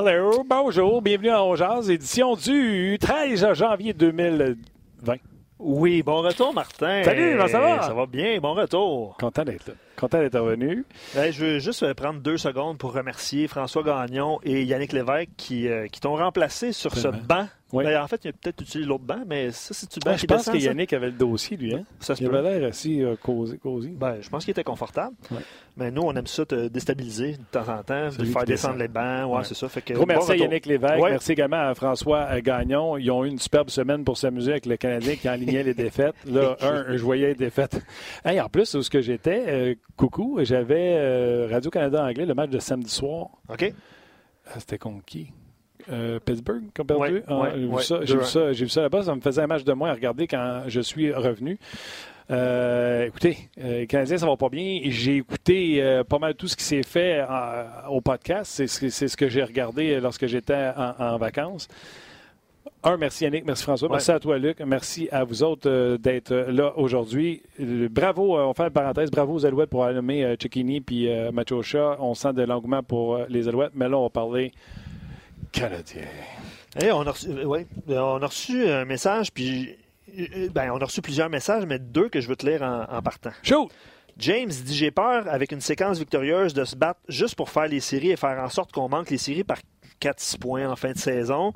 Hello, 0.00 0.44
bonjour, 0.48 1.02
bienvenue 1.02 1.30
à 1.30 1.42
Ongeaz, 1.42 1.90
édition 1.90 2.36
du 2.36 2.98
13 3.00 3.54
janvier 3.54 3.92
2020. 3.92 5.16
Oui, 5.58 6.04
bon 6.04 6.22
retour, 6.22 6.54
Martin. 6.54 7.02
Salut, 7.02 7.32
comment 7.36 7.48
ça 7.48 7.58
va? 7.58 7.82
Ça 7.82 7.94
va 7.94 8.06
bien, 8.06 8.38
bon 8.38 8.54
retour. 8.54 9.16
Content 9.18 9.42
d'être 9.42 9.66
là. 9.66 9.74
Content 9.96 10.20
d'être 10.20 10.38
revenu. 10.38 10.84
Ben, 11.16 11.32
je 11.32 11.44
veux 11.44 11.58
juste 11.58 11.82
euh, 11.82 11.94
prendre 11.94 12.20
deux 12.20 12.36
secondes 12.36 12.78
pour 12.78 12.92
remercier 12.92 13.48
François 13.48 13.82
Gagnon 13.82 14.38
et 14.44 14.62
Yannick 14.62 14.92
Lévesque 14.92 15.30
qui, 15.36 15.66
euh, 15.66 15.88
qui 15.88 15.98
t'ont 15.98 16.14
remplacé 16.14 16.70
sur 16.70 16.94
ce 16.94 17.08
banc. 17.08 17.48
Oui. 17.72 17.84
Ben, 17.84 18.00
en 18.02 18.08
fait, 18.08 18.24
il 18.24 18.28
a 18.28 18.32
peut-être 18.32 18.62
utilisé 18.62 18.88
l'autre 18.88 19.04
banc, 19.04 19.20
mais 19.26 19.50
ça, 19.50 19.74
c'est-tu 19.74 20.00
banc 20.00 20.12
Ah, 20.14 20.16
je 20.16 20.24
pense 20.26 20.38
descend, 20.38 20.54
que 20.54 20.60
ça? 20.60 20.66
Yannick 20.68 20.92
avait 20.94 21.06
le 21.08 21.12
dossier, 21.12 21.56
lui. 21.58 21.74
Hein? 21.74 21.84
Ça 22.00 22.16
se 22.16 22.22
Il 22.22 22.30
peut. 22.30 22.36
avait 22.38 22.58
l'air 22.60 22.68
assez 22.70 23.00
euh, 23.02 23.14
cosy. 23.22 23.58
cosy. 23.58 23.90
Ben, 23.90 24.16
je 24.22 24.28
pense 24.30 24.44
qu'il 24.44 24.52
était 24.52 24.64
confortable. 24.64 25.14
Ouais. 25.30 25.38
Mais 25.76 25.90
nous, 25.90 26.00
on 26.02 26.14
aime 26.14 26.26
ça 26.26 26.46
te 26.46 26.68
déstabiliser 26.68 27.32
de 27.32 27.42
temps 27.52 27.68
en 27.68 27.82
temps, 27.82 28.06
de 28.08 28.24
faire 28.24 28.44
descendre 28.44 28.46
descend. 28.46 28.78
les 28.78 28.88
bancs. 28.88 29.30
Ouais, 29.30 29.36
Ouais. 29.38 29.44
c'est 29.44 29.54
ça. 29.54 29.68
Fait 29.68 29.82
que, 29.82 29.92
Gros 29.92 30.06
bon 30.06 30.14
merci 30.14 30.32
à. 30.32 30.36
Yannick 30.36 30.64
Lévesque. 30.64 30.94
Merci 31.02 31.32
également 31.32 31.68
à 31.68 31.74
François 31.74 32.26
euh, 32.30 32.40
Gagnon. 32.40 32.96
Ils 32.96 33.10
ont 33.10 33.24
eu 33.24 33.28
une 33.28 33.38
superbe 33.38 33.68
semaine 33.68 34.02
pour 34.02 34.16
s'amuser 34.16 34.52
avec 34.52 34.64
le 34.66 34.76
Canadien 34.78 35.16
qui 35.16 35.28
enlignait 35.28 35.62
les 35.62 35.74
défaites. 35.74 36.14
Là, 36.26 36.56
un, 36.62 36.96
je 36.96 37.02
voyais 37.02 37.28
les 37.28 37.34
défaites. 37.34 37.80
Hey, 38.24 38.40
en 38.40 38.48
plus, 38.48 38.74
où 38.74 38.82
ce 38.82 38.88
que 38.88 39.02
j'étais, 39.02 39.44
euh, 39.46 39.74
coucou, 39.96 40.38
j'avais 40.42 40.94
euh, 40.96 41.48
Radio-Canada 41.50 42.02
anglais, 42.02 42.24
le 42.24 42.34
match 42.34 42.48
de 42.50 42.58
samedi 42.60 42.90
soir. 42.90 43.28
OK? 43.50 43.72
Ah, 44.46 44.54
C'était 44.58 44.78
contre 44.78 45.04
qui? 45.04 45.30
Euh, 45.90 46.18
Pittsburgh 46.24 46.62
qui 46.74 46.80
ont 46.80 46.84
perdu? 46.84 47.14
Ouais, 47.14 47.22
Ah, 47.26 47.38
ouais, 47.40 47.50
j'ai 47.54 47.60
vu 47.60 47.66
ouais. 47.68 47.82
ça, 47.82 47.98
j'ai 48.04 48.16
vu 48.16 48.24
ça, 48.24 48.52
j'ai 48.52 48.64
vu 48.64 48.70
ça 48.70 48.82
là-bas. 48.82 49.02
Ça 49.04 49.14
me 49.14 49.20
faisait 49.20 49.42
un 49.42 49.46
match 49.46 49.64
de 49.64 49.72
moins 49.72 49.90
à 49.90 49.94
regarder 49.94 50.26
quand 50.26 50.62
je 50.66 50.80
suis 50.80 51.12
revenu. 51.12 51.58
Euh, 52.30 53.06
écoutez, 53.06 53.38
euh, 53.58 53.78
les 53.80 53.86
Canadiens, 53.86 54.18
ça 54.18 54.26
va 54.26 54.36
pas 54.36 54.50
bien. 54.50 54.80
J'ai 54.84 55.16
écouté 55.16 55.82
euh, 55.82 56.04
pas 56.04 56.18
mal 56.18 56.34
tout 56.34 56.46
ce 56.46 56.56
qui 56.56 56.64
s'est 56.64 56.82
fait 56.82 57.24
au 57.90 58.00
podcast. 58.02 58.52
C'est 58.54 58.66
ce, 58.66 58.90
c'est 58.90 59.08
ce 59.08 59.16
que 59.16 59.28
j'ai 59.28 59.42
regardé 59.42 59.98
lorsque 60.00 60.26
j'étais 60.26 60.72
en, 60.76 60.92
en 60.98 61.16
vacances. 61.16 61.68
Un, 62.84 62.96
merci 62.96 63.24
Yannick, 63.24 63.44
merci 63.44 63.64
François, 63.64 63.88
Ouais. 63.88 63.94
merci 63.94 64.12
à 64.12 64.20
toi 64.20 64.38
Luc, 64.38 64.60
merci 64.64 65.08
à 65.10 65.24
vous 65.24 65.42
autres 65.42 65.68
euh, 65.68 65.98
d'être 65.98 66.32
là 66.32 66.72
aujourd'hui. 66.76 67.42
Euh, 67.60 67.88
bravo, 67.90 68.38
euh, 68.38 68.44
on 68.44 68.54
fait 68.54 68.64
une 68.64 68.70
parenthèse, 68.70 69.10
bravo 69.10 69.32
aux 69.34 69.44
Alouettes 69.46 69.70
pour 69.70 69.84
euh, 69.84 70.36
Cecchini 70.40 70.80
puis 70.80 71.08
Machocha. 71.32 71.96
On 71.98 72.14
sent 72.14 72.34
de 72.34 72.42
l'engouement 72.42 72.82
pour 72.84 73.18
les 73.28 73.48
Alouettes, 73.48 73.72
mais 73.74 73.88
là, 73.88 73.98
on 73.98 74.04
va 74.04 74.10
parler 74.10 74.52
Canadien. 75.52 76.02
Hey, 76.80 76.92
on, 76.92 77.06
a 77.06 77.10
reçu, 77.12 77.28
euh, 77.30 77.44
ouais, 77.44 77.66
euh, 77.90 77.98
on 78.00 78.22
a 78.22 78.26
reçu 78.26 78.68
un 78.68 78.84
message, 78.84 79.32
puis. 79.32 79.76
euh, 80.18 80.48
Ben, 80.52 80.70
on 80.72 80.78
a 80.78 80.84
reçu 80.84 81.00
plusieurs 81.02 81.28
messages, 81.30 81.64
mais 81.66 81.78
deux 81.78 82.08
que 82.08 82.20
je 82.20 82.28
veux 82.28 82.36
te 82.36 82.46
lire 82.46 82.62
en, 82.62 82.82
en 82.84 83.02
partant. 83.02 83.30
Shoot! 83.42 83.70
James 84.18 84.48
dit 84.48 84.76
J'ai 84.76 84.90
peur, 84.90 85.28
avec 85.28 85.52
une 85.52 85.60
séquence 85.60 85.98
victorieuse, 85.98 86.52
de 86.54 86.64
se 86.64 86.76
battre 86.76 87.00
juste 87.08 87.34
pour 87.36 87.50
faire 87.50 87.68
les 87.68 87.80
séries 87.80 88.10
et 88.10 88.16
faire 88.16 88.38
en 88.42 88.48
sorte 88.48 88.72
qu'on 88.72 88.88
manque 88.88 89.10
les 89.10 89.18
séries 89.18 89.44
par 89.44 89.58
4-6 90.02 90.38
points 90.38 90.68
en 90.68 90.76
fin 90.76 90.92
de 90.92 90.98
saison. 90.98 91.52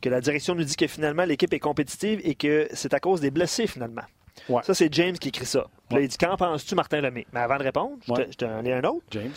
Que 0.00 0.08
la 0.08 0.20
direction 0.20 0.54
nous 0.54 0.64
dit 0.64 0.76
que 0.76 0.86
finalement 0.86 1.24
l'équipe 1.24 1.52
est 1.52 1.58
compétitive 1.60 2.20
et 2.24 2.34
que 2.34 2.68
c'est 2.72 2.94
à 2.94 3.00
cause 3.00 3.20
des 3.20 3.30
blessés 3.30 3.66
finalement. 3.66 4.02
Ouais. 4.48 4.62
Ça, 4.64 4.74
c'est 4.74 4.92
James 4.94 5.16
qui 5.18 5.28
écrit 5.28 5.46
ça. 5.46 5.66
Puis 5.88 5.96
là, 5.98 6.02
il 6.04 6.08
dit 6.08 6.16
Qu'en 6.18 6.36
penses-tu, 6.36 6.74
Martin 6.74 7.00
Lemay? 7.00 7.26
Mais 7.32 7.40
avant 7.40 7.56
de 7.58 7.62
répondre, 7.62 7.96
je 8.06 8.12
te- 8.12 8.30
je 8.40 8.46
un 8.46 8.84
autre. 8.84 9.04
James. 9.10 9.32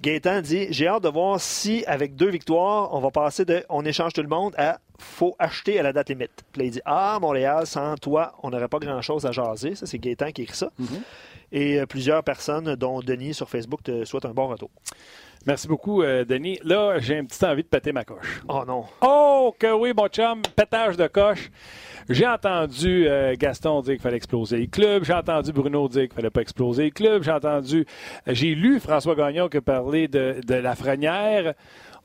Gaétan 0.00 0.40
dit 0.40 0.66
J'ai 0.70 0.86
hâte 0.86 1.02
de 1.02 1.08
voir 1.08 1.40
si, 1.40 1.84
avec 1.86 2.14
deux 2.14 2.30
victoires, 2.30 2.94
on 2.94 3.00
va 3.00 3.10
passer 3.10 3.44
de 3.44 3.64
on 3.68 3.84
échange 3.84 4.12
tout 4.12 4.22
le 4.22 4.28
monde 4.28 4.54
à 4.56 4.78
faut 4.98 5.34
acheter 5.38 5.78
à 5.78 5.82
la 5.82 5.92
date 5.92 6.08
limite. 6.08 6.44
Puis 6.52 6.60
là, 6.60 6.66
il 6.66 6.70
dit 6.70 6.80
Ah, 6.84 7.18
Montréal, 7.20 7.66
sans 7.66 7.96
toi, 7.96 8.34
on 8.42 8.50
n'aurait 8.50 8.68
pas 8.68 8.78
grand-chose 8.78 9.26
à 9.26 9.32
jaser. 9.32 9.74
Ça, 9.74 9.86
c'est 9.86 9.98
Gaétan 9.98 10.30
qui 10.30 10.42
écrit 10.42 10.56
ça. 10.56 10.70
Mhm. 10.78 11.02
Et 11.50 11.80
euh, 11.80 11.86
plusieurs 11.86 12.22
personnes, 12.22 12.74
dont 12.76 13.00
Denis 13.00 13.34
sur 13.34 13.48
Facebook, 13.48 13.82
te 13.82 14.04
souhaitent 14.04 14.26
un 14.26 14.34
bon 14.34 14.48
retour. 14.48 14.70
Merci 15.46 15.68
beaucoup, 15.68 16.02
euh, 16.02 16.24
Denis. 16.24 16.58
Là, 16.62 16.98
j'ai 16.98 17.16
une 17.16 17.26
petite 17.26 17.44
envie 17.44 17.62
de 17.62 17.68
péter 17.68 17.92
ma 17.92 18.04
coche. 18.04 18.42
Oh 18.48 18.64
non. 18.66 18.84
Oh, 19.00 19.54
que 19.58 19.72
oui, 19.72 19.92
mon 19.96 20.08
chum, 20.08 20.42
pétage 20.56 20.96
de 20.96 21.06
coche. 21.06 21.50
J'ai 22.08 22.26
entendu 22.26 23.06
euh, 23.06 23.34
Gaston 23.38 23.82
dire 23.82 23.94
qu'il 23.94 24.02
fallait 24.02 24.16
exploser 24.16 24.58
le 24.58 24.66
club. 24.66 25.04
J'ai 25.04 25.12
entendu 25.14 25.52
Bruno 25.52 25.88
dire 25.88 26.02
qu'il 26.02 26.14
fallait 26.14 26.30
pas 26.30 26.40
exploser 26.42 26.84
le 26.84 26.90
club. 26.90 27.22
J'ai 27.22 27.32
entendu, 27.32 27.86
j'ai 28.26 28.54
lu 28.54 28.80
François 28.80 29.14
Gagnon 29.14 29.48
qui 29.48 29.60
parlait 29.60 30.08
de, 30.08 30.40
de 30.46 30.54
la 30.54 30.74
frenière. 30.74 31.54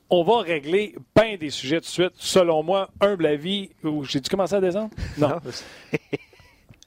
On 0.09 0.23
va 0.23 0.41
régler 0.41 0.95
bien 1.15 1.37
des 1.37 1.49
sujets 1.49 1.77
tout 1.77 1.85
de 1.85 1.87
suite. 1.87 2.13
Selon 2.15 2.63
moi, 2.63 2.89
humble 3.01 3.25
avis. 3.25 3.71
J'ai 4.03 4.19
dû 4.19 4.29
commencer 4.29 4.55
à 4.55 4.61
descendre? 4.61 4.91
Non. 5.17 5.39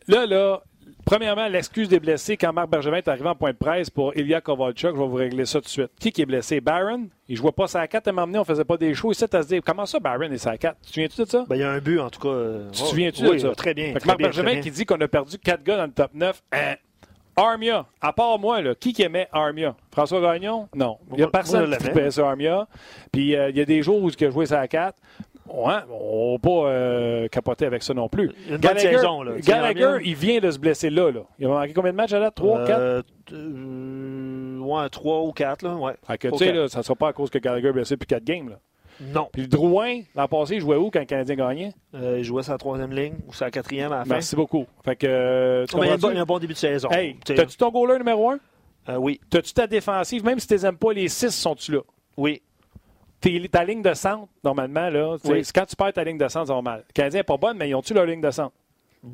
Là, 0.09 0.27
là, 0.27 0.63
premièrement, 1.07 1.49
l'excuse 1.49 1.89
des 1.89 1.99
blessés 2.01 2.37
quand 2.37 2.53
Marc 2.53 2.69
Bergevin 2.69 2.99
est 2.99 3.09
arrivé 3.09 3.27
en 3.29 3.35
point 3.35 3.53
de 3.53 3.57
presse 3.57 3.89
pour 3.89 4.15
Ilya 4.15 4.43
Kovalchuk, 4.43 4.95
je 4.95 5.01
vais 5.01 5.07
vous 5.09 5.15
régler 5.15 5.47
ça 5.47 5.61
tout 5.61 5.65
de 5.65 5.71
suite. 5.71 5.91
Qui 5.99 6.13
qui 6.13 6.21
est 6.21 6.27
blessé? 6.27 6.61
Barron? 6.61 7.09
Il 7.29 7.37
jouait 7.37 7.53
pas 7.53 7.67
sa 7.67 7.87
4 7.89 8.09
à 8.09 8.13
m'emmener, 8.13 8.39
on 8.39 8.45
faisait 8.45 8.65
pas 8.65 8.77
des 8.77 8.93
shows. 8.93 9.13
Ici, 9.13 9.25
à 9.33 9.43
se 9.43 9.49
dire, 9.49 9.63
comment 9.65 9.87
ça, 9.87 9.99
Barron 9.99 10.31
est 10.31 10.37
sa 10.39 10.59
4? 10.59 10.77
Tu 10.83 10.89
te 10.89 10.93
souviens-tu 10.93 11.21
de 11.23 11.27
ça? 11.27 11.45
Ben, 11.49 11.57
il 11.57 11.61
y 11.61 11.65
a 11.65 11.71
un 11.71 11.79
but, 11.79 11.99
en 12.01 12.11
tout 12.11 12.21
cas. 12.21 12.29
euh, 12.29 12.69
Tu 12.71 12.79
te 12.81 12.85
oh, 12.85 12.87
souviens-tu 12.89 13.23
oui, 13.27 13.37
de 13.37 13.39
ça? 13.39 13.55
Très 13.55 13.73
bien. 13.73 13.87
Fait 13.87 13.95
que 13.95 13.99
très 14.01 14.07
Marc 14.09 14.19
bien, 14.19 14.27
Bergevin 14.29 14.61
qui 14.61 14.71
dit 14.71 14.85
qu'on 14.85 15.01
a 15.01 15.09
perdu 15.09 15.39
4 15.39 15.63
gars 15.63 15.77
dans 15.79 15.87
le 15.87 15.93
top 15.93 16.11
9. 16.13 16.43
Hein? 16.53 16.75
Armia, 17.39 17.85
à 18.01 18.13
part 18.15 18.39
moi, 18.39 18.63
là, 18.63 18.75
qui 18.75 18.95
qui 18.95 19.03
aimait 19.03 19.29
Armia? 19.31 19.77
François 19.93 20.21
Gagnon? 20.23 20.69
Non. 20.75 20.97
Il 21.11 21.17
n'y 21.19 21.23
a 21.23 21.29
personne 21.29 21.69
moi, 21.69 21.77
qui 21.77 21.85
trippait 21.85 22.11
sur 22.11 22.27
Armia. 22.27 22.67
Puis 23.13 23.37
euh, 23.37 23.51
il 23.51 23.57
y 23.57 23.61
a 23.61 23.65
des 23.67 23.83
jours 23.83 24.03
où 24.03 24.09
il 24.09 24.25
a 24.25 24.31
joué 24.31 24.47
sa 24.47 24.67
4. 24.67 24.97
Ouais, 25.49 25.75
on 25.91 26.33
va 26.33 26.39
pas 26.39 26.69
euh, 26.71 27.29
capoter 27.29 27.67
avec 27.67 27.83
ça 27.83 27.95
non 27.95 28.09
plus. 28.09 28.31
Une 28.49 28.57
bonne 28.57 28.79
saison, 28.79 29.23
là. 29.23 29.33
Gallagher, 29.41 29.99
il 30.05 30.15
vient 30.15 30.39
de 30.41 30.51
se 30.51 30.59
blesser 30.59 30.91
là. 30.91 31.11
là. 31.11 31.21
Il 31.39 31.47
a 31.47 31.49
manqué 31.49 31.73
combien 31.73 31.93
de 31.93 31.97
matchs 31.97 32.13
à 32.13 32.21
date? 32.21 32.35
3, 32.35 32.65
4? 32.67 32.79
Euh, 32.79 33.03
euh, 33.33 34.59
ouais, 34.59 34.89
3 34.89 35.23
ou 35.23 35.33
4, 35.33 35.63
là. 35.63 35.75
Ouais. 35.77 35.93
Fait 36.07 36.19
que, 36.19 36.29
Trois, 36.29 36.39
tu 36.39 36.45
sais, 36.45 36.51
quatre. 36.51 36.61
là, 36.63 36.69
ça 36.69 36.79
ne 36.79 36.83
sera 36.83 36.95
pas 36.97 37.09
à 37.09 37.13
cause 37.13 37.31
que 37.31 37.39
Gallagher 37.39 37.69
est 37.69 37.73
blessé 37.73 37.95
depuis 37.95 38.07
4 38.07 38.25
games. 38.25 38.49
Là. 38.51 38.57
Non. 39.01 39.29
Puis 39.33 39.47
Drouin, 39.47 40.01
l'an 40.15 40.27
passé, 40.27 40.55
il 40.55 40.61
jouait 40.61 40.77
où 40.77 40.91
quand 40.91 41.01
le 41.01 41.05
Canadien 41.05 41.35
gagnait? 41.37 41.73
Euh, 41.95 42.17
il 42.19 42.25
jouait 42.25 42.43
sa 42.43 42.57
troisième 42.57 42.93
ligne 42.93 43.15
ou 43.29 43.33
sa 43.35 43.51
quatrième 43.51 43.93
à 43.93 43.99
la 43.99 44.05
fin. 44.05 44.15
Merci 44.15 44.35
beaucoup. 44.37 44.65
Fait 44.85 44.97
que, 44.97 45.07
euh, 45.07 45.67
tu 45.67 45.77
Oh, 45.77 45.81
mais 45.81 45.87
il, 45.87 45.89
y 45.89 45.93
a 45.93 45.95
un 45.95 45.97
bon, 45.99 46.01
comprends-tu? 46.09 46.15
il 46.15 46.17
y 46.17 46.19
a 46.19 46.23
un 46.23 46.27
bon 46.27 46.39
début 46.39 46.55
de 46.55 46.59
saison. 46.59 46.89
Hey, 46.91 47.17
t'as-tu 47.25 47.57
ton 47.59 47.71
goaler 47.71 47.99
numéro 47.99 48.31
1? 48.31 48.39
euh, 48.89 48.97
oui, 48.97 49.21
T'as-tu 49.29 49.53
ta 49.53 49.67
défensive? 49.67 50.25
Même 50.25 50.39
si 50.39 50.47
tu 50.47 50.55
les 50.55 50.65
aimes 50.65 50.79
pas, 50.79 50.93
les 50.95 51.09
6 51.09 51.31
sont-tu 51.31 51.73
là? 51.73 51.81
oui. 52.17 52.41
Ta 53.51 53.65
ligne 53.65 53.83
de 53.83 53.95
centre, 53.95 54.29
normalement, 54.45 54.89
là, 54.89 55.17
Oui. 55.25 55.45
c'est 55.45 55.53
quand 55.55 55.67
tu 55.67 55.75
perds 55.77 55.93
ta 55.93 56.05
ligne 56.05 56.19
de 56.19 56.29
centre, 56.29 56.47
ça 56.49 56.55
va 56.55 56.63
mal. 56.63 56.85
Le 56.89 56.93
Canadien 56.93 57.21
n'est 57.21 57.25
pas 57.25 57.37
bonne, 57.37 57.57
mais 57.57 57.69
ils 57.69 57.75
ont-tu 57.75 57.93
leur 57.95 58.07
ligne 58.07 58.21
de 58.21 58.31
centre? 58.31 58.53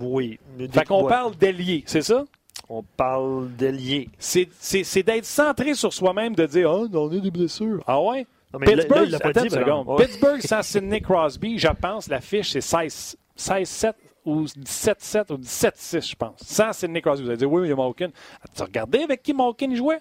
Oui. 0.00 0.38
Fait 0.72 0.84
qu'on 0.84 1.06
parle 1.06 1.34
d'ailier, 1.36 1.82
c'est 1.86 2.02
ça? 2.02 2.24
On 2.68 2.82
parle 2.82 3.50
d'alliés. 3.56 4.08
C'est, 4.18 4.48
c'est- 4.58 4.84
c'est 4.84 5.02
d'être 5.02 5.24
centré 5.24 5.74
sur 5.74 5.92
soi-même, 5.92 6.34
de 6.34 6.46
dire, 6.46 6.70
ah, 6.70 6.84
on 6.92 7.08
a 7.16 7.20
des 7.20 7.30
blessures. 7.30 7.82
Ah 7.86 8.00
ouais? 8.00 8.26
Non, 8.52 8.60
mais 8.60 8.66
là- 8.66 8.76
là, 8.76 8.82
Pittsburgh, 8.82 9.08
l'a 9.10 9.18
pas 9.20 9.32
dit, 9.32 9.50
seconde. 9.50 9.88
Ouais. 9.88 10.04
Pittsburgh 10.06 10.40
sans 10.40 10.62
Sidney 10.62 11.00
Crosby, 11.00 11.58
je 11.58 11.69
pense, 11.69 12.08
la 12.08 12.20
fiche, 12.20 12.50
c'est 12.52 12.60
16 12.60 13.16
16-7 13.36 13.94
ou 14.24 14.44
17-7 14.44 15.30
ou 15.32 15.38
17-6, 15.38 16.10
je 16.10 16.14
pense. 16.14 16.34
Sans 16.42 16.72
Sidney 16.72 17.00
Crosby. 17.02 17.24
Vous 17.24 17.30
allez 17.30 17.38
dire, 17.38 17.50
oui, 17.50 17.62
mais 17.62 17.69
il 17.69 17.70
y 17.70 17.72
a 17.72 17.76
Malkin. 17.76 18.08
As-tu 18.44 18.62
regardé 18.62 18.98
avec 19.02 19.22
qui 19.22 19.32
Malkin 19.32 19.74
jouait? 19.74 20.00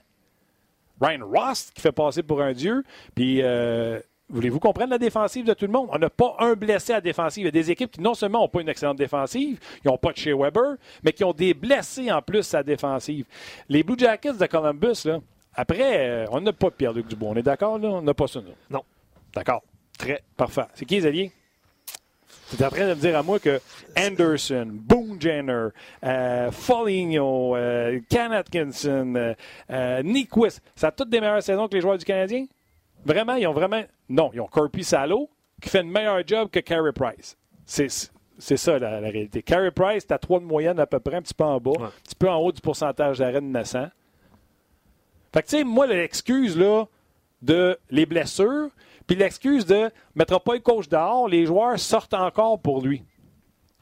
Ryan 1.02 1.26
Ross, 1.26 1.72
qui 1.74 1.82
fait 1.82 1.92
passer 1.92 2.24
pour 2.24 2.42
un 2.42 2.54
dieu. 2.54 2.84
Puis, 3.16 3.42
euh, 3.42 4.00
voulez-vous 4.30 4.60
comprendre 4.60 4.92
la 4.92 4.98
défensive 4.98 5.46
de 5.46 5.54
tout 5.54 5.66
le 5.66 5.72
monde? 5.72 5.90
On 5.92 5.98
n'a 5.98 6.10
pas 6.10 6.36
un 6.40 6.54
blessé 6.54 6.94
à 6.94 6.98
la 6.98 7.02
défensive. 7.02 7.44
Il 7.44 7.46
y 7.46 7.50
a 7.50 7.52
des 7.52 7.72
équipes 7.72 7.92
qui, 7.92 8.02
non 8.02 8.14
seulement 8.14 8.42
n'ont 8.42 8.48
pas 8.48 8.62
une 8.62 8.70
excellente 8.70 8.98
défensive, 8.98 9.60
ils 9.84 9.88
n'ont 9.88 9.98
pas 9.98 10.12
de 10.12 10.18
chez 10.18 10.34
Weber, 10.34 10.76
mais 11.04 11.12
qui 11.12 11.24
ont 11.24 11.34
des 11.34 11.54
blessés 11.54 12.12
en 12.12 12.22
plus 12.22 12.54
à 12.54 12.58
la 12.58 12.64
défensive. 12.64 13.26
Les 13.68 13.84
Blue 13.84 13.98
Jackets 13.98 14.34
de 14.34 14.46
Columbus, 14.46 15.06
là, 15.06 15.20
après, 15.54 16.10
euh, 16.10 16.26
on 16.32 16.40
n'a 16.40 16.54
pas 16.54 16.72
Pierre-Luc 16.72 17.08
Dubois. 17.08 17.32
On 17.32 17.36
est 17.36 17.44
d'accord, 17.44 17.78
là? 17.78 17.90
On 17.90 18.02
n'a 18.02 18.14
pas 18.14 18.28
ça, 18.28 18.40
nous. 18.40 18.54
Non. 18.70 18.84
D'accord. 19.34 19.64
Très 19.98 20.24
parfait. 20.38 20.66
C'est 20.74 20.86
qui 20.86 20.96
les 20.96 21.06
alliés? 21.06 21.32
Tu 22.56 22.62
es 22.62 22.66
en 22.66 22.70
train 22.70 22.84
de 22.88 22.94
me 22.94 22.96
dire 22.96 23.18
à 23.18 23.24
moi 23.24 23.40
que 23.40 23.60
Anderson, 23.98 24.68
Boone 24.72 25.22
Jenner, 25.22 25.68
euh, 26.04 26.52
Foligno, 26.52 27.56
euh, 27.56 28.00
Ken 28.10 28.32
Atkinson, 28.34 29.14
euh, 29.16 29.34
euh, 29.70 30.04
Nyquist, 30.04 30.62
ça 30.76 30.88
a 30.88 30.92
toutes 30.92 31.10
des 31.10 31.22
meilleures 31.22 31.42
saisons 31.44 31.68
que 31.68 31.76
les 31.76 31.82
joueurs 31.82 31.98
du 31.98 32.06
Canadien? 32.06 32.46
Vraiment, 33.06 33.36
ils 33.36 33.48
ont 33.48 33.54
vraiment. 33.54 33.82
Non, 34.10 34.32
ils 34.34 34.42
ont 34.42 34.48
Corby 34.48 34.84
Salo 34.84 35.30
qui 35.62 35.70
fait 35.70 35.80
un 35.80 35.84
meilleur 35.84 36.22
job 36.28 36.50
que 36.52 36.60
Carey 36.60 36.92
Price. 36.94 37.38
C'est. 37.66 37.88
C'est 38.38 38.58
ça 38.58 38.80
la, 38.80 39.00
la 39.00 39.10
réalité. 39.12 39.44
Carey 39.44 39.70
Price, 39.70 40.08
tu 40.08 40.14
as 40.16 40.18
3 40.18 40.40
de 40.40 40.46
moyenne 40.46 40.80
à 40.80 40.88
peu 40.88 41.00
près, 41.00 41.16
un 41.18 41.22
petit 41.22 41.34
peu 41.36 41.44
en 41.44 41.60
bas, 41.60 41.72
Ouais. 41.78 41.84
un 41.84 41.92
petit 42.04 42.16
peu 42.16 42.28
en 42.28 42.38
haut 42.38 42.52
du 42.52 42.60
pourcentage 42.60 43.20
d'arrêt 43.20 43.34
de 43.40 43.46
naissant. 43.46 43.88
Fait 45.32 45.44
que, 45.44 45.48
tu 45.48 45.58
sais, 45.58 45.64
moi, 45.64 45.86
l'excuse, 45.86 46.58
là, 46.58 46.86
de 47.44 47.78
les 47.92 48.08
blessures, 48.08 48.70
puis 49.08 49.16
l'excuse 49.16 49.66
de 49.66 49.90
mettra 50.16 50.40
pas 50.40 50.54
le 50.54 50.60
coach 50.60 50.88
dehors, 50.88 51.28
les 51.28 51.46
joueurs 51.46 51.80
sortent 51.80 52.14
encore 52.14 52.60
pour 52.62 52.82
lui. 52.82 53.04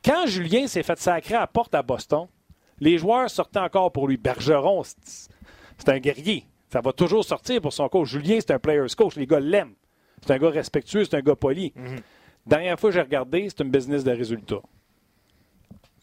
Quand 0.04 0.26
Julien 0.28 0.68
s'est 0.68 0.84
fait 0.84 0.98
sacrer 0.98 1.36
à 1.36 1.42
la 1.42 1.48
porte 1.48 1.76
à 1.76 1.84
Boston, 1.84 2.28
les 2.80 2.98
joueurs 2.98 3.30
sortaient 3.30 3.60
encore 3.60 3.92
pour 3.92 4.08
lui. 4.08 4.18
Bergeron, 4.18 4.84
c'est 4.84 5.90
un 5.90 6.00
guerrier. 6.00 6.46
Ça 6.72 6.82
va 6.82 6.94
toujours 6.94 7.26
sortir 7.26 7.62
pour 7.62 7.74
son 7.74 7.90
coach. 7.90 8.10
Julien, 8.10 8.38
c'est 8.40 8.52
un 8.52 8.60
player's 8.60 8.96
coach. 8.96 9.16
Les 9.16 9.28
gars 9.28 9.40
l'aiment. 9.40 9.74
C'est 10.22 10.32
un 10.32 10.38
gars 10.38 10.50
respectueux, 10.50 11.04
c'est 11.06 11.16
un 11.18 11.22
gars 11.22 11.36
poli. 11.36 11.74
Dernière 12.46 12.80
fois 12.80 12.90
que 12.90 12.96
j'ai 12.96 13.02
regardé, 13.02 13.48
c'est 13.50 13.64
une 13.64 13.72
business 13.72 14.04
de 14.04 14.12
résultats. 14.12 14.62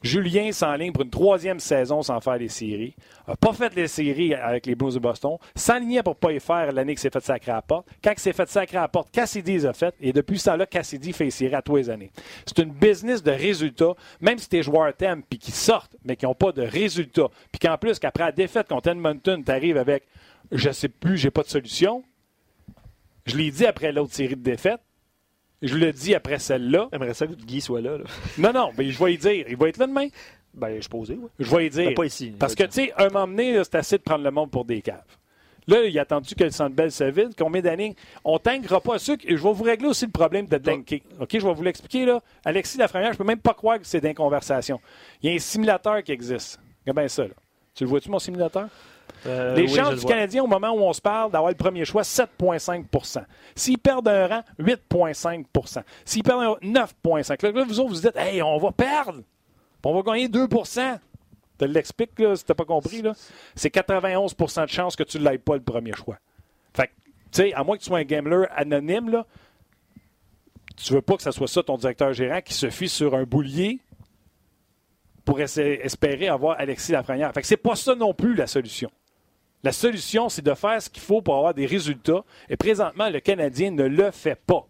Julien 0.02 0.52
s'enligne 0.52 0.92
pour 0.92 1.02
une 1.02 1.10
troisième 1.10 1.58
saison 1.58 2.02
sans 2.02 2.20
faire 2.20 2.36
les 2.36 2.48
séries. 2.48 2.94
n'a 3.26 3.36
pas 3.36 3.52
fait 3.52 3.74
les 3.74 3.88
séries 3.88 4.34
avec 4.34 4.66
les 4.66 4.74
Blues 4.74 4.94
de 4.94 4.98
Boston. 4.98 5.36
S'enlignait 5.54 6.02
pour 6.02 6.16
pas 6.16 6.32
y 6.32 6.40
faire 6.40 6.72
l'année 6.72 6.92
qu'il 6.92 7.00
s'est 7.00 7.10
fait 7.10 7.24
sacrer 7.24 7.52
à 7.52 7.62
porte. 7.62 7.86
Quand 8.02 8.12
il 8.12 8.20
s'est 8.20 8.32
fait 8.32 8.48
sacrer 8.48 8.78
à 8.78 8.88
porte, 8.88 9.10
Cassidy 9.10 9.52
les 9.52 9.66
a 9.66 9.72
fait. 9.72 9.94
Et 10.00 10.12
depuis 10.12 10.38
ça, 10.38 10.56
là 10.56 10.66
Cassidy 10.66 11.12
fait 11.12 11.24
les 11.24 11.30
séries 11.30 11.54
à 11.54 11.62
tous 11.62 11.76
les 11.76 11.90
années. 11.90 12.10
C'est 12.44 12.58
une 12.58 12.70
business 12.70 13.22
de 13.22 13.32
résultats. 13.32 13.94
Même 14.20 14.38
si 14.38 14.48
tes 14.48 14.62
joueurs 14.62 14.94
t'aiment 14.94 15.22
puis 15.22 15.38
qu'ils 15.38 15.54
sortent, 15.54 15.96
mais 16.04 16.16
qui 16.16 16.26
n'ont 16.26 16.34
pas 16.34 16.52
de 16.52 16.62
résultats. 16.62 17.28
Puis 17.50 17.58
qu'en 17.58 17.78
plus, 17.78 17.98
qu'après 17.98 18.24
la 18.24 18.32
défaite 18.32 18.68
contre 18.68 18.90
Edmonton, 18.90 19.42
tu 19.44 19.50
arrives 19.50 19.78
avec 19.78 20.04
je 20.52 20.70
sais 20.70 20.88
plus, 20.88 21.18
j'ai 21.18 21.30
pas 21.30 21.42
de 21.42 21.48
solution. 21.48 22.04
Je 23.24 23.36
l'ai 23.36 23.50
dit 23.50 23.66
après 23.66 23.92
l'autre 23.92 24.14
série 24.14 24.36
de 24.36 24.42
défaites. 24.42 24.80
Je 25.62 25.76
le 25.76 25.92
dis 25.92 26.14
après 26.14 26.38
celle-là. 26.38 26.88
J'aimerais 26.92 27.14
ça 27.14 27.26
que 27.26 27.32
Guy 27.32 27.60
soit 27.60 27.80
là. 27.80 27.98
Non, 28.38 28.52
non, 28.52 28.70
mais 28.76 28.90
je 28.90 29.02
vais 29.02 29.14
y 29.14 29.18
dire. 29.18 29.46
Il 29.48 29.56
va 29.56 29.68
être 29.68 29.78
là 29.78 29.86
demain. 29.86 30.08
Ben, 30.54 30.80
je 30.80 30.88
posais, 30.88 31.18
oui. 31.20 31.28
Je 31.38 31.54
vais 31.54 31.66
y 31.66 31.70
dire. 31.70 31.88
Ben, 31.88 31.94
pas 31.94 32.06
ici. 32.06 32.32
Parce 32.38 32.54
que, 32.54 32.64
tu 32.64 32.72
sais, 32.72 32.92
un 32.96 33.08
moment 33.08 33.26
donné, 33.26 33.62
c'est 33.64 33.74
assez 33.74 33.98
de 33.98 34.02
prendre 34.02 34.24
le 34.24 34.30
monde 34.30 34.50
pour 34.50 34.64
des 34.64 34.82
caves. 34.82 35.02
Là, 35.68 35.82
il 35.84 35.98
a 35.98 36.02
attendu 36.02 36.34
que 36.34 36.44
le 36.44 36.50
Centre 36.50 36.74
Bell 36.74 36.92
se 36.92 37.04
vide. 37.04 37.32
Combien 37.36 37.60
d'années? 37.60 37.96
On 38.24 38.38
tankera 38.38 38.80
pas 38.80 38.98
ce 38.98 39.12
Je 39.26 39.34
vais 39.34 39.52
vous 39.52 39.64
régler 39.64 39.88
aussi 39.88 40.06
le 40.06 40.12
problème 40.12 40.46
de 40.46 40.58
tanker. 40.58 41.02
OK, 41.20 41.28
je 41.32 41.46
vais 41.46 41.54
vous 41.54 41.62
l'expliquer, 41.62 42.06
là. 42.06 42.22
Alexis 42.44 42.78
Lafrenière, 42.78 43.12
je 43.12 43.18
peux 43.18 43.24
même 43.24 43.40
pas 43.40 43.54
croire 43.54 43.78
que 43.80 43.86
c'est 43.86 44.00
d'une 44.00 44.14
conversation. 44.14 44.80
Il 45.22 45.30
y 45.30 45.32
a 45.32 45.36
un 45.36 45.40
simulateur 45.40 46.02
qui 46.04 46.12
existe. 46.12 46.60
Regarde 46.82 46.98
bien 46.98 47.08
ça, 47.08 47.24
là. 47.24 47.34
Tu 47.74 47.84
le 47.84 47.90
vois-tu, 47.90 48.10
mon 48.10 48.20
simulateur? 48.20 48.68
Euh, 49.26 49.54
les 49.54 49.62
oui, 49.62 49.68
chances 49.74 49.96
du 49.96 50.02
le. 50.02 50.08
Canadien 50.08 50.42
au 50.44 50.46
moment 50.46 50.70
où 50.70 50.80
on 50.80 50.92
se 50.92 51.00
parle 51.00 51.32
d'avoir 51.32 51.50
le 51.50 51.56
premier 51.56 51.84
choix, 51.84 52.02
7,5% 52.02 53.24
S'ils 53.54 53.78
perdent 53.78 54.08
un 54.08 54.26
rang, 54.26 54.42
8,5% 54.60 55.82
S'ils 56.04 56.22
perdent 56.22 56.58
un 56.62 56.66
9,5 56.66 57.42
Là, 57.42 57.50
là, 57.52 57.64
vous 57.64 57.80
autres, 57.80 57.94
vous 57.94 58.00
dites, 58.00 58.16
hey, 58.16 58.42
on 58.42 58.58
va 58.58 58.70
perdre. 58.72 59.22
On 59.84 59.94
va 59.94 60.02
gagner 60.02 60.28
2% 60.28 60.98
Tu 61.58 61.66
l'expliques, 61.68 62.18
là, 62.18 62.34
si 62.34 62.44
tu 62.44 62.50
n'as 62.50 62.56
pas 62.56 62.64
compris. 62.64 63.02
là. 63.02 63.14
C'est 63.54 63.72
91% 63.72 64.64
de 64.64 64.70
chance 64.70 64.96
que 64.96 65.04
tu 65.04 65.18
ne 65.18 65.24
l'aies 65.28 65.38
pas 65.38 65.54
le 65.54 65.62
premier 65.62 65.92
choix. 65.92 66.18
Fait 66.74 66.88
que, 66.88 66.92
tu 67.30 67.42
sais, 67.42 67.54
à 67.54 67.62
moins 67.62 67.76
que 67.76 67.82
tu 67.82 67.88
sois 67.88 67.98
un 67.98 68.04
gambler 68.04 68.46
anonyme, 68.56 69.10
là, 69.10 69.26
tu 70.76 70.92
veux 70.92 71.02
pas 71.02 71.16
que 71.16 71.22
ce 71.22 71.30
soit 71.30 71.48
ça 71.48 71.62
ton 71.62 71.76
directeur 71.76 72.12
gérant 72.12 72.40
qui 72.40 72.52
se 72.54 72.68
fie 72.68 72.88
sur 72.88 73.14
un 73.14 73.22
boulier 73.24 73.80
pour 75.26 75.40
espérer 75.40 76.28
avoir 76.28 76.58
Alexis 76.58 76.92
Lafrenière. 76.92 77.32
Fait 77.34 77.42
que 77.42 77.48
c'est 77.48 77.56
pas 77.56 77.74
ça 77.74 77.96
non 77.96 78.14
plus 78.14 78.34
la 78.34 78.46
solution. 78.46 78.88
La 79.64 79.72
solution, 79.72 80.28
c'est 80.28 80.44
de 80.44 80.54
faire 80.54 80.80
ce 80.80 80.88
qu'il 80.88 81.02
faut 81.02 81.20
pour 81.20 81.34
avoir 81.34 81.52
des 81.52 81.66
résultats. 81.66 82.24
Et 82.48 82.56
présentement, 82.56 83.10
le 83.10 83.18
Canadien 83.18 83.72
ne 83.72 83.82
le 83.82 84.12
fait 84.12 84.40
pas. 84.46 84.68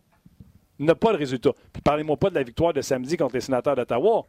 N'a 0.78 0.94
pas 0.94 1.12
de 1.12 1.18
résultat. 1.18 1.52
Puis 1.74 1.82
parlez-moi 1.82 2.16
pas 2.16 2.30
de 2.30 2.36
la 2.36 2.42
victoire 2.42 2.72
de 2.72 2.80
samedi 2.80 3.18
contre 3.18 3.34
les 3.34 3.42
sénateurs 3.42 3.76
d'Ottawa. 3.76 4.24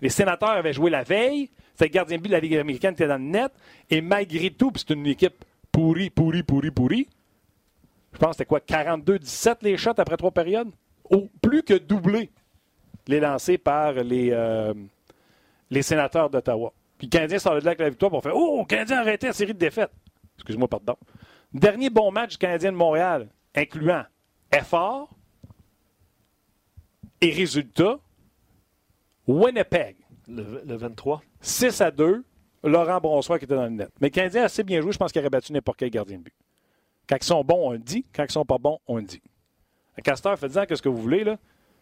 Les 0.00 0.08
sénateurs 0.08 0.50
avaient 0.50 0.72
joué 0.72 0.90
la 0.90 1.04
veille. 1.04 1.48
C'était 1.74 1.84
le 1.86 1.90
gardien 1.90 2.16
de 2.16 2.22
but 2.22 2.28
de 2.28 2.34
la 2.34 2.40
Ligue 2.40 2.56
américaine 2.56 2.96
qui 2.96 3.02
était 3.04 3.08
dans 3.08 3.22
le 3.22 3.28
net. 3.28 3.52
Et 3.90 4.00
malgré 4.00 4.50
tout, 4.50 4.72
puis 4.72 4.82
c'est 4.84 4.94
une 4.94 5.06
équipe 5.06 5.44
pourrie, 5.70 6.10
pourrie, 6.10 6.42
pourrie, 6.42 6.72
pourrie. 6.72 7.08
Je 8.12 8.18
pense 8.18 8.30
que 8.30 8.38
c'était 8.38 8.46
quoi, 8.46 8.58
42-17 8.58 9.58
les 9.62 9.76
shots 9.76 9.90
après 9.96 10.16
trois 10.16 10.32
périodes? 10.32 10.72
Plus 11.40 11.62
que 11.62 11.74
doublé 11.74 12.30
les 13.06 13.20
lancés 13.20 13.58
par 13.58 13.92
les, 13.92 14.30
euh, 14.32 14.72
les 15.70 15.82
sénateurs 15.82 16.30
d'Ottawa. 16.30 16.72
Puis 16.98 17.06
le 17.06 17.10
Canadien 17.10 17.38
sort 17.38 17.54
de 17.54 17.60
là 17.60 17.68
avec 17.68 17.80
la 17.80 17.90
victoire 17.90 18.10
pour 18.10 18.22
faire 18.22 18.36
Oh, 18.36 18.60
le 18.60 18.66
Canadien 18.66 18.98
a 18.98 19.00
arrêté 19.00 19.26
la 19.26 19.32
série 19.32 19.54
de 19.54 19.58
défaites. 19.58 19.90
Excuse-moi, 20.36 20.68
pardon. 20.68 20.96
Dernier 21.52 21.90
bon 21.90 22.10
match 22.10 22.32
du 22.32 22.38
Canadien 22.38 22.72
de 22.72 22.76
Montréal, 22.76 23.28
incluant 23.54 24.04
effort 24.52 25.10
et 27.20 27.30
résultat. 27.30 27.98
Winnipeg, 29.26 29.96
Le, 30.28 30.62
le 30.66 30.76
23. 30.76 31.22
6 31.40 31.80
à 31.80 31.90
2. 31.90 32.24
Laurent 32.62 32.98
Bronsoir 33.00 33.38
qui 33.38 33.44
était 33.44 33.54
dans 33.54 33.64
le 33.64 33.70
net. 33.70 33.90
Mais 34.00 34.08
le 34.08 34.12
Canadien 34.12 34.42
a 34.42 34.44
assez 34.46 34.62
bien 34.64 34.80
joué, 34.80 34.92
je 34.92 34.98
pense 34.98 35.12
qu'il 35.12 35.20
aurait 35.20 35.30
battu 35.30 35.52
n'importe 35.52 35.78
quel 35.78 35.90
gardien 35.90 36.18
de 36.18 36.22
but. 36.22 36.34
Quand 37.06 37.16
ils 37.16 37.24
sont 37.24 37.44
bons, 37.44 37.68
on 37.68 37.72
le 37.72 37.78
dit. 37.78 38.06
Quand 38.14 38.24
ils 38.24 38.32
sont 38.32 38.46
pas 38.46 38.56
bons, 38.58 38.78
on 38.86 38.96
le 38.96 39.02
dit. 39.02 39.22
Castor, 40.02 40.38
faites-en 40.38 40.64
qu'est-ce 40.64 40.80
que 40.82 40.88
vous 40.88 41.00
voulez. 41.00 41.24
Là. 41.24 41.38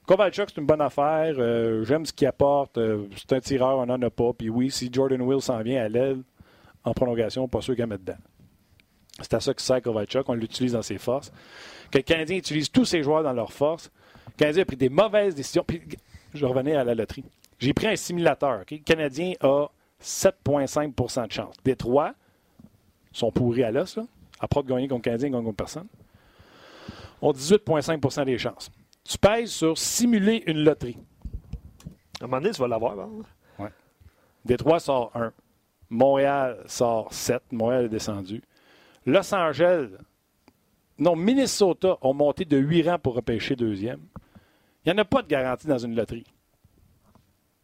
Kovalchuk, 0.06 0.50
c'est 0.50 0.60
une 0.60 0.66
bonne 0.66 0.80
affaire. 0.80 1.34
Euh, 1.38 1.84
J'aime 1.84 2.04
ce 2.04 2.12
qu'il 2.12 2.26
apporte. 2.26 2.76
Euh, 2.78 3.06
c'est 3.16 3.32
un 3.32 3.40
tireur, 3.40 3.78
on 3.78 3.86
n'en 3.86 4.00
a 4.02 4.10
pas. 4.10 4.32
Puis 4.32 4.48
oui, 4.50 4.70
si 4.70 4.90
Jordan 4.92 5.20
Will 5.22 5.40
s'en 5.40 5.60
vient 5.62 5.84
à 5.84 5.88
l'aile 5.88 6.22
en 6.84 6.92
prolongation, 6.92 7.46
pas 7.46 7.60
sûr 7.60 7.76
qu'elle 7.76 7.86
mette 7.86 8.02
dedans. 8.04 8.18
C'est 9.20 9.34
à 9.34 9.40
ça 9.40 9.54
que 9.54 9.62
sert 9.62 9.80
Kovalchuk. 9.80 10.28
On 10.28 10.34
l'utilise 10.34 10.72
dans 10.72 10.82
ses 10.82 10.98
forces. 10.98 11.30
Que 11.90 11.98
le 11.98 12.02
Canadien 12.02 12.36
utilise 12.36 12.70
tous 12.70 12.84
ses 12.84 13.02
joueurs 13.02 13.22
dans 13.22 13.32
leurs 13.32 13.52
forces. 13.52 13.90
Le 14.26 14.32
Canadien 14.36 14.62
a 14.62 14.64
pris 14.64 14.76
des 14.76 14.88
mauvaises 14.88 15.34
décisions. 15.34 15.64
Puis, 15.66 15.82
je 16.34 16.46
revenais 16.46 16.74
à 16.74 16.82
la 16.82 16.94
loterie. 16.94 17.24
J'ai 17.58 17.72
pris 17.72 17.86
un 17.86 17.96
simulateur. 17.96 18.62
Le 18.68 18.78
Canadien 18.78 19.34
a 19.40 19.66
7,5% 20.02 21.28
de 21.28 21.32
chance. 21.32 21.54
Détroit 21.64 22.14
sont 23.12 23.30
pourris 23.30 23.62
à 23.62 23.70
l'os. 23.70 23.98
À 24.40 24.48
part 24.48 24.64
de 24.64 24.68
gagner 24.68 24.88
contre 24.88 25.00
le 25.00 25.04
Canadien, 25.04 25.28
ils 25.28 25.32
contre 25.32 25.56
personne. 25.56 25.86
Ont 27.20 27.32
18,5% 27.32 28.24
des 28.24 28.38
chances. 28.38 28.70
Tu 29.04 29.18
pèses 29.18 29.50
sur 29.50 29.76
simuler 29.76 30.42
une 30.46 30.62
loterie. 30.64 30.98
À 32.20 32.24
un 32.24 32.26
moment 32.28 32.40
donné, 32.40 32.52
tu 32.54 32.60
vas 32.60 32.68
l'avoir. 32.68 32.98
hein? 32.98 33.68
Détroit 34.44 34.80
sort 34.80 35.10
1. 35.14 35.32
Montréal 35.90 36.58
sort 36.66 37.12
7. 37.12 37.42
Montréal 37.52 37.84
est 37.84 37.88
descendu. 37.88 38.42
Los 39.06 39.32
Angeles, 39.34 39.88
non, 40.98 41.16
Minnesota 41.16 41.96
ont 42.00 42.14
monté 42.14 42.44
de 42.44 42.56
8 42.56 42.88
rangs 42.90 42.98
pour 42.98 43.14
repêcher 43.14 43.56
deuxième. 43.56 44.00
Il 44.84 44.92
n'y 44.92 44.98
en 44.98 45.02
a 45.02 45.04
pas 45.04 45.22
de 45.22 45.28
garantie 45.28 45.66
dans 45.66 45.78
une 45.78 45.94
loterie. 45.94 46.24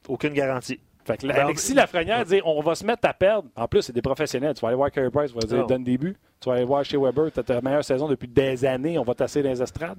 Aucune 0.09 0.35
garantie. 0.35 0.81
Fait 1.05 1.17
que 1.17 1.27
là, 1.27 1.45
Alexis 1.45 1.75
Lafrenière 1.75 2.25
dit 2.25 2.41
on 2.45 2.61
va 2.61 2.75
se 2.75 2.85
mettre 2.85 3.09
à 3.09 3.15
perdre. 3.15 3.49
En 3.57 3.67
plus, 3.67 3.83
c'est 3.83 3.93
des 3.93 4.03
professionnels. 4.03 4.55
Tu 4.55 4.61
vas 4.61 4.69
aller 4.69 4.77
voir 4.77 4.91
Carey 4.91 5.11
Price, 5.11 5.33
tu 5.33 5.39
vas 5.39 5.47
dire 5.47 5.59
Non. 5.59 5.67
donne 5.67 5.85
des 5.85 5.97
buts. 5.99 6.17
Tu 6.41 6.49
vas 6.49 6.57
aller 6.57 6.65
voir 6.65 6.85
chez 6.85 6.97
Weber, 6.97 7.33
tu 7.33 7.41
as 7.41 7.43
ta 7.43 7.61
meilleure 7.61 7.85
saison 7.85 8.07
depuis 8.09 8.29
des 8.29 8.65
années, 8.65 8.99
on 8.99 9.05
va 9.05 9.15
tasser 9.15 9.43
dans 9.43 9.49
les 9.51 9.63
estrades. 9.63 9.99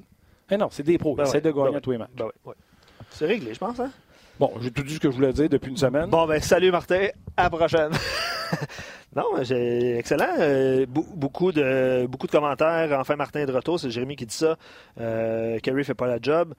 Mais 0.50 0.58
non, 0.58 0.68
c'est 0.72 0.84
des 0.84 0.98
pros. 0.98 1.16
Ben 1.16 1.24
essaient 1.24 1.36
ouais, 1.36 1.42
de 1.42 1.52
gagner 1.52 1.72
ben 1.72 1.78
à 1.78 1.82
tous 1.82 1.92
les 1.92 1.98
matchs. 1.98 2.10
Ben 2.16 2.30
ouais. 2.46 2.56
C'est 3.12 3.26
réglé, 3.26 3.54
je 3.54 3.60
pense. 3.60 3.80
Hein? 3.80 3.92
Bon, 4.40 4.52
j'ai 4.62 4.72
tout 4.72 4.84
dit 4.84 4.96
ce 4.96 5.00
que 5.00 5.12
je 5.12 5.16
voulais 5.16 5.34
dire 5.34 5.50
depuis 5.50 5.70
une 5.70 5.78
semaine. 5.78 6.10
Bon, 6.10 6.26
ben, 6.26 6.42
salut 6.42 6.72
Martin. 6.72 7.08
À 7.36 7.44
la 7.44 7.50
prochaine. 7.50 7.92
non, 9.16 9.38
excellent. 9.38 10.34
Euh, 10.40 10.86
beaucoup, 10.88 11.52
de, 11.52 12.08
beaucoup 12.08 12.28
de 12.28 12.32
commentaires. 12.32 12.98
Enfin, 13.00 13.16
Martin 13.16 13.42
est 13.42 13.46
de 13.46 13.52
retour. 13.52 13.80
C'est 13.80 13.90
Jérémy 13.90 14.16
qui 14.16 14.26
dit 14.26 14.36
ça. 14.36 14.58
Euh, 15.00 15.60
Kerry 15.60 15.84
fait 15.84 15.94
pas 15.94 16.08
la 16.08 16.20
job. 16.22 16.54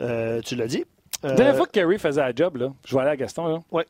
Euh, 0.00 0.40
tu 0.42 0.56
l'as 0.56 0.66
dit. 0.66 0.84
Euh, 1.24 1.30
La 1.30 1.34
dernière 1.34 1.56
fois 1.56 1.66
que 1.66 1.72
Kerry 1.72 1.98
faisait 1.98 2.20
la 2.20 2.32
job, 2.34 2.56
là, 2.56 2.72
je 2.84 2.94
vais 2.94 3.00
aller 3.00 3.10
à 3.10 3.16
Gaston. 3.16 3.46
Là. 3.46 3.58
Ouais. 3.70 3.86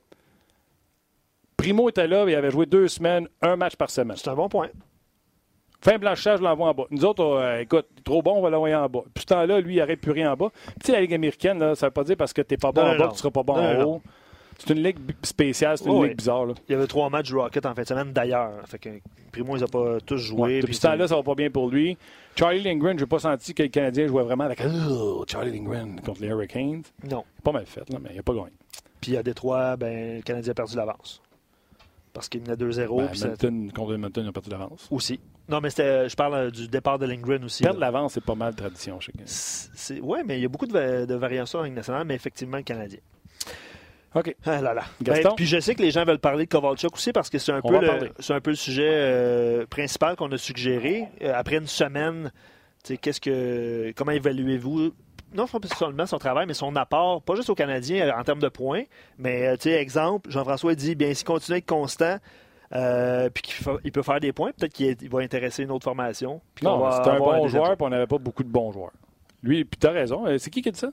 Primo 1.57 1.89
était 1.89 2.07
là, 2.07 2.25
il 2.29 2.35
avait 2.35 2.51
joué 2.51 2.67
deux 2.67 2.89
semaines, 2.89 3.29
un 3.43 3.57
match 3.57 3.77
par 3.77 3.91
semaine. 3.91 4.17
c'est 4.17 4.29
un 4.29 4.35
bon 4.35 4.49
point. 4.49 4.69
Fin 5.81 5.97
blanchissage, 5.99 6.39
je 6.39 6.45
l'envoie 6.45 6.69
en 6.71 6.75
bas. 6.75 6.85
Nous 6.91 7.05
autres, 7.05 7.25
euh, 7.25 7.61
écoute, 7.61 7.87
trop 8.05 8.21
bon, 8.21 8.35
on 8.39 8.43
va 8.43 8.51
l'envoyer 8.51 8.75
en 8.75 8.89
bas. 8.89 9.03
Puis 9.15 9.23
ce 9.23 9.27
temps-là, 9.27 9.61
lui, 9.61 9.75
il 9.75 9.79
n'arrête 9.79 10.01
plus 10.01 10.11
rien 10.13 10.33
en 10.33 10.37
bas. 10.37 10.51
Puis, 10.83 10.93
la 10.93 11.01
Ligue 11.01 11.15
américaine, 11.15 11.59
là, 11.61 11.75
ça 11.77 11.87
ne 11.87 11.91
veut 11.91 11.95
pas 11.95 12.05
dire 12.05 12.17
parce 12.17 12.33
que 12.33 12.43
tu 12.43 12.55
n'es 12.55 12.59
pas 12.59 12.73
bon 12.73 12.83
Non, 12.83 12.89
en 12.89 12.99
bas 12.99 12.99
non. 12.99 13.05
que 13.05 13.11
tu 13.11 13.15
ne 13.15 13.19
seras 13.19 13.31
pas 13.31 13.43
bon 13.45 13.57
Non, 13.57 13.63
en 13.81 13.85
haut. 13.85 14.03
C'est 14.59 14.71
une 14.75 14.83
ligue 14.83 14.99
spéciale, 15.23 15.79
c'est 15.79 15.85
une 15.85 15.93
Oh, 15.93 16.03
ligue 16.03 16.11
oui. 16.11 16.17
bizarre. 16.17 16.47
Là. 16.47 16.55
Il 16.69 16.73
y 16.73 16.75
avait 16.75 16.89
trois 16.89 17.09
matchs 17.11 17.27
du 17.29 17.37
Rocket 17.37 17.65
en 17.65 17.77
fin 17.77 17.83
de 17.83 17.87
semaine 17.87 18.13
d'ailleurs. 18.13 18.55
Fait 18.67 18.81
que 18.81 18.89
Primo, 19.31 19.57
ils 19.57 19.61
n'ont 19.61 19.69
pas 19.69 20.01
tous 20.05 20.17
joué. 20.17 20.41
Ouais. 20.57 20.61
Depuis 20.63 20.75
ce 20.75 20.81
temps-là, 20.83 21.07
ça 21.07 21.15
va 21.15 21.23
pas 21.23 21.37
bien 21.37 21.49
pour 21.49 21.71
lui. 21.71 21.97
Charlie 22.35 22.61
Lindgren, 22.61 22.99
je 22.99 23.05
n'ai 23.05 23.09
pas 23.09 23.21
senti 23.21 23.55
que 23.55 23.63
le 23.63 23.69
Canadien 23.69 24.09
jouait 24.09 24.25
vraiment 24.25 24.45
avec 24.45 24.61
Oh, 24.91 25.25
Charlie 25.29 25.53
Lindgren 25.57 26.01
contre 26.01 26.23
les 26.23 26.27
Hurricanes. 26.27 26.83
Non. 27.09 27.23
Pas 27.45 27.53
mal 27.53 27.67
fait, 27.67 27.89
là, 27.89 27.99
mais 28.03 28.11
il 28.11 28.17
n'a 28.17 28.23
pas 28.25 28.33
gagné. 28.35 28.51
Puis 29.01 29.17
à 29.17 29.23
Détroit, 29.23 29.77
ben, 29.77 30.17
le 30.17 30.23
Canadien 30.23 30.51
a 30.51 30.55
perdu 30.55 30.75
l'avance. 30.77 31.23
Parce 32.13 32.29
qu'il 32.29 32.41
menait 32.41 32.57
2-0. 32.57 32.97
Ben, 32.99 33.09
puis 33.11 33.19
ça- 33.21 33.29
contre 33.29 33.95
ont 33.95 34.33
perdu 34.33 34.51
l'avance. 34.51 34.89
Aussi. 34.91 35.21
Non, 35.49 35.61
mais 35.63 35.71
c'était, 35.71 36.09
je 36.09 36.15
parle 36.17 36.35
euh, 36.35 36.51
du 36.51 36.69
départ 36.69 36.99
de 36.99 37.07
Lindgren 37.07 37.43
aussi. 37.45 37.63
Perdre 37.63 37.81
l'avance, 37.81 38.13
c'est 38.13 38.25
pas 38.25 38.35
mal 38.35 38.53
de 38.53 38.59
tradition 38.59 39.01
chez 39.01 39.13
Ouais, 40.03 40.23
mais 40.25 40.39
il 40.39 40.43
y 40.43 40.45
a 40.45 40.49
beaucoup 40.49 40.67
de, 40.67 40.73
va- 40.73 41.07
de 41.07 41.15
variations 41.15 41.61
en 41.61 41.63
Ligue 41.63 41.75
nationale, 41.75 42.05
mais 42.07 42.15
effectivement, 42.15 42.59
le 42.59 42.63
Canadien. 42.63 42.99
OK. 44.15 44.35
Ah 44.45 44.61
là 44.61 44.75
là. 44.75 44.85
Gaston? 45.03 45.31
Ben, 45.31 45.35
puis 45.37 45.47
je 45.47 45.61
sais 45.61 45.75
que 45.75 45.83
les 45.83 45.91
gens 45.91 46.05
veulent 46.05 46.19
parler 46.19 46.45
de 46.45 46.51
Kovalchuk 46.51 46.95
aussi 46.95 47.13
parce 47.13 47.29
que 47.31 47.39
c'est 47.39 47.53
un, 47.53 47.61
peu 47.61 47.79
le, 47.79 48.11
c'est 48.19 48.33
un 48.33 48.41
peu 48.41 48.51
le 48.51 48.57
sujet 48.57 48.89
euh, 48.91 49.67
principal 49.67 50.17
qu'on 50.17 50.31
a 50.33 50.39
suggéré. 50.39 51.09
Euh, 51.23 51.33
après 51.35 51.57
une 51.57 51.67
semaine, 51.67 52.33
qu'est-ce 53.01 53.21
que, 53.21 53.93
comment 53.97 54.13
évaluez-vous? 54.13 54.93
Non 55.35 55.47
seulement 55.47 56.07
son 56.07 56.19
travail, 56.19 56.47
mais 56.47 56.55
son 56.55 56.75
apport, 56.75 57.21
pas 57.23 57.35
juste 57.35 57.51
aux 57.51 57.55
Canadiens 57.55 58.11
en 58.19 58.25
termes 58.25 58.41
de 58.41 58.49
points, 58.49 58.85
mais 59.19 59.55
exemple, 59.67 60.31
Jean-François 60.31 60.75
dit, 60.75 60.95
bien, 60.95 61.13
s'il 61.13 61.27
continue 61.27 61.57
à 61.57 61.59
être 61.59 61.67
constant, 61.67 62.17
euh, 62.75 63.31
puis 63.31 63.43
qu'il 63.43 63.93
peut 63.93 64.03
faire 64.03 64.21
des 64.21 64.33
points, 64.33 64.51
peut-être 64.53 64.73
qu'il 64.73 64.97
va 65.11 65.21
intéresser 65.21 65.63
une 65.63 65.71
autre 65.71 65.85
formation. 65.85 66.41
puis 66.55 66.67
Non, 66.67 66.91
c'était 66.91 67.11
un 67.11 67.19
bon 67.19 67.49
joueur, 67.49 67.77
puis 67.77 67.87
on 67.87 67.89
n'avait 67.91 68.07
pas 68.07 68.19
beaucoup 68.19 68.43
de 68.45 68.49
bons 68.51 68.73
joueurs. 68.73 68.93
Lui, 69.43 69.65
puis 69.65 69.79
t'as 69.79 69.91
raison. 69.93 70.27
Euh, 70.27 70.39
C'est 70.39 70.51
qui 70.51 70.63
qui 70.63 70.69
a 70.69 70.73
dit 70.73 70.79
ça? 70.79 70.91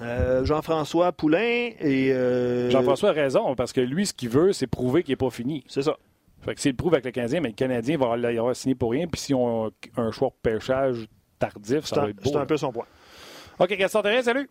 Euh, 0.00 0.44
Jean-François 0.44 1.12
Poulain 1.12 1.70
et. 1.80 2.12
euh, 2.12 2.70
Jean-François 2.70 3.10
a 3.10 3.12
raison, 3.12 3.54
parce 3.54 3.72
que 3.72 3.80
lui, 3.80 4.06
ce 4.06 4.14
qu'il 4.14 4.28
veut, 4.30 4.52
c'est 4.52 4.66
prouver 4.66 5.02
qu'il 5.02 5.12
n'est 5.12 5.16
pas 5.16 5.30
fini. 5.30 5.64
C'est 5.68 5.82
ça. 5.82 5.96
Fait 6.42 6.54
que 6.54 6.60
s'il 6.60 6.72
le 6.72 6.76
prouve 6.76 6.94
avec 6.94 7.04
le 7.04 7.10
Canadien, 7.12 7.40
mais 7.40 7.48
le 7.50 7.54
Canadien 7.54 7.96
va 7.98 8.16
y 8.32 8.38
avoir 8.38 8.56
signé 8.56 8.74
pour 8.74 8.90
rien. 8.92 9.06
Puis 9.06 9.20
si 9.20 9.34
on 9.34 9.66
a 9.66 9.70
un 9.96 10.10
choix 10.10 10.28
de 10.28 10.50
pêchage 10.50 11.06
tardif, 11.38 11.84
C'est 11.84 11.94
ça 11.94 12.00
va 12.00 12.06
un, 12.06 12.10
être 12.10 12.16
beau. 12.16 12.30
c'est 12.30 12.36
un 12.36 12.46
peu 12.46 12.56
son 12.56 12.72
point. 12.72 12.86
OK, 13.58 13.68
Gaston 13.76 14.02
Thérèse, 14.02 14.24
salut! 14.24 14.48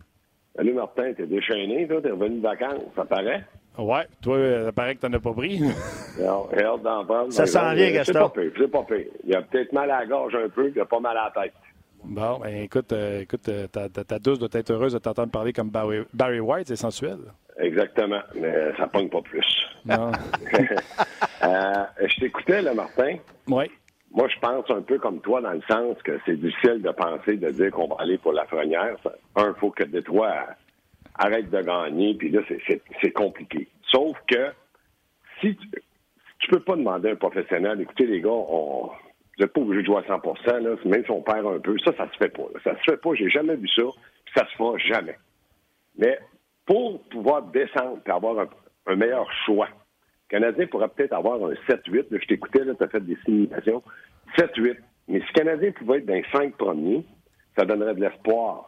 Salut 0.56 0.74
Martin, 0.74 1.14
t'es 1.16 1.26
déchaîné, 1.26 1.88
toi, 1.88 2.02
t'es 2.02 2.12
revenu 2.12 2.38
de 2.38 2.42
vacances, 2.42 2.82
ça 2.96 3.06
paraît? 3.06 3.46
Ouais, 3.78 4.06
toi, 4.22 4.36
euh, 4.36 4.66
ça 4.66 4.72
paraît 4.74 4.96
que 4.96 5.02
t'en 5.02 5.14
as 5.14 5.20
pas 5.20 5.34
pris. 5.34 5.60
J'ai 6.18 6.26
hâte 6.26 6.82
d'en 6.82 7.06
prendre. 7.06 7.32
Ça 7.32 7.46
s'en 7.46 7.74
vient, 7.74 7.92
Gaston. 7.92 8.14
C'est 8.14 8.20
pas 8.20 8.30
pire, 8.30 8.52
c'est 8.58 8.68
pas 8.72 8.84
pire. 8.84 9.06
Il 9.26 9.36
a 9.36 9.42
peut-être 9.42 9.72
mal 9.72 9.90
à 9.92 10.00
la 10.02 10.06
gorge 10.06 10.36
un 10.36 10.50
peu, 10.50 10.66
puis 10.66 10.74
il 10.76 10.82
a 10.82 10.86
pas 10.86 11.00
mal 11.00 11.18
à 11.18 11.32
la 11.36 11.44
tête. 11.44 11.54
Bon, 12.04 12.40
ben 12.40 12.64
écoute, 12.64 12.92
euh, 12.94 13.22
écoute 13.22 13.48
euh, 13.48 13.68
ta, 13.68 13.88
ta, 13.88 14.04
ta, 14.04 14.20
douce 14.20 14.40
doit 14.40 14.50
être 14.54 14.72
heureuse 14.72 14.94
de 14.94 15.00
t'entendre 15.00 15.32
parler 15.32 15.54
comme 15.54 15.70
Barry, 15.70 16.00
Barry 16.14 16.40
White, 16.40 16.68
c'est 16.68 16.76
sensuel. 16.76 17.20
Exactement, 17.60 18.22
mais 18.36 18.76
ça 18.78 18.88
pogne 18.88 19.10
pas 19.10 19.22
plus. 19.22 19.46
Non. 19.86 20.12
euh, 21.44 21.86
je 22.04 22.20
t'écoutais, 22.20 22.62
là, 22.62 22.74
Martin. 22.74 23.18
Oui. 23.48 23.66
Moi, 24.14 24.28
je 24.34 24.40
pense 24.40 24.70
un 24.70 24.82
peu 24.82 24.98
comme 24.98 25.22
toi, 25.22 25.42
dans 25.42 25.52
le 25.52 25.62
sens 25.70 25.96
que 26.04 26.20
c'est 26.26 26.36
difficile 26.36 26.82
de 26.82 26.92
penser, 26.92 27.38
de 27.38 27.50
dire 27.52 27.72
qu'on 27.72 27.88
va 27.88 27.96
aller 28.00 28.18
pour 28.18 28.34
la 28.34 28.46
frenière. 28.46 28.98
Un, 29.36 29.50
il 29.50 29.60
faut 29.60 29.70
que 29.72 29.84
Détroit 29.84 30.34
arrête 31.18 31.50
de 31.50 31.62
gagner, 31.62 32.14
puis 32.16 32.30
là, 32.30 32.42
c'est 33.02 33.12
compliqué. 33.12 33.68
Sauf 33.92 34.18
que 34.28 34.52
si 35.40 35.56
tu, 35.56 35.68
tu 36.40 36.48
peux 36.50 36.62
pas 36.62 36.76
demander 36.76 37.10
à 37.10 37.12
un 37.14 37.16
professionnel, 37.16 37.82
écoutez, 37.82 38.06
les 38.06 38.22
gars, 38.22 38.30
on, 38.30 38.90
vous 39.38 39.44
n'êtes 39.44 39.54
pas 39.54 39.62
obligé 39.62 39.82
de 39.82 39.88
jouer 39.88 39.98
à 39.98 40.08
100 40.08 40.60
là, 40.60 40.76
même 40.86 41.04
si 41.04 41.12
on 41.12 41.22
perd 41.22 41.46
un 41.46 41.60
peu. 41.60 41.78
Ça, 41.80 41.92
ça 41.96 42.08
se 42.12 42.18
fait 42.18 42.30
pas. 42.30 42.44
Là. 42.54 42.60
Ça 42.64 42.76
se 42.78 42.92
fait 42.92 42.98
pas. 42.98 43.14
J'ai 43.16 43.30
jamais 43.30 43.56
vu 43.56 43.68
ça. 43.70 43.84
Puis 44.26 44.34
ça 44.36 44.46
se 44.48 44.56
fera 44.56 44.78
jamais. 44.78 45.18
Mais 45.98 46.20
pour 46.66 47.02
pouvoir 47.06 47.44
descendre 47.44 48.00
et 48.06 48.10
avoir 48.12 48.40
un, 48.40 48.50
un 48.88 48.96
meilleur 48.96 49.32
choix, 49.46 49.68
le 49.68 50.40
Canadien 50.40 50.68
pourrait 50.68 50.90
peut-être 50.90 51.14
avoir 51.14 51.44
un 51.44 51.54
7-8. 51.68 52.06
Je 52.12 52.28
t'écoutais, 52.28 52.62
tu 52.64 52.84
as 52.84 52.88
fait 52.88 53.02
des 53.02 53.18
simulations. 53.26 53.82
7-8. 54.38 54.78
Mais 55.08 55.20
si 55.20 55.28
le 55.28 55.34
Canadien 55.34 55.72
pouvait 55.72 55.98
être 55.98 56.06
dans 56.06 56.14
les 56.14 56.26
cinq 56.32 56.56
premiers, 56.58 57.04
ça 57.58 57.66
donnerait 57.66 57.96
de 57.96 58.02
l'espoir 58.02 58.68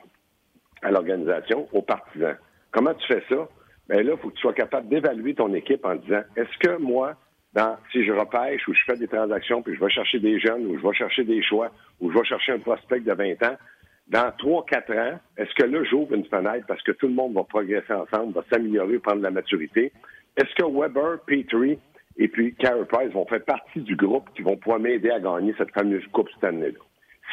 à 0.83 0.91
l'organisation, 0.91 1.67
aux 1.71 1.81
partisans. 1.81 2.35
Comment 2.71 2.93
tu 2.93 3.07
fais 3.07 3.23
ça? 3.29 3.47
Bien 3.89 4.03
là, 4.03 4.13
il 4.13 4.17
faut 4.17 4.29
que 4.29 4.35
tu 4.35 4.41
sois 4.41 4.53
capable 4.53 4.87
d'évaluer 4.87 5.33
ton 5.33 5.53
équipe 5.53 5.85
en 5.85 5.95
disant 5.95 6.21
est-ce 6.35 6.57
que 6.59 6.77
moi, 6.77 7.15
dans, 7.53 7.77
si 7.91 8.03
je 8.05 8.11
repêche 8.11 8.67
ou 8.67 8.73
je 8.73 8.79
fais 8.85 8.97
des 8.97 9.07
transactions, 9.07 9.61
puis 9.61 9.75
je 9.75 9.79
vais 9.79 9.89
chercher 9.89 10.19
des 10.19 10.39
jeunes, 10.39 10.65
ou 10.65 10.77
je 10.77 10.87
vais 10.87 10.93
chercher 10.93 11.23
des 11.23 11.43
choix, 11.43 11.71
ou 11.99 12.11
je 12.11 12.17
vais 12.17 12.25
chercher 12.25 12.53
un 12.53 12.59
prospect 12.59 13.01
de 13.01 13.13
20 13.13 13.43
ans, 13.43 13.57
dans 14.07 14.29
3-4 14.31 14.99
ans, 14.99 15.19
est-ce 15.37 15.53
que 15.55 15.63
là, 15.63 15.83
j'ouvre 15.83 16.13
une 16.13 16.25
fenêtre 16.25 16.65
parce 16.67 16.81
que 16.81 16.91
tout 16.91 17.07
le 17.07 17.13
monde 17.13 17.33
va 17.33 17.43
progresser 17.43 17.93
ensemble, 17.93 18.33
va 18.33 18.43
s'améliorer, 18.51 18.99
prendre 18.99 19.19
de 19.19 19.23
la 19.23 19.31
maturité? 19.31 19.91
Est-ce 20.35 20.53
que 20.55 20.65
Weber, 20.65 21.19
Petrie 21.25 21.79
et 22.17 22.27
puis 22.27 22.53
Carey 22.55 22.85
Price 22.85 23.11
vont 23.11 23.25
faire 23.25 23.43
partie 23.43 23.79
du 23.79 23.95
groupe 23.95 24.29
qui 24.35 24.41
vont 24.41 24.57
pouvoir 24.57 24.79
m'aider 24.79 25.09
à 25.09 25.19
gagner 25.19 25.53
cette 25.57 25.71
fameuse 25.71 26.05
Coupe 26.11 26.29
cette 26.33 26.43
année-là? 26.43 26.79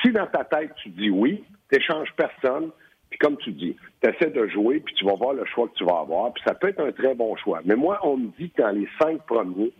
Si 0.02 0.12
dans 0.12 0.26
ta 0.26 0.44
tête, 0.44 0.70
tu 0.82 0.90
dis 0.90 1.10
oui, 1.10 1.44
tu 1.70 1.78
n'échanges 1.78 2.12
personne, 2.16 2.70
puis 3.10 3.18
comme 3.18 3.36
tu 3.38 3.50
dis, 3.52 3.76
tu 4.02 4.08
essaies 4.08 4.30
de 4.30 4.46
jouer, 4.46 4.80
puis 4.80 4.94
tu 4.94 5.04
vas 5.04 5.14
voir 5.14 5.34
le 5.34 5.44
choix 5.44 5.68
que 5.68 5.74
tu 5.74 5.84
vas 5.84 5.98
avoir, 5.98 6.32
puis 6.32 6.42
ça 6.46 6.54
peut 6.54 6.68
être 6.68 6.80
un 6.80 6.92
très 6.92 7.14
bon 7.14 7.36
choix. 7.36 7.60
Mais 7.64 7.74
moi, 7.74 7.98
on 8.04 8.16
me 8.16 8.28
dit 8.38 8.50
que 8.50 8.62
dans 8.62 8.70
les 8.70 8.88
cinq 9.00 9.20
premiers, 9.26 9.72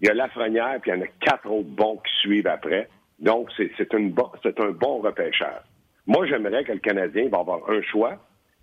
il 0.00 0.08
y 0.08 0.10
a 0.10 0.14
Lafrenière, 0.14 0.78
puis 0.80 0.92
il 0.92 0.96
y 0.96 0.98
en 0.98 1.02
a 1.02 1.08
quatre 1.20 1.50
autres 1.50 1.68
bons 1.68 1.96
qui 1.96 2.12
suivent 2.20 2.46
après. 2.46 2.88
Donc, 3.18 3.50
c'est 3.56 3.94
un 3.94 4.70
bon 4.70 4.98
repêchage. 5.00 5.62
Moi, 6.06 6.26
j'aimerais 6.26 6.64
que 6.64 6.72
le 6.72 6.78
Canadien 6.78 7.28
va 7.28 7.38
avoir 7.38 7.68
un 7.68 7.82
choix. 7.82 8.16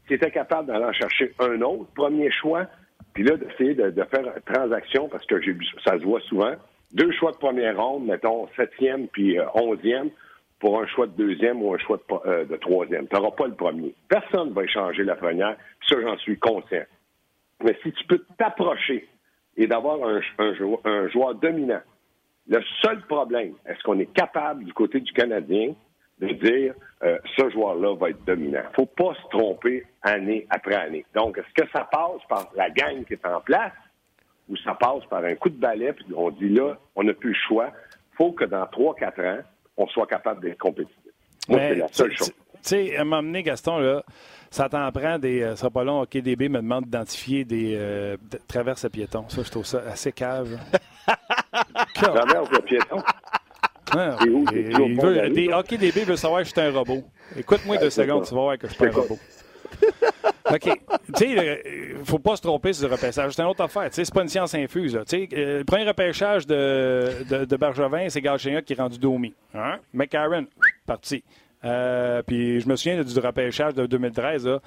S'il 0.08 0.16
était 0.16 0.32
capable 0.32 0.68
d'aller 0.68 0.92
chercher 0.94 1.34
un 1.40 1.62
autre 1.62 1.92
premier 1.94 2.32
choix, 2.32 2.66
puis 3.14 3.24
là, 3.24 3.36
d'essayer 3.36 3.76
de, 3.76 3.92
faire 4.04 4.34
transaction, 4.46 5.10
parce 5.10 5.26
que 5.26 5.36
ça 5.84 6.00
se 6.00 6.04
voit 6.04 6.22
souvent, 6.22 6.54
deux 6.94 7.12
choix 7.12 7.32
de 7.32 7.38
première 7.38 7.78
ronde, 7.78 8.06
mettons 8.06 8.48
septième 8.56 9.08
puis 9.08 9.38
euh, 9.38 9.46
onzième, 9.54 10.10
pour 10.60 10.82
un 10.82 10.88
choix 10.88 11.08
de 11.08 11.12
deuxième 11.12 11.62
ou 11.62 11.74
un 11.74 11.78
choix 11.78 11.98
de, 11.98 12.30
euh, 12.30 12.58
troisième. 12.58 13.08
Tu 13.08 13.16
n'auras 13.16 13.32
pas 13.32 13.48
le 13.48 13.54
premier. 13.54 13.94
Personne 14.08 14.50
ne 14.50 14.54
va 14.54 14.64
échanger 14.64 15.04
la 15.04 15.16
première, 15.16 15.56
ça, 15.88 15.96
j'en 16.02 16.18
suis 16.18 16.38
conscient. 16.40 16.84
Mais 17.64 17.78
si 17.84 17.92
tu 17.92 18.06
peux 18.06 18.24
t'approcher 18.38 19.08
et 19.56 19.68
d'avoir 19.68 20.04
un, 20.08 20.22
un, 20.40 20.54
joueur, 20.56 20.80
un 20.86 21.08
joueur 21.10 21.36
dominant, 21.36 21.82
le 22.48 22.62
seul 22.82 23.02
problème, 23.08 23.54
est-ce 23.66 23.82
qu'on 23.84 24.00
est 24.00 24.14
capable 24.14 24.64
du 24.64 24.74
côté 24.74 25.00
du 25.00 25.12
Canadien 25.12 25.74
de 26.20 26.28
dire 26.28 26.74
euh, 27.04 27.18
ce 27.36 27.50
joueur-là 27.50 27.96
va 27.96 28.10
être 28.10 28.24
dominant? 28.26 28.64
Faut 28.76 28.86
pas 28.86 29.14
se 29.16 29.28
tromper 29.30 29.84
année 30.02 30.48
après 30.50 30.76
année. 30.76 31.06
Donc, 31.14 31.38
est-ce 31.38 31.62
que 31.62 31.70
ça 31.72 31.88
passe 31.92 32.22
par 32.30 32.50
la 32.56 32.70
gang 32.70 33.04
qui 33.06 33.14
est 33.14 33.26
en 33.26 33.42
place 33.42 33.74
ou 34.50 34.56
ça 34.58 34.76
passe 34.76 35.04
par 35.10 35.24
un 35.26 35.36
coup 35.36 35.50
de 35.50 35.60
balai, 35.60 35.92
puis 35.94 36.06
on 36.16 36.30
dit 36.32 36.50
là, 36.50 36.78
on 36.96 37.04
n'a 37.04 37.14
plus 37.14 37.32
le 37.32 37.48
choix. 37.48 37.72
Faut 38.16 38.32
que 38.32 38.46
dans 38.46 38.64
3-4 38.64 39.40
ans, 39.40 39.44
on 39.78 39.88
soit 39.88 40.08
capable 40.08 40.42
d'être 40.42 40.58
compétitif. 40.58 40.98
Moi, 41.48 41.60
c'est 41.60 41.76
la 41.76 41.88
seule 41.90 42.12
chose. 42.12 42.32
Tu 42.32 42.70
sais, 42.70 42.98
à 42.98 43.06
m'amener, 43.06 43.44
Gaston, 43.44 43.78
là, 43.78 44.04
ça 44.50 44.68
t'en 44.68 44.92
prend 44.92 45.20
des. 45.20 45.42
Euh, 45.42 45.56
ça 45.56 45.70
pas 45.70 45.84
long, 45.84 46.06
DB 46.12 46.50
me 46.50 46.58
demande 46.58 46.86
d'identifier 46.86 47.46
des 47.46 47.76
euh, 47.78 48.18
traverses 48.48 48.84
à 48.84 48.90
piétons. 48.90 49.30
Ça, 49.30 49.44
je 49.44 49.52
trouve 49.52 49.66
ça 49.66 49.84
assez 49.88 50.12
cave. 50.12 50.58
traverses 51.94 52.50
à 52.54 52.62
piétons? 52.62 53.04
Ah, 53.92 54.18
il, 54.22 54.28
il 54.54 55.02
veut, 55.02 55.30
des, 55.30 55.48
OK, 55.54 55.78
DB 55.78 56.04
veut 56.04 56.18
savoir 56.18 56.42
que 56.42 56.48
je 56.48 56.52
suis 56.52 56.62
un 56.62 56.72
robot. 56.72 57.04
Écoute-moi 57.38 57.78
deux 57.78 57.90
secondes, 57.90 58.26
tu 58.26 58.34
vas 58.36 58.42
voir 58.42 58.58
que 58.58 58.68
je 58.68 58.74
suis 58.74 58.80
pas 58.80 58.88
un 58.88 59.02
robot. 59.02 59.18
OK. 60.52 60.64
Tu 60.64 61.14
sais, 61.16 61.60
il 61.66 62.00
ne 62.00 62.04
faut 62.04 62.20
pas 62.20 62.36
se 62.36 62.42
tromper 62.42 62.74
sur 62.74 62.88
le 62.88 62.96
repêchage. 62.96 63.34
C'est 63.34 63.42
une 63.42 63.48
autre 63.48 63.64
affaire. 63.64 63.88
C'est 63.92 64.14
pas 64.14 64.22
une 64.22 64.30
science 64.30 64.54
infuse. 64.56 65.00
Sais, 65.06 65.28
le 65.32 65.64
premier 65.64 65.88
repêchage 65.88 66.46
de, 66.48 67.46
de, 67.46 67.58
Bergevin, 67.58 68.10
c'est 68.10 68.22
Galchenyuk 68.22 68.66
qui 68.66 68.74
est 68.74 68.78
rendu 68.78 68.98
Domi. 68.98 69.34
Hein? 69.54 69.78
McCarron, 69.94 70.46
parti. 70.86 71.24
Euh, 71.66 72.22
puis 72.24 72.62
je 72.62 72.70
me 72.70 72.76
souviens 72.76 73.04
du 73.04 73.20
repêchage 73.20 73.74
de 73.74 73.86
2013. 73.86 74.48
Là. 74.48 74.60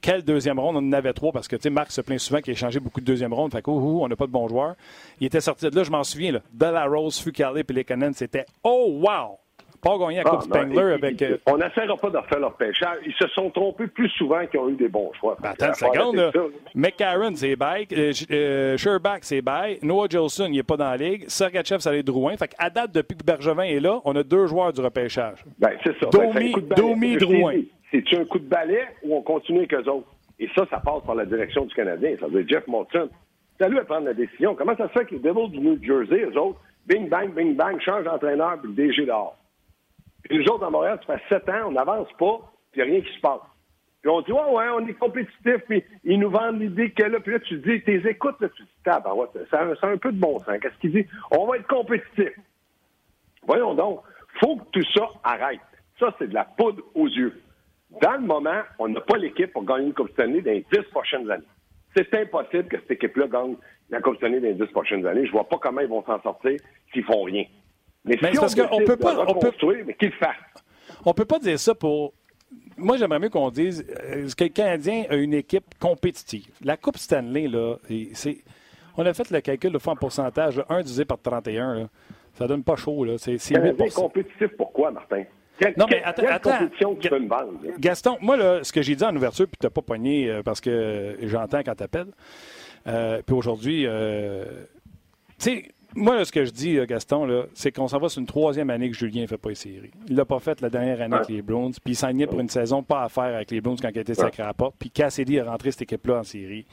Quelle 0.00 0.22
deuxième 0.22 0.58
ronde? 0.58 0.76
On 0.76 0.88
en 0.88 0.92
avait 0.92 1.12
trois 1.12 1.32
parce 1.32 1.48
que, 1.48 1.68
Marc 1.68 1.90
se 1.90 2.00
plaint 2.00 2.18
souvent 2.18 2.40
qu'il 2.40 2.52
a 2.52 2.56
changé 2.56 2.80
beaucoup 2.80 3.00
de 3.00 3.06
deuxième 3.06 3.32
ronde. 3.32 3.52
Fait 3.52 3.62
que, 3.62 3.70
oh, 3.70 4.00
on 4.02 4.08
n'a 4.08 4.16
pas 4.16 4.26
de 4.26 4.32
bons 4.32 4.48
joueurs. 4.48 4.74
Il 5.20 5.26
était 5.26 5.40
sorti 5.40 5.68
de 5.68 5.74
là, 5.74 5.82
je 5.82 5.90
m'en 5.90 6.04
souviens, 6.04 6.32
là. 6.32 6.40
De 6.52 6.66
la 6.66 6.86
Rose, 6.86 7.18
Fucale 7.18 7.58
et 7.58 7.64
Pelikanen, 7.64 8.14
c'était 8.14 8.46
oh, 8.62 9.00
wow! 9.02 9.38
Pas 9.80 9.96
gagné 9.98 10.18
à 10.18 10.22
Ah, 10.26 10.30
Coupe 10.30 10.42
Spengler 10.42 10.92
avec. 10.94 11.22
euh, 11.22 11.36
On 11.46 11.56
n'essaiera 11.56 11.96
pas 11.96 12.10
de 12.10 12.16
refaire 12.18 12.40
leur 12.40 12.54
pêchage. 12.56 12.98
Ils 13.06 13.12
se 13.14 13.28
sont 13.28 13.48
trompés 13.50 13.86
plus 13.86 14.08
souvent 14.10 14.44
qu'ils 14.46 14.58
ont 14.60 14.68
eu 14.68 14.74
des 14.74 14.88
bons 14.88 15.12
choix. 15.20 15.36
Ben, 15.40 15.50
attends 15.50 15.68
une 15.68 15.74
seconde, 15.74 16.16
là. 16.16 16.30
McCarron, 16.74 17.34
c'est 17.34 17.54
bail. 17.56 17.86
Euh, 17.92 18.12
euh, 18.30 18.76
Sherbach, 18.76 19.18
c'est 19.22 19.40
bail. 19.42 19.78
Noah 19.82 20.06
Jolson, 20.10 20.46
il 20.46 20.56
n'est 20.56 20.62
pas 20.62 20.76
dans 20.76 20.90
la 20.90 20.96
ligue. 20.96 21.24
Sergachev, 21.28 21.78
ça 21.80 21.90
allait 21.90 22.02
Drouin. 22.02 22.36
Fait 22.36 22.48
qu'à 22.48 22.70
date, 22.70 22.92
depuis 22.92 23.16
que 23.16 23.24
Bergevin 23.24 23.62
est 23.62 23.80
là, 23.80 24.00
on 24.04 24.14
a 24.16 24.22
deux 24.22 24.46
joueurs 24.46 24.72
du 24.72 24.80
repêchage. 24.80 25.44
Ben, 25.58 25.70
c'est 25.84 25.98
ça. 26.00 26.06
Domi- 26.10 26.54
Ben. 26.54 26.74
Domi, 26.76 27.16
Drouin. 27.16 27.54
C'est-tu 27.90 28.16
un 28.16 28.24
coup 28.24 28.38
de 28.38 28.48
balai 28.48 28.82
ou 29.02 29.16
on 29.16 29.22
continue 29.22 29.58
avec 29.60 29.74
eux 29.74 29.88
autres? 29.90 30.08
Et 30.40 30.48
ça, 30.56 30.66
ça 30.70 30.78
passe 30.78 31.02
par 31.06 31.14
la 31.14 31.24
direction 31.24 31.64
du 31.64 31.74
Canadien. 31.74 32.16
Ça 32.20 32.26
veut 32.26 32.42
dire 32.44 32.58
Jeff 32.58 32.66
Molson. 32.68 33.08
C'est 33.58 33.64
à 33.64 33.68
lui 33.68 33.78
à 33.78 33.84
prendre 33.84 34.06
la 34.06 34.14
décision. 34.14 34.54
Comment 34.54 34.76
ça 34.76 34.88
se 34.88 34.92
fait 34.98 35.04
que 35.06 35.14
les 35.14 35.20
Devils 35.20 35.48
du 35.50 35.58
New 35.60 35.82
Jersey, 35.82 36.24
eux 36.24 36.38
autres, 36.38 36.60
bing, 36.86 37.08
bang, 37.08 37.32
bing, 37.32 37.56
bang, 37.56 37.80
changent 37.80 38.04
d'entraîneur 38.04 38.58
puis 38.60 38.70
le 38.70 38.74
DG 38.88 39.06
dehors? 39.06 39.36
Puis 40.28 40.38
nous 40.38 40.44
autres, 40.52 40.64
à 40.64 40.70
Montréal, 40.70 41.00
ça 41.06 41.18
fait 41.18 41.34
sept 41.34 41.48
ans, 41.48 41.68
on 41.68 41.72
n'avance 41.72 42.08
pas, 42.18 42.38
puis 42.72 42.80
il 42.80 42.82
a 42.82 42.84
rien 42.84 43.00
qui 43.00 43.14
se 43.14 43.20
passe. 43.20 43.40
Puis 44.02 44.10
on 44.10 44.20
dit, 44.20 44.32
ouais, 44.32 44.50
ouais, 44.52 44.68
on 44.74 44.86
est 44.86 44.94
compétitif, 44.94 45.56
puis 45.66 45.82
ils 46.04 46.20
nous 46.20 46.30
vendent 46.30 46.60
l'idée 46.60 46.90
que 46.90 47.02
là, 47.02 47.18
puis 47.18 47.32
là, 47.32 47.40
tu 47.40 47.58
dis, 47.58 47.82
t'es 47.82 48.00
écoutes, 48.08 48.40
là, 48.40 48.48
tu 48.50 48.62
dis, 48.62 48.68
tabarouette, 48.84 49.30
ça 49.50 49.66
un 49.82 49.96
peu 49.96 50.12
de 50.12 50.20
bon 50.20 50.38
sens. 50.38 50.58
Qu'est-ce 50.60 50.78
qu'il 50.80 50.92
dit? 50.92 51.06
On 51.30 51.46
va 51.46 51.56
être 51.56 51.66
compétitif. 51.66 52.30
Voyons 53.46 53.74
donc, 53.74 54.02
faut 54.40 54.56
que 54.56 54.64
tout 54.72 54.86
ça 54.94 55.08
arrête. 55.24 55.60
Ça, 55.98 56.14
c'est 56.18 56.28
de 56.28 56.34
la 56.34 56.44
poudre 56.44 56.82
aux 56.94 57.08
yeux. 57.08 57.40
Dans 58.02 58.12
le 58.12 58.20
moment, 58.20 58.62
on 58.78 58.88
n'a 58.88 59.00
pas 59.00 59.16
l'équipe 59.16 59.52
pour 59.52 59.64
gagner 59.64 59.86
une 59.86 59.94
Coupe 59.94 60.10
Stanley 60.10 60.42
dans 60.42 60.52
les 60.52 60.64
dix 60.70 60.82
prochaines 60.90 61.28
années. 61.30 61.44
C'est 61.96 62.14
impossible 62.14 62.68
que 62.68 62.78
cette 62.78 62.90
équipe-là 62.92 63.26
gagne 63.26 63.56
la 63.90 64.00
Coupe 64.00 64.16
Stanley 64.18 64.40
dans 64.40 64.48
les 64.48 64.54
dix 64.54 64.66
prochaines 64.66 65.06
années. 65.06 65.26
Je 65.26 65.32
vois 65.32 65.48
pas 65.48 65.56
comment 65.58 65.80
ils 65.80 65.88
vont 65.88 66.04
s'en 66.04 66.20
sortir 66.22 66.58
s'ils 66.92 67.04
font 67.04 67.22
rien. 67.22 67.44
Mais, 68.08 68.18
Mais 68.22 68.28
si 68.30 68.34
c'est 68.34 68.40
parce 68.40 68.54
on 68.72 68.78
qu'on 68.78 68.84
peut 68.84 68.96
pas- 68.96 69.24
on 69.26 69.34
peut- 69.34 69.52
mais 69.86 69.94
qu'ils 69.94 70.08
le 70.08 70.14
fassent. 70.14 70.34
On 71.04 71.14
peut 71.14 71.24
pas 71.24 71.38
dire 71.38 71.58
ça 71.58 71.74
pour. 71.74 72.12
Moi, 72.76 72.96
j'aimerais 72.96 73.18
mieux 73.18 73.28
qu'on 73.28 73.50
dise 73.50 73.84
euh, 74.04 74.28
que 74.36 74.44
le 74.44 74.50
Canadien 74.50 75.04
a 75.10 75.16
une 75.16 75.34
équipe 75.34 75.64
compétitive. 75.78 76.46
La 76.64 76.76
Coupe 76.76 76.96
Stanley, 76.98 77.48
là, 77.48 77.76
c'est. 78.14 78.38
On 78.96 79.06
a 79.06 79.12
fait 79.14 79.30
le 79.30 79.40
calcul 79.40 79.70
de 79.72 79.78
fois 79.78 79.92
en 79.92 79.96
pourcentage, 79.96 80.56
là, 80.56 80.64
1 80.68 80.82
divisé 80.82 81.04
par 81.04 81.18
31. 81.20 81.74
Là. 81.74 81.88
Ça 82.34 82.46
donne 82.46 82.64
pas 82.64 82.76
chaud. 82.76 83.04
Là. 83.04 83.14
C'est, 83.18 83.38
c'est 83.38 83.54
Le 83.54 83.60
8 83.60 83.66
Canadien 83.66 83.86
est 83.86 83.94
compétitif, 83.94 84.48
pourquoi, 84.56 84.90
Martin? 84.90 85.24
Quelle, 85.58 85.74
Non, 85.76 85.86
mais 85.90 86.02
attends, 86.04 86.22
attends. 86.28 86.68
tu 87.00 87.08
peux 87.08 87.18
me 87.18 87.28
vendre? 87.28 87.52
Gaston, 87.78 88.16
moi, 88.20 88.36
là, 88.36 88.62
ce 88.62 88.72
que 88.72 88.80
j'ai 88.82 88.94
dit 88.94 89.04
en 89.04 89.14
ouverture, 89.14 89.46
puis 89.46 89.56
tu 89.60 89.66
n'as 89.66 89.70
pas 89.70 89.82
pogné 89.82 90.30
euh, 90.30 90.42
parce 90.42 90.60
que 90.60 91.16
j'entends 91.22 91.62
quand 91.64 91.74
tu 91.74 91.82
appelles. 91.82 93.22
puis 93.26 93.34
aujourd'hui, 93.34 93.84
euh, 93.86 94.44
tu 95.38 95.50
sais, 95.50 95.68
moi, 95.94 96.24
ce 96.24 96.32
que 96.32 96.44
je 96.44 96.50
dis, 96.50 96.78
Gaston, 96.86 97.46
c'est 97.54 97.72
qu'on 97.72 97.88
s'en 97.88 97.98
va 97.98 98.08
sur 98.08 98.20
une 98.20 98.26
troisième 98.26 98.70
année 98.70 98.90
que 98.90 98.96
Julien 98.96 99.22
ne 99.22 99.26
fait 99.26 99.38
pas 99.38 99.48
les 99.48 99.54
séries. 99.54 99.90
Il 100.08 100.16
l'a 100.16 100.24
pas 100.24 100.38
fait 100.38 100.60
la 100.60 100.68
dernière 100.68 101.00
année 101.00 101.16
avec 101.16 101.28
les 101.28 101.42
Browns, 101.42 101.72
puis 101.82 101.94
il 101.94 101.96
s'en 101.96 102.12
pour 102.26 102.40
une 102.40 102.48
saison 102.48 102.82
pas 102.82 103.04
à 103.04 103.08
faire 103.08 103.34
avec 103.34 103.50
les 103.50 103.60
Browns 103.60 103.78
quand 103.80 103.88
il 103.94 103.98
était 103.98 104.14
sacré 104.14 104.42
à 104.42 104.52
porte, 104.52 104.74
puis 104.78 104.90
Cassidy 104.90 105.36
est 105.36 105.42
rentré 105.42 105.70
cette 105.70 105.82
équipe-là 105.82 106.18
en 106.18 106.22
série. 106.24 106.66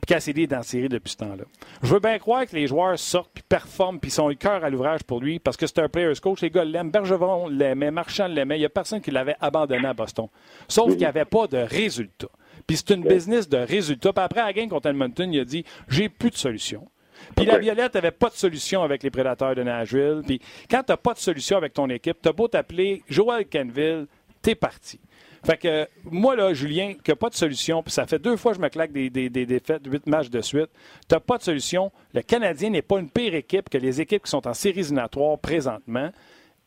Puis 0.00 0.14
Cassidy 0.14 0.42
est 0.42 0.46
dans 0.48 0.58
la 0.58 0.62
série 0.62 0.88
depuis 0.88 1.10
ce 1.10 1.16
temps-là. 1.18 1.44
Je 1.82 1.92
veux 1.92 2.00
bien 2.00 2.18
croire 2.18 2.46
que 2.46 2.54
les 2.54 2.66
joueurs 2.66 2.98
sortent, 2.98 3.30
puis 3.32 3.44
performent, 3.48 3.98
puis 3.98 4.10
sont 4.10 4.28
le 4.28 4.34
cœur 4.34 4.64
à 4.64 4.70
l'ouvrage 4.70 5.02
pour 5.04 5.20
lui, 5.20 5.38
parce 5.38 5.56
que 5.56 5.66
c'est 5.66 5.78
un 5.80 5.88
player's 5.88 6.20
coach. 6.20 6.40
Les 6.40 6.50
gars 6.50 6.64
l'aiment. 6.64 6.90
Bergevon 6.90 7.48
l'aimait, 7.48 7.90
Marchand 7.90 8.28
l'aimait. 8.28 8.56
Il 8.56 8.60
n'y 8.60 8.66
a 8.66 8.70
personne 8.70 9.00
qui 9.00 9.10
l'avait 9.10 9.36
abandonné 9.40 9.86
à 9.86 9.94
Boston. 9.94 10.28
Sauf 10.68 10.90
qu'il 10.90 10.98
n'y 10.98 11.04
avait 11.04 11.24
pas 11.24 11.46
de 11.46 11.58
résultat. 11.58 12.28
Puis 12.66 12.76
c'est 12.76 12.94
une 12.94 13.02
business 13.02 13.48
de 13.48 13.58
résultats. 13.58 14.12
Puis 14.12 14.24
après, 14.24 14.40
à 14.40 14.46
la 14.46 14.52
game 14.52 14.68
contre 14.68 14.88
Edmonton, 14.88 15.32
il 15.32 15.40
a 15.40 15.44
dit 15.44 15.64
J'ai 15.88 16.08
plus 16.08 16.30
de 16.30 16.36
solution. 16.36 16.88
Puis 17.36 17.46
la 17.46 17.58
Violette 17.58 17.94
n'avait 17.94 18.10
pas 18.10 18.28
de 18.28 18.34
solution 18.34 18.82
avec 18.82 19.02
les 19.02 19.10
prédateurs 19.10 19.54
de 19.54 19.62
Nashville. 19.62 20.22
Puis 20.26 20.40
quand 20.70 20.82
tu 20.82 20.92
n'as 20.92 20.96
pas 20.96 21.14
de 21.14 21.18
solution 21.18 21.56
avec 21.56 21.74
ton 21.74 21.88
équipe, 21.88 22.18
tu 22.22 22.28
as 22.28 22.32
beau 22.32 22.48
t'appeler 22.48 23.02
Joel 23.08 23.46
Kenville, 23.46 24.06
t'es 24.42 24.54
parti. 24.54 25.00
Fait 25.44 25.56
que 25.56 25.88
moi, 26.04 26.34
là, 26.34 26.52
Julien, 26.52 26.94
n'a 27.06 27.16
pas 27.16 27.30
de 27.30 27.34
solution, 27.34 27.82
puis 27.82 27.92
ça 27.92 28.06
fait 28.06 28.18
deux 28.18 28.36
fois 28.36 28.52
que 28.52 28.58
je 28.58 28.62
me 28.62 28.68
claque 28.68 28.92
des, 28.92 29.08
des, 29.08 29.30
des 29.30 29.46
défaites, 29.46 29.82
huit 29.86 30.06
matchs 30.06 30.30
de 30.30 30.40
suite, 30.40 30.68
tu 31.08 31.14
n'as 31.14 31.20
pas 31.20 31.38
de 31.38 31.42
solution. 31.42 31.92
Le 32.12 32.22
Canadien 32.22 32.70
n'est 32.70 32.82
pas 32.82 32.98
une 32.98 33.08
pire 33.08 33.34
équipe 33.34 33.68
que 33.68 33.78
les 33.78 34.00
équipes 34.00 34.24
qui 34.24 34.30
sont 34.30 34.46
en 34.48 34.54
séries 34.54 34.80
éliminatoires 34.80 35.38
présentement. 35.38 36.10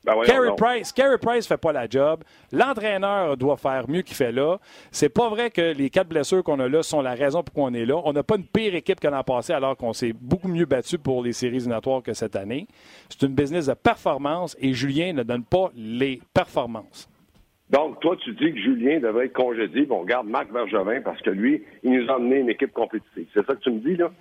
Ben 0.04 0.16
Carey 0.26 0.50
Price, 0.58 0.92
Carey 0.92 1.18
Price 1.20 1.48
fait 1.48 1.58
pas 1.58 1.72
la 1.72 1.88
job. 1.88 2.24
L'entraîneur 2.52 3.38
doit 3.38 3.58
faire 3.58 3.88
mieux 3.88 4.02
qu'il 4.02 4.16
fait 4.16 4.32
là. 4.32 4.58
C'est 4.92 5.10
pas 5.10 5.30
vrai 5.30 5.52
que 5.52 5.74
les 5.74 5.92
quatre 5.92 6.08
blessures 6.08 6.44
qu'on 6.44 6.60
a 6.60 6.68
là 6.68 6.82
sont 6.82 7.02
la 7.02 7.14
raison 7.14 7.44
pour 7.44 7.64
on 7.64 7.74
est 7.74 7.86
là. 7.86 8.02
On 8.04 8.14
n'a 8.14 8.24
pas 8.24 8.38
une 8.38 8.46
pire 8.46 8.74
équipe 8.74 9.00
que 9.00 9.08
l'an 9.08 9.24
passé 9.24 9.54
alors 9.54 9.78
qu'on 9.78 9.94
s'est 9.94 10.14
beaucoup 10.20 10.48
mieux 10.48 10.66
battu 10.66 10.98
pour 10.98 11.24
les 11.24 11.34
séries 11.34 11.58
éliminatoires 11.58 12.02
que 12.02 12.14
cette 12.14 12.36
année. 12.36 12.68
C'est 13.10 13.22
une 13.28 13.36
business 13.36 13.68
de 13.68 13.74
performance 13.74 14.58
et 14.60 14.74
Julien 14.74 15.14
ne 15.14 15.22
donne 15.22 15.44
pas 15.44 15.70
les 15.76 16.20
performances. 16.34 17.08
Donc, 17.70 18.00
toi, 18.02 18.18
tu 18.18 18.34
dis 18.34 18.52
que 18.54 18.60
Julien 18.60 19.00
devrait 19.00 19.28
être 19.28 19.34
congédié. 19.34 19.86
Bon, 19.86 20.02
on 20.02 20.04
garde 20.04 20.28
Marc 20.28 20.52
Bergevin 20.52 21.02
parce 21.02 21.22
que 21.22 21.30
lui, 21.30 21.64
il 21.84 21.92
nous 21.92 22.10
a 22.10 22.16
amené 22.16 22.40
une 22.40 22.50
équipe 22.50 22.74
compétitive. 22.74 23.28
C'est 23.34 23.46
ça 23.46 23.54
que 23.54 23.62
tu 23.62 23.70
me 23.70 23.80
dis, 23.80 23.96
là? 23.96 24.12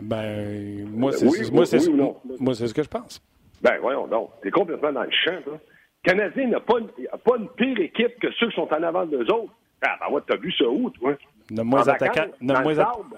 Ben, 0.00 0.88
moi, 0.88 1.12
c'est 1.12 1.26
moi, 1.50 1.66
c'est 1.66 1.78
ce 1.80 2.74
que 2.74 2.82
je 2.82 2.88
pense. 2.88 3.20
Ben, 3.62 3.78
voyons 3.80 4.06
donc. 4.06 4.30
T'es 4.42 4.50
complètement 4.50 4.92
dans 4.92 5.02
le 5.02 5.10
champ, 5.10 5.40
là. 5.46 5.58
Le 6.04 6.10
Canadien 6.10 6.48
n'a 6.48 6.60
pas, 6.60 6.76
pas, 7.24 7.36
une 7.36 7.48
pire 7.50 7.78
équipe 7.78 8.18
que 8.20 8.32
ceux 8.38 8.48
qui 8.48 8.54
sont 8.54 8.72
en 8.72 8.82
avant 8.82 9.04
d'eux 9.04 9.26
autres. 9.30 9.52
Ah, 9.82 9.96
ben, 10.00 10.14
ouais, 10.14 10.22
t'as 10.26 10.36
vu 10.36 10.50
ça 10.52 10.66
où, 10.66 10.88
toi? 10.90 11.14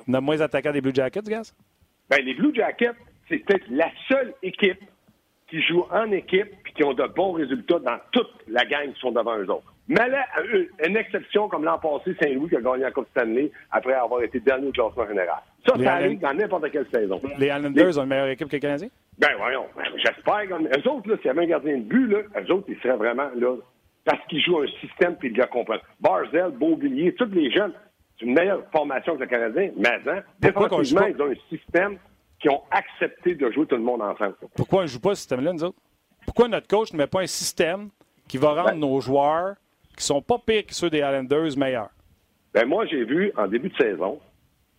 Nomme-moi 0.06 0.34
les 0.34 0.42
attaquants 0.42 0.72
des 0.72 0.80
Blue 0.80 0.94
Jackets, 0.94 1.22
Gaz. 1.22 1.54
Ben, 2.10 2.24
les 2.24 2.34
Blue 2.34 2.52
Jackets, 2.54 2.96
c'est 3.28 3.38
peut-être 3.38 3.66
la 3.70 3.88
seule 4.08 4.34
équipe 4.42 4.80
qui 5.48 5.62
joue 5.62 5.84
en 5.90 6.10
équipe 6.10 6.48
et 6.66 6.72
qui 6.74 6.82
ont 6.82 6.94
de 6.94 7.06
bons 7.06 7.32
résultats 7.32 7.78
dans 7.78 7.98
toute 8.10 8.30
la 8.48 8.64
gang 8.64 8.92
qui 8.92 9.00
sont 9.00 9.12
devant 9.12 9.38
eux 9.38 9.50
autres. 9.50 9.71
Mais 9.88 10.08
là, 10.08 10.24
une 10.86 10.96
exception 10.96 11.48
comme 11.48 11.64
l'an 11.64 11.78
passé, 11.78 12.14
Saint-Louis 12.22 12.48
qui 12.48 12.56
a 12.56 12.60
gagné 12.60 12.84
la 12.84 12.92
Coupe 12.92 13.08
Stanley 13.10 13.50
après 13.70 13.94
avoir 13.94 14.22
été 14.22 14.40
dernier 14.40 14.68
au 14.68 14.72
classement 14.72 15.06
général. 15.06 15.40
Ça, 15.66 15.74
ça 15.82 15.94
arrive 15.94 16.20
dans 16.20 16.34
n'importe 16.34 16.70
quelle 16.70 16.86
saison. 16.92 17.20
Les 17.38 17.46
Islanders 17.48 17.98
ont 17.98 18.02
une 18.02 18.08
meilleure 18.08 18.28
équipe 18.28 18.48
que 18.48 18.56
les 18.56 18.60
Canadiens? 18.60 18.88
Ben 19.18 19.30
voyons, 19.38 19.66
j'espère. 19.96 20.44
Eux 20.50 20.88
autres, 20.88 21.16
s'il 21.16 21.26
y 21.26 21.28
avait 21.28 21.42
un 21.42 21.46
gardien 21.46 21.76
de 21.78 21.82
but, 21.82 22.06
là, 22.06 22.18
eux 22.40 22.52
autres, 22.52 22.66
ils 22.68 22.78
seraient 22.80 22.96
vraiment 22.96 23.28
là 23.36 23.56
parce 24.04 24.24
qu'ils 24.26 24.42
jouent 24.42 24.60
un 24.60 24.66
système 24.80 25.16
puis 25.16 25.28
ils 25.28 25.36
le 25.36 25.46
comprennent. 25.46 25.80
Barzell, 26.00 26.50
Beauvillier, 26.52 27.14
tous 27.14 27.30
les 27.32 27.50
jeunes, 27.50 27.72
c'est 28.18 28.26
une 28.26 28.34
meilleure 28.34 28.64
formation 28.72 29.14
que 29.16 29.20
le 29.20 29.26
Canadien, 29.26 29.70
mais 29.76 30.00
hein, 30.06 30.22
défensivement, 30.40 31.06
ils 31.06 31.22
ont 31.22 31.30
un 31.30 31.56
système 31.56 31.98
qui 32.40 32.48
ont 32.48 32.62
accepté 32.70 33.34
de 33.34 33.50
jouer 33.52 33.66
tout 33.66 33.76
le 33.76 33.82
monde 33.82 34.02
ensemble. 34.02 34.34
Pourquoi 34.56 34.80
on 34.80 34.82
ne 34.82 34.88
joue 34.88 35.00
pas 35.00 35.14
ce 35.14 35.20
système-là, 35.20 35.52
nous 35.52 35.64
autres? 35.64 35.78
Pourquoi 36.24 36.48
notre 36.48 36.66
coach 36.66 36.92
ne 36.92 36.98
met 36.98 37.06
pas 37.06 37.20
un 37.20 37.26
système 37.26 37.90
qui 38.28 38.38
va 38.38 38.50
rendre 38.50 38.70
ben- 38.70 38.80
nos 38.80 39.00
joueurs, 39.00 39.54
qui 39.96 40.04
sont 40.04 40.22
pas 40.22 40.38
pires 40.38 40.66
que 40.66 40.74
ceux 40.74 40.90
des 40.90 40.98
Islanders, 40.98 41.56
meilleurs? 41.56 41.90
Ben 42.54 42.66
moi, 42.66 42.86
j'ai 42.86 43.04
vu 43.04 43.32
en 43.36 43.46
début 43.46 43.70
de 43.70 43.76
saison 43.76 44.20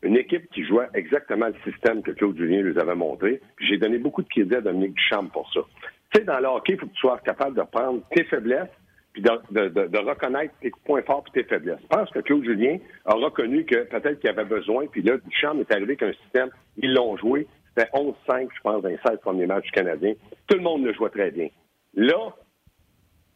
une 0.04 0.18
équipe 0.18 0.50
qui 0.52 0.66
jouait 0.66 0.88
exactement 0.94 1.48
le 1.48 1.72
système 1.72 2.04
que 2.04 2.12
Claude 2.12 2.38
Julien 2.38 2.62
nous 2.62 2.78
avait 2.78 2.96
montré. 2.96 3.42
J'ai 3.60 3.78
donné 3.78 3.98
beaucoup 3.98 4.22
de 4.22 4.28
crédit 4.28 4.56
à 4.56 4.62
Dominique 4.62 4.96
Duchamp 4.96 5.28
pour 5.28 5.52
ça. 5.54 5.62
Tu 6.12 6.20
sais, 6.20 6.26
dans 6.26 6.40
le 6.40 6.48
hockey, 6.48 6.74
il 6.74 6.80
faut 6.80 6.88
que 6.88 6.92
tu 6.92 7.00
sois 7.00 7.18
capable 7.20 7.56
de 7.56 7.64
prendre 7.64 8.02
tes 8.12 8.24
faiblesses 8.26 8.70
puis 9.14 9.22
de, 9.22 9.98
reconnaître 9.98 10.54
tes 10.60 10.72
points 10.86 11.04
forts 11.04 11.24
et 11.34 11.44
tes 11.44 11.48
faiblesses. 11.48 11.80
Je 11.84 11.88
pense 11.88 12.10
que 12.10 12.20
Claude 12.20 12.44
Julien 12.44 12.78
a 13.06 13.14
reconnu 13.14 13.64
que 13.64 13.84
peut-être 13.84 14.20
qu'il 14.20 14.30
avait 14.30 14.44
besoin, 14.44 14.88
puis 14.88 15.04
là, 15.04 15.18
Duchamp 15.18 15.60
est 15.60 15.72
arrivé 15.72 15.96
qu'un 15.96 16.14
système, 16.14 16.50
ils 16.78 16.94
l'ont 16.94 17.16
joué. 17.18 17.48
C'était 17.78 17.90
11-5, 17.92 18.50
je 18.56 18.62
pense, 18.62 18.82
dans 18.82 18.90
les 18.90 19.00
16 19.06 19.20
premiers 19.22 19.46
matchs 19.46 19.66
du 19.66 19.72
Canadien. 19.72 20.14
Tout 20.48 20.58
le 20.58 20.64
monde 20.64 20.84
le 20.84 20.94
jouait 20.94 21.10
très 21.10 21.32
bien. 21.32 21.48
Là, 21.94 22.36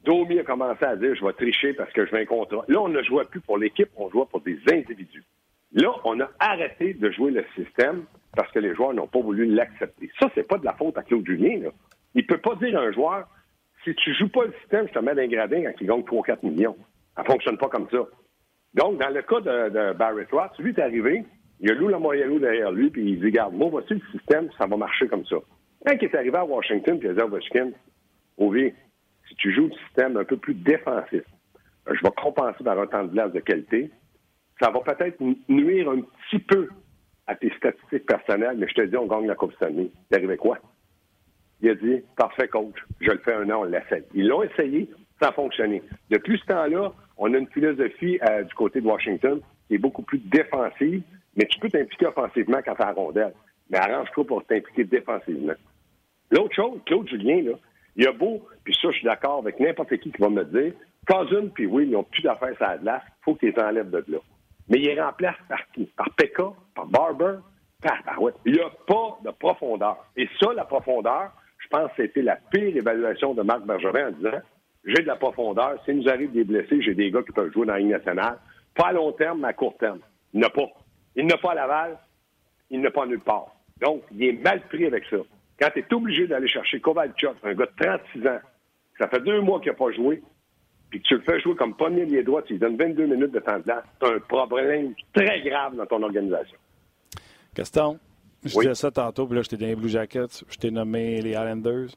Domi 0.08 0.39
a 0.39 0.43
commencé 0.43 0.86
à 0.86 0.96
dire 0.96 1.13
je 1.15 1.26
vais 1.26 1.34
tricher 1.34 1.74
parce 1.74 1.91
que 1.91 2.06
je 2.06 2.12
veux 2.12 2.20
un 2.20 2.26
contrat. 2.26 2.63
Là, 2.70 2.82
on 2.82 2.88
ne 2.88 3.04
jouait 3.04 3.26
plus 3.26 3.41
pour 3.41 3.58
l'équipe, 3.58 3.89
on 3.98 4.10
jouait 4.10 4.26
pour 4.32 4.39
des 4.39 4.58
individus. 4.72 5.24
Là, 5.74 5.91
on 6.06 6.20
a 6.22 6.30
arrêté 6.39 6.93
de 6.93 7.12
jouer 7.12 7.32
le 7.32 7.46
système 7.56 8.06
parce 8.34 8.50
que 8.54 8.60
les 8.60 8.74
joueurs 8.74 8.93
n'ont 8.93 9.08
pas 9.08 9.20
voulu 9.20 9.46
l'accepter. 9.46 10.10
Ça, 10.17 10.32
c'est 10.34 10.48
pas 10.48 10.58
de 10.58 10.65
la 10.65 10.74
faute 10.74 10.98
à 10.98 11.04
Claude 11.04 11.26
Julien. 11.26 11.60
Là. 11.60 11.70
Il 12.15 12.26
peut 12.26 12.38
pas 12.38 12.56
dire 12.56 12.80
à 12.80 12.84
un 12.84 12.91
joueur 12.93 13.28
si 13.84 13.93
tu 13.96 14.13
joues 14.13 14.30
pas 14.30 14.46
le 14.46 14.54
système, 14.62 14.88
je 14.88 14.93
te 14.93 15.00
mets 15.00 15.13
d'un 15.13 15.28
gradin 15.28 15.63
quand 15.63 15.74
il 15.82 15.88
gagne 15.88 16.02
3-4 16.02 16.38
millions. 16.43 16.78
Ça 17.15 17.24
fonctionne 17.26 17.58
pas 17.58 17.67
comme 17.67 17.88
ça. 17.89 18.00
Donc, 18.74 19.00
dans 19.00 19.10
le 19.10 19.22
cas 19.22 19.41
de, 19.41 19.93
Barrett 19.93 20.32
Ross, 20.32 20.52
lui 20.60 20.72
est 20.72 20.80
arrivé, 20.80 21.24
il 21.60 21.70
y 21.70 21.72
a 21.72 21.76
Lou 21.76 22.39
derrière 22.39 22.72
lui, 22.72 22.89
puis 22.89 23.12
il 23.12 23.20
dit 23.20 23.26
Regarde, 23.26 23.54
moi, 23.54 23.67
voici 23.70 23.93
le 23.93 24.02
système, 24.12 24.50
ça 24.58 24.67
va 24.67 24.78
marcher 24.78 25.08
comme 25.08 25.26
ça. 25.26 25.38
Quand 25.86 25.93
il 26.00 26.04
est 26.04 26.15
arrivé 26.15 26.38
à 26.38 26.46
Washington, 26.46 26.98
puis 26.98 27.08
il 27.08 27.12
a 27.12 27.13
dit 27.13 27.22
à 27.22 27.26
Ovechkin 27.26 27.72
Ovi, 28.38 28.74
si 29.28 29.36
tu 29.36 29.54
joues 29.54 29.68
le 29.68 29.74
système 29.86 30.18
un 30.18 30.24
peu 30.24 30.38
plus 30.38 30.54
défensif, 30.54 31.24
je 31.88 32.04
vais 32.04 32.12
compenser 32.16 32.63
par 32.63 32.80
un 32.80 32.88
temps 32.88 33.04
de 33.04 33.12
glace 33.12 33.32
de 33.32 33.40
qualité. 33.40 33.90
Ça 34.62 34.72
va 34.72 34.80
peut-être 34.82 35.18
nuire 35.48 35.90
un 35.90 36.02
petit 36.02 36.40
peu 36.40 36.70
à 37.28 37.36
tes 37.36 37.52
statistiques 37.58 38.06
personnelles, 38.06 38.58
mais 38.58 38.68
je 38.68 38.74
te 38.74 38.82
dis, 38.82 38.98
on 38.98 39.06
gagne 39.06 39.28
la 39.28 39.36
Coupe 39.36 39.54
Stanley. 39.54 39.90
Arrivé 40.13 40.38
quoi? 40.38 40.58
Il 41.62 41.70
a 41.70 41.76
dit 41.76 42.02
Parfait, 42.16 42.48
coach, 42.48 42.76
je 43.00 43.12
le 43.12 43.18
fais 43.20 43.34
un 43.34 43.50
an, 43.50 43.62
on 43.62 43.63
l'essaie. 43.63 44.04
Ils 44.13 44.28
l'ont 44.28 44.44
essayé, 44.44 44.90
ça 45.22 45.30
a 45.30 45.32
fonctionné. 45.32 45.82
Depuis 46.10 46.38
ce 46.40 46.46
temps-là, 46.46 46.94
on 47.18 47.34
a 47.34 47.38
une 47.38 47.48
philosophie 47.48 48.20
euh, 48.30 48.44
du 48.44 48.54
côté 48.54 48.82
de 48.82 48.88
Washington 48.88 49.42
qui 49.68 49.76
est 49.76 49.80
beaucoup 49.80 50.04
plus 50.04 50.20
défensive, 50.20 51.02
mais 51.36 51.46
tu 51.46 51.60
peux 51.60 51.70
t'impliquer 51.70 52.08
offensivement 52.08 52.60
quand 52.63 52.76
tu 52.76 52.82
la 52.82 52.92
rondelle. 52.94 53.34
Mais 53.70 53.78
arrange-toi 53.80 54.26
pour 54.26 54.46
t'impliquer 54.46 54.86
défensivement. 54.86 55.54
L'autre 56.32 56.56
chose, 56.56 56.80
Claude 56.86 57.08
Julien, 57.10 57.42
là, 57.42 57.52
il 57.98 58.08
a 58.08 58.12
beau, 58.12 58.48
puis 58.64 58.74
ça, 58.76 58.90
je 58.92 58.98
suis 58.98 59.06
d'accord 59.06 59.40
avec 59.40 59.60
n'importe 59.60 59.98
qui 59.98 60.12
qui 60.12 60.22
va 60.22 60.30
me 60.30 60.46
dire, 60.46 60.74
Cousin 61.08 61.48
puis 61.54 61.66
oui, 61.66 61.86
ils 61.86 61.92
n'ont 61.92 62.04
plus 62.04 62.22
d'affaires 62.22 62.56
à 62.62 62.76
la 62.76 62.78
glace, 62.78 63.04
il 63.08 63.24
faut 63.24 63.36
qu'ils 63.36 63.50
les 63.50 63.62
enlèvent 63.62 63.90
de 63.90 64.04
là. 64.08 64.20
Mais 64.70 64.80
il 64.80 64.90
est 64.90 65.02
remplacé 65.02 65.38
par 65.48 65.66
qui? 65.74 65.86
Par 65.98 66.10
Pekka, 66.12 66.52
par 66.76 66.86
Barber, 66.88 67.38
par 67.82 68.22
ouais. 68.22 68.34
Il 68.46 68.54
n'y 68.54 68.60
a 68.60 68.70
pas 68.86 69.18
de 69.24 69.32
profondeur. 69.32 70.06
Et 70.16 70.28
ça, 70.40 70.54
la 70.54 70.66
profondeur, 70.66 71.32
je 71.58 71.68
pense 71.70 71.90
que 71.92 72.04
c'était 72.04 72.22
la 72.22 72.36
pire 72.36 72.76
évaluation 72.76 73.34
de 73.34 73.42
Marc 73.42 73.64
Bergevin 73.66 74.10
en 74.10 74.12
disant 74.12 74.42
j'ai 74.86 75.02
de 75.02 75.08
la 75.08 75.16
profondeur, 75.16 75.84
s'il 75.84 75.98
nous 75.98 76.10
arrive 76.10 76.32
des 76.32 76.44
blessés, 76.44 76.82
j'ai 76.82 76.96
des 76.96 77.12
gars 77.12 77.22
qui 77.22 77.32
peuvent 77.34 77.52
jouer 77.52 77.66
dans 77.66 77.74
la 77.74 77.80
Ligue 77.80 77.90
nationale. 77.90 78.38
Pas 78.74 78.88
à 78.88 78.94
long 78.94 79.12
terme, 79.12 79.42
mais 79.42 79.50
à 79.50 79.54
court 79.54 79.78
terme. 79.78 80.00
Il 80.34 80.40
n'a 80.40 80.50
pas. 80.50 80.68
Il 81.16 81.26
n'a 81.26 81.38
pas 81.38 81.52
à 81.52 81.56
Laval, 81.56 81.98
il 82.70 82.80
n'a 82.80 82.92
pas 82.92 83.06
nulle 83.06 83.20
part. 83.20 83.48
Donc, 83.82 84.04
il 84.12 84.24
est 84.24 84.34
mal 84.34 84.62
pris 84.68 84.86
avec 84.86 85.04
ça. 85.10 85.18
Quand 85.60 85.70
tu 85.74 85.80
es 85.80 85.93
obligé 85.93 86.28
d'aller 86.28 86.48
chercher 86.48 86.80
Kovalchuk, 86.80 87.36
un 87.43 87.54
gars 87.54 87.65
de 87.65 87.86
36 87.86 88.28
ans, 88.28 88.39
ça 88.98 89.08
fait 89.08 89.22
deux 89.22 89.41
mois 89.41 89.60
qu'il 89.60 89.72
n'a 89.72 89.78
pas 89.78 89.91
joué, 89.91 90.22
puis 90.89 91.02
que 91.02 91.08
tu 91.08 91.15
le 91.15 91.22
fais 91.22 91.39
jouer 91.39 91.56
comme 91.56 91.76
premier 91.76 92.06
lié 92.06 92.24
droit, 92.24 92.41
tu 92.43 92.54
lui 92.54 92.60
donnes 92.60 92.78
22 92.78 93.06
minutes 93.06 93.32
de 93.32 93.39
temps 93.39 93.58
de 93.58 93.63
glace, 93.63 93.84
c'est 94.00 94.08
un 94.08 94.20
problème 94.20 94.93
très 95.13 95.41
grave 95.41 95.76
dans 95.76 95.86
ton 95.86 96.02
organisation. 96.04 96.58
Gaston, 97.56 98.00
je 98.43 98.60
disais 98.60 98.76
ça 98.76 98.91
tantôt, 98.91 99.26
puis 99.26 99.36
là, 99.36 99.41
j'étais 99.41 99.58
dans 99.58 99.65
les 99.65 99.76
Blue 99.76 99.89
Jackets, 99.89 100.43
je 100.48 100.58
t'ai 100.58 100.72
nommé 100.72 101.22
les 101.22 101.32
Islanders. 101.32 101.89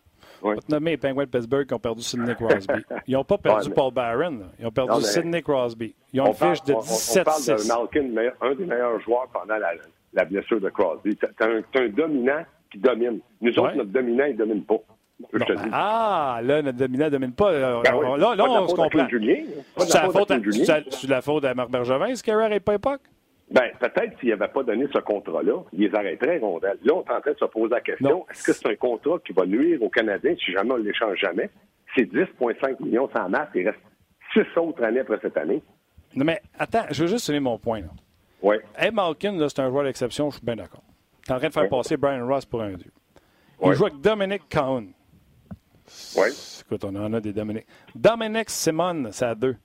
Oui. 0.43 0.55
Je 0.57 0.61
t'ai 0.61 0.73
nommé 0.73 0.93
les 0.93 0.97
Penguins 0.97 1.25
de 1.25 1.29
Pittsburgh 1.29 1.67
qui 1.67 1.75
ont 1.75 1.79
perdu 1.79 2.03
Sidney 2.03 2.35
Crosby. 2.35 2.83
Ils 3.07 3.15
n'ont 3.15 3.25
pas 3.25 3.37
perdu 3.37 3.71
Paul 3.71 3.93
Barron, 3.93 4.41
ils 4.59 4.67
ont 4.67 4.71
perdu 4.71 5.03
Sidney 5.03 5.43
Crosby. 5.43 5.95
Ils 6.13 6.21
ont 6.23 6.29
une 6.29 6.35
fiche 6.35 6.63
de 6.65 6.75
17 6.75 7.21
On, 7.21 7.25
parle 7.25 7.43
de 7.45 7.69
Malkin, 7.69 8.33
un 8.41 8.55
des 8.55 8.65
meilleurs 8.65 9.01
joueurs 9.01 9.29
pendant 9.33 9.57
la, 9.57 10.25
blessure 10.25 10.61
de 10.61 10.71
Crosby. 10.71 11.17
Tu 11.17 11.27
un, 11.41 11.63
un, 11.75 11.89
dominant 11.89 12.45
qui 12.71 12.79
domine. 12.79 13.21
Nous 13.41 13.59
autres, 13.59 13.75
notre 13.75 13.91
dominant, 13.91 14.25
il 14.25 14.33
ne 14.33 14.39
domine 14.39 14.63
pas. 14.65 14.81
Ben, 15.33 15.45
ah, 15.73 16.41
là, 16.43 16.63
notre 16.63 16.79
dominant 16.79 17.07
ne 17.07 17.11
domine 17.11 17.33
pas. 17.33 17.53
Ben 17.53 18.17
là, 18.17 18.35
là 18.35 18.45
on 18.49 18.69
se 18.69 18.75
comprend. 18.75 19.07
C'est 19.79 19.95
la, 19.95 20.11
faute 20.11 20.31
à, 20.31 20.39
la 21.09 21.23
faute 21.23 21.45
à 21.45 21.55
Marc 21.55 21.71
Bergevin, 21.71 22.07
n'est 22.49 22.61
pas 22.61 22.75
époque? 22.75 23.01
Ben, 23.51 23.69
peut-être 23.81 24.19
s'il 24.21 24.31
n'avait 24.31 24.49
pas 24.49 24.63
donné 24.63 24.87
ce 24.93 24.99
contrat-là, 24.99 25.65
il 25.73 25.81
les 25.81 25.95
arrêterait, 25.95 26.39
Rondel. 26.39 26.79
Là, 26.85 26.95
on 26.95 27.03
est 27.03 27.11
en 27.11 27.21
train 27.21 27.33
de 27.33 27.39
se 27.39 27.45
poser 27.47 27.75
la 27.75 27.81
question, 27.81 28.25
est-ce 28.31 28.45
que 28.45 28.53
c'est 28.53 28.69
un 28.69 28.77
contrat 28.77 29.19
qui 29.25 29.33
va 29.33 29.45
nuire 29.45 29.83
aux 29.83 29.89
Canadiens 29.89 30.35
si 30.37 30.53
jamais 30.53 30.73
on 30.73 30.79
ne 30.79 30.85
l'échange 30.85 31.19
jamais? 31.19 31.51
C'est 31.97 32.05
10,5 32.05 32.83
millions 32.83 33.11
sans 33.15 33.29
masse, 33.29 33.49
il 33.57 33.67
reste 33.67 33.81
six 34.33 34.47
autres 34.57 34.85
années 34.85 35.01
après 35.01 35.19
cette 35.21 35.37
année. 35.37 35.61
Non, 36.15 36.25
mais 36.25 36.41
attends, 36.59 36.85
je 36.91 37.03
veux 37.03 37.09
juste 37.09 37.27
donner 37.27 37.41
mon 37.41 37.59
point. 37.59 37.81
Là. 37.81 37.89
Oui. 38.43 38.57
Hey 38.79 38.93
Malkin, 38.93 39.37
c'est 39.49 39.61
un 39.61 39.69
joueur 39.69 39.85
d'exception, 39.85 40.31
je 40.31 40.37
suis 40.37 40.47
bien 40.47 40.57
d'accord. 40.57 40.83
Tu 41.25 41.31
es 41.31 41.35
en 41.35 41.39
train 41.39 41.49
de 41.49 41.53
faire 41.53 41.69
passer 41.69 41.97
Brian 41.97 42.27
Ross 42.27 42.45
pour 42.45 42.63
un 42.63 42.75
dieu. 42.75 42.91
Il 43.63 43.73
joue 43.73 43.87
avec 43.87 44.01
Dominic 44.01 44.43
Cohn. 44.49 44.93
Oui. 46.17 46.29
Écoute, 46.63 46.85
on 46.85 46.95
en 46.97 47.13
a 47.13 47.21
des 47.21 47.33
Dominic. 47.33 47.67
Dominic 47.95 48.49
Simon, 48.49 49.09
c'est 49.13 49.25
à 49.25 49.35
deux. 49.35 49.57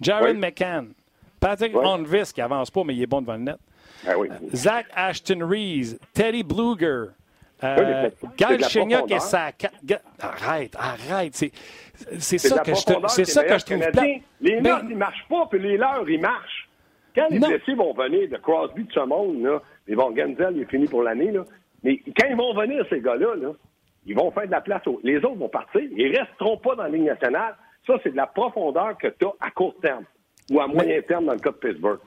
Jared 0.00 0.38
McCann. 0.38 0.92
Patrick 1.38 1.74
ouais. 1.74 2.22
qui 2.34 2.40
avance 2.40 2.70
pas, 2.70 2.84
mais 2.84 2.94
il 2.94 3.02
est 3.02 3.06
bon 3.06 3.20
devant 3.20 3.34
le 3.34 3.40
net. 3.40 3.56
Ah 4.06 4.18
oui. 4.18 4.28
Zach 4.54 4.86
Ashton 4.94 5.46
Rees. 5.46 5.98
Teddy 6.12 6.42
Bluger. 6.42 7.12
Euh, 7.62 8.10
Gal 8.36 8.64
Chignac 8.64 9.10
et 9.10 9.20
sa. 9.20 9.50
Arrête, 10.20 10.74
arrête. 10.76 11.34
C'est 12.18 12.38
ça, 12.38 12.58
que 12.58 12.74
je, 12.74 12.80
c'est 13.08 13.24
ça 13.24 13.44
que 13.44 13.58
je 13.58 13.64
trouve 13.64 13.90
plat. 13.90 14.02
Les 14.40 14.60
notes, 14.60 14.84
ils 14.90 14.96
marchent 14.96 15.26
pas, 15.28 15.46
puis 15.50 15.60
les 15.60 15.76
leurs, 15.76 16.08
ils 16.08 16.20
marchent. 16.20 16.68
Quand 17.14 17.28
les 17.30 17.38
blessés 17.38 17.74
vont 17.74 17.94
venir 17.94 18.28
de 18.28 18.36
Crosby 18.38 18.84
de 18.84 18.92
ce 18.92 19.00
monde, 19.06 19.42
là, 19.42 19.62
mais 19.86 19.94
bon, 19.94 20.14
Genzel, 20.16 20.56
il 20.56 20.62
est 20.62 20.70
fini 20.70 20.86
pour 20.86 21.02
l'année, 21.02 21.30
là. 21.30 21.44
Mais 21.82 21.98
quand 22.18 22.26
ils 22.28 22.36
vont 22.36 22.54
venir, 22.54 22.84
ces 22.88 23.00
gars-là, 23.00 23.36
là, 23.36 23.52
ils 24.06 24.14
vont 24.14 24.30
faire 24.30 24.46
de 24.46 24.50
la 24.50 24.60
place. 24.60 24.82
Les 25.02 25.16
autres 25.18 25.36
vont 25.36 25.48
partir. 25.48 25.82
Ils 25.96 26.18
resteront 26.18 26.56
pas 26.58 26.74
dans 26.74 26.84
la 26.84 26.88
Ligue 26.88 27.04
nationale. 27.04 27.54
Ça, 27.86 27.94
c'est 28.02 28.10
de 28.10 28.16
la 28.16 28.26
profondeur 28.26 28.96
que 28.98 29.08
tu 29.08 29.26
as 29.26 29.32
à 29.40 29.50
court 29.50 29.74
terme 29.82 30.04
ou 30.50 30.60
à 30.60 30.66
moyen 30.66 31.00
terme 31.02 31.26
dans 31.26 31.34
le 31.34 31.38
cas 31.38 31.50
de 31.50 31.56
Pittsburgh. 31.56 31.98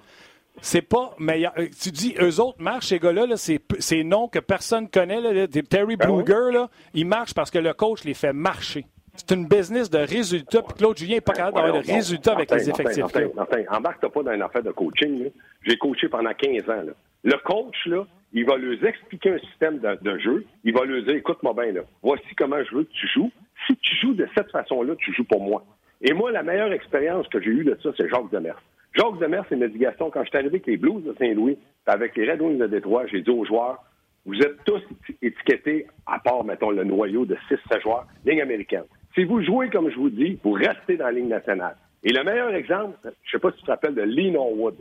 C'est 0.59 0.81
pas 0.81 1.13
meilleur. 1.19 1.53
Euh, 1.59 1.67
tu 1.79 1.91
dis, 1.91 2.15
eux 2.19 2.39
autres 2.41 2.59
marchent, 2.59 2.87
ces 2.87 2.99
gars-là, 2.99 3.27
-là, 3.27 3.59
c'est 3.79 4.03
noms 4.03 4.27
que 4.27 4.39
personne 4.39 4.89
connaît. 4.89 5.21
Là, 5.21 5.47
Terry 5.47 5.95
ben 5.95 6.07
Bluger, 6.07 6.51
là, 6.51 6.69
ils 6.95 7.05
marchent 7.05 7.35
parce 7.35 7.51
que 7.51 7.59
le 7.59 7.73
coach 7.73 8.03
les 8.03 8.15
fait 8.15 8.33
marcher. 8.33 8.85
C'est 9.15 9.35
une 9.35 9.47
business 9.47 9.89
de 9.89 9.99
résultats. 9.99 10.63
Puis 10.63 10.73
Claude 10.77 10.97
Julien 10.97 11.15
n'est 11.15 11.21
pas 11.21 11.33
capable 11.33 11.57
d'avoir 11.57 11.83
de 11.83 11.87
résultats 11.87 12.33
avec 12.33 12.49
les 12.51 12.69
effectifs. 12.69 13.03
Enfin, 13.03 13.27
enfin, 13.37 13.63
embarque 13.69 14.07
pas 14.07 14.23
dans 14.23 14.31
une 14.31 14.41
affaire 14.41 14.63
de 14.63 14.71
coaching. 14.71 15.29
J'ai 15.63 15.77
coaché 15.77 16.07
pendant 16.07 16.33
15 16.33 16.69
ans. 16.69 16.83
Là. 16.83 16.93
Le 17.23 17.37
coach, 17.43 17.85
là, 17.85 18.05
il 18.33 18.45
va 18.45 18.57
leur 18.57 18.83
expliquer 18.83 19.31
un 19.31 19.39
système 19.39 19.79
de, 19.79 20.19
jeu. 20.19 20.45
Il 20.63 20.73
va 20.73 20.85
leur 20.85 21.03
dire, 21.03 21.15
écoute-moi 21.15 21.53
bien, 21.53 21.71
là, 21.71 21.81
voici 22.01 22.35
comment 22.37 22.63
je 22.63 22.75
veux 22.75 22.83
que 22.83 22.93
tu 22.93 23.07
joues. 23.07 23.31
Si 23.65 23.75
tu 23.77 23.95
joues 23.95 24.13
de 24.13 24.27
cette 24.35 24.51
façon-là, 24.51 24.95
tu 24.97 25.13
joues 25.13 25.23
pour 25.23 25.41
moi. 25.41 25.63
Et 26.01 26.13
moi, 26.13 26.31
la 26.31 26.43
meilleure 26.43 26.71
expérience 26.71 27.27
que 27.29 27.41
j'ai 27.41 27.49
eue 27.49 27.63
de 27.63 27.77
ça, 27.81 27.89
c'est 27.97 28.07
Jacques 28.09 28.31
Demers. 28.31 28.61
Jacques 28.93 29.19
Demers, 29.19 29.45
c'est 29.49 29.55
une 29.55 29.67
Gaston. 29.67 30.11
Quand 30.11 30.23
je 30.23 30.29
suis 30.29 30.37
arrivé 30.37 30.55
avec 30.55 30.67
les 30.67 30.77
Blues 30.77 31.03
de 31.03 31.15
Saint-Louis, 31.17 31.57
avec 31.85 32.15
les 32.15 32.29
Red 32.29 32.41
Wings 32.41 32.57
de 32.57 32.67
Détroit, 32.67 33.07
j'ai 33.07 33.21
dit 33.21 33.29
aux 33.29 33.45
joueurs, 33.45 33.83
vous 34.25 34.37
êtes 34.41 34.63
tous 34.65 34.81
étiquetés, 35.21 35.87
à 36.05 36.19
part, 36.19 36.43
mettons, 36.43 36.69
le 36.69 36.83
noyau 36.83 37.25
de 37.25 37.35
6-7 37.49 37.81
joueurs, 37.81 38.07
ligne 38.25 38.41
américaine. 38.41 38.83
Si 39.15 39.23
vous 39.23 39.41
jouez 39.41 39.69
comme 39.69 39.89
je 39.89 39.95
vous 39.95 40.09
dis, 40.09 40.37
vous 40.43 40.51
restez 40.51 40.97
dans 40.97 41.05
la 41.05 41.13
ligne 41.13 41.29
nationale. 41.29 41.75
Et 42.03 42.11
le 42.11 42.23
meilleur 42.23 42.53
exemple, 42.53 42.97
je 43.03 43.07
ne 43.07 43.13
sais 43.31 43.39
pas 43.39 43.51
si 43.51 43.57
tu 43.59 43.63
te 43.63 43.71
rappelles 43.71 43.95
de 43.95 44.03
Lee 44.03 44.31
Norwood. 44.31 44.75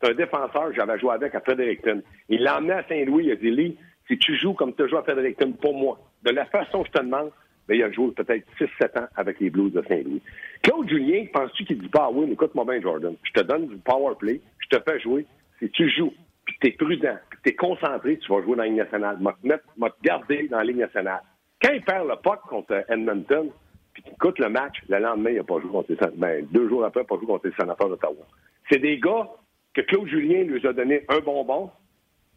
C'est 0.00 0.10
un 0.10 0.14
défenseur 0.14 0.72
j'avais 0.74 0.98
joué 0.98 1.12
avec 1.12 1.34
à 1.34 1.40
Fredericton. 1.40 2.02
Il 2.28 2.42
l'a 2.42 2.58
emmené 2.58 2.72
à 2.72 2.84
Saint-Louis, 2.88 3.26
il 3.26 3.32
a 3.32 3.36
dit, 3.36 3.50
Lee, 3.50 3.78
si 4.08 4.18
tu 4.18 4.36
joues 4.36 4.54
comme 4.54 4.74
tu 4.74 4.88
joues 4.88 4.96
à 4.96 5.02
Fredericton 5.02 5.52
pour 5.52 5.74
moi, 5.74 5.98
de 6.22 6.30
la 6.30 6.46
façon 6.46 6.82
que 6.82 6.88
je 6.88 6.92
te 6.92 7.04
demande, 7.04 7.30
bien, 7.68 7.76
il 7.76 7.82
a 7.82 7.92
joué 7.92 8.10
peut-être 8.12 8.46
6-7 8.58 8.98
ans 8.98 9.08
avec 9.16 9.40
les 9.40 9.50
Blues 9.50 9.72
de 9.72 9.82
Saint-Louis. 9.88 10.22
Claude 10.62 10.88
Julien, 10.88 11.26
penses-tu 11.32 11.64
qu'il 11.64 11.78
dit 11.78 11.88
pas, 11.88 12.06
ah 12.06 12.10
oui, 12.12 12.30
écoute-moi 12.32 12.64
bien, 12.64 12.80
Jordan, 12.80 13.14
je 13.22 13.32
te 13.32 13.40
donne 13.40 13.68
du 13.68 13.76
power 13.76 14.14
play, 14.18 14.40
je 14.58 14.76
te 14.76 14.82
fais 14.90 15.00
jouer. 15.00 15.26
Si 15.58 15.70
tu 15.70 15.88
joues, 15.90 16.12
puis 16.44 16.56
tu 16.60 16.68
es 16.68 16.72
prudent, 16.72 17.18
puis 17.28 17.38
tu 17.44 17.50
es 17.50 17.54
concentré, 17.54 18.18
tu 18.18 18.32
vas 18.32 18.42
jouer 18.42 18.56
dans 18.56 18.62
la 18.62 18.68
Ligue 18.68 18.78
nationale. 18.78 19.18
Je 19.20 19.48
vais 19.48 19.58
te 19.90 20.02
garder 20.02 20.48
dans 20.48 20.58
la 20.58 20.64
Ligue 20.64 20.78
nationale. 20.78 21.20
Quand 21.62 21.72
il 21.72 21.82
perd 21.82 22.08
le 22.08 22.16
puck 22.16 22.40
contre 22.48 22.84
Edmonton, 22.88 23.50
puis 23.92 24.02
qu'il 24.02 24.16
coûte 24.16 24.38
le 24.38 24.48
match, 24.48 24.76
le 24.88 24.98
lendemain, 24.98 25.30
il 25.30 25.36
n'a 25.36 25.44
pas 25.44 25.60
joué 25.60 25.70
contre 25.70 25.92
les 25.92 25.98
ben, 26.16 26.46
deux 26.50 26.68
jours 26.68 26.84
après, 26.84 27.00
il 27.00 27.04
n'a 27.04 27.08
pas 27.08 27.16
joué 27.16 27.26
contre 27.26 27.46
les 27.46 27.54
sénateurs 27.54 27.88
d'Ottawa. 27.88 28.26
C'est 28.70 28.78
des 28.78 28.98
gars 28.98 29.28
que 29.74 29.80
Claude 29.82 30.08
Julien 30.08 30.42
lui 30.42 30.66
a 30.66 30.72
donné 30.72 31.04
un 31.08 31.20
bonbon, 31.20 31.70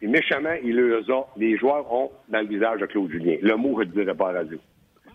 et 0.02 0.06
méchamment, 0.06 0.54
il 0.62 0.76
les, 0.76 1.10
a, 1.10 1.26
les 1.36 1.56
joueurs 1.56 1.90
ont 1.92 2.10
dans 2.28 2.40
le 2.40 2.46
visage 2.46 2.80
de 2.80 2.86
Claude 2.86 3.10
Julien. 3.10 3.36
Le 3.40 3.56
mot, 3.56 3.80
je 3.80 3.86
ne 3.86 3.92
dirais 3.92 4.14
pas 4.14 4.30
à 4.30 4.32
radio. 4.32 4.58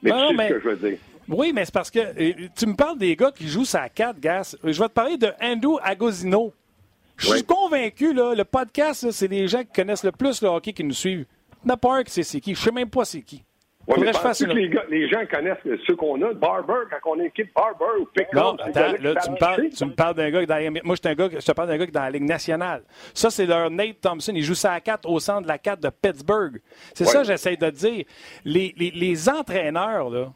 Mais 0.01 0.11
tu 0.11 0.17
sais 0.37 0.47
ce 0.47 0.53
que 0.53 0.59
je 0.59 0.67
veux 0.69 0.89
dire. 0.89 0.97
Oui, 1.27 1.51
mais 1.53 1.65
c'est 1.65 1.73
parce 1.73 1.91
que 1.91 1.99
euh, 1.99 2.47
tu 2.57 2.65
me 2.65 2.73
parles 2.73 2.97
des 2.97 3.15
gars 3.15 3.31
qui 3.31 3.47
jouent 3.47 3.65
sa 3.65 3.87
4, 3.87 4.19
Gas. 4.19 4.57
Je 4.63 4.79
vais 4.81 4.87
te 4.87 4.93
parler 4.93 5.17
de 5.17 5.29
Andrew 5.41 5.77
Agosino. 5.83 6.53
Je 7.17 7.27
suis 7.27 7.43
convaincu, 7.43 8.13
là, 8.13 8.33
le 8.33 8.45
podcast, 8.45 9.11
c'est 9.11 9.27
les 9.27 9.47
gens 9.47 9.59
qui 9.59 9.73
connaissent 9.73 10.05
le 10.05 10.11
plus 10.11 10.41
le 10.41 10.47
hockey 10.47 10.73
qui 10.73 10.83
nous 10.83 10.93
suivent. 10.93 11.25
N'a 11.65 11.75
pas 11.75 11.97
un 11.97 12.03
qui 12.03 12.11
sait 12.11 12.23
c'est 12.23 12.39
qui. 12.39 12.55
Je 12.55 12.59
sais 12.59 12.71
même 12.71 12.89
pas 12.89 13.03
c'est 13.05 13.21
qui. 13.21 13.43
Ouais, 13.89 13.95
mais 13.99 14.11
que 14.11 14.53
les, 14.53 14.69
gars, 14.69 14.83
les, 14.87 15.09
gens 15.09 15.21
connaissent 15.31 15.57
ceux 15.87 15.95
qu'on 15.95 16.21
a? 16.21 16.31
Barber, 16.33 16.85
quand 16.91 17.11
on 17.11 17.19
équipe 17.21 17.51
Barber 17.55 17.99
ou 17.99 18.05
Pickle. 18.05 18.35
Non, 18.35 18.55
attends, 18.55 18.93
là, 19.01 19.15
tu 19.15 19.31
me, 19.31 19.37
parles, 19.37 19.69
tu 19.75 19.85
me 19.85 19.93
parles 19.93 20.13
d'un 20.13 20.29
gars 20.29 20.45
dans 20.45 20.73
Moi, 20.83 20.95
je, 21.03 21.09
un 21.09 21.15
gars, 21.15 21.27
je 21.31 21.43
te 21.43 21.51
parle 21.53 21.69
d'un 21.69 21.77
gars 21.77 21.85
qui 21.85 21.89
est 21.89 21.93
dans 21.93 22.01
la 22.01 22.11
Ligue 22.11 22.23
nationale. 22.23 22.83
Ça, 23.15 23.31
c'est 23.31 23.47
leur 23.47 23.71
Nate 23.71 23.99
Thompson. 23.99 24.33
Il 24.35 24.43
joue 24.43 24.53
ça 24.53 24.73
à 24.73 24.79
4 24.79 25.09
au 25.09 25.19
centre 25.19 25.41
de 25.41 25.47
la 25.47 25.57
4 25.57 25.79
de 25.79 25.89
Pittsburgh. 25.89 26.61
C'est 26.93 27.05
ça 27.05 27.21
que 27.21 27.25
j'essaie 27.25 27.57
de 27.57 27.69
dire. 27.71 28.05
Les, 28.45 28.75
les, 28.77 28.91
les 28.91 29.27
entraîneurs, 29.27 30.11
là, 30.11 30.33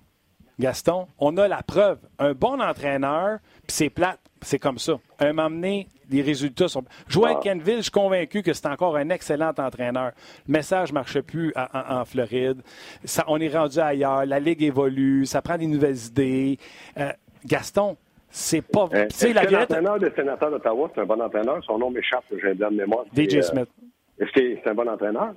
Gaston, 0.59 1.07
on 1.19 1.37
a 1.37 1.47
la 1.47 1.61
preuve. 1.61 1.99
Un 2.17 2.33
bon 2.33 2.59
entraîneur, 2.59 3.37
puis 3.67 3.75
c'est 3.75 3.89
plate, 3.91 4.19
c'est 4.43 4.59
comme 4.59 4.77
ça. 4.77 4.99
Un 5.19 5.33
moment 5.33 5.49
donné, 5.49 5.87
les 6.09 6.21
résultats 6.21 6.67
sont. 6.67 6.83
Jouer 7.07 7.31
à 7.31 7.35
ah. 7.37 7.39
Kenville, 7.41 7.77
je 7.77 7.81
suis 7.83 7.91
convaincu 7.91 8.41
que 8.41 8.53
c'est 8.53 8.67
encore 8.67 8.95
un 8.95 9.09
excellent 9.09 9.51
entraîneur. 9.57 10.11
Le 10.47 10.51
message 10.51 10.89
ne 10.89 10.95
marchait 10.95 11.21
plus 11.21 11.53
en, 11.55 12.05
Floride. 12.05 12.61
Ça, 13.03 13.23
on 13.27 13.39
est 13.39 13.55
rendu 13.55 13.79
ailleurs. 13.79 14.25
La 14.25 14.39
Ligue 14.39 14.63
évolue. 14.63 15.25
Ça 15.25 15.41
prend 15.41 15.57
des 15.57 15.67
nouvelles 15.67 15.97
idées. 16.07 16.57
Euh, 16.97 17.11
Gaston, 17.45 17.97
c'est 18.29 18.61
pas. 18.61 18.87
Euh, 18.93 19.07
tu 19.07 19.33
la 19.33 19.43
L'entraîneur 19.43 19.99
des 19.99 20.11
sénateurs 20.11 20.51
d'Ottawa, 20.51 20.89
c'est 20.93 21.01
un 21.01 21.05
bon 21.05 21.21
entraîneur? 21.21 21.63
Son 21.65 21.77
nom 21.77 21.89
m'échappe, 21.89 22.23
j'ai 22.41 22.49
un 22.49 22.71
de 22.71 22.75
mémoire. 22.75 23.05
DJ 23.15 23.41
Smith. 23.41 23.69
Est-ce 24.19 24.31
que 24.31 24.59
c'est 24.63 24.69
un 24.69 24.73
bon 24.73 24.87
entraîneur? 24.87 25.33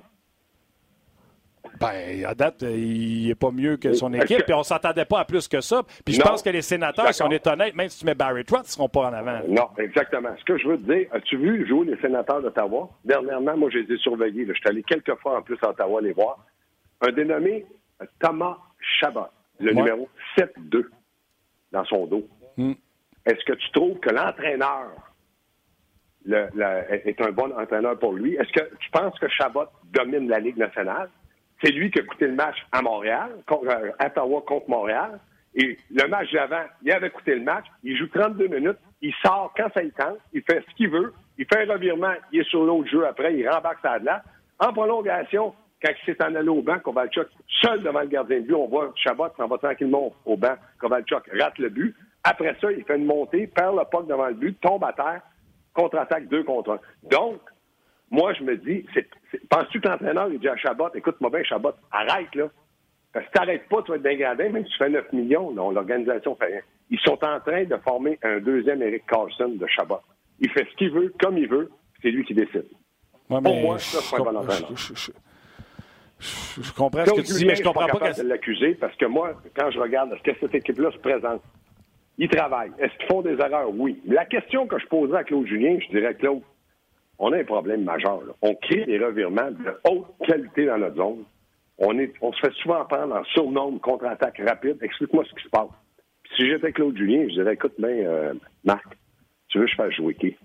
Ben, 1.79 2.25
à 2.25 2.33
date, 2.35 2.61
il 2.61 3.27
n'est 3.27 3.35
pas 3.35 3.51
mieux 3.51 3.77
que 3.77 3.93
son 3.93 4.13
équipe, 4.13 4.43
puis 4.43 4.53
on 4.53 4.59
ne 4.59 4.63
s'attendait 4.63 5.05
pas 5.05 5.19
à 5.19 5.25
plus 5.25 5.47
que 5.47 5.61
ça. 5.61 5.83
Puis 6.05 6.15
je 6.15 6.21
pense 6.21 6.41
que 6.41 6.49
les 6.49 6.61
sénateurs, 6.61 7.13
si 7.13 7.23
on 7.23 7.29
est 7.29 7.45
honnête, 7.47 7.75
même 7.75 7.89
si 7.89 7.99
tu 7.99 8.05
mets 8.05 8.15
Barry 8.15 8.45
Trotz, 8.45 8.63
ne 8.63 8.67
seront 8.67 8.89
pas 8.89 9.09
en 9.09 9.13
avant. 9.13 9.39
Non, 9.47 9.69
exactement. 9.77 10.29
Ce 10.39 10.45
que 10.45 10.57
je 10.57 10.67
veux 10.67 10.77
te 10.77 10.91
dire, 10.91 11.07
as-tu 11.11 11.37
vu 11.37 11.67
jouer 11.67 11.85
les 11.87 11.97
sénateurs 11.97 12.41
d'Ottawa? 12.41 12.89
Dernièrement, 13.05 13.57
moi, 13.57 13.69
je 13.71 13.79
les 13.79 13.95
ai 13.95 13.97
surveillés. 13.97 14.45
Je 14.47 14.53
suis 14.53 14.67
allé 14.67 14.83
quelques 14.83 15.15
fois 15.15 15.37
en 15.37 15.41
plus 15.41 15.57
à 15.61 15.69
Ottawa 15.69 16.01
les 16.01 16.13
voir. 16.13 16.45
Un 17.01 17.11
dénommé 17.11 17.65
Thomas 18.19 18.57
Chabot, 18.99 19.27
le 19.59 19.73
numéro 19.73 20.07
7-2 20.37 20.85
dans 21.71 21.85
son 21.85 22.05
dos. 22.07 22.27
Hmm. 22.57 22.73
Est-ce 23.25 23.43
que 23.45 23.53
tu 23.53 23.71
trouves 23.71 23.99
que 23.99 24.09
l'entraîneur 24.09 24.91
est 26.29 27.21
un 27.21 27.31
bon 27.31 27.51
entraîneur 27.57 27.97
pour 27.99 28.13
lui? 28.13 28.35
Est-ce 28.35 28.51
que 28.51 28.75
tu 28.77 28.89
penses 28.91 29.17
que 29.19 29.27
Chabot 29.29 29.65
domine 29.93 30.29
la 30.29 30.39
Ligue 30.39 30.57
nationale? 30.57 31.09
C'est 31.63 31.71
lui 31.71 31.89
qui 31.91 31.99
a 31.99 32.03
coûté 32.03 32.27
le 32.27 32.35
match 32.35 32.57
à 32.71 32.81
Montréal, 32.81 33.31
euh, 33.51 33.91
Ottawa 34.03 34.43
contre 34.45 34.69
Montréal. 34.69 35.19
Et 35.55 35.77
le 35.89 36.07
match 36.07 36.31
d'avant, 36.31 36.63
il 36.83 36.91
avait 36.91 37.09
coûté 37.09 37.35
le 37.35 37.41
match. 37.41 37.65
Il 37.83 37.97
joue 37.97 38.07
32 38.07 38.47
minutes. 38.47 38.77
Il 39.01 39.13
sort 39.25 39.53
quand 39.57 39.69
ça 39.73 39.81
y 39.81 39.91
tente. 39.91 40.19
Il 40.33 40.43
fait 40.43 40.63
ce 40.69 40.75
qu'il 40.75 40.89
veut. 40.89 41.13
Il 41.37 41.45
fait 41.45 41.67
un 41.67 41.73
revirement. 41.73 42.13
Il 42.31 42.41
est 42.41 42.49
sur 42.49 42.63
l'autre 42.63 42.89
jeu 42.89 43.05
après. 43.07 43.35
Il 43.35 43.49
rembarque 43.49 43.79
sa 43.81 43.97
là. 43.99 44.23
En 44.59 44.71
prolongation, 44.71 45.53
quand 45.81 45.91
il 45.91 46.05
s'est 46.05 46.23
en 46.23 46.35
allé 46.35 46.49
au 46.49 46.61
banc, 46.61 46.79
Kovalchuk, 46.79 47.27
seul 47.61 47.81
devant 47.81 48.01
le 48.01 48.07
gardien 48.07 48.39
de 48.39 48.45
but, 48.45 48.53
on 48.53 48.67
voit 48.67 48.91
Chabot 48.95 49.27
s'en 49.35 49.47
va 49.47 49.57
tranquillement 49.57 50.13
au 50.25 50.37
banc. 50.37 50.55
Kovalchuk 50.79 51.29
rate 51.33 51.57
le 51.59 51.69
but. 51.69 51.95
Après 52.23 52.55
ça, 52.59 52.71
il 52.71 52.83
fait 52.83 52.97
une 52.97 53.05
montée, 53.05 53.47
perd 53.47 53.75
le 53.77 53.83
puck 53.89 54.07
devant 54.07 54.27
le 54.27 54.33
but, 54.33 54.59
tombe 54.59 54.83
à 54.83 54.93
terre, 54.93 55.21
contre-attaque 55.73 56.27
deux 56.27 56.43
contre 56.43 56.71
un. 56.71 56.79
Donc, 57.09 57.39
moi, 58.09 58.33
je 58.33 58.43
me 58.43 58.55
dis, 58.57 58.85
penses-tu 59.49 59.81
que 59.81 59.87
l'entraîneur, 59.87 60.29
il 60.31 60.39
dit 60.39 60.47
à 60.47 60.55
Chabot, 60.55 60.89
écoute-moi 60.95 61.29
bien, 61.29 61.43
Chabot, 61.43 61.73
arrête, 61.91 62.33
là. 62.35 62.45
Parce 63.13 63.25
que 63.25 63.31
si 63.31 63.33
t'arrêtes 63.33 63.67
pas, 63.67 63.81
tu 63.81 63.91
vas 63.91 63.97
être 63.97 64.03
dégradé, 64.03 64.49
même 64.49 64.65
si 64.65 64.71
tu 64.71 64.77
fais 64.77 64.89
9 64.89 65.11
millions, 65.13 65.51
l'organisation 65.51 66.35
fait 66.35 66.45
rien. 66.45 66.61
Ils 66.89 66.99
sont 66.99 67.17
en 67.23 67.39
train 67.39 67.63
de 67.63 67.75
former 67.77 68.17
un 68.23 68.39
deuxième 68.39 68.81
Eric 68.81 69.05
Carlson 69.07 69.49
de 69.55 69.67
Chabot. 69.67 69.99
Il 70.39 70.49
fait 70.51 70.67
ce 70.71 70.75
qu'il 70.77 70.91
veut, 70.91 71.13
comme 71.19 71.37
il 71.37 71.47
veut, 71.47 71.71
c'est 72.01 72.11
lui 72.11 72.23
qui 72.23 72.33
décide. 72.33 72.67
Pour 73.27 73.41
moi, 73.41 73.79
ça, 73.79 73.99
c'est 74.01 74.15
un 74.15 74.23
bon 74.23 74.35
entraîneur. 74.35 74.71
Je, 76.19 76.71
comprends 76.73 77.05
ce 77.05 77.11
que 77.11 77.21
tu 77.21 77.33
dis, 77.33 77.45
mais 77.45 77.55
je 77.55 77.63
comprends 77.63 77.87
pas, 77.87 77.99
pas 77.99 78.13
de 78.13 78.23
l'accuser 78.23 78.73
parce 78.73 78.95
que 78.95 79.05
moi, 79.05 79.33
quand 79.55 79.69
je 79.69 79.79
regarde, 79.79 80.11
est-ce 80.13 80.23
que 80.23 80.39
cette 80.39 80.55
équipe-là 80.55 80.91
se 80.91 80.97
présente? 80.97 81.43
Ils 82.17 82.29
travaillent. 82.29 82.71
Est-ce 82.79 82.97
qu'ils 82.97 83.07
font 83.07 83.21
des 83.21 83.33
erreurs? 83.33 83.69
Oui. 83.71 84.01
La 84.07 84.25
question 84.25 84.65
que 84.65 84.79
je 84.79 84.87
poserais 84.87 85.19
à 85.19 85.23
Claude 85.23 85.45
Julien, 85.45 85.77
je 85.79 85.87
dirais, 85.89 86.15
Claude, 86.15 86.41
on 87.19 87.31
a 87.31 87.37
un 87.37 87.43
problème 87.43 87.83
majeur. 87.83 88.21
On 88.41 88.55
crée 88.55 88.85
des 88.85 88.99
revirements 88.99 89.51
de 89.51 89.77
haute 89.89 90.07
qualité 90.25 90.65
dans 90.65 90.77
notre 90.77 90.95
zone. 90.97 91.23
On, 91.79 91.97
est, 91.99 92.13
on 92.21 92.31
se 92.33 92.39
fait 92.39 92.53
souvent 92.61 92.83
prendre 92.85 93.15
en 93.15 93.23
surnombre 93.25 93.79
contre-attaque 93.81 94.41
rapide. 94.47 94.77
Explique-moi 94.81 95.23
ce 95.29 95.35
qui 95.35 95.43
se 95.43 95.49
passe. 95.49 95.69
si 96.35 96.47
j'étais 96.47 96.71
Claude 96.71 96.97
Julien, 96.97 97.27
je 97.29 97.33
dirais, 97.33 97.53
écoute 97.53 97.73
bien, 97.77 97.89
euh, 97.89 98.33
Marc, 98.63 98.97
tu 99.49 99.59
veux 99.59 99.65
que 99.65 99.71
je 99.71 99.75
fasse 99.75 99.93
jouer 99.93 100.15
qui? 100.15 100.35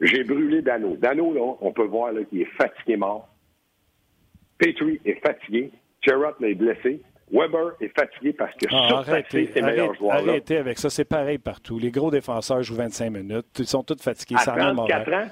J'ai 0.00 0.24
brûlé 0.24 0.62
Dano. 0.62 0.96
Dano, 0.96 1.34
là, 1.34 1.56
on 1.60 1.72
peut 1.72 1.84
voir 1.84 2.12
qu'il 2.30 2.40
est 2.40 2.50
fatigué 2.56 2.96
mort. 2.96 3.28
Petrie 4.58 5.00
est 5.04 5.20
fatigué. 5.24 5.70
Gerrard 6.02 6.36
est 6.42 6.54
blessé. 6.54 7.02
Weber 7.32 7.72
est 7.80 7.96
fatigué 7.96 8.32
parce 8.32 8.54
que 8.56 8.66
ah, 8.70 8.98
arrêtez, 8.98 9.46
ses 9.46 9.62
meilleurs 9.62 9.94
joueurs. 9.94 10.16
Arrêtez 10.16 10.56
avec 10.56 10.78
ça, 10.78 10.90
c'est 10.90 11.04
pareil 11.04 11.38
partout. 11.38 11.78
Les 11.78 11.90
gros 11.90 12.10
défenseurs 12.10 12.62
jouent 12.62 12.76
25 12.76 13.10
minutes. 13.10 13.46
Ils 13.58 13.66
sont 13.66 13.84
tous 13.84 14.02
fatigués. 14.02 14.36
À 14.38 14.44
34 14.44 15.12
ans, 15.12 15.28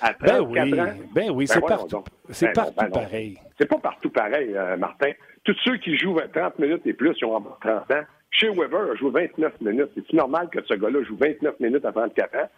Ben 0.00 0.14
34 0.26 0.46
oui, 0.48 0.60
ans, 0.60 0.86
ben 1.12 1.30
oui, 1.30 1.46
Ben 1.46 1.46
c'est 1.46 1.60
partout, 1.60 2.04
Ben 2.40 2.52
partout 2.52 2.74
ben 2.76 2.84
non. 2.84 2.90
pareil. 2.90 3.38
C'est 3.58 3.68
pas 3.68 3.78
partout 3.78 4.10
pareil, 4.10 4.52
euh, 4.54 4.76
Martin. 4.76 5.10
Tous 5.44 5.56
ceux 5.64 5.76
qui 5.78 5.96
jouent 5.96 6.18
30 6.32 6.58
minutes 6.58 6.86
et 6.86 6.92
plus, 6.92 7.16
ils 7.20 7.24
ont 7.24 7.36
en 7.36 7.40
bas 7.40 7.58
de 7.64 7.68
30 7.68 7.90
ans. 7.90 8.04
Chez 8.30 8.48
Weber 8.50 8.92
a 8.92 8.94
joué 8.94 9.10
29 9.10 9.60
minutes. 9.60 9.90
C'est 9.94 10.12
normal 10.12 10.48
que 10.50 10.62
ce 10.62 10.74
gars-là 10.74 11.02
joue 11.02 11.16
29 11.16 11.58
minutes 11.60 11.84
à 11.84 11.92
34 11.92 12.36
ans? 12.36 12.48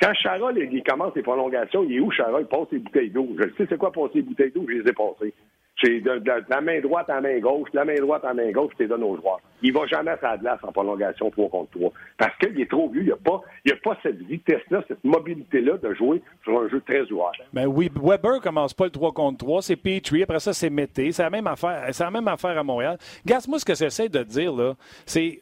Quand 0.00 0.14
Chara, 0.14 0.52
il, 0.52 0.82
commence 0.84 1.14
les 1.16 1.22
prolongations, 1.22 1.82
il 1.84 1.96
est 1.96 2.00
où 2.00 2.10
Chara? 2.10 2.40
Il 2.40 2.46
passe 2.46 2.68
les 2.70 2.78
bouteilles 2.78 3.10
d'eau. 3.10 3.28
Je 3.38 3.44
sais, 3.56 3.66
c'est 3.68 3.78
quoi 3.78 3.92
passer 3.92 4.16
les 4.16 4.22
bouteilles 4.22 4.52
d'eau? 4.52 4.64
Je 4.68 4.74
les 4.74 4.88
ai 4.88 4.92
passées. 4.92 5.34
C'est 5.80 6.00
de, 6.00 6.18
de- 6.18 6.18
de 6.18 6.44
la 6.50 6.60
main 6.60 6.80
droite 6.80 7.08
à 7.08 7.16
la 7.16 7.20
main 7.20 7.38
gauche, 7.38 7.70
de 7.70 7.76
la 7.76 7.84
main 7.84 7.94
droite 8.00 8.24
à 8.24 8.28
la 8.34 8.34
main 8.44 8.50
gauche, 8.50 8.72
je 8.78 8.82
les 8.82 8.88
donne 8.88 9.04
aux 9.04 9.16
joueurs. 9.16 9.40
Il 9.62 9.72
va 9.72 9.86
jamais 9.86 10.10
à 10.10 10.18
sa 10.18 10.36
glace 10.36 10.58
en 10.62 10.72
prolongation 10.72 11.30
3 11.30 11.48
contre 11.50 11.70
3. 11.78 11.92
Parce 12.16 12.36
qu'il 12.38 12.60
est 12.60 12.68
trop 12.68 12.88
vieux. 12.88 13.02
Il 13.02 13.06
n'y 13.06 13.12
a, 13.12 13.16
pas- 13.16 13.40
il 13.64 13.72
a 13.72 13.76
pas 13.76 13.96
cette 14.02 14.20
vitesse-là, 14.22 14.82
cette 14.88 15.04
mobilité-là 15.04 15.76
de 15.78 15.94
jouer 15.94 16.20
sur 16.42 16.58
un 16.60 16.68
jeu 16.68 16.80
très 16.86 17.02
ouvert. 17.12 17.30
Ben 17.52 17.66
oui, 17.66 17.90
Weber 17.94 18.40
commence 18.40 18.74
pas 18.74 18.84
le 18.86 18.90
3 18.90 19.12
contre 19.12 19.38
3, 19.38 19.62
c'est 19.62 19.76
Petrie, 19.76 20.22
après 20.24 20.40
ça, 20.40 20.52
c'est 20.52 20.70
Mété. 20.70 21.12
C'est 21.12 21.22
la 21.22 21.30
même 21.30 21.46
affaire. 21.46 21.84
C'est 21.92 22.04
la 22.04 22.10
même 22.10 22.26
affaire 22.28 22.58
à 22.58 22.62
Montréal. 22.64 22.98
Gasse, 23.24 23.46
moi, 23.46 23.58
ce 23.60 23.64
que 23.64 23.74
j'essaie 23.74 24.08
de 24.08 24.22
dire, 24.24 24.52
là, 24.52 24.74
c'est. 25.06 25.40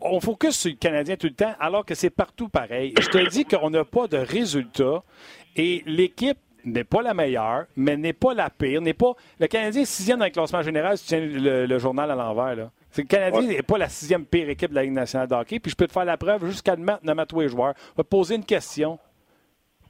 On 0.00 0.20
focus 0.20 0.56
sur 0.56 0.70
le 0.70 0.76
Canadien 0.76 1.16
tout 1.16 1.26
le 1.26 1.34
temps, 1.34 1.54
alors 1.58 1.84
que 1.84 1.94
c'est 1.96 2.10
partout 2.10 2.48
pareil. 2.48 2.94
Je 3.00 3.08
te 3.08 3.28
dis 3.30 3.44
qu'on 3.44 3.70
n'a 3.70 3.84
pas 3.84 4.06
de 4.06 4.16
résultats 4.16 5.02
et 5.56 5.82
l'équipe 5.86 6.38
n'est 6.72 6.84
pas 6.84 7.02
la 7.02 7.14
meilleure, 7.14 7.66
mais 7.76 7.96
n'est 7.96 8.12
pas 8.12 8.34
la 8.34 8.50
pire, 8.50 8.80
n'est 8.80 8.94
pas. 8.94 9.12
Le 9.40 9.46
Canadien 9.46 9.82
est 9.82 9.86
sixième 9.86 10.18
dans 10.18 10.24
le 10.26 10.30
classement 10.30 10.62
général 10.62 10.96
si 10.98 11.04
tu 11.04 11.08
tiens 11.08 11.20
le, 11.20 11.66
le 11.66 11.78
journal 11.78 12.10
à 12.10 12.14
l'envers. 12.14 12.54
Là. 12.56 12.70
C'est 12.90 13.02
le 13.02 13.08
Canadien 13.08 13.42
n'est 13.42 13.62
pas 13.62 13.78
la 13.78 13.88
sixième 13.88 14.24
pire 14.24 14.48
équipe 14.48 14.70
de 14.70 14.74
la 14.76 14.82
Ligue 14.82 14.92
nationale 14.92 15.28
de 15.28 15.34
hockey. 15.34 15.58
Puis 15.60 15.70
je 15.70 15.76
peux 15.76 15.86
te 15.86 15.92
faire 15.92 16.04
la 16.04 16.16
preuve 16.16 16.46
jusqu'à 16.46 16.76
demain, 16.76 16.98
nommer 17.02 17.24
tous 17.26 17.40
les 17.40 17.48
joueurs. 17.48 17.74
On 17.94 17.96
va 17.98 18.04
te 18.04 18.08
poser 18.08 18.34
une 18.36 18.44
question. 18.44 18.98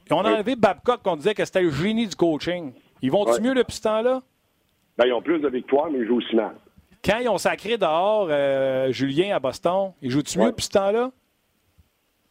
Et 0.09 0.13
on 0.13 0.21
a 0.25 0.31
enlevé 0.33 0.55
Babcock 0.55 1.01
qu'on 1.03 1.15
disait 1.15 1.35
que 1.35 1.45
c'était 1.45 1.61
le 1.61 1.69
génie 1.71 2.07
du 2.07 2.15
coaching. 2.15 2.73
Ils 3.01 3.11
vont-tu 3.11 3.31
Ouais. 3.33 3.39
mieux 3.41 3.53
depuis 3.55 3.75
ce 3.77 3.81
temps-là? 3.83 4.21
Ben, 4.97 5.05
ils 5.05 5.13
ont 5.13 5.21
plus 5.21 5.39
de 5.39 5.47
victoires, 5.47 5.89
mais 5.91 5.99
ils 5.99 6.07
jouent 6.07 6.17
aussi 6.17 6.35
mal. 6.35 6.55
Quand 7.05 7.19
ils 7.19 7.29
ont 7.29 7.37
sacré 7.37 7.77
dehors 7.77 8.27
euh, 8.29 8.91
Julien 8.91 9.35
à 9.35 9.39
Boston, 9.39 9.93
ils 10.01 10.09
jouent-tu 10.11 10.37
mieux 10.39 10.47
depuis 10.51 10.65
ce 10.65 10.71
temps-là? 10.71 11.11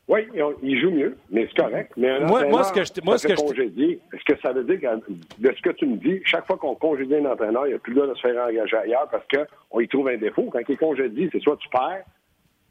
Oui, 0.09 0.21
ils 0.63 0.81
jouent 0.81 0.91
mieux, 0.91 1.17
mais 1.31 1.47
c'est 1.49 1.63
correct. 1.63 1.93
Mais 1.99 2.09
un 2.09 2.21
Moi- 2.27 2.47
moi, 2.47 2.65
ce 2.65 2.73
que 2.73 2.83
je 2.83 2.91
moi, 3.05 3.19
ce 3.19 3.29
je. 3.29 3.33
Est-ce 3.33 4.25
que 4.25 4.41
ça 4.41 4.53
veut 4.53 4.65
dire 4.65 4.81
que, 4.81 5.13
de 5.39 5.55
ce 5.55 5.61
que 5.61 5.71
tu 5.71 5.85
me 5.87 5.97
dis, 5.97 6.23
chaque 6.25 6.47
fois 6.47 6.57
qu'on 6.57 6.75
congédie 6.75 7.17
un 7.17 7.27
entraîneur, 7.27 7.67
il 7.67 7.71
n'y 7.71 7.75
a 7.75 7.79
plus 7.79 7.93
le 7.93 8.01
droit 8.01 8.09
de 8.09 8.15
se 8.15 8.23
faire 8.23 8.43
engager 8.43 8.77
ailleurs 8.79 9.09
parce 9.11 9.25
qu'on 9.29 9.81
y 9.81 9.89
trouve 9.89 10.09
un 10.09 10.17
défaut. 10.17 10.49
Quand 10.51 10.61
il 10.67 10.73
est 10.73 10.77
congédié, 10.77 11.29
c'est 11.31 11.43
soit 11.43 11.59
tu 11.59 11.69
perds, 11.69 12.05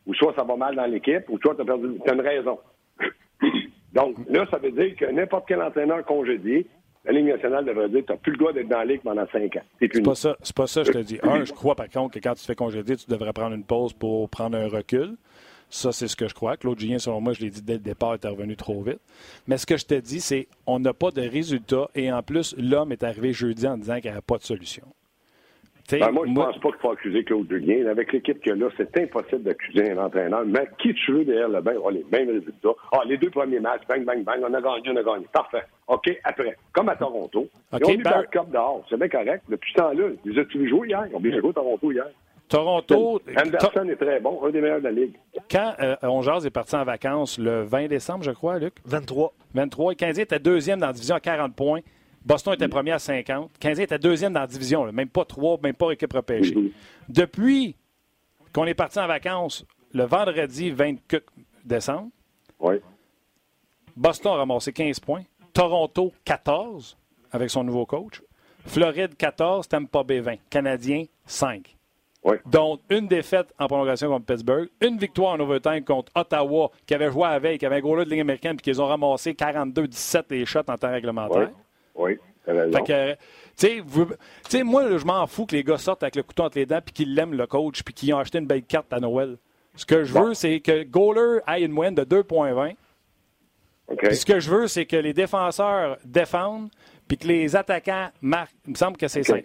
ou 0.08 0.15
soit 0.15 0.34
ça 0.36 0.43
va 0.43 0.56
mal 0.56 0.76
dans 0.76 0.86
l'équipe, 0.88 1.30
ou 1.30 1.38
soit 1.39 1.54
tu 1.54 1.62
as 1.62 1.65
perdu. 1.65 1.89
As 2.08 2.13
une 2.13 2.21
raison. 2.21 2.58
Donc, 3.93 4.15
là, 4.30 4.45
ça 4.50 4.58
veut 4.58 4.71
dire 4.71 4.95
que 4.95 5.06
n'importe 5.06 5.45
quel 5.47 5.62
entraîneur 5.62 6.04
congédié, 6.06 6.65
la 7.06 7.12
Ligue 7.13 7.28
nationale 7.28 7.65
devrait 7.65 7.88
dire 7.89 8.02
que 8.02 8.08
tu 8.08 8.12
n'as 8.13 8.17
plus 8.17 8.32
le 8.32 8.38
droit 8.38 8.52
d'être 8.52 8.67
dans 8.67 8.80
la 8.80 8.86
Ligue 8.86 9.02
pendant 9.02 9.26
cinq 9.32 9.56
ans. 9.58 9.62
C'est 9.80 10.04
pas 10.04 10.15
ça, 10.15 10.36
c'est 10.41 10.56
pas 10.56 10.67
ça, 10.67 10.84
je 10.84 10.91
te 10.91 10.97
dis. 10.97 11.19
Un, 11.23 11.45
je 11.45 11.54
crois 11.54 11.76
par 11.76 11.88
contre 11.89 12.15
que 12.15 12.19
quand 12.19 12.34
tu 12.34 12.41
te 12.41 12.45
fais 12.47 12.56
congédier, 12.56 12.95
tu 12.97 13.10
devrais 13.10 13.32
prendre 13.32 13.56
une 13.56 13.63
pause 13.63 13.93
pour 13.93 14.28
prendre 14.30 14.58
un 14.58 14.67
recul. 14.67 15.15
Ça, 15.69 15.91
c'est 15.91 16.08
ce 16.08 16.15
que 16.15 16.27
je 16.27 16.34
crois. 16.34 16.56
Claude 16.58 16.80
Julien, 16.80 16.97
selon 16.97 17.19
moi, 17.19 17.34
je 17.34 17.41
l'ai 17.41 17.49
dit 17.49 17.62
dès 17.62 17.73
le 17.73 17.80
départ, 17.80 18.13
est 18.15 18.27
revenu 18.27 18.56
trop 18.56 18.82
vite. 18.82 18.99
Mais 19.47 19.58
ce 19.58 19.65
que 19.65 19.75
je 19.77 19.86
te 19.86 19.95
dis, 19.95 20.21
c'est 20.21 20.47
on 20.65 20.80
n'a 20.80 20.93
pas 20.93 21.12
de 21.12 21.21
résultats 21.21 21.89
et 21.93 22.12
en 22.12 22.23
plus, 22.23 22.56
l'homme 22.58 22.91
est 22.91 23.03
arrivé 23.03 23.34
jeudi 23.34 23.67
en 23.67 23.77
disant 23.77 23.95
qu'il 23.95 24.06
n'y 24.06 24.12
avait 24.12 24.21
pas 24.21 24.38
de 24.38 24.43
solution. 24.43 24.84
Ben, 25.89 26.12
moi, 26.12 26.25
je 26.27 26.34
pense 26.34 26.58
pas 26.60 26.69
qu'il 26.71 26.80
faut 26.82 26.91
accuser 26.91 27.23
Claude 27.23 27.47
Julien. 27.49 27.86
Avec 27.88 28.12
l'équipe 28.12 28.41
qu'il 28.41 28.49
y 28.49 28.51
a 28.51 28.56
là, 28.58 28.67
c'est 28.75 28.97
impossible 28.97 29.43
d'accuser 29.43 29.91
un 29.91 29.97
entraîneur. 29.99 30.43
Mais 30.45 30.67
qui 30.80 30.93
tu 30.93 31.13
veux 31.13 31.23
derrière 31.23 31.47
le 31.47 31.62
bain 31.62 31.75
aura 31.77 31.91
les 31.91 32.06
mêmes 32.12 32.27
résultats. 32.30 32.73
Ah, 32.91 32.99
les 33.06 33.17
deux 33.17 33.30
premiers 33.30 33.62
matchs, 33.62 33.84
bang, 33.88 34.03
bang, 34.03 34.21
bang, 34.21 34.39
on 34.41 34.53
a 34.53 34.60
gagné, 34.62 34.89
on 34.89 34.97
a 34.97 35.03
gagné. 35.03 35.25
Parfait. 35.32 35.63
OK, 35.88 36.13
après. 36.25 36.58
Comme 36.73 36.89
à 36.89 36.95
Toronto. 36.97 37.47
Ils 37.71 37.86
ont 37.86 37.89
mis 37.89 37.97
Bar- 38.03 38.15
leur 38.17 38.30
cup 38.30 38.51
dehors. 38.51 38.86
C'est 38.89 38.97
bien 38.97 39.08
correct. 39.08 39.43
Depuis 39.47 39.71
ce 39.71 39.77
temps-là, 39.77 40.10
ils 40.25 40.38
ont-tu 40.38 40.67
joué 40.67 40.88
hier? 40.89 41.06
Ils 41.10 41.15
ont 41.15 41.21
bien 41.21 41.39
joué 41.39 41.53
Toronto 41.53 41.89
hier. 41.89 42.08
Toronto, 42.49 43.19
Anderson 43.36 43.89
est 43.89 43.95
très 43.97 44.19
bon, 44.21 44.41
un 44.45 44.49
des 44.51 44.62
meilleurs 44.62 44.79
de 44.79 44.86
la 44.86 44.91
Ligue. 44.91 45.17
quand 45.51 45.73
euh, 45.79 45.95
on 46.03 46.21
jase 46.21 46.45
est 46.45 46.49
parti 46.49 46.75
en 46.75 46.83
vacances 46.86 47.38
le 47.38 47.63
20 47.63 47.88
décembre, 47.88 48.23
je 48.23 48.31
crois, 48.31 48.57
Luc, 48.57 48.75
23. 48.86 49.33
23, 49.53 49.91
le 49.91 49.95
Canadien 49.95 50.23
était 50.23 50.39
deuxième 50.39 50.79
dans 50.79 50.88
la 50.88 50.93
division 50.93 51.15
à 51.15 51.19
40 51.19 51.53
points. 51.55 51.81
Boston 52.25 52.53
était 52.53 52.67
premier 52.67 52.91
à 52.91 52.99
50. 52.99 53.51
Le 53.53 53.60
Canadien 53.60 53.83
était 53.83 53.99
deuxième 53.99 54.33
dans 54.33 54.41
la 54.41 54.47
division, 54.47 54.86
là, 54.86 54.91
même 54.91 55.10
pas 55.10 55.25
trois, 55.25 55.57
même 55.62 55.73
pas 55.75 55.91
équipe 55.91 56.13
repêchée. 56.13 56.55
Depuis 57.10 57.75
qu'on 58.53 58.65
est 58.65 58.73
parti 58.73 58.99
en 58.99 59.07
vacances 59.07 59.65
le 59.93 60.03
vendredi 60.03 60.69
24 60.71 61.23
décembre, 61.65 62.10
Oui. 62.60 62.75
Boston 63.95 64.33
a 64.33 64.36
ramassé 64.38 64.71
15 64.71 64.99
points. 64.99 65.23
Toronto, 65.53 66.13
14 66.23 66.97
avec 67.31 67.49
son 67.49 67.63
nouveau 67.63 67.86
coach. 67.86 68.21
Floride, 68.65 69.15
14. 69.17 69.67
Tampa 69.67 70.03
Bay, 70.03 70.19
20. 70.19 70.36
Canadien, 70.49 71.05
5. 71.25 71.76
Oui. 72.27 72.35
Donc, 72.45 72.81
une 72.89 73.07
défaite 73.07 73.53
en 73.57 73.67
prolongation 73.67 74.09
contre 74.09 74.25
Pittsburgh, 74.25 74.67
une 74.81 74.97
victoire 74.97 75.33
en 75.33 75.39
overtime 75.39 75.83
contre 75.85 76.11
Ottawa, 76.13 76.71
qui 76.85 76.93
avait 76.93 77.09
joué 77.09 77.39
veille, 77.39 77.57
qui 77.57 77.65
avait 77.65 77.77
un 77.77 77.81
goal 77.81 78.03
de 78.03 78.09
ligne 78.09 78.19
américaine, 78.21 78.57
puis 78.57 78.63
qu'ils 78.63 78.81
ont 78.81 78.85
ramassé 78.87 79.31
42-17 79.33 80.23
les 80.31 80.45
shots 80.45 80.59
en 80.67 80.75
temps 80.75 80.87
Oui. 80.89 80.93
réglementaire. 80.93 81.49
Oui. 81.95 82.17
Fait 82.45 82.83
que, 82.85 83.13
tu 83.57 83.83
sais, 84.49 84.63
moi, 84.63 84.89
là, 84.89 84.97
je 84.97 85.05
m'en 85.05 85.25
fous 85.27 85.45
que 85.45 85.55
les 85.55 85.63
gars 85.63 85.77
sortent 85.77 86.03
avec 86.03 86.15
le 86.17 86.23
couteau 86.23 86.43
entre 86.43 86.57
les 86.57 86.65
dents 86.65 86.79
puis 86.83 86.93
qu'ils 86.93 87.15
l'aiment, 87.15 87.33
le 87.33 87.47
coach, 87.47 87.81
puis 87.83 87.93
qu'ils 87.93 88.13
ont 88.13 88.19
acheté 88.19 88.37
une 88.39 88.45
belle 88.45 88.63
carte 88.63 88.91
à 88.91 88.99
Noël. 88.99 89.37
Ce 89.75 89.85
que 89.85 90.03
je 90.03 90.13
veux, 90.13 90.33
c'est 90.33 90.59
que 90.59 90.83
Goaler 90.83 91.39
ait 91.47 91.61
une 91.63 91.71
moyenne 91.71 91.95
de 91.95 92.03
2,20. 92.03 92.75
OK. 93.89 93.99
Puis 94.07 94.15
ce 94.17 94.25
que 94.25 94.39
je 94.39 94.49
veux, 94.49 94.67
c'est 94.67 94.85
que 94.85 94.97
les 94.97 95.13
défenseurs 95.13 95.97
défendent, 96.03 96.69
puis 97.07 97.17
que 97.17 97.27
les 97.27 97.55
attaquants 97.55 98.09
marquent. 98.21 98.55
Il 98.65 98.71
me 98.71 98.75
semble 98.75 98.97
que 98.97 99.07
c'est 99.07 99.23
ça. 99.23 99.35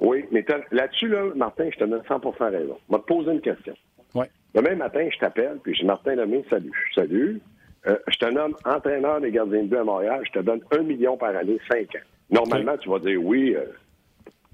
Oui, 0.00 0.24
mais 0.32 0.44
là-dessus, 0.72 1.08
là, 1.08 1.24
Martin, 1.36 1.68
je 1.70 1.76
te 1.78 1.84
donne 1.84 2.02
100 2.08 2.20
raison. 2.40 2.78
Je 2.88 2.94
vais 2.96 3.00
te 3.02 3.06
poser 3.06 3.32
une 3.32 3.40
question. 3.40 3.74
Ouais. 4.14 4.30
Demain 4.54 4.74
matin, 4.76 5.06
je 5.12 5.18
t'appelle, 5.18 5.58
puis 5.62 5.74
je 5.74 5.80
dis 5.80 5.86
Martin 5.86 6.14
Lemay, 6.16 6.42
salut. 6.50 6.72
Salut. 6.94 7.40
Euh, 7.86 7.96
je 8.08 8.16
te 8.18 8.26
nomme 8.26 8.54
entraîneur 8.64 9.20
des 9.20 9.30
gardiens 9.30 9.62
de 9.62 9.68
but 9.68 9.76
à 9.78 9.84
Montréal. 9.84 10.22
Je 10.26 10.32
te 10.32 10.38
donne 10.40 10.60
un 10.72 10.82
million 10.82 11.16
par 11.16 11.36
année, 11.36 11.58
cinq 11.70 11.94
ans. 11.96 12.04
Normalement, 12.30 12.76
tu 12.78 12.88
vas 12.88 12.98
dire 12.98 13.18
oui. 13.22 13.54
euh, 13.54 13.64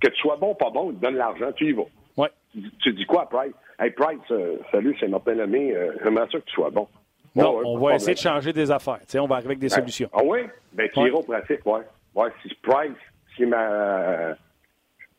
que 0.01 0.09
tu 0.09 0.17
sois 0.21 0.37
bon 0.37 0.51
ou 0.51 0.55
pas 0.55 0.71
bon, 0.71 0.91
il 0.91 0.97
te 0.99 1.03
donne 1.07 1.17
l'argent, 1.17 1.51
tu 1.53 1.69
y 1.69 1.73
vas. 1.73 1.85
Ouais. 2.17 2.29
Tu, 2.53 2.59
dis- 2.59 2.73
tu 2.83 2.93
dis 2.93 3.07
quoi 3.07 3.23
à 3.23 3.27
Price? 3.27 3.55
Hey, 3.79 3.91
Price, 3.91 4.19
euh, 4.31 4.57
salut, 4.73 4.97
c'est 5.01 5.09
Martin 5.09 5.35
Lemay. 5.35 5.75
J'aimerais 6.03 6.27
ça 6.31 6.39
que 6.39 6.45
tu 6.45 6.53
sois 6.55 6.71
bon. 6.71 6.87
Non, 7.35 7.61
on 7.65 7.79
va 7.79 7.95
essayer 7.97 8.15
de 8.15 8.19
changer 8.19 8.53
des 8.53 8.71
affaires. 8.71 8.99
Tu 9.01 9.05
sais, 9.09 9.19
on 9.19 9.27
va 9.27 9.37
arriver 9.37 9.49
avec 9.51 9.59
des 9.59 9.69
Ben, 9.69 9.75
solutions. 9.77 10.09
Ah 10.13 10.23
oui? 10.25 10.41
Ben, 10.73 10.89
tu 10.93 11.01
iras 11.01 11.19
au 11.19 11.23
pratique, 11.23 11.65
ouais. 11.67 11.81
Ouais, 12.15 12.31
si 12.43 12.55
Price, 12.63 12.93
si 13.37 13.45
ma. 13.47 14.35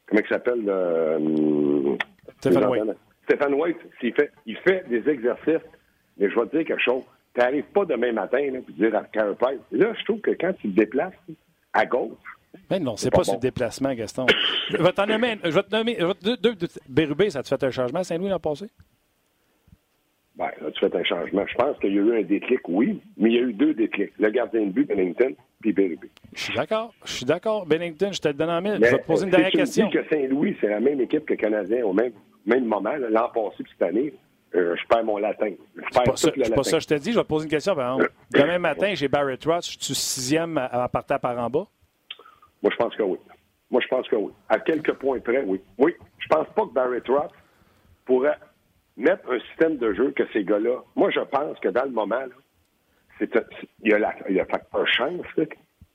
Comment 0.08 0.22
il 0.24 0.28
s'appelle? 0.28 0.63
euh, 0.67 1.96
Stéphane 2.39 2.65
White. 2.65 2.84
Stéphane 3.26 3.54
White, 3.56 3.78
fait, 4.00 4.32
il 4.46 4.58
fait 4.58 4.86
des 4.89 5.08
exercices, 5.10 5.65
mais 6.17 6.30
je 6.30 6.36
vais 6.39 6.46
te 6.48 6.58
dire 6.58 6.65
quelque 6.65 6.82
chose. 6.84 7.04
Tu 7.34 7.41
n'arrives 7.41 7.65
pas 7.65 7.86
demain 7.86 8.13
matin 8.13 8.39
là, 8.52 8.60
puis 8.65 8.74
dire 8.74 8.96
à 8.96 9.04
Carey 9.04 9.36
Price. 9.39 9.60
Là, 9.72 9.93
je 10.00 10.04
trouve 10.06 10.22
que 10.22 10.32
quand 10.32 10.54
tu 10.62 10.70
te 10.72 10.76
déplaces 10.80 11.13
à 11.74 11.86
gauche, 11.86 12.13
Mais 12.72 12.80
non, 12.80 12.96
c'est 12.96 13.12
pas, 13.12 13.17
pas 13.17 13.24
bon. 13.26 13.34
le 13.34 13.39
déplacement, 13.39 13.93
Gaston. 13.93 14.26
je 14.72 14.78
vais 14.78 14.91
t'en 14.93 15.06
nommer. 15.06 15.38
Je 15.43 15.50
vais 15.50 15.63
te 15.63 15.76
nommer. 15.76 15.98
je 16.00 16.06
vais 16.06 16.13
te- 16.13 16.80
Bérubé, 16.89 17.30
ça 17.30 17.43
te 17.43 17.48
fait 17.50 17.62
un 17.63 17.70
changement, 17.72 18.04
Saint-Louis 18.04 18.30
l'an 18.30 18.39
passé? 18.39 18.67
Ben, 20.38 20.50
là, 20.62 20.71
tu 20.71 20.80
fais 20.80 20.95
un 20.95 21.04
changement. 21.04 21.43
Je 21.47 21.56
pense 21.56 21.78
qu'il 21.80 21.93
y 21.95 21.97
a 21.97 22.02
eu 22.02 22.19
un 22.19 22.21
déclic, 22.21 22.60
oui, 22.67 23.02
mais 23.17 23.30
il 23.32 23.36
y 23.36 23.39
a 23.39 23.41
eu 23.41 23.54
deux 23.54 23.73
déclics. 23.73 24.12
Le 24.19 24.30
gardien 24.30 24.62
de 24.62 24.69
but, 24.71 24.88
Bennington, 24.88 25.34
puis 25.62 25.73
Berube. 25.73 26.06
Je 26.34 26.43
suis 26.43 26.54
d'accord. 26.54 26.93
Je 27.06 27.12
suis 27.12 27.26
d'accord. 27.26 27.65
Bennington, 27.65 28.12
je 28.12 28.21
te 28.21 28.28
le 28.28 28.36
donne 28.36 28.52
en 28.52 28.62
mille. 28.62 28.76
Je 28.76 28.91
vais 28.91 29.00
te 29.00 29.06
poser 29.06 29.26
une 29.26 29.32
si 29.32 29.38
dernière 29.38 29.52
tu 29.52 29.58
me 29.58 29.63
question. 29.63 29.88
dis 29.88 29.91
que 29.93 30.08
Saint-Louis, 30.10 30.56
c'est 30.62 30.67
la 30.69 30.80
même 30.80 31.02
équipe 31.02 31.26
que 31.26 31.34
le 31.34 31.38
Canadien 31.38 31.84
au 31.86 31.93
même, 31.93 32.12
même 32.45 32.65
moment, 32.65 32.93
l'an 32.97 33.30
passé 33.34 33.63
puis 33.63 33.71
cette 33.78 33.89
année, 33.89 34.13
euh, 34.56 34.76
je 34.76 34.88
perds 34.88 35.04
mon 35.04 35.17
latin. 35.17 35.52
Je 35.76 35.82
perds 35.82 36.04
pas, 36.04 36.15
ça, 36.15 36.30
latin. 36.36 36.56
pas 36.56 36.63
ça 36.63 36.78
que 36.78 36.84
je 36.84 36.88
te 36.88 36.93
dis. 36.93 37.12
Je 37.12 37.17
vais 37.17 37.23
te 37.23 37.28
poser 37.28 37.45
une 37.45 37.52
question. 37.52 37.76
Par 37.76 37.95
exemple. 37.95 38.13
Demain 38.32 38.60
matin, 38.60 38.93
j'ai 38.93 39.08
Barrett 39.08 39.43
Ross. 39.43 39.71
Je 39.80 39.86
suis 39.86 39.95
sixième 39.95 40.58
à, 40.58 40.84
à 40.84 40.88
partir 40.88 41.19
par 41.19 41.38
en 41.39 41.50
bas? 41.50 41.65
Moi, 42.62 42.71
je 42.71 42.78
pense 42.78 42.95
que 42.95 43.04
oui. 43.04 43.17
Moi, 43.71 43.82
je 43.82 43.88
pense 43.88 44.08
que 44.08 44.15
oui. 44.15 44.32
À 44.50 44.60
quelques 44.60 44.93
points 44.93 45.19
près, 45.19 45.43
oui. 45.43 45.60
Oui. 45.80 45.93
Je 46.19 46.28
pense 46.28 46.47
pas 46.56 46.62
que 46.62 46.73
Barrett 46.73 47.08
Ross 47.08 47.32
pourrait 48.06 48.38
mettre 48.98 49.32
un 49.32 49.40
système 49.40 49.78
de 49.78 49.94
jeu 49.94 50.12
que 50.12 50.24
ces 50.34 50.44
gars-là. 50.44 50.84
Moi, 50.96 51.10
je 51.12 51.20
pense 51.22 51.58
que 51.60 51.70
dans 51.70 51.84
le 51.86 51.92
moment, 51.92 52.24
il 53.22 53.30
y 53.84 53.94
a 53.94 54.00
la, 54.00 54.14
le 54.28 54.44
facteur 54.46 54.88
chance 54.88 55.26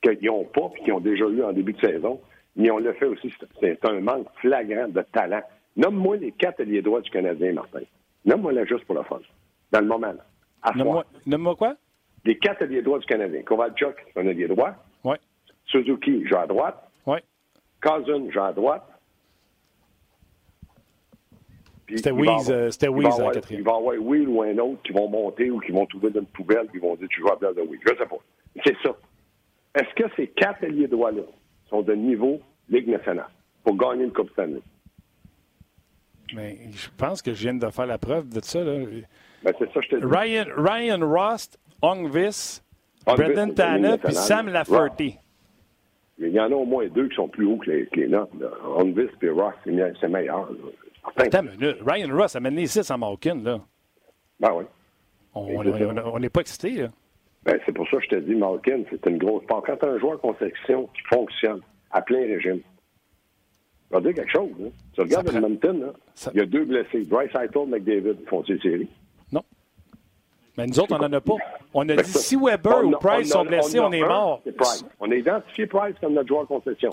qu'ils 0.02 0.18
n'ont 0.26 0.44
pas 0.44 0.68
puis 0.70 0.82
qu'ils 0.84 0.92
ont 0.92 1.00
déjà 1.00 1.26
eu 1.26 1.42
en 1.42 1.52
début 1.52 1.72
de 1.72 1.80
saison. 1.80 2.20
Mais 2.56 2.70
on 2.70 2.78
le 2.78 2.92
fait 2.94 3.06
aussi. 3.06 3.32
c'est- 3.60 3.84
un 3.84 4.00
manque 4.00 4.26
flagrant 4.40 4.88
de 4.88 5.02
talent. 5.12 5.42
Nomme-moi 5.76 6.16
les 6.18 6.32
quatre 6.32 6.60
alliés 6.60 6.82
droits 6.82 7.00
du 7.00 7.10
Canadien, 7.10 7.52
Martin. 7.54 7.80
Nomme-moi-les 8.24 8.66
juste 8.66 8.84
pour 8.84 8.94
le 8.94 9.02
fun. 9.04 9.20
Dans 9.70 9.80
le 9.80 9.86
moment, 9.86 10.12
là. 10.12 10.24
Nomme-moi 10.74 11.04
nomme-moi 11.26 11.56
quoi? 11.56 11.76
Les 12.24 12.36
quatre 12.38 12.62
alliés 12.62 12.82
droits 12.82 12.98
du 12.98 13.06
Canadien. 13.06 13.42
Kovalchuk, 13.42 13.96
c'est 14.12 14.20
un 14.20 14.26
allié 14.28 14.46
droit. 14.48 14.74
Oui. 15.04 15.16
Suzuki, 15.64 16.24
joue 16.26 16.36
à 16.36 16.46
droite. 16.46 16.88
Oui. 17.06 17.18
Cousin, 17.82 18.30
joue 18.30 18.40
à 18.42 18.52
droite. 18.52 18.84
Puis, 21.81 21.81
C'était 21.96 22.10
Weeze, 22.12 22.50
euh, 22.50 22.70
c'était 22.70 22.88
la 22.88 23.30
quatrième. 23.32 23.60
Il 23.60 23.64
va 23.64 23.72
y 23.72 23.76
avoir 23.76 23.94
Will 23.98 24.28
ou 24.28 24.42
un 24.42 24.56
autre 24.58 24.82
qui 24.82 24.92
vont 24.92 25.08
monter 25.08 25.50
ou 25.50 25.58
qui 25.60 25.72
vont 25.72 25.86
trouver 25.86 26.10
dans 26.10 26.20
une 26.20 26.26
poubelle 26.26 26.68
qui 26.70 26.78
vont 26.78 26.94
dire 26.96 27.08
tu 27.08 27.20
joues 27.20 27.28
à 27.28 27.38
place 27.38 27.54
de 27.54 27.62
Will. 27.62 27.80
Je 27.82 27.88
sais 27.96 28.06
pas. 28.06 28.16
C'est 28.64 28.76
ça. 28.82 28.94
est-ce 29.74 29.94
que 30.02 30.08
ces 30.16 30.28
quatre 30.28 30.64
alliés 30.64 30.86
droits-là 30.88 31.22
sont 31.70 31.82
de 31.82 31.94
niveau 31.94 32.40
Ligue 32.68 32.88
nationale 32.88 33.28
pour 33.64 33.76
gagner 33.76 34.04
une 34.04 34.12
Coupe 34.12 34.30
Stanley? 34.30 34.60
Mais 36.34 36.56
je 36.70 36.88
pense 36.96 37.20
que 37.20 37.32
je 37.34 37.42
viens 37.42 37.54
de 37.54 37.68
faire 37.70 37.86
la 37.86 37.98
preuve 37.98 38.28
de 38.28 38.40
ça. 38.42 38.62
Là. 38.62 38.78
Ben, 39.42 39.52
c'est 39.58 39.72
ça 39.72 39.80
je 39.80 39.88
te 39.88 39.96
dis. 39.96 40.02
Ryan, 40.04 40.44
Ryan 40.56 41.00
Rost, 41.02 41.58
Ongvis, 41.82 42.62
Brendan 43.04 43.52
Tanner, 43.54 43.96
puis. 44.02 44.14
Sam 44.14 44.48
Lafferty. 44.48 45.16
Mais 46.18 46.28
il 46.28 46.34
y 46.34 46.40
en 46.40 46.50
a 46.52 46.54
au 46.54 46.64
moins 46.64 46.86
deux 46.88 47.08
qui 47.08 47.16
sont 47.16 47.28
plus 47.28 47.46
hauts 47.46 47.56
que 47.56 47.70
les, 47.70 47.86
que 47.86 48.00
les 48.00 48.08
notes. 48.08 48.30
là. 48.38 48.48
Onvis 48.76 49.08
et 49.22 49.28
Ross, 49.28 49.54
c'est 49.64 49.72
me- 49.72 49.92
c'est 50.00 50.08
meilleur. 50.08 50.50
là. 50.52 50.56
Attends 51.16 51.42
minute. 51.42 51.76
Ryan 51.86 52.16
Ross 52.16 52.36
amène 52.36 52.54
les 52.56 52.66
six 52.66 52.90
en 52.90 52.98
Malkin. 52.98 53.36
Là. 53.42 53.60
Ben 54.40 54.52
oui. 54.54 54.64
On 55.34 56.18
n'est 56.18 56.28
pas 56.30 56.40
excités. 56.40 56.70
Là. 56.72 56.88
Ben, 57.44 57.58
c'est 57.66 57.72
pour 57.72 57.88
ça 57.88 57.96
que 57.96 58.04
je 58.04 58.08
te 58.10 58.16
dis, 58.16 58.34
Malkin, 58.34 58.82
c'est 58.90 59.04
une 59.06 59.18
grosse 59.18 59.44
part. 59.46 59.62
Quand 59.66 59.76
tu 59.76 59.84
as 59.86 59.88
un 59.90 59.98
joueur 59.98 60.20
conception 60.20 60.86
qui 60.94 61.02
fonctionne 61.12 61.60
à 61.90 62.00
plein 62.02 62.20
régime, 62.20 62.60
je 63.90 63.96
vais 63.96 64.02
dire 64.02 64.14
quelque 64.14 64.30
chose. 64.30 64.50
Là. 64.60 64.68
Tu 64.94 65.00
regardes 65.00 65.26
prend- 65.26 65.36
Edmonton, 65.38 65.80
là, 65.80 65.92
Ça- 66.14 66.30
il 66.34 66.38
y 66.38 66.42
a 66.42 66.46
deux 66.46 66.64
blessés. 66.64 67.04
Bryce 67.04 67.30
Eitel, 67.34 67.66
McDavid, 67.68 68.16
ils 68.20 68.28
font 68.28 68.42
une 68.42 68.60
série. 68.60 68.88
Non. 69.32 69.42
Mais 70.56 70.66
nous 70.66 70.78
autres, 70.78 70.94
on 70.94 70.98
n'en 70.98 71.12
a 71.12 71.20
pas. 71.20 71.34
On 71.74 71.82
a 71.88 71.96
Ben, 71.96 72.02
dit 72.02 72.10
ça- 72.10 72.18
si 72.20 72.36
Weber 72.36 72.78
on 72.84 72.92
ou 72.92 72.98
Price 72.98 73.30
a- 73.30 73.38
sont 73.38 73.44
blessés, 73.44 73.80
on, 73.80 73.90
est 73.92 74.02
un, 74.02 74.06
mort. 74.08 74.42
Price. 74.56 74.84
On 75.00 75.10
a 75.10 75.14
identifié 75.14 75.66
Price 75.66 75.96
comme 76.00 76.12
notre 76.14 76.28
joueur 76.28 76.46
concession. 76.46 76.90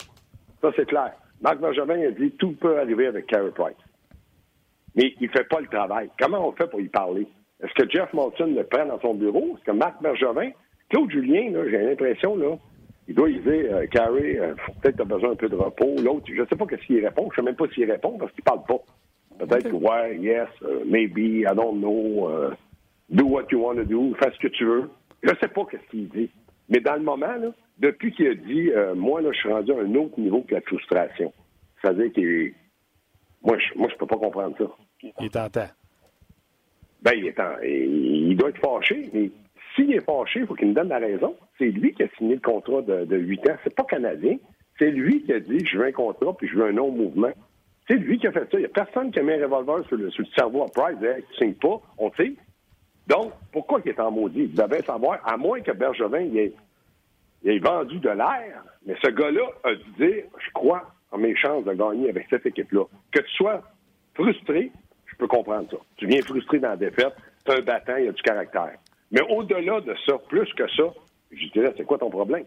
Ça, 0.62 0.72
c'est 0.76 0.88
clair. 0.88 1.12
Marc 1.41 1.60
Bergevin 1.60 2.02
a 2.08 2.12
dit 2.12 2.32
tout 2.32 2.54
peut 2.54 2.80
arriver 2.80 3.08
avec 3.08 3.28
Carey 3.28 3.52
Price. 3.54 3.76
Mais 4.99 5.13
il 5.21 5.27
ne 5.27 5.31
fait 5.31 5.47
pas 5.47 5.62
le 5.62 5.67
travail. 5.67 6.09
Comment 6.19 6.45
on 6.49 6.51
fait 6.51 6.69
pour 6.69 6.81
y 6.81 6.89
parler? 6.89 7.25
Est-ce 7.63 7.73
que 7.73 7.89
Jeff 7.89 8.12
Molson 8.12 8.47
le 8.53 8.65
prend 8.65 8.85
dans 8.85 8.99
son 8.99 9.13
bureau? 9.13 9.55
Est-ce 9.55 9.63
que 9.63 9.71
Marc 9.71 10.01
Bergevin? 10.01 10.51
Claude 10.89 11.09
Julien, 11.09 11.53
j'ai 11.69 11.77
l'impression, 11.77 12.35
là, 12.35 12.57
il 13.07 13.15
doit 13.15 13.29
y 13.29 13.39
dire, 13.39 13.47
euh, 13.71 13.85
euh, 13.95 14.53
peut-être 14.81 14.95
tu 14.97 15.01
as 15.01 15.05
besoin 15.05 15.31
un 15.31 15.35
peu 15.35 15.47
de 15.47 15.55
repos. 15.55 15.95
L'autre, 16.03 16.25
je 16.27 16.41
ne 16.41 16.45
sais 16.47 16.55
pas 16.57 16.65
qu'est-ce 16.65 16.85
qu'il 16.85 17.05
répond. 17.05 17.29
Je 17.33 17.39
ne 17.39 17.45
sais 17.45 17.51
même 17.51 17.55
pas 17.55 17.67
s'il 17.73 17.89
répond 17.89 18.17
parce 18.17 18.31
qu'il 18.33 18.41
ne 18.41 18.51
parle 18.51 18.65
pas. 18.67 19.45
Peut-être 19.45 19.69
que, 19.69 19.75
ouais, 19.75 20.17
yes, 20.17 20.49
euh, 20.63 20.83
maybe, 20.85 21.17
I 21.17 21.45
don't 21.55 21.77
know, 21.79 22.27
euh, 22.29 22.51
do 23.09 23.25
what 23.25 23.45
you 23.51 23.62
want 23.63 23.75
to 23.75 23.85
do, 23.85 24.13
fais 24.21 24.31
ce 24.33 24.39
que 24.39 24.49
tu 24.49 24.65
veux. 24.65 24.89
Je 25.23 25.29
ne 25.29 25.35
sais 25.41 25.47
pas 25.47 25.63
qu'est-ce 25.71 25.89
qu'il 25.91 26.09
dit. 26.09 26.29
Mais 26.67 26.81
dans 26.81 26.95
le 26.95 27.03
moment, 27.03 27.35
là, 27.39 27.51
depuis 27.77 28.12
qu'il 28.12 28.27
a 28.27 28.33
dit, 28.35 28.69
euh, 28.71 28.95
moi, 28.95 29.21
là, 29.21 29.29
je 29.31 29.38
suis 29.39 29.49
rendu 29.51 29.71
à 29.71 29.75
un 29.77 29.95
autre 29.95 30.19
niveau 30.19 30.41
que 30.41 30.55
la 30.55 30.62
frustration. 30.62 31.31
C'est-à-dire 31.81 32.12
est- 32.17 32.53
Moi, 33.43 33.57
je 33.57 33.79
moi, 33.79 33.88
je 33.89 33.95
peux 33.95 34.05
pas 34.07 34.17
comprendre 34.17 34.55
ça. 34.57 34.65
Il 35.01 35.25
est 35.25 35.33
tentant. 35.33 35.67
Ben, 37.01 37.13
il, 37.15 37.25
est 37.27 37.39
en- 37.39 37.59
il 37.63 38.31
il 38.31 38.38
doit 38.38 38.49
être 38.49 38.59
fâché, 38.59 39.09
mais 39.13 39.31
s'il 39.75 39.93
est 39.93 40.03
fâché, 40.03 40.41
il 40.41 40.47
faut 40.47 40.55
qu'il 40.55 40.67
me 40.69 40.73
donne 40.73 40.89
la 40.89 40.99
raison. 40.99 41.35
C'est 41.57 41.69
lui 41.71 41.93
qui 41.93 42.03
a 42.03 42.07
signé 42.17 42.35
le 42.35 42.41
contrat 42.41 42.81
de, 42.81 43.05
de 43.05 43.17
8 43.17 43.49
ans. 43.49 43.55
C'est 43.63 43.75
pas 43.75 43.83
canadien. 43.85 44.38
C'est 44.77 44.91
lui 44.91 45.23
qui 45.23 45.33
a 45.33 45.39
dit 45.39 45.65
je 45.65 45.77
veux 45.77 45.85
un 45.85 45.91
contrat 45.91 46.35
puis 46.38 46.47
je 46.47 46.55
veux 46.55 46.65
un 46.65 46.73
non-mouvement. 46.73 47.31
C'est 47.88 47.95
lui 47.95 48.19
qui 48.19 48.27
a 48.27 48.31
fait 48.31 48.41
ça. 48.41 48.47
Il 48.53 48.59
n'y 48.59 48.65
a 48.65 48.69
personne 48.69 49.12
qui 49.12 49.19
a 49.19 49.23
mis 49.23 49.33
un 49.33 49.43
revolver 49.47 49.85
sur 49.88 49.97
le, 49.97 50.09
sur 50.12 50.23
le 50.23 50.29
cerveau 50.38 50.63
à 50.63 50.67
Price. 50.67 51.01
Hey, 51.01 51.23
tu 51.31 51.35
signes 51.38 51.53
pas, 51.55 51.81
on 51.97 52.09
tire. 52.12 52.33
Donc, 53.07 53.33
pourquoi 53.51 53.81
il 53.83 53.89
est 53.89 53.99
en 53.99 54.12
maudit? 54.12 54.45
Vous 54.45 54.62
devez 54.62 54.83
savoir, 54.83 55.19
à 55.27 55.35
moins 55.38 55.59
que 55.62 55.71
Bergevin 55.71 56.19
il 56.21 56.38
ait, 56.38 56.53
il 57.43 57.51
ait 57.51 57.59
vendu 57.59 57.97
de 57.99 58.09
l'air, 58.09 58.63
mais 58.85 58.95
ce 59.03 59.09
gars-là 59.09 59.41
a 59.63 59.73
dû 59.73 59.91
dire 59.97 60.23
je 60.38 60.51
crois 60.53 60.91
en 61.12 61.17
mes 61.17 61.35
chances 61.35 61.63
de 61.65 61.73
gagner 61.73 62.09
avec 62.09 62.27
cette 62.29 62.45
équipe-là. 62.45 62.83
Que 63.12 63.19
tu 63.21 63.31
sois 63.35 63.63
frustré, 64.13 64.71
peux 65.19 65.27
comprendre 65.27 65.69
ça. 65.69 65.77
Tu 65.97 66.08
viens 66.08 66.21
frustré 66.21 66.60
dans 66.60 66.69
la 66.69 66.77
défaite, 66.77 67.13
tu 67.45 67.51
un 67.51 67.62
battant, 67.62 67.95
il 67.97 68.05
y 68.05 68.08
a 68.08 68.12
du 68.12 68.21
caractère. 68.21 68.73
Mais 69.12 69.21
au-delà 69.29 69.82
de 69.82 69.93
ça, 70.05 70.17
plus 70.27 70.51
que 70.53 70.67
ça, 70.71 70.84
je 71.32 71.47
dirais, 71.49 71.73
c'est 71.77 71.84
quoi 71.86 71.97
ton 71.97 72.10
problème? 72.10 72.45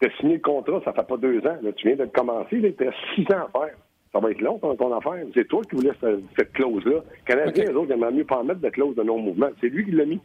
Tu 0.00 0.08
as 0.08 0.16
signé 0.18 0.34
le 0.34 0.40
contrat, 0.40 0.80
ça 0.84 0.92
fait 0.92 1.06
pas 1.06 1.16
deux 1.16 1.38
ans. 1.46 1.56
Là, 1.62 1.72
tu 1.72 1.86
viens 1.86 1.96
de 1.96 2.04
commencer, 2.10 2.74
tu 2.76 2.86
as 2.88 2.92
six 3.14 3.22
ans 3.34 3.46
à 3.46 3.58
faire. 3.66 3.76
Ça 4.12 4.20
va 4.20 4.30
être 4.30 4.40
long, 4.40 4.58
ton, 4.58 4.76
ton 4.76 4.96
affaire. 4.96 5.24
C'est 5.34 5.48
toi 5.48 5.62
qui 5.68 5.74
voulais 5.76 5.90
cette, 6.00 6.20
cette 6.36 6.52
clause-là. 6.52 7.00
Les 7.12 7.22
Canadiens, 7.34 7.64
Ok. 7.64 7.68
les 7.70 7.74
autres, 7.74 7.94
ils 7.96 8.16
mieux 8.16 8.24
pas 8.24 8.38
en 8.38 8.44
mettre 8.44 8.60
de 8.60 8.68
clause 8.70 8.94
de 8.94 9.02
non-mouvement. 9.02 9.48
C'est 9.60 9.68
lui 9.68 9.84
qui 9.84 9.90
l'a 9.92 10.04
mis. 10.04 10.20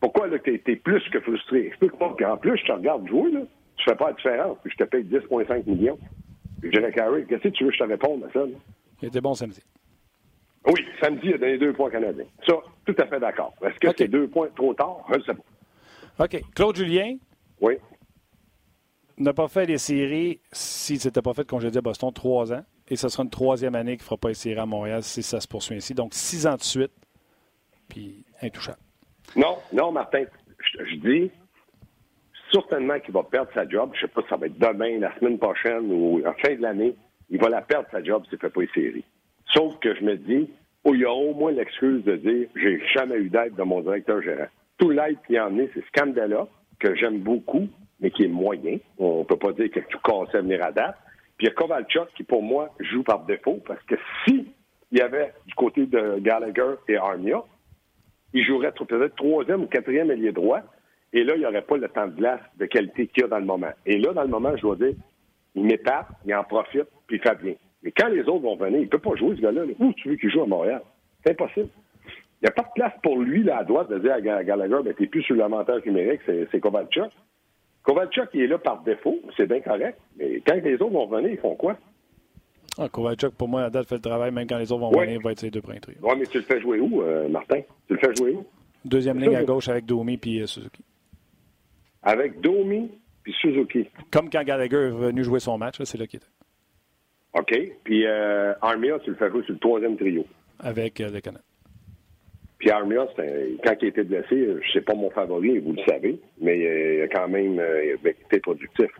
Pourquoi 0.00 0.26
là, 0.26 0.38
t'es, 0.38 0.58
t'es 0.58 0.76
plus 0.76 1.02
que 1.10 1.20
frustré? 1.20 1.66
Explique 1.68 1.96
pas 1.98 2.14
qu'en 2.18 2.36
plus, 2.36 2.58
je 2.58 2.64
te 2.66 2.72
regarde 2.72 3.06
jouer, 3.08 3.30
là, 3.30 3.40
tu 3.76 3.84
fais 3.88 3.96
pas 3.96 4.08
la 4.08 4.12
différence, 4.12 4.58
puis 4.62 4.72
je 4.76 4.84
te 4.84 4.88
paye 4.88 5.04
10,5 5.04 5.66
millions. 5.66 5.98
Je 6.62 6.68
dirais, 6.68 6.92
Carey, 6.92 7.24
qu'est-ce 7.28 7.42
que 7.44 7.48
tu 7.48 7.64
veux 7.64 7.70
que 7.70 7.76
je 7.76 7.82
te 7.84 7.88
réponde 7.88 8.24
à 8.24 8.32
ça? 8.32 8.40
là? 8.40 8.52
Il 9.02 9.08
était 9.08 9.20
bon 9.20 9.34
samedi. 9.34 9.62
Oui, 10.66 10.80
samedi, 11.00 11.28
il 11.28 11.34
a 11.34 11.38
donné 11.38 11.58
deux 11.58 11.72
points 11.72 11.90
canadiens. 11.90 12.24
Ça, 12.46 12.54
tout 12.86 12.94
à 12.98 13.06
fait 13.06 13.20
d'accord. 13.20 13.52
Est-ce 13.62 13.78
que 13.78 13.88
OK. 13.88 13.94
c'est 13.98 14.08
deux 14.08 14.28
points 14.28 14.48
trop 14.56 14.72
tard? 14.74 15.04
Je 15.10 15.16
ne 15.18 15.22
sais 15.22 15.34
pas. 15.34 16.24
OK. 16.24 16.42
Claude 16.54 16.76
Julien? 16.76 17.16
Oui. 17.60 17.74
n'a 19.18 19.32
pas 19.34 19.48
fait 19.48 19.66
les 19.66 19.78
séries 19.78 20.40
s'il 20.52 20.96
ne 20.96 21.00
s'était 21.00 21.22
pas 21.22 21.34
fait 21.34 21.46
congédier 21.46 21.78
à 21.78 21.82
Boston 21.82 22.12
trois 22.12 22.52
ans. 22.52 22.64
Et 22.88 22.96
ce 22.96 23.08
sera 23.08 23.22
une 23.24 23.30
troisième 23.30 23.74
année 23.74 23.92
qu'il 23.96 24.02
ne 24.02 24.06
fera 24.06 24.16
pas 24.16 24.28
les 24.28 24.34
séries 24.34 24.58
à 24.60 24.66
Montréal 24.66 25.02
si 25.02 25.22
ça 25.22 25.40
se 25.40 25.48
poursuit 25.48 25.76
ainsi. 25.76 25.94
Donc, 25.94 26.12
six 26.14 26.46
ans 26.46 26.56
de 26.56 26.62
suite, 26.62 26.92
puis 27.88 28.24
intouchable. 28.42 28.78
Non, 29.36 29.58
non, 29.72 29.92
Martin. 29.92 30.24
Je, 30.78 30.84
je 30.84 30.94
dis 30.96 31.30
certainement 32.52 32.98
qu'il 33.00 33.12
va 33.12 33.22
perdre 33.22 33.50
sa 33.54 33.68
job. 33.68 33.90
Je 33.94 33.98
ne 33.98 34.06
sais 34.06 34.12
pas 34.12 34.22
si 34.22 34.28
ça 34.28 34.36
va 34.36 34.46
être 34.46 34.58
demain, 34.58 34.98
la 34.98 35.14
semaine 35.18 35.38
prochaine 35.38 35.90
ou 35.90 36.22
en 36.26 36.32
fin 36.34 36.54
de 36.54 36.62
l'année. 36.62 36.94
Il 37.30 37.40
va 37.40 37.48
la 37.48 37.62
perdre 37.62 37.88
sa 37.90 38.02
job 38.02 38.22
s'il 38.24 38.34
ne 38.34 38.38
fait 38.40 38.50
pas 38.50 38.60
les 38.60 38.68
séries. 38.74 39.04
Sauf 39.52 39.78
que 39.80 39.94
je 39.94 40.02
me 40.02 40.16
dis, 40.16 40.50
oh, 40.84 40.94
il 40.94 41.00
y 41.00 41.04
a 41.04 41.12
au 41.12 41.34
moins 41.34 41.52
l'excuse 41.52 42.02
de 42.04 42.16
dire 42.16 42.48
j'ai 42.56 42.82
jamais 42.94 43.16
eu 43.16 43.28
d'aide 43.28 43.54
de 43.54 43.62
mon 43.62 43.80
directeur 43.80 44.22
gérant. 44.22 44.46
Tout 44.78 44.90
l'aide 44.90 45.18
qu'il 45.26 45.36
a 45.36 45.46
emmené, 45.46 45.70
c'est 45.74 45.84
Scandella, 45.86 46.46
que 46.80 46.94
j'aime 46.96 47.18
beaucoup, 47.18 47.68
mais 48.00 48.10
qui 48.10 48.24
est 48.24 48.28
moyen. 48.28 48.78
On 48.98 49.20
ne 49.20 49.24
peut 49.24 49.36
pas 49.36 49.52
dire 49.52 49.70
a 49.76 49.80
tout 49.82 49.98
cassé 50.00 50.38
à 50.38 50.40
venir 50.40 50.64
à 50.64 50.72
date. 50.72 50.96
Puis 51.36 51.46
il 51.46 51.50
y 51.50 51.52
a 51.52 51.54
Kovalchuk 51.54 52.08
qui, 52.16 52.22
pour 52.24 52.42
moi, 52.42 52.70
joue 52.80 53.02
par 53.02 53.24
défaut, 53.24 53.60
parce 53.66 53.82
que 53.84 53.94
si 54.24 54.48
il 54.92 54.98
y 54.98 55.00
avait 55.00 55.32
du 55.46 55.54
côté 55.54 55.86
de 55.86 56.18
Gallagher 56.20 56.74
et 56.88 56.96
Armia, 56.96 57.42
il 58.32 58.44
jouerait 58.44 58.70
tr- 58.70 58.86
peut-être 58.86 59.16
troisième 59.16 59.62
ou 59.62 59.66
quatrième 59.66 60.10
ailier 60.10 60.32
droit. 60.32 60.60
Et 61.12 61.22
là, 61.22 61.34
il 61.36 61.40
n'y 61.40 61.46
aurait 61.46 61.62
pas 61.62 61.76
le 61.76 61.88
temps 61.88 62.06
de 62.06 62.14
glace 62.16 62.40
de 62.58 62.66
qualité 62.66 63.06
qu'il 63.06 63.22
y 63.22 63.24
a 63.24 63.28
dans 63.28 63.38
le 63.38 63.44
moment. 63.44 63.70
Et 63.86 63.98
là, 63.98 64.12
dans 64.12 64.22
le 64.22 64.28
moment, 64.28 64.56
je 64.56 64.62
dois 64.62 64.76
dire, 64.76 64.94
il 65.54 65.64
m'étape, 65.64 66.08
il 66.26 66.34
en 66.34 66.42
profite, 66.42 66.88
puis 67.06 67.16
il 67.16 67.22
fait 67.22 67.40
bien. 67.40 67.54
Mais 67.84 67.92
quand 67.92 68.08
les 68.08 68.22
autres 68.22 68.40
vont 68.42 68.56
venir, 68.56 68.78
il 68.80 68.84
ne 68.84 68.88
peut 68.88 68.98
pas 68.98 69.14
jouer, 69.14 69.36
ce 69.36 69.42
gars-là. 69.42 69.64
là. 69.66 69.72
Où 69.78 69.92
tu 69.92 70.08
veux 70.08 70.16
qu'il 70.16 70.30
joue 70.30 70.42
à 70.42 70.46
Montréal? 70.46 70.80
C'est 71.22 71.32
impossible. 71.32 71.68
Il 72.42 72.44
n'y 72.44 72.48
a 72.48 72.52
pas 72.52 72.62
de 72.62 72.72
place 72.74 72.92
pour 73.02 73.18
lui, 73.18 73.42
là, 73.44 73.58
à 73.58 73.64
droite, 73.64 73.88
de 73.90 73.98
dire 73.98 74.12
à 74.14 74.20
Ga- 74.20 74.42
Gallagher, 74.42 74.78
ben, 74.84 74.94
t'es 74.94 75.06
plus 75.06 75.22
sur 75.22 75.36
l'avantage 75.36 75.84
numérique, 75.86 76.20
c'est 76.26 76.60
Kovalchuk. 76.60 77.10
Kovalchuk, 77.82 78.28
il 78.34 78.42
est 78.42 78.46
là 78.46 78.58
par 78.58 78.82
défaut, 78.82 79.18
c'est 79.36 79.46
bien 79.46 79.60
correct. 79.60 79.98
Mais 80.16 80.40
quand 80.46 80.54
les 80.56 80.74
autres 80.74 80.90
vont 80.92 81.06
venir, 81.06 81.30
ils 81.30 81.38
font 81.38 81.54
quoi? 81.54 81.76
Ah, 82.78 82.88
Kovalchuk, 82.88 83.34
pour 83.34 83.48
moi, 83.48 83.64
à 83.64 83.70
date, 83.70 83.86
fait 83.88 83.94
le 83.96 84.00
travail. 84.00 84.32
Même 84.32 84.46
quand 84.48 84.58
les 84.58 84.72
autres 84.72 84.80
vont 84.80 84.90
Ouais. 84.92 85.04
venir, 85.06 85.20
il 85.20 85.24
va 85.24 85.32
être 85.32 85.38
ses 85.40 85.50
deux 85.50 85.60
trio. 85.60 85.78
Ouais, 86.02 86.16
mais 86.18 86.26
tu 86.26 86.38
le 86.38 86.44
fais 86.44 86.60
jouer 86.60 86.80
où, 86.80 87.02
euh, 87.02 87.28
Martin? 87.28 87.60
Tu 87.86 87.94
le 87.94 87.98
fais 87.98 88.14
jouer 88.16 88.32
où? 88.32 88.44
Deuxième 88.84 89.18
ligne 89.18 89.32
ça, 89.32 89.38
à 89.38 89.44
gauche 89.44 89.68
avec 89.68 89.84
Domi 89.86 90.16
puis 90.16 90.40
euh, 90.42 90.46
Suzuki. 90.46 90.82
Avec 92.02 92.40
Domi 92.40 92.90
puis 93.22 93.32
Suzuki. 93.40 93.86
Comme 94.10 94.28
quand 94.28 94.42
Gallagher 94.44 94.76
est 94.76 94.90
venu 94.90 95.22
jouer 95.24 95.40
son 95.40 95.56
match, 95.56 95.78
là, 95.78 95.84
c'est 95.86 95.96
là 95.98 96.06
qu'il 96.06 96.18
était. 96.18 96.26
OK. 97.34 97.52
Puis 97.84 98.06
euh, 98.06 98.54
Armia, 98.62 98.98
tu 99.00 99.10
le 99.10 99.16
fais 99.16 99.30
jouer 99.30 99.42
sur 99.44 99.52
le 99.54 99.58
troisième 99.60 99.96
trio. 99.96 100.24
Avec 100.60 101.00
euh, 101.00 101.10
le 101.10 101.20
Canada. 101.20 101.42
Puis 102.58 102.70
Armia, 102.70 103.02
un- 103.02 103.56
quand 103.64 103.74
il 103.82 103.88
était 103.88 104.04
blessé, 104.04 104.34
euh, 104.34 104.60
c'est 104.72 104.80
pas 104.84 104.94
mon 104.94 105.10
favori, 105.10 105.58
vous 105.58 105.72
le 105.72 105.82
savez, 105.86 106.18
mais 106.40 106.64
euh, 106.64 106.94
il 106.98 107.02
a 107.02 107.08
quand 107.08 107.28
même 107.28 107.58
euh, 107.58 107.96
il 108.02 108.06
a 108.06 108.10
été 108.10 108.40
productif. 108.40 108.90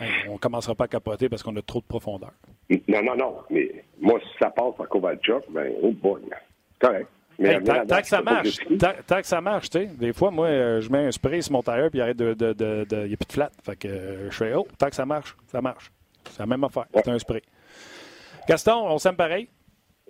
Hey, 0.00 0.10
on 0.28 0.32
ne 0.32 0.38
commencera 0.38 0.74
pas 0.74 0.84
à 0.84 0.88
capoter 0.88 1.28
parce 1.28 1.42
qu'on 1.42 1.54
a 1.56 1.62
trop 1.62 1.80
de 1.80 1.84
profondeur. 1.84 2.32
Non, 2.88 3.02
non, 3.02 3.14
non. 3.16 3.36
Mais 3.50 3.84
moi, 4.00 4.18
si 4.20 4.28
ça 4.40 4.50
passe 4.50 4.74
par 4.76 4.88
Kovalchuk, 4.88 5.44
ben, 5.50 5.70
oh 5.82 5.92
boy. 5.92 6.20
Correct. 6.80 7.06
Mais 7.38 7.54
Hey, 7.54 7.62
tant, 7.64 8.00
que 8.00 8.06
ça 8.06 8.22
marche, 8.22 8.56
tant, 8.78 8.92
tant 9.06 9.20
que 9.20 9.26
ça 9.26 9.40
marche, 9.40 9.68
tu 9.70 9.78
sais. 9.78 9.86
Des 9.86 10.12
fois, 10.12 10.30
moi, 10.30 10.46
euh, 10.46 10.80
je 10.80 10.90
mets 10.90 10.98
un 10.98 11.10
spray 11.12 11.42
sur 11.42 11.52
mon 11.52 11.62
tailleur 11.62 11.90
puis 11.90 11.98
il 11.98 12.02
arrête 12.02 12.16
de. 12.16 12.32
de, 12.34 12.52
de, 12.52 12.84
de- 12.88 13.02
il 13.02 13.08
n'y 13.08 13.14
a 13.14 13.16
plus 13.16 13.26
de 13.26 13.32
flat. 13.32 13.50
Fait 13.64 13.76
que 13.76 13.88
euh, 13.88 14.30
je 14.30 14.36
fais, 14.36 14.54
oh, 14.54 14.66
tant 14.78 14.88
que 14.88 14.94
ça 14.96 15.04
marche, 15.06 15.36
ça 15.46 15.60
marche. 15.60 15.92
C'est 16.30 16.40
la 16.40 16.46
même 16.46 16.64
affaire. 16.64 16.86
C'est 16.94 17.08
un 17.08 17.18
spray. 17.18 17.42
Gaston, 18.48 18.86
on 18.88 18.98
s'aime 18.98 19.16
pareil? 19.16 19.48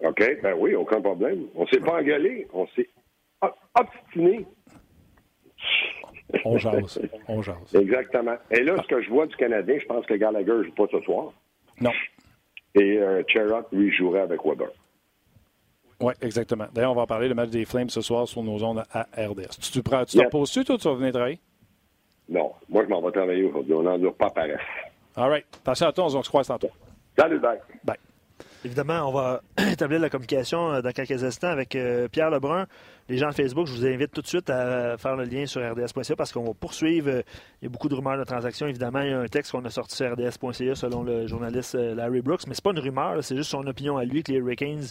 OK, 0.03 0.23
ben 0.43 0.55
oui, 0.59 0.75
aucun 0.75 1.01
problème. 1.01 1.47
On 1.55 1.67
s'est 1.67 1.81
pas 1.81 2.01
engueulé, 2.01 2.47
on 2.53 2.67
s'est 2.69 2.89
obstiné. 3.79 4.47
On 6.45 6.59
jase. 6.59 7.01
On 7.29 7.43
jase. 7.43 7.75
Exactement. 7.75 8.37
Et 8.51 8.63
là, 8.63 8.77
ce 8.83 8.89
que 8.89 9.01
je 9.03 9.09
vois 9.11 9.27
du 9.27 9.37
Canadien, 9.37 9.79
je 9.81 9.87
pense 9.87 10.05
que 10.07 10.15
Gallagher 10.15 10.53
ne 10.53 10.63
joue 10.65 10.73
pas 10.73 10.87
ce 10.91 11.01
soir. 11.03 11.33
Non. 11.81 11.93
Et 12.75 12.99
euh, 12.99 13.23
Cherok, 13.29 13.67
lui, 13.73 13.93
jouerait 13.93 14.21
avec 14.23 14.45
Weber. 14.45 14.69
Oui, 16.01 16.13
exactement. 16.23 16.67
D'ailleurs, 16.75 16.91
on 16.91 16.97
va 16.97 17.03
en 17.03 17.07
parler 17.07 17.29
le 17.29 17.35
match 17.35 17.51
des 17.51 17.65
Flames 17.65 17.89
ce 17.89 18.01
soir 18.01 18.27
sur 18.27 18.43
nos 18.43 18.63
ondes 18.65 18.83
à 18.93 19.03
RDS. 19.17 19.59
Tu, 19.73 19.81
prends, 19.83 20.05
tu 20.05 20.13
te 20.17 20.19
Yes. 20.19 20.27
reposes-tu, 20.27 20.65
toi, 20.65 20.77
tu 20.77 20.89
vas 20.89 20.95
venir 20.95 21.13
travailler? 21.13 21.39
Non, 22.29 22.53
moi, 22.69 22.83
je 22.85 22.89
m'en 22.89 23.01
vais 23.01 23.13
travailler 23.13 23.45
aujourd'hui. 23.45 23.75
On 23.75 23.83
n'endure 23.83 24.15
pas 24.15 24.31
paresse. 24.31 24.59
All 25.17 25.29
right. 25.31 25.47
Attention 25.63 25.87
à 25.87 25.93
toi, 25.93 26.05
on 26.07 26.23
se 26.23 26.29
croise 26.29 26.49
tantôt. 26.49 26.71
Salut, 27.17 27.39
bye. 27.39 27.59
Bye. 27.85 27.97
Évidemment, 28.65 29.09
on 29.09 29.13
va 29.13 29.43
établir 29.71 30.01
la 30.01 30.09
communication 30.09 30.73
euh, 30.73 30.81
dans 30.81 30.93
quelques 30.93 31.23
instants 31.23 31.49
avec 31.49 31.77
euh, 31.77 32.09
Pierre 32.09 32.31
Lebrun. 32.31 32.67
Les 33.11 33.19
gens 33.19 33.29
de 33.29 33.35
Facebook, 33.35 33.67
je 33.67 33.73
vous 33.73 33.87
invite 33.87 34.11
tout 34.11 34.23
de 34.23 34.27
suite 34.27 34.49
à 34.49 34.97
faire 34.97 35.17
le 35.17 35.25
lien 35.25 35.45
sur 35.45 35.61
rds.ca 35.61 36.17
parce 36.17 36.33
qu'on 36.33 36.45
va 36.45 36.55
poursuivre. 36.55 37.11
Euh, 37.11 37.23
il 37.61 37.67
y 37.67 37.67
a 37.67 37.69
beaucoup 37.69 37.91
de 37.91 37.95
rumeurs 37.95 38.17
de 38.17 38.25
transactions. 38.25 38.67
Évidemment, 38.67 39.01
il 39.01 39.11
y 39.11 39.13
a 39.13 39.21
un 39.21 39.29
texte 39.29 39.53
qu'on 39.53 39.65
a 39.67 39.71
sorti 39.71 39.97
sur 39.97 40.11
rds.ca 40.11 40.75
selon 40.75 41.03
le 41.03 41.27
journaliste 41.27 41.75
Larry 41.75 42.23
Brooks, 42.23 42.47
mais 42.47 42.55
c'est 42.55 42.65
pas 42.65 42.71
une 42.71 42.79
rumeur, 42.79 43.23
c'est 43.23 43.37
juste 43.37 43.51
son 43.51 43.67
opinion 43.67 43.99
à 43.99 44.05
lui 44.05 44.23
que 44.23 44.33
les 44.33 44.39
Hurricanes 44.39 44.87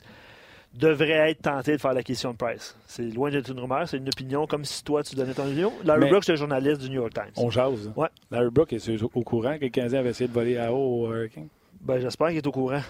devraient 0.75 1.31
être 1.31 1.41
tentés 1.41 1.73
de 1.73 1.77
faire 1.77 1.93
l'acquisition 1.93 2.31
de 2.31 2.37
Price. 2.37 2.75
C'est 2.87 3.03
loin 3.03 3.29
d'être 3.29 3.49
une 3.49 3.59
rumeur, 3.59 3.87
c'est 3.87 3.97
une 3.97 4.07
opinion 4.07 4.47
comme 4.47 4.65
si 4.65 4.83
toi 4.83 5.03
tu 5.03 5.15
donnais 5.15 5.33
ton 5.33 5.45
opinion. 5.45 5.71
Larry 5.83 6.09
Brooks, 6.09 6.25
c'est 6.25 6.33
le 6.33 6.37
journaliste 6.37 6.81
du 6.81 6.89
New 6.89 7.01
York 7.01 7.13
Times. 7.13 7.33
On 7.37 7.49
jase. 7.49 7.91
Ouais. 7.95 8.09
Larry 8.31 8.49
Brooks 8.49 8.73
est 8.73 8.89
au 9.01 9.21
courant 9.21 9.57
que 9.57 9.63
le 9.63 9.69
Canadien 9.69 9.99
avait 9.99 10.09
essayé 10.09 10.27
de 10.27 10.33
voler 10.33 10.57
à 10.57 10.71
haut 10.71 11.05
au 11.05 11.13
Hurricane? 11.13 11.47
Ben, 11.81 11.99
j'espère 11.99 12.29
qu'il 12.29 12.37
est 12.37 12.47
au 12.47 12.51
courant. 12.51 12.81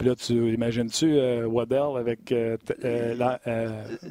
Puis 0.00 0.08
là, 0.08 0.14
tu 0.14 0.54
imagines-tu 0.54 1.18
euh, 1.18 1.44
Waddell 1.44 1.98
avec 1.98 2.32
euh, 2.32 2.56
euh, 2.86 3.14
la, 3.14 3.38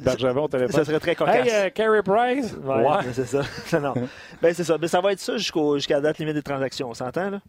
Bergevin 0.00 0.42
au 0.42 0.46
téléphone? 0.46 0.70
Ça 0.70 0.84
serait 0.84 1.00
très 1.00 1.16
cocasse. 1.16 1.48
Hey, 1.48 1.72
Carey 1.72 2.00
Price? 2.04 2.54
Ouais, 2.62 3.12
c'est 3.12 3.26
ça. 3.26 3.42
non. 3.80 3.94
Ben, 4.40 4.54
c'est 4.54 4.62
ça. 4.62 4.78
Ben, 4.78 4.86
ça 4.86 5.00
va 5.00 5.10
être 5.10 5.18
ça 5.18 5.36
jusqu'à 5.36 5.96
la 5.96 6.00
date 6.00 6.18
limite 6.18 6.36
des 6.36 6.44
transactions. 6.44 6.90
On 6.90 6.94
s'entend, 6.94 7.30
là? 7.30 7.40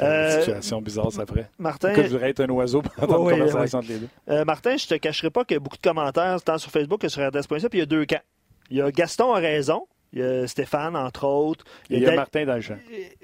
Euh, 0.00 0.38
situation 0.38 0.80
bizarre, 0.82 1.10
ça 1.10 1.26
ferait. 1.26 1.50
Martin. 1.58 1.94
Que 1.94 2.04
je 2.04 2.10
voudrais 2.10 2.30
être 2.30 2.42
un 2.42 2.50
oiseau 2.50 2.80
pendant 2.80 3.28
une 3.28 3.40
conversation 3.40 3.78
entre 3.80 3.88
les 3.88 3.98
deux. 3.98 4.44
Martin, 4.44 4.76
je 4.76 4.86
te 4.86 4.94
cacherai 4.94 5.30
pas 5.30 5.44
qu'il 5.44 5.56
y 5.56 5.58
a 5.58 5.60
beaucoup 5.60 5.76
de 5.76 5.82
commentaires, 5.82 6.40
tant 6.42 6.58
sur 6.58 6.70
Facebook 6.70 7.00
que 7.00 7.08
sur 7.08 7.26
RDS.ca, 7.26 7.68
puis 7.68 7.78
il 7.78 7.80
y 7.80 7.82
a 7.82 7.86
deux 7.86 8.06
camps. 8.06 8.22
Il 8.70 8.76
y 8.76 8.82
a 8.82 8.92
Gaston 8.92 9.32
a 9.32 9.40
raison, 9.40 9.88
il 10.14 10.20
y 10.20 10.22
a 10.22 10.46
Stéphane, 10.46 10.96
entre 10.96 11.26
autres. 11.26 11.64
Il 11.90 11.98
y 11.98 12.06
a, 12.06 12.14
Martin 12.14 12.44
dans 12.44 12.54
le 12.54 12.60
champ. 12.60 12.78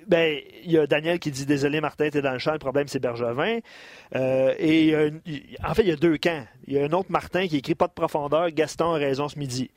Ben, 0.09 0.39
il 0.65 0.73
y 0.73 0.79
a 0.79 0.87
Daniel 0.87 1.21
qui 1.21 1.31
dit 1.31 1.47
Désolé, 1.47 1.81
Martin, 1.81 2.11
t'es 2.11 2.21
dans 2.21 2.33
le 2.33 2.39
champ, 2.39 2.53
le 2.53 2.59
problème, 2.59 2.89
c'est 2.89 2.99
Bergevin. 2.99 3.61
Euh, 4.17 4.55
et 4.59 4.95
en 5.65 5.75
fait, 5.75 5.83
il 5.83 5.89
y 5.89 5.93
a 5.93 5.97
deux 5.97 6.19
camps. 6.19 6.45
Il 6.67 6.75
y 6.75 6.79
a 6.79 6.85
un 6.85 6.93
autre 6.93 7.11
Martin 7.11 7.47
qui 7.47 7.59
écrit 7.59 7.77
Pas 7.77 7.87
de 7.87 7.93
profondeur, 7.93 8.51
Gaston 8.51 8.93
a 8.93 8.99
raison 8.99 9.29
ce 9.29 9.39
midi. 9.39 9.71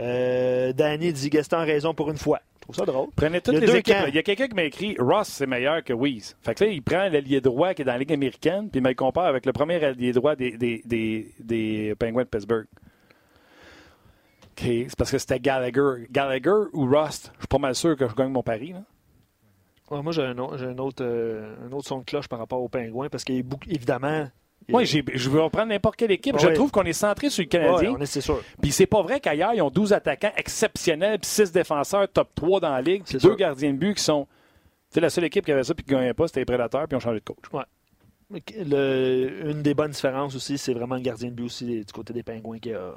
Euh, 0.00 0.72
Danny 0.72 1.12
dit 1.12 1.28
Gaston 1.30 1.58
a 1.58 1.64
raison 1.64 1.94
pour 1.94 2.10
une 2.10 2.16
fois. 2.16 2.40
Je 2.54 2.60
trouve 2.60 2.76
ça 2.76 2.84
drôle. 2.84 3.08
Prenez 3.16 3.40
toutes 3.40 3.58
les 3.58 3.76
équipes. 3.76 3.96
Il 4.06 4.14
y 4.14 4.18
a 4.18 4.22
quelqu'un 4.22 4.46
qui 4.46 4.54
m'a 4.54 4.62
écrit 4.62 4.94
Ross, 4.96 5.26
c'est 5.26 5.48
meilleur 5.48 5.82
que 5.82 5.92
Weeze. 5.92 6.36
Fait 6.42 6.54
que 6.54 6.64
là, 6.64 6.70
il 6.70 6.80
prend 6.80 7.08
l'allié 7.08 7.40
droit 7.40 7.74
qui 7.74 7.82
est 7.82 7.84
dans 7.84 7.92
la 7.92 7.98
Ligue 7.98 8.12
américaine, 8.12 8.70
puis 8.70 8.78
il 8.78 8.82
me 8.84 8.88
le 8.88 8.94
compare 8.94 9.26
avec 9.26 9.44
le 9.46 9.52
premier 9.52 9.84
allié 9.84 10.12
droit 10.12 10.36
des, 10.36 10.56
des, 10.56 10.80
des, 10.84 11.26
des 11.40 11.94
Penguins 11.98 12.22
de 12.22 12.28
Pittsburgh 12.28 12.66
c'est 14.56 14.96
parce 14.96 15.10
que 15.10 15.18
c'était 15.18 15.40
Gallagher. 15.40 16.06
Gallagher 16.10 16.68
ou 16.72 16.86
Rust, 16.86 17.32
je 17.34 17.40
suis 17.40 17.48
pas 17.48 17.58
mal 17.58 17.74
sûr 17.74 17.96
que 17.96 18.08
je 18.08 18.14
gagne 18.14 18.30
mon 18.30 18.42
pari. 18.42 18.74
moi, 19.90 20.12
j'ai 20.12 20.22
un, 20.22 20.38
autre, 20.38 20.56
euh, 21.02 21.56
un, 21.66 21.72
autre, 21.72 21.88
son 21.88 21.98
de 21.98 22.04
cloche 22.04 22.28
par 22.28 22.38
rapport 22.38 22.62
aux 22.62 22.68
Pingouins 22.68 23.08
parce 23.08 23.24
qu'évidemment. 23.24 24.28
Oui, 24.68 24.86
je 24.86 25.28
veux 25.28 25.40
reprendre 25.40 25.68
n'importe 25.68 25.96
quelle 25.96 26.12
équipe. 26.12 26.38
je 26.38 26.48
trouve 26.48 26.70
qu'on 26.70 26.84
est 26.84 26.92
centré 26.92 27.30
sur 27.30 27.42
le 27.42 27.48
Canadien. 27.48 27.96
c'est 28.04 28.20
sûr. 28.20 28.40
Puis 28.60 28.70
c'est 28.70 28.86
pas 28.86 29.02
vrai 29.02 29.18
qu'ailleurs, 29.18 29.54
ils 29.54 29.62
ont 29.62 29.70
12 29.70 29.92
attaquants 29.92 30.32
exceptionnels, 30.36 31.18
puis 31.18 31.28
6 31.28 31.50
défenseurs 31.52 32.08
top 32.08 32.28
3 32.34 32.60
dans 32.60 32.70
la 32.70 32.80
ligue, 32.80 33.02
puis 33.04 33.18
2 33.18 33.34
gardiens 33.34 33.72
de 33.72 33.78
but 33.78 33.94
qui 33.94 34.02
sont. 34.02 34.26
C'est 34.90 35.00
la 35.00 35.10
seule 35.10 35.24
équipe 35.24 35.44
qui 35.44 35.52
avait 35.52 35.64
ça 35.64 35.74
puis 35.74 35.84
qui 35.84 35.92
ne 35.92 35.98
gagnait 35.98 36.14
pas, 36.14 36.26
c'était 36.26 36.40
les 36.40 36.46
Prédateurs, 36.46 36.86
puis 36.86 36.94
ils 36.94 36.96
ont 36.96 37.00
changé 37.00 37.18
de 37.18 37.24
coach. 37.24 37.50
Ouais. 37.52 37.64
une 38.30 39.62
des 39.62 39.74
bonnes 39.74 39.90
différences 39.90 40.36
aussi, 40.36 40.58
c'est 40.58 40.74
vraiment 40.74 40.96
le 40.96 41.00
gardien 41.00 41.30
de 41.30 41.34
but 41.34 41.44
aussi 41.44 41.82
du 41.82 41.92
côté 41.92 42.12
des 42.12 42.22
Pingouins 42.22 42.58
qui 42.58 42.74
a 42.74 42.94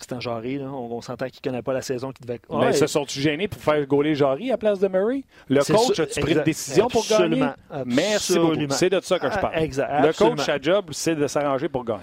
c'est 0.00 0.20
Jarry. 0.20 0.58
Là. 0.58 0.66
On, 0.66 1.00
s'entend 1.00 1.26
qu'il 1.26 1.40
ne 1.44 1.50
connaît 1.50 1.62
pas 1.62 1.72
la 1.72 1.82
saison 1.82 2.12
qui 2.12 2.22
devait. 2.22 2.40
Mais 2.50 2.72
se 2.72 2.86
sont-ils 2.86 3.20
gênés 3.20 3.48
pour 3.48 3.60
faire 3.60 3.84
gauler 3.86 4.14
Jarry 4.14 4.50
à 4.50 4.58
place 4.58 4.78
de 4.78 4.88
Murray? 4.88 5.24
Le 5.48 5.60
coach 5.60 5.98
a-tu 5.98 6.20
pris 6.20 6.32
une 6.32 6.42
décision 6.42 6.88
pour 6.88 7.06
gagner? 7.08 7.44
Merci 7.86 8.38
beaucoup. 8.38 8.56
C'est 8.70 8.90
de 8.90 9.00
ça 9.00 9.18
que 9.18 9.30
je 9.30 9.38
parle. 9.38 9.58
Exact, 9.58 10.04
le 10.04 10.12
coach, 10.12 10.40
sa 10.40 10.60
job, 10.60 10.86
c'est 10.92 11.14
de 11.14 11.26
s'arranger 11.26 11.68
pour 11.68 11.84
gagner. 11.84 12.02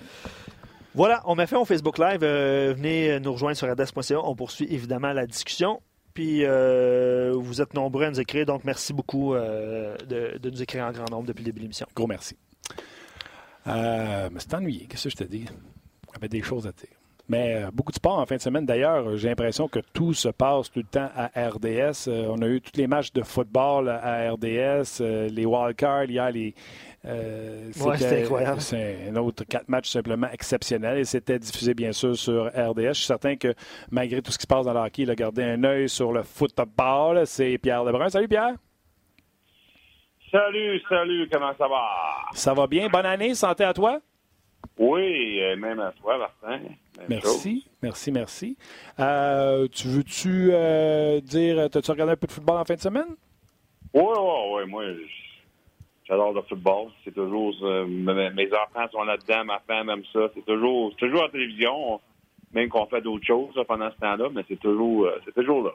Voilà, 0.93 1.21
on 1.25 1.35
m'a 1.35 1.47
fait 1.47 1.55
un 1.55 1.63
Facebook 1.63 1.97
Live. 1.97 2.19
Euh, 2.21 2.73
venez 2.75 3.19
nous 3.21 3.31
rejoindre 3.31 3.55
sur 3.55 3.69
ades.ca. 3.69 4.19
On 4.19 4.35
poursuit 4.35 4.67
évidemment 4.69 5.13
la 5.13 5.25
discussion. 5.25 5.81
Puis 6.13 6.43
euh, 6.43 7.31
vous 7.33 7.61
êtes 7.61 7.73
nombreux 7.73 8.03
à 8.03 8.09
nous 8.09 8.19
écrire, 8.19 8.45
donc 8.45 8.65
merci 8.65 8.91
beaucoup 8.91 9.33
euh, 9.33 9.95
de, 10.05 10.37
de, 10.37 10.49
nous 10.49 10.61
écrire 10.61 10.83
en 10.83 10.91
grand 10.91 11.09
nombre 11.09 11.25
depuis 11.25 11.39
le 11.39 11.45
début 11.45 11.59
de 11.59 11.63
l'émission. 11.63 11.87
Gros 11.95 12.07
merci. 12.07 12.35
mais 13.65 14.29
c'est 14.37 14.53
ennuyé, 14.53 14.87
qu'est-ce 14.87 15.05
que 15.05 15.09
je 15.09 15.15
te 15.15 15.23
dis? 15.23 15.45
Avait 16.13 16.27
des 16.27 16.41
choses 16.41 16.67
à 16.67 16.73
dire. 16.73 17.00
Mais 17.31 17.63
euh, 17.63 17.71
beaucoup 17.71 17.91
de 17.93 17.95
sport 17.95 18.19
en 18.19 18.25
fin 18.25 18.35
de 18.35 18.41
semaine. 18.41 18.65
D'ailleurs, 18.65 19.15
j'ai 19.15 19.29
l'impression 19.29 19.69
que 19.69 19.79
tout 19.93 20.13
se 20.13 20.27
passe 20.27 20.69
tout 20.69 20.79
le 20.79 20.85
temps 20.85 21.09
à 21.15 21.27
RDS. 21.27 22.09
Euh, 22.09 22.27
on 22.29 22.41
a 22.41 22.47
eu 22.47 22.59
tous 22.59 22.75
les 22.75 22.87
matchs 22.87 23.13
de 23.13 23.23
football 23.23 23.87
à 23.87 24.33
RDS, 24.33 24.99
euh, 24.99 25.29
les 25.29 25.45
wildcards, 25.45 26.09
hier, 26.09 26.29
les. 26.29 26.53
c'était 27.71 28.23
incroyable. 28.23 28.59
C'est 28.59 29.07
un 29.09 29.15
autre 29.15 29.45
quatre 29.45 29.69
matchs 29.69 29.91
simplement 29.91 30.27
exceptionnels 30.29 30.97
et 30.97 31.05
c'était 31.05 31.39
diffusé 31.39 31.73
bien 31.73 31.93
sûr 31.93 32.17
sur 32.17 32.47
RDS. 32.47 32.89
Je 32.89 32.93
suis 32.95 33.05
certain 33.05 33.37
que 33.37 33.53
malgré 33.89 34.21
tout 34.21 34.33
ce 34.33 34.37
qui 34.37 34.43
se 34.43 34.47
passe 34.47 34.65
dans 34.65 34.73
le 34.73 34.81
hockey, 34.81 35.03
il 35.03 35.09
a 35.09 35.15
gardé 35.15 35.41
un 35.41 35.63
œil 35.63 35.87
sur 35.87 36.11
le 36.11 36.23
football. 36.23 37.25
C'est 37.25 37.57
Pierre 37.59 37.85
Lebrun. 37.85 38.09
Salut 38.09 38.27
Pierre. 38.27 38.55
Salut, 40.29 40.81
salut, 40.89 41.29
comment 41.31 41.53
ça 41.57 41.67
va? 41.69 41.87
Ça 42.33 42.53
va 42.53 42.67
bien? 42.67 42.89
Bonne 42.89 43.05
année, 43.05 43.33
santé 43.35 43.63
à 43.63 43.73
toi? 43.73 44.01
Oui, 44.77 45.39
même 45.57 45.79
à 45.79 45.91
toi, 45.91 46.17
Martin. 46.17 46.59
Merci, 47.07 47.67
merci, 47.81 48.11
merci. 48.11 48.57
Euh, 48.99 49.67
tu 49.71 49.87
veux-tu 49.87 50.49
euh, 50.51 51.21
dire, 51.21 51.59
as-tu 51.59 51.91
regardé 51.91 52.13
un 52.13 52.15
peu 52.15 52.27
de 52.27 52.31
football 52.31 52.57
en 52.57 52.65
fin 52.65 52.75
de 52.75 52.79
semaine? 52.79 53.15
Oui, 53.93 54.03
oui, 54.03 54.55
oui. 54.55 54.69
Moi, 54.69 54.83
j'adore 56.07 56.33
le 56.33 56.41
football. 56.43 56.87
C'est 57.03 57.13
toujours. 57.13 57.53
Euh, 57.63 57.85
mes 57.85 58.49
enfants 58.53 58.87
sont 58.91 59.03
là-dedans, 59.03 59.45
ma 59.45 59.59
femme 59.67 59.89
aime 59.89 60.03
ça. 60.13 60.29
C'est 60.33 60.45
toujours, 60.45 60.95
toujours 60.95 61.21
à 61.21 61.25
la 61.25 61.29
télévision, 61.29 61.99
même 62.53 62.69
qu'on 62.69 62.85
fait 62.85 63.01
d'autres 63.01 63.25
choses 63.25 63.53
pendant 63.67 63.91
ce 63.91 63.97
temps-là, 63.97 64.29
mais 64.33 64.43
c'est 64.47 64.59
toujours, 64.59 65.07
c'est 65.25 65.33
toujours 65.33 65.63
là. 65.63 65.71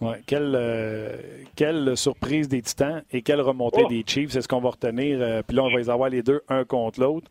Ouais, 0.00 0.22
quelle, 0.26 1.20
quelle 1.56 1.94
surprise 1.94 2.48
des 2.48 2.62
Titans 2.62 3.02
et 3.12 3.20
quelle 3.20 3.42
remontée 3.42 3.82
oh! 3.84 3.88
des 3.88 4.02
Chiefs. 4.06 4.30
C'est 4.30 4.40
ce 4.40 4.48
qu'on 4.48 4.60
va 4.60 4.70
retenir. 4.70 5.42
puis 5.46 5.56
là, 5.56 5.62
on 5.62 5.70
va 5.70 5.76
les 5.76 5.90
avoir 5.90 6.08
les 6.08 6.22
deux, 6.22 6.40
un 6.48 6.64
contre 6.64 7.00
l'autre? 7.00 7.30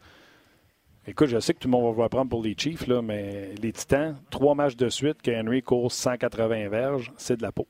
Écoute, 1.10 1.30
je 1.30 1.40
sais 1.40 1.56
que 1.56 1.60
tout 1.60 1.68
le 1.68 1.72
monde 1.72 1.96
va 1.96 2.08
prendre 2.08 2.30
pour 2.30 2.44
les 2.44 2.54
Chiefs, 2.56 2.86
là, 2.86 3.02
mais 3.02 3.56
les 3.64 3.72
Titans, 3.72 4.16
trois 4.30 4.54
matchs 4.54 4.76
de 4.76 4.90
suite 4.90 5.24
que 5.24 5.32
Henry 5.32 5.64
court 5.64 5.92
180 5.92 6.70
verges, 6.70 7.12
c'est 7.18 7.38
de 7.38 7.42
la 7.42 7.52
peau. 7.52 7.68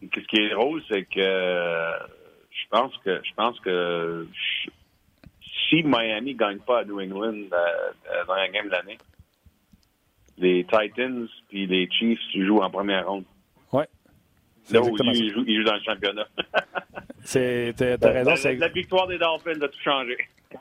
Ce 0.00 0.20
qui 0.20 0.36
est 0.40 0.48
drôle, 0.48 0.82
c'est 0.88 1.04
que 1.04 1.20
je 2.50 2.68
pense 2.70 2.96
que 3.04 3.20
je 3.22 3.34
pense 3.36 3.60
que 3.60 4.26
si 5.68 5.82
Miami 5.82 6.32
ne 6.32 6.38
gagne 6.38 6.58
pas 6.58 6.80
à 6.80 6.84
New 6.84 6.98
England 7.02 7.34
euh, 7.52 7.56
euh, 7.56 8.24
dans 8.26 8.34
la 8.34 8.48
game 8.48 8.66
de 8.66 8.70
l'année, 8.70 8.98
les 10.38 10.64
Titans 10.64 11.28
puis 11.50 11.66
les 11.66 11.86
Chiefs 11.90 12.18
jouent 12.34 12.62
en 12.62 12.70
première 12.70 13.06
ronde. 13.06 13.24
Oui. 13.72 13.84
Là 14.70 14.80
où 14.80 14.96
ils 15.02 15.32
jouent, 15.34 15.44
ils 15.46 15.58
jouent 15.58 15.66
dans 15.66 15.74
le 15.74 15.82
championnat. 15.82 16.26
c'est, 17.24 17.74
t'as, 17.76 17.96
raison. 18.10 18.34
La, 18.42 18.54
la, 18.54 18.68
victoire 18.68 19.06
des 19.06 19.18
Dolphins 19.18 19.60
a 19.60 19.68
tout 19.68 19.80
changé. 19.84 20.16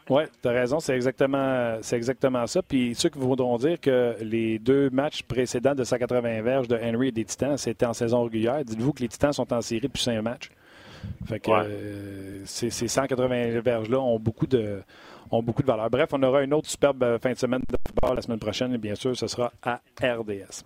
Oui, 0.09 0.23
tu 0.41 0.47
as 0.47 0.51
raison, 0.51 0.79
c'est 0.79 0.95
exactement, 0.95 1.77
c'est 1.81 1.95
exactement 1.95 2.45
ça. 2.47 2.61
Puis 2.61 2.95
ceux 2.95 3.09
qui 3.09 3.19
voudront 3.19 3.57
dire 3.57 3.79
que 3.79 4.15
les 4.21 4.59
deux 4.59 4.89
matchs 4.89 5.23
précédents 5.23 5.75
de 5.75 5.83
180 5.83 6.41
verges 6.41 6.67
de 6.67 6.77
Henry 6.77 7.09
et 7.09 7.11
des 7.11 7.25
Titans, 7.25 7.57
c'était 7.57 7.85
en 7.85 7.93
saison 7.93 8.23
régulière, 8.23 8.63
dites-vous 8.63 8.93
que 8.93 9.01
les 9.01 9.07
Titans 9.07 9.33
sont 9.33 9.51
en 9.53 9.61
série 9.61 9.81
depuis 9.81 10.03
cinq 10.03 10.21
matchs. 10.21 10.49
Fait 11.25 11.39
que 11.39 11.51
euh, 11.51 12.45
ces, 12.45 12.69
180 12.69 13.61
verges-là 13.61 13.99
ont 13.99 14.19
beaucoup 14.19 14.47
de 14.47 14.81
ont 15.31 15.41
beaucoup 15.41 15.61
de 15.61 15.67
valeur. 15.67 15.89
Bref, 15.89 16.09
on 16.11 16.21
aura 16.21 16.43
une 16.43 16.53
autre 16.53 16.69
superbe 16.69 17.03
euh, 17.03 17.17
fin 17.17 17.31
de 17.31 17.37
semaine 17.37 17.61
de 17.61 17.77
football 17.87 18.15
la 18.15 18.21
semaine 18.21 18.39
prochaine 18.39 18.73
et 18.73 18.77
bien 18.77 18.95
sûr, 18.95 19.17
ce 19.17 19.27
sera 19.27 19.51
à 19.63 19.81
RDS. 20.01 20.63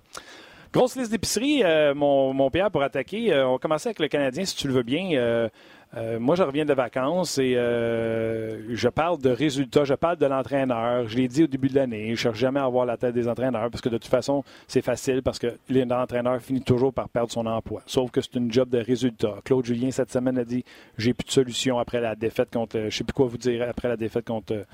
Grosse 0.73 0.97
liste 0.97 1.11
d'épicerie, 1.11 1.63
euh, 1.63 1.95
mon, 1.95 2.33
mon 2.33 2.49
Pierre, 2.49 2.69
pour 2.69 2.83
attaquer. 2.83 3.33
on 3.33 3.53
va 3.53 3.57
commencer 3.59 3.87
avec 3.87 3.99
le 3.99 4.07
Canadien, 4.07 4.45
si 4.45 4.55
tu 4.55 4.67
le 4.67 4.73
veux 4.73 4.83
bien. 4.83 5.49
Euh, 5.97 6.19
moi, 6.19 6.35
je 6.35 6.43
reviens 6.43 6.65
de 6.65 6.73
vacances 6.73 7.37
et 7.39 7.55
euh, 7.55 8.61
je 8.69 8.87
parle 8.87 9.19
de 9.19 9.29
résultats, 9.29 9.83
je 9.83 9.95
parle 9.95 10.17
de 10.17 10.25
l'entraîneur. 10.25 11.07
Je 11.07 11.17
l'ai 11.17 11.27
dit 11.27 11.43
au 11.43 11.47
début 11.47 11.69
de 11.69 11.75
l'année, 11.75 12.05
je 12.07 12.11
ne 12.11 12.15
cherche 12.15 12.37
jamais 12.37 12.59
à 12.59 12.65
avoir 12.65 12.85
la 12.85 12.97
tête 12.97 13.15
des 13.15 13.27
entraîneurs 13.27 13.69
parce 13.71 13.81
que 13.81 13.89
de 13.89 13.97
toute 13.97 14.11
façon, 14.11 14.43
c'est 14.67 14.81
facile 14.81 15.23
parce 15.23 15.39
que 15.39 15.57
l'entraîneur 15.69 16.39
finit 16.41 16.61
toujours 16.61 16.93
par 16.93 17.09
perdre 17.09 17.31
son 17.31 17.45
emploi. 17.45 17.81
Sauf 17.85 18.11
que 18.11 18.21
c'est 18.21 18.35
une 18.35 18.51
job 18.51 18.69
de 18.69 18.77
résultats. 18.77 19.35
Claude 19.43 19.65
Julien, 19.65 19.89
cette 19.89 20.11
semaine, 20.11 20.37
a 20.37 20.43
dit 20.43 20.63
j'ai 20.97 21.13
plus 21.13 21.25
de 21.25 21.31
solution 21.31 21.79
après 21.79 21.99
la 21.99 22.15
défaite 22.15 22.51
contre, 22.51 22.77
je 22.77 22.85
ne 22.85 22.89
sais 22.89 23.03
plus 23.03 23.13
quoi 23.13 23.25
vous 23.25 23.37
dire, 23.37 23.65
après 23.67 23.87
la 23.87 23.97
défaite 23.97 24.25
contre 24.25 24.65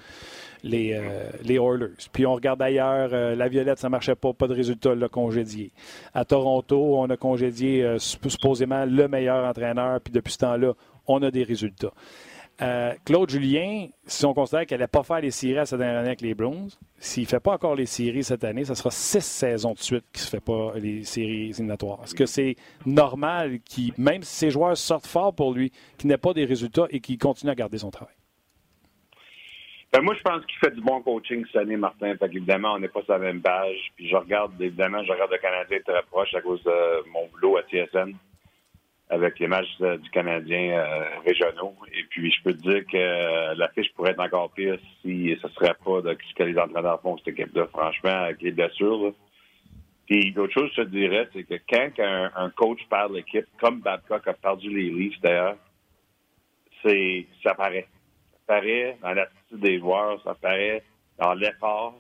les, 0.64 0.94
euh, 0.94 1.32
Oilers. 1.48 1.94
Puis 2.12 2.26
on 2.26 2.34
regarde 2.34 2.62
ailleurs, 2.62 3.10
la 3.10 3.48
Violette, 3.48 3.80
ça 3.80 3.88
ne 3.88 3.92
marchait 3.92 4.16
pas, 4.16 4.34
pas 4.34 4.48
de 4.48 4.54
résultat, 4.54 4.96
l'a 4.96 5.08
congédié. 5.08 5.72
À 6.14 6.26
Toronto, 6.26 6.98
on 6.98 7.10
a 7.10 7.18
congédié 7.18 7.96
supposément 8.00 8.86
le 8.86 9.08
meilleur 9.08 9.46
entraîneur, 9.46 10.02
puis 10.02 10.12
depuis 10.12 10.34
ce 10.34 10.40
temps-là, 10.40 10.74
on 11.08 11.22
a 11.22 11.32
des 11.32 11.44
résultats. 11.44 11.94
Euh, 12.62 12.94
Claude 13.04 13.30
Julien, 13.32 13.88
si 14.06 14.26
on 14.26 14.34
considère 14.34 14.68
qu'elle 14.68 14.80
n'a 14.80 14.88
pas 14.88 15.02
fait 15.02 15.22
les 15.22 15.32
séries 15.32 15.58
à 15.58 15.66
cette 15.66 15.80
dernière 15.80 16.00
année 16.00 16.10
avec 16.10 16.22
les 16.22 16.36
Browns, 16.36 16.70
s'il 16.98 17.24
ne 17.24 17.28
fait 17.28 17.40
pas 17.40 17.54
encore 17.54 17.76
les 17.76 17.88
séries 17.88 18.24
cette 18.24 18.44
année, 18.44 18.64
ce 18.64 18.76
sera 18.76 18.92
six 18.92 19.26
saisons 19.26 19.74
de 19.74 19.80
suite 19.80 20.06
qu'il 20.14 20.24
ne 20.24 20.30
fait 20.30 20.44
pas 20.44 20.74
les 20.76 21.04
séries 21.04 21.50
éliminatoires. 21.50 22.02
Est-ce 22.04 22.14
que 22.14 22.28
c'est 22.28 22.56
normal, 22.86 23.60
qu'il, 23.62 23.92
même 23.98 24.22
si 24.22 24.36
ses 24.36 24.52
joueurs 24.52 24.78
sortent 24.78 25.08
fort 25.08 25.34
pour 25.34 25.54
lui, 25.54 25.72
qu'il 25.98 26.10
n'ait 26.10 26.18
pas 26.18 26.34
des 26.34 26.46
résultats 26.46 26.86
et 26.92 27.00
qu'il 27.00 27.18
continue 27.18 27.52
à 27.52 27.56
garder 27.56 27.80
son 27.80 27.90
travail? 27.90 28.14
Ben, 29.92 30.02
moi, 30.02 30.16
je 30.16 30.22
pense 30.22 30.46
qu'il 30.46 30.58
fait 30.58 30.76
du 30.76 30.82
bon 30.82 31.02
coaching 31.02 31.44
cette 31.48 31.62
année, 31.62 31.78
Martin. 31.78 32.16
Fait 32.18 32.26
évidemment, 32.26 32.74
on 32.74 32.80
n'est 32.80 32.88
pas 32.88 33.04
sur 33.04 33.14
la 33.14 33.20
même 33.20 33.42
page. 33.42 33.78
Puis 33.96 34.10
je 34.10 34.16
regarde, 34.16 34.54
évidemment, 34.60 35.04
je 35.04 35.12
regarde 35.12 35.32
le 35.32 35.38
Canadien 35.38 35.80
très 35.86 36.02
proche 36.04 36.34
à 36.34 36.42
cause 36.42 36.64
de 36.64 37.10
mon 37.10 37.28
boulot 37.28 37.58
à 37.58 37.64
TSN 37.64 38.14
avec 39.10 39.40
les 39.40 39.48
matchs 39.48 39.78
euh, 39.82 39.98
du 39.98 40.10
Canadien 40.10 40.78
euh, 40.78 41.20
régionaux. 41.26 41.76
Et 41.94 42.04
puis, 42.10 42.32
je 42.32 42.44
peux 42.44 42.54
te 42.54 42.62
dire 42.62 42.86
que 42.86 42.98
euh, 42.98 43.56
la 43.56 43.68
fiche 43.70 43.92
pourrait 43.94 44.12
être 44.12 44.24
encore 44.24 44.52
pire 44.52 44.78
si 45.02 45.36
ce 45.42 45.48
serait 45.50 45.76
pas 45.84 46.02
de 46.02 46.18
ce 46.30 46.34
que 46.34 46.44
les 46.44 46.58
entraîneurs 46.58 47.02
font 47.02 47.18
cette 47.18 47.30
équipe-là, 47.30 47.68
franchement, 47.68 48.10
avec 48.10 48.42
les 48.42 48.52
blessures. 48.52 49.14
Puis, 50.06 50.32
l'autre 50.32 50.54
chose, 50.54 50.72
je 50.76 50.82
te 50.82 50.88
dirais, 50.88 51.28
c'est 51.34 51.44
que 51.44 51.56
quand 51.70 51.90
un, 52.00 52.50
coach 52.52 52.80
perd 52.90 53.14
l'équipe, 53.14 53.46
comme 53.60 53.82
Babcock 53.82 54.28
a 54.28 54.34
perdu 54.34 54.70
les 54.70 54.90
Leafs, 54.90 55.20
d'ailleurs, 55.22 55.58
c'est 56.84 57.26
ça 57.42 57.54
paraît. 57.54 57.88
Ça 58.32 58.56
paraît 58.56 58.98
dans 59.02 59.14
l'attitude 59.14 59.60
des 59.60 59.80
joueurs, 59.80 60.22
ça 60.24 60.34
paraît 60.34 60.84
dans 61.18 61.34
l'effort. 61.34 61.96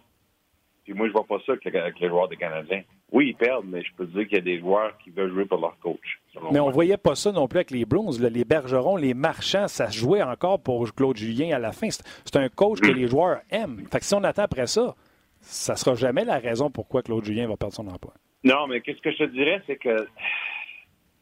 Puis 0.84 0.93
moi, 0.93 1.08
je 1.08 1.14
vois 1.14 1.26
pas 1.26 1.38
ça 1.45 1.54
avec 1.54 1.99
les 1.99 2.10
joueurs 2.10 2.28
des 2.28 2.36
Canadiens. 2.36 2.84
Oui, 3.14 3.28
ils 3.28 3.36
perdent, 3.36 3.68
mais 3.68 3.84
je 3.84 3.93
peux 3.95 4.07
te 4.07 4.11
dire 4.11 4.28
qu'il 4.28 4.38
y 4.38 4.41
a 4.41 4.43
des 4.43 4.59
joueurs 4.59 4.97
qui 4.97 5.11
veulent 5.11 5.32
jouer 5.32 5.45
pour 5.45 5.59
leur 5.61 5.78
coach. 5.78 6.20
Mais 6.51 6.59
on 6.59 6.70
ne 6.70 6.74
voyait 6.74 6.97
pas 6.97 7.14
ça 7.14 7.32
non 7.32 7.47
plus 7.47 7.59
avec 7.59 7.70
les 7.70 7.86
Bruins. 7.86 8.09
Les 8.20 8.43
Bergerons, 8.43 8.97
les 8.97 9.14
Marchands, 9.14 9.68
ça 9.68 9.91
se 9.91 9.97
jouait 9.99 10.24
encore 10.24 10.59
pour 10.59 10.91
Claude 10.95 11.16
Julien 11.16 11.55
à 11.55 11.59
la 11.59 11.72
fin. 11.72 11.89
C'est 11.91 12.36
un 12.36 12.49
coach 12.49 12.80
que 12.80 12.91
les 12.91 13.07
joueurs 13.07 13.41
aiment. 13.51 13.86
Fait 13.91 13.99
que 13.99 14.05
si 14.05 14.16
on 14.16 14.24
attend 14.24 14.41
après 14.41 14.66
ça, 14.66 14.95
ça 15.41 15.74
ne 15.74 15.78
sera 15.78 15.93
jamais 15.93 16.26
la 16.26 16.39
raison 16.39 16.72
pourquoi 16.72 17.03
Claude 17.03 17.24
Julien 17.24 17.47
va 17.47 17.55
perdre 17.55 17.76
son 17.76 17.88
emploi. 17.88 18.16
Non, 18.43 18.66
mais 18.66 18.82
qu'est-ce 18.82 18.99
que 18.99 19.11
je 19.11 19.18
te 19.18 19.24
dirais, 19.26 19.61
c'est 19.68 19.78
que 19.78 20.07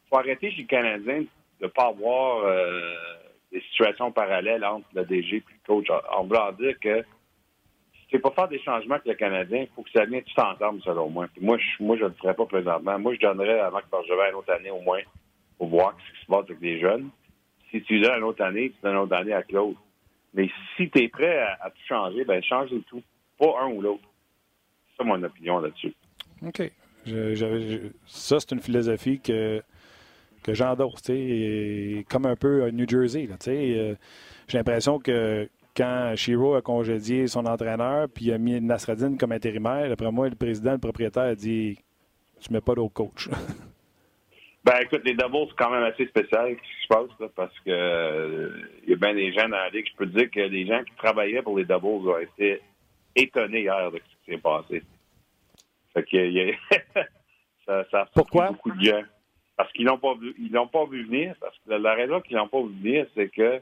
faut 0.09 0.17
arrêter 0.17 0.49
chez 0.51 0.61
les 0.61 0.65
Canadiens 0.65 1.19
de 1.59 1.65
ne 1.65 1.67
pas 1.67 1.87
avoir 1.87 2.45
euh, 2.45 2.95
des 3.51 3.61
situations 3.69 4.13
parallèles 4.13 4.63
entre 4.63 4.87
le 4.93 5.03
DG 5.03 5.37
et 5.37 5.43
le 5.45 5.67
coach. 5.67 5.87
En 6.13 6.23
voulant 6.23 6.53
dire 6.53 6.79
que 6.79 7.03
c'est 8.11 8.19
pas 8.19 8.31
faire 8.31 8.47
des 8.49 8.59
changements 8.59 8.95
avec 8.95 9.07
le 9.07 9.13
Canadien, 9.13 9.61
il 9.61 9.69
faut 9.73 9.83
que 9.83 9.91
ça 9.91 10.05
vienne 10.05 10.23
tout 10.23 10.41
ensemble, 10.41 10.81
selon 10.81 11.09
moi. 11.09 11.27
moi, 11.39 11.57
je, 11.57 11.83
moi, 11.83 11.95
je 11.95 12.03
ne 12.03 12.09
le 12.09 12.15
ferais 12.15 12.33
pas 12.33 12.45
présentement. 12.45 12.99
Moi, 12.99 13.15
je 13.15 13.21
donnerais 13.21 13.59
à 13.59 13.71
Marc 13.71 13.89
Bergevin 13.89 14.29
une 14.29 14.35
autre 14.35 14.51
année 14.51 14.69
au 14.69 14.81
moins 14.81 14.99
pour 15.57 15.69
voir 15.69 15.95
ce 15.97 16.13
qui 16.13 16.25
se 16.25 16.27
passe 16.27 16.43
avec 16.43 16.61
les 16.61 16.79
jeunes. 16.79 17.09
Si 17.69 17.81
tu 17.83 18.01
donnes 18.01 18.17
une 18.17 18.23
autre 18.23 18.43
année, 18.43 18.71
tu 18.71 18.75
donnes 18.83 18.95
une 18.95 19.01
autre 19.03 19.15
année 19.15 19.33
à 19.33 19.43
Claude. 19.43 19.75
Mais 20.33 20.49
si 20.75 20.89
tu 20.89 21.03
es 21.03 21.07
prêt 21.07 21.39
à, 21.39 21.69
tout 21.69 21.83
changer, 21.87 22.25
ben 22.25 22.43
change 22.43 22.69
tout. 22.87 23.01
Pas 23.39 23.53
un 23.61 23.67
ou 23.67 23.81
l'autre. 23.81 24.03
C'est 24.91 24.97
ça 24.97 25.03
mon 25.03 25.23
opinion 25.23 25.59
là-dessus. 25.59 25.93
OK. 26.45 26.71
ça, 28.07 28.39
c'est 28.39 28.51
une 28.51 28.61
philosophie 28.61 29.19
que, 29.21 29.61
que 30.43 32.03
comme 32.03 32.25
un 32.25 32.35
peu 32.35 32.69
New 32.71 32.87
Jersey. 32.87 33.29
Euh, 33.47 33.95
j'ai 34.47 34.57
l'impression 34.57 34.99
que 34.99 35.49
quand 35.81 36.15
Shiro 36.15 36.53
a 36.53 36.61
congédié 36.61 37.25
son 37.27 37.45
entraîneur 37.47 38.07
puis 38.13 38.31
a 38.31 38.37
mis 38.37 38.61
Nasradine 38.61 39.17
comme 39.17 39.31
intérimaire, 39.31 39.89
d'après 39.89 40.11
moi, 40.11 40.29
le 40.29 40.35
président, 40.35 40.73
le 40.73 40.77
propriétaire 40.77 41.23
a 41.23 41.35
dit 41.35 41.79
Tu 42.39 42.53
mets 42.53 42.61
pas 42.61 42.75
d'autre 42.75 42.93
coach. 42.93 43.29
Ben 44.63 44.75
écoute, 44.83 45.01
les 45.03 45.15
doubles, 45.15 45.47
c'est 45.49 45.55
quand 45.57 45.71
même 45.71 45.81
assez 45.85 46.05
spécial 46.05 46.49
ce 46.49 46.61
qui 46.61 46.83
se 46.83 46.87
passe, 46.87 47.29
parce 47.35 47.59
que 47.61 47.63
il 47.65 47.71
euh, 47.71 48.49
y 48.89 48.93
a 48.93 48.95
bien 48.95 49.15
des 49.15 49.33
gens 49.33 49.49
dans 49.49 49.57
la 49.57 49.69
ligue. 49.69 49.87
Je 49.91 49.95
peux 49.97 50.05
te 50.05 50.15
dire 50.15 50.29
que 50.29 50.39
les 50.39 50.67
gens 50.67 50.83
qui 50.83 50.93
travaillaient 50.97 51.41
pour 51.41 51.57
les 51.57 51.65
doubles 51.65 52.07
ont 52.07 52.19
été 52.19 52.61
étonnés 53.15 53.61
hier 53.61 53.91
de 53.91 53.97
ce 53.97 54.03
qui 54.03 54.31
s'est 54.31 54.37
passé. 54.37 54.83
Fait 55.95 56.03
que 56.03 56.15
y 56.15 56.51
a, 56.51 56.53
ça, 57.65 57.85
ça 57.89 58.01
a 58.01 58.05
Pourquoi? 58.13 58.49
beaucoup 58.49 58.69
de 58.69 58.83
gens. 58.83 59.01
Parce 59.57 59.71
qu'ils 59.73 59.85
l'ont 59.85 59.97
pas 59.97 60.13
vu, 60.13 60.35
ils 60.37 60.51
l'ont 60.51 60.67
pas 60.67 60.85
vu 60.85 61.05
venir. 61.05 61.33
Parce 61.41 61.57
que 61.65 61.73
la 61.73 61.95
raison 61.95 62.21
qu'ils 62.21 62.37
l'ont 62.37 62.47
pas 62.47 62.61
vu 62.61 62.71
venir, 62.83 63.07
c'est 63.15 63.29
que 63.29 63.59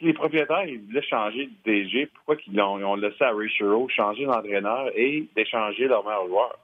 si 0.00 0.06
les 0.06 0.14
propriétaires 0.14 0.64
ils 0.64 0.80
voulaient 0.80 1.02
changer 1.02 1.46
de 1.46 1.52
DG, 1.64 2.06
pourquoi 2.06 2.36
ils 2.46 2.60
ont, 2.60 2.96
laissé 2.96 3.22
à 3.22 3.32
Ray 3.32 3.50
changer 3.50 4.24
d'entraîneur 4.24 4.90
et 4.96 5.28
d'échanger 5.36 5.86
leur 5.86 6.04
meilleur 6.04 6.26
joueur? 6.26 6.58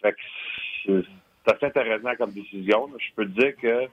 Fait 0.00 0.12
que 0.12 1.02
c'est 1.44 1.52
assez 1.52 1.66
intéressant 1.66 2.14
comme 2.16 2.30
décision. 2.30 2.88
Je 2.98 3.14
peux 3.16 3.26
te 3.26 3.40
dire 3.40 3.56
que, 3.56 3.88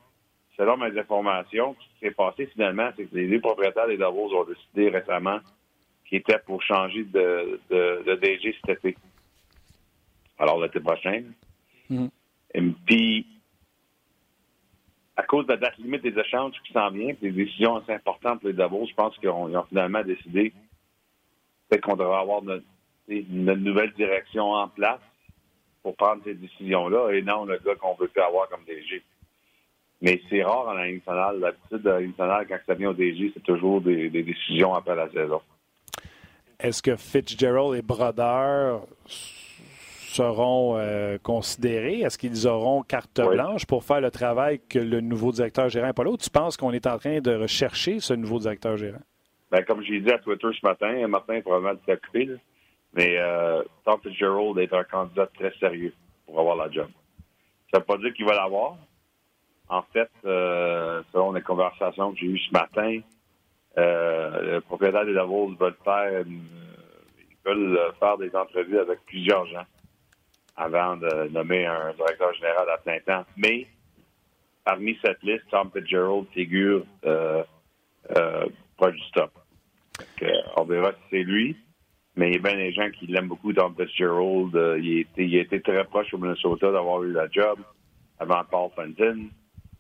selon 0.56 0.78
mes 0.78 0.98
informations, 0.98 1.76
ce 1.80 1.86
qui 1.86 2.06
s'est 2.06 2.12
passé 2.12 2.46
finalement, 2.54 2.90
c'est 2.96 3.06
que 3.06 3.16
les 3.16 3.28
deux 3.28 3.40
propriétaires 3.42 3.88
des 3.88 3.98
Davos 3.98 4.32
ont 4.34 4.46
décidé 4.46 4.90
récemment 4.90 5.40
qu'ils 6.08 6.20
étaient 6.20 6.38
pour 6.46 6.62
changer 6.62 7.04
de, 7.04 7.60
de, 7.72 8.16
DG 8.16 8.56
cet 8.64 8.86
été. 8.86 8.96
Alors, 10.38 10.62
l'été 10.62 10.80
prochain. 10.80 11.24
Mm-hmm. 11.90 12.74
Puis, 12.86 13.26
à 15.18 15.24
cause 15.24 15.46
de 15.46 15.54
la 15.54 15.58
date 15.58 15.78
limite 15.78 16.04
des 16.04 16.18
échanges 16.20 16.56
qui 16.66 16.74
s'en 16.74 16.90
vient, 16.90 17.14
des 17.22 17.32
décisions 17.32 17.78
assez 17.78 17.94
importantes 17.94 18.42
pour 18.42 18.50
les 18.50 18.56
Davos, 18.56 18.86
je 18.90 18.94
pense 18.94 19.18
qu'ils 19.18 19.30
ont, 19.30 19.64
finalement 19.70 20.04
décidé 20.04 20.54
qu'on 21.84 21.96
devrait 21.96 22.20
avoir 22.20 22.42
une, 23.08 23.54
nouvelle 23.56 23.92
direction 23.94 24.52
en 24.52 24.68
place 24.70 25.02
pour 25.84 25.96
prendre 25.96 26.22
ces 26.24 26.34
décisions-là 26.34 27.12
et 27.12 27.22
non 27.22 27.46
le 27.46 27.58
gars 27.58 27.76
qu'on 27.76 27.96
veut 27.96 28.08
plus 28.08 28.22
avoir 28.22 28.48
comme 28.50 28.64
DG. 28.66 29.04
Mais 30.02 30.22
c'est 30.30 30.44
rare 30.44 30.68
en 30.68 30.74
la 30.74 30.92
nationale. 30.92 31.40
L'habitude 31.40 31.82
de 31.82 32.48
quand 32.48 32.60
ça 32.66 32.74
vient 32.76 32.90
au 32.90 32.94
DG, 32.94 33.32
c'est 33.34 33.44
toujours 33.44 33.82
des, 33.82 34.10
des, 34.10 34.24
décisions 34.24 34.74
après 34.74 34.96
la 34.96 35.10
saison. 35.10 35.42
Est-ce 36.60 36.82
que 36.82 36.96
Fitzgerald 36.96 37.76
et 37.76 37.82
Brodeur? 37.82 38.86
Seront 40.16 40.78
euh, 40.78 41.18
considérés? 41.22 42.00
Est-ce 42.02 42.18
qu'ils 42.18 42.48
auront 42.48 42.84
carte 42.84 43.20
blanche 43.22 43.66
pour 43.66 43.84
faire 43.84 44.02
le 44.02 44.12
travail 44.12 44.62
que 44.70 44.80
le 44.80 45.02
nouveau 45.02 45.32
directeur 45.32 45.70
gérant 45.70 45.88
n'est 45.88 45.94
pas 45.94 46.04
là? 46.04 46.12
Ou 46.12 46.18
tu 46.18 46.30
penses 46.30 46.56
qu'on 46.58 46.72
est 46.72 46.88
en 46.88 46.98
train 46.98 47.20
de 47.20 47.36
rechercher 47.36 48.00
ce 48.00 48.14
nouveau 48.14 48.40
directeur 48.40 48.78
gérant? 48.78 49.02
Ben, 49.52 49.64
comme 49.64 49.82
j'ai 49.84 50.00
dit 50.00 50.12
à 50.12 50.18
Twitter 50.20 50.48
ce 50.60 50.66
matin, 50.66 51.08
Martin 51.08 51.36
est 51.36 51.42
probablement 51.42 51.80
occupé, 51.88 52.30
mais 52.94 53.18
euh, 53.18 53.62
Tom 53.84 54.00
Fitzgerald 54.02 54.58
est 54.60 54.74
un 54.74 54.84
candidat 54.84 55.28
très 55.28 55.54
sérieux 55.60 55.94
pour 56.26 56.40
avoir 56.40 56.56
la 56.56 56.72
job. 56.72 56.88
Ça 57.72 57.78
ne 57.78 57.80
veut 57.80 57.86
pas 57.86 57.98
dire 57.98 58.14
qu'il 58.14 58.26
va 58.26 58.36
l'avoir. 58.36 58.78
En 59.68 59.82
fait, 59.94 60.10
euh, 60.26 61.02
selon 61.12 61.34
les 61.34 61.42
conversations 61.42 62.14
que 62.14 62.20
j'ai 62.20 62.28
eues 62.28 62.40
ce 62.40 62.52
matin, 62.54 63.00
euh, 63.78 64.54
le 64.54 64.62
propriétaire 64.62 65.06
des 65.06 65.14
Davos 65.14 65.54
veulent 65.60 65.76
faire, 65.84 66.24
ils 66.26 67.38
veulent 67.46 67.80
faire 68.00 68.18
des 68.18 68.34
entrevues 68.36 68.80
avec 68.80 69.00
plusieurs 69.06 69.46
gens 69.48 69.66
avant 70.56 70.98
de 70.98 71.30
nommer 71.30 71.66
un 71.66 71.94
directeur 71.94 72.34
général 72.34 72.70
à 72.70 72.78
plein 72.78 73.00
temps. 73.00 73.26
Mais 73.38 73.68
parmi 74.64 74.98
cette 75.04 75.22
liste, 75.24 75.46
Tom 75.52 75.70
Fitzgerald 75.72 76.28
figure 76.34 76.86
euh, 77.06 77.44
euh, 78.16 78.46
pas 78.78 78.92
du 78.92 79.02
top. 79.14 79.32
on 80.58 80.64
verra 80.64 80.92
si 80.92 80.98
c'est 81.12 81.24
lui. 81.24 81.56
Mais 82.18 82.30
il 82.30 82.34
y 82.34 82.38
a 82.38 82.40
bien 82.40 82.56
des 82.56 82.72
gens 82.72 82.90
qui 82.92 83.08
l'aiment 83.08 83.28
beaucoup, 83.28 83.52
Tom 83.52 83.76
Fitzgerald. 83.78 84.56
Euh, 84.56 84.80
il, 84.82 85.00
était, 85.00 85.26
il 85.26 85.38
a 85.38 85.42
été 85.42 85.62
très 85.62 85.84
proche 85.84 86.14
au 86.14 86.18
Minnesota 86.18 86.72
d'avoir 86.72 87.04
eu 87.04 87.12
la 87.12 87.30
job 87.30 87.60
avant 88.20 88.44
Paul 88.50 88.70
Fenton. 88.76 89.28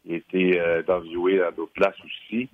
Il 0.04 0.16
été 0.16 0.60
euh, 0.60 0.84
dans 0.84 1.00
d'autres 1.00 1.72
places 1.74 1.96
aussi. 2.04 2.50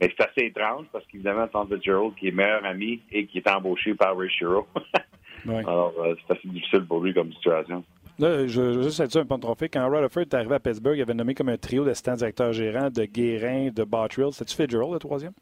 Mais 0.00 0.12
c'est 0.16 0.24
assez 0.24 0.46
étrange 0.46 0.86
parce 0.92 1.04
qu'évidemment, 1.06 1.46
Tom 1.48 1.68
Fitzgerald, 1.68 2.14
qui 2.14 2.28
est 2.28 2.32
meilleur 2.32 2.64
ami 2.64 3.02
et 3.10 3.26
qui 3.26 3.38
est 3.38 3.50
embauché 3.50 3.94
par 3.94 4.16
Ray 4.16 4.30
Shiro, 4.30 4.66
Alors, 5.46 5.92
euh, 5.98 6.14
c'est 6.26 6.36
assez 6.36 6.48
difficile 6.48 6.84
pour 6.86 7.00
lui 7.00 7.14
comme 7.14 7.32
situation. 7.32 7.84
Là, 8.18 8.46
je, 8.46 8.60
veux 8.60 8.82
juste 8.82 8.98
être 9.00 9.12
sûr 9.12 9.20
un 9.20 9.26
point 9.26 9.38
de 9.38 9.42
trophée. 9.42 9.68
Quand 9.68 9.88
Rutherford 9.88 10.22
est 10.22 10.34
arrivé 10.34 10.54
à 10.54 10.60
Pittsburgh, 10.60 10.96
il 10.96 11.02
avait 11.02 11.14
nommé 11.14 11.34
comme 11.34 11.48
un 11.50 11.56
trio 11.56 11.84
d'assistants 11.84 12.14
directeurs 12.14 12.52
gérants 12.52 12.90
de 12.90 13.04
Guérin, 13.04 13.70
de 13.70 13.84
Bottrill. 13.84 14.32
C'était-tu 14.32 14.56
Fitzgerald, 14.56 14.92
le 14.92 14.98
troisième? 14.98 15.32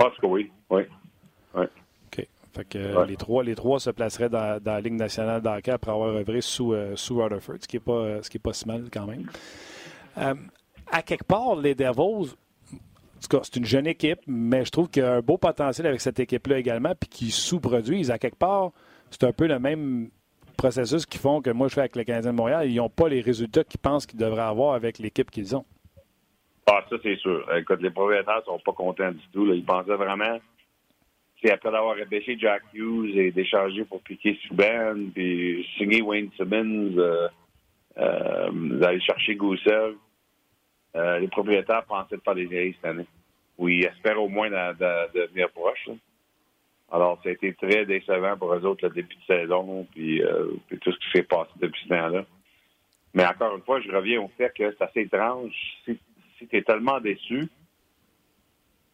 Je 0.00 0.04
pense 0.04 0.16
que 0.18 0.26
oui. 0.26 0.50
Oui. 0.70 0.82
oui. 1.54 1.64
OK. 2.06 2.26
Fait 2.52 2.68
que 2.68 3.06
les, 3.06 3.16
trois, 3.16 3.44
les 3.44 3.54
trois 3.54 3.78
se 3.78 3.90
placeraient 3.90 4.28
dans, 4.28 4.60
la 4.64 4.80
Ligue 4.80 4.94
nationale 4.94 5.40
d'hockey 5.40 5.70
après 5.70 5.92
avoir 5.92 6.08
œuvré 6.08 6.40
sous, 6.40 6.72
euh, 6.72 6.96
sous 6.96 7.22
Rutherford, 7.22 7.56
ce 7.60 7.68
qui 7.68 7.76
n'est 7.76 7.80
pas, 7.80 8.22
ce 8.22 8.30
qui 8.30 8.38
est 8.38 8.40
pas 8.40 8.52
si 8.52 8.66
mal 8.66 8.86
quand 8.92 9.06
même. 9.06 9.26
Euh, 10.18 10.34
à 10.90 11.02
quelque 11.02 11.24
part, 11.24 11.54
les 11.54 11.76
Devils 11.76 12.34
c'est 13.20 13.56
une 13.56 13.64
jeune 13.64 13.86
équipe, 13.86 14.20
mais 14.26 14.64
je 14.64 14.70
trouve 14.70 14.88
qu'il 14.88 15.02
y 15.02 15.06
a 15.06 15.14
un 15.14 15.20
beau 15.20 15.36
potentiel 15.38 15.86
avec 15.86 16.00
cette 16.00 16.18
équipe-là 16.18 16.58
également, 16.58 16.94
puis 16.98 17.08
qu'ils 17.08 17.32
sous-produisent. 17.32 18.10
À 18.10 18.18
quelque 18.18 18.38
part, 18.38 18.72
c'est 19.10 19.24
un 19.24 19.32
peu 19.32 19.46
le 19.46 19.58
même 19.58 20.10
processus 20.56 21.06
qu'ils 21.06 21.20
font 21.20 21.40
que 21.40 21.50
moi 21.50 21.68
je 21.68 21.74
fais 21.74 21.80
avec 21.80 21.96
le 21.96 22.04
Canadien 22.04 22.32
de 22.32 22.36
Montréal. 22.36 22.70
Ils 22.70 22.76
n'ont 22.76 22.90
pas 22.90 23.08
les 23.08 23.20
résultats 23.20 23.64
qu'ils 23.64 23.80
pensent 23.80 24.06
qu'ils 24.06 24.18
devraient 24.18 24.42
avoir 24.42 24.74
avec 24.74 24.98
l'équipe 24.98 25.30
qu'ils 25.30 25.56
ont. 25.56 25.64
Ah, 26.66 26.84
ça, 26.88 26.96
c'est 27.02 27.16
sûr. 27.16 27.44
Écoute, 27.56 27.80
les 27.82 27.90
propriétaires 27.90 28.42
sont 28.44 28.58
pas 28.58 28.72
contents 28.72 29.10
du 29.10 29.26
tout. 29.32 29.46
Ils 29.52 29.64
pensaient 29.64 29.96
vraiment, 29.96 30.38
c'est 31.42 31.50
après 31.50 31.72
d'avoir 31.72 31.96
repêché 31.96 32.38
Jack 32.38 32.62
Hughes 32.74 33.16
et 33.16 33.32
d'échanger 33.32 33.84
pour 33.84 34.00
piquer 34.02 34.38
Subban, 34.42 35.10
puis 35.14 35.66
signer 35.76 36.02
Wayne 36.02 36.30
Simmons, 36.36 36.94
euh, 36.98 37.28
euh, 37.98 38.50
d'aller 38.52 39.00
chercher 39.00 39.34
Goussev. 39.34 39.94
Euh, 40.96 41.18
les 41.18 41.28
propriétaires 41.28 41.84
pensaient 41.84 42.16
de 42.16 42.22
faire 42.22 42.34
des 42.34 42.48
séries 42.48 42.74
cette 42.74 42.90
année. 42.90 43.06
Ou 43.58 43.68
ils 43.68 43.84
espèrent 43.84 44.20
au 44.20 44.28
moins 44.28 44.50
de, 44.50 45.12
de, 45.12 45.26
venir 45.32 45.50
proche. 45.50 45.88
Alors, 46.90 47.20
ça 47.22 47.28
a 47.28 47.32
été 47.32 47.54
très 47.54 47.84
décevant 47.84 48.36
pour 48.36 48.52
eux 48.54 48.64
autres 48.64 48.88
le 48.88 48.94
début 48.94 49.14
de 49.14 49.34
saison, 49.34 49.86
puis, 49.92 50.22
euh, 50.22 50.48
puis 50.66 50.78
tout 50.78 50.90
ce 50.90 50.98
qui 50.98 51.10
s'est 51.12 51.22
passé 51.22 51.50
depuis 51.56 51.82
ce 51.84 51.88
temps-là. 51.88 52.24
Mais 53.14 53.26
encore 53.26 53.54
une 53.56 53.62
fois, 53.62 53.80
je 53.80 53.90
reviens 53.90 54.20
au 54.20 54.28
fait 54.36 54.52
que 54.56 54.70
c'est 54.72 54.82
assez 54.82 55.00
étrange. 55.02 55.52
Si, 55.84 55.98
si 56.38 56.48
tu 56.48 56.56
es 56.56 56.62
tellement 56.62 57.00
déçu, 57.00 57.48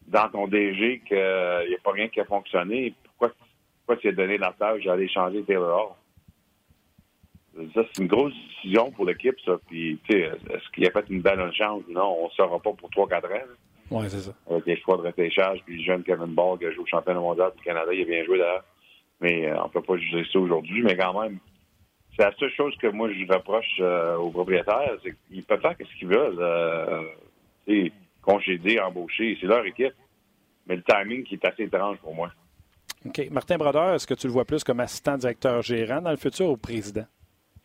dans 0.07 0.29
ton 0.29 0.47
DG 0.47 1.01
qu'il 1.05 1.17
n'y 1.17 1.75
a 1.75 1.79
pas 1.83 1.91
rien 1.91 2.07
qui 2.07 2.19
a 2.19 2.25
fonctionné, 2.25 2.93
pourquoi, 3.03 3.31
pourquoi 3.79 3.97
tu 3.97 4.07
as 4.07 4.13
donné 4.13 4.37
la 4.37 4.53
tâche 4.53 4.83
d'aller 4.83 5.09
changer 5.09 5.43
Taylor 5.43 5.77
Hall? 5.77 5.95
Ça, 7.73 7.81
c'est 7.91 8.01
une 8.01 8.07
grosse 8.07 8.33
décision 8.33 8.91
pour 8.91 9.05
l'équipe, 9.05 9.35
ça. 9.45 9.57
Puis, 9.67 9.99
tu 10.07 10.13
sais, 10.13 10.31
est-ce 10.49 10.69
qu'il 10.73 10.85
a 10.87 10.91
fait 10.91 11.05
une 11.09 11.21
belle 11.21 11.51
chance? 11.53 11.81
Non, 11.89 12.17
on 12.19 12.25
ne 12.25 12.31
saura 12.31 12.59
pas 12.59 12.71
pour 12.73 12.89
3-4 12.89 13.25
ans. 13.25 13.47
Oui, 13.89 14.05
c'est 14.09 14.19
ça. 14.19 14.31
Avec 14.49 14.65
les 14.65 14.79
choix 14.79 14.97
de 14.97 15.03
repêchage, 15.03 15.59
puis 15.65 15.77
le 15.77 15.83
jeune 15.83 16.03
Kevin 16.03 16.33
Ball 16.33 16.57
qui 16.59 16.65
a 16.65 16.71
joué 16.71 16.83
au 16.83 16.87
championnat 16.87 17.19
mondial 17.19 17.51
du 17.55 17.63
Canada, 17.63 17.93
il 17.93 18.01
a 18.01 18.05
bien 18.05 18.23
joué 18.25 18.37
d'ailleurs. 18.37 18.63
Mais 19.21 19.47
euh, 19.47 19.59
on 19.61 19.65
ne 19.65 19.69
peut 19.69 19.81
pas 19.81 19.97
juger 19.97 20.25
ça 20.31 20.39
aujourd'hui. 20.39 20.83
Mais 20.83 20.95
quand 20.95 21.19
même, 21.19 21.39
c'est 22.15 22.23
la 22.23 22.35
seule 22.37 22.51
chose 22.51 22.75
que 22.77 22.87
moi 22.87 23.09
je 23.11 23.25
reproche 23.31 23.77
euh, 23.79 24.17
aux 24.17 24.29
propriétaires, 24.29 24.91
c'est 25.03 25.15
qu'ils 25.29 25.43
peuvent 25.43 25.61
faire 25.61 25.75
ce 25.79 25.99
qu'ils 25.99 26.07
veulent. 26.07 26.37
Euh, 26.39 27.89
congédier, 28.21 28.81
embaucher, 28.81 29.37
c'est 29.39 29.47
leur 29.47 29.65
équipe. 29.65 29.93
Mais 30.67 30.75
le 30.75 30.83
timing 30.83 31.23
qui 31.23 31.35
est 31.35 31.45
assez 31.45 31.63
étrange 31.63 31.97
pour 31.99 32.13
moi. 32.13 32.29
OK. 33.05 33.29
Martin 33.31 33.57
Brodeur, 33.57 33.93
est-ce 33.93 34.05
que 34.05 34.13
tu 34.13 34.27
le 34.27 34.33
vois 34.33 34.43
plus 34.43 34.63
comme 34.65 34.81
assistant 34.81 35.17
directeur 35.17 35.61
gérant 35.61 36.01
dans 36.01 36.11
le 36.11 36.17
futur 36.17 36.49
ou 36.49 36.57
président? 36.57 37.05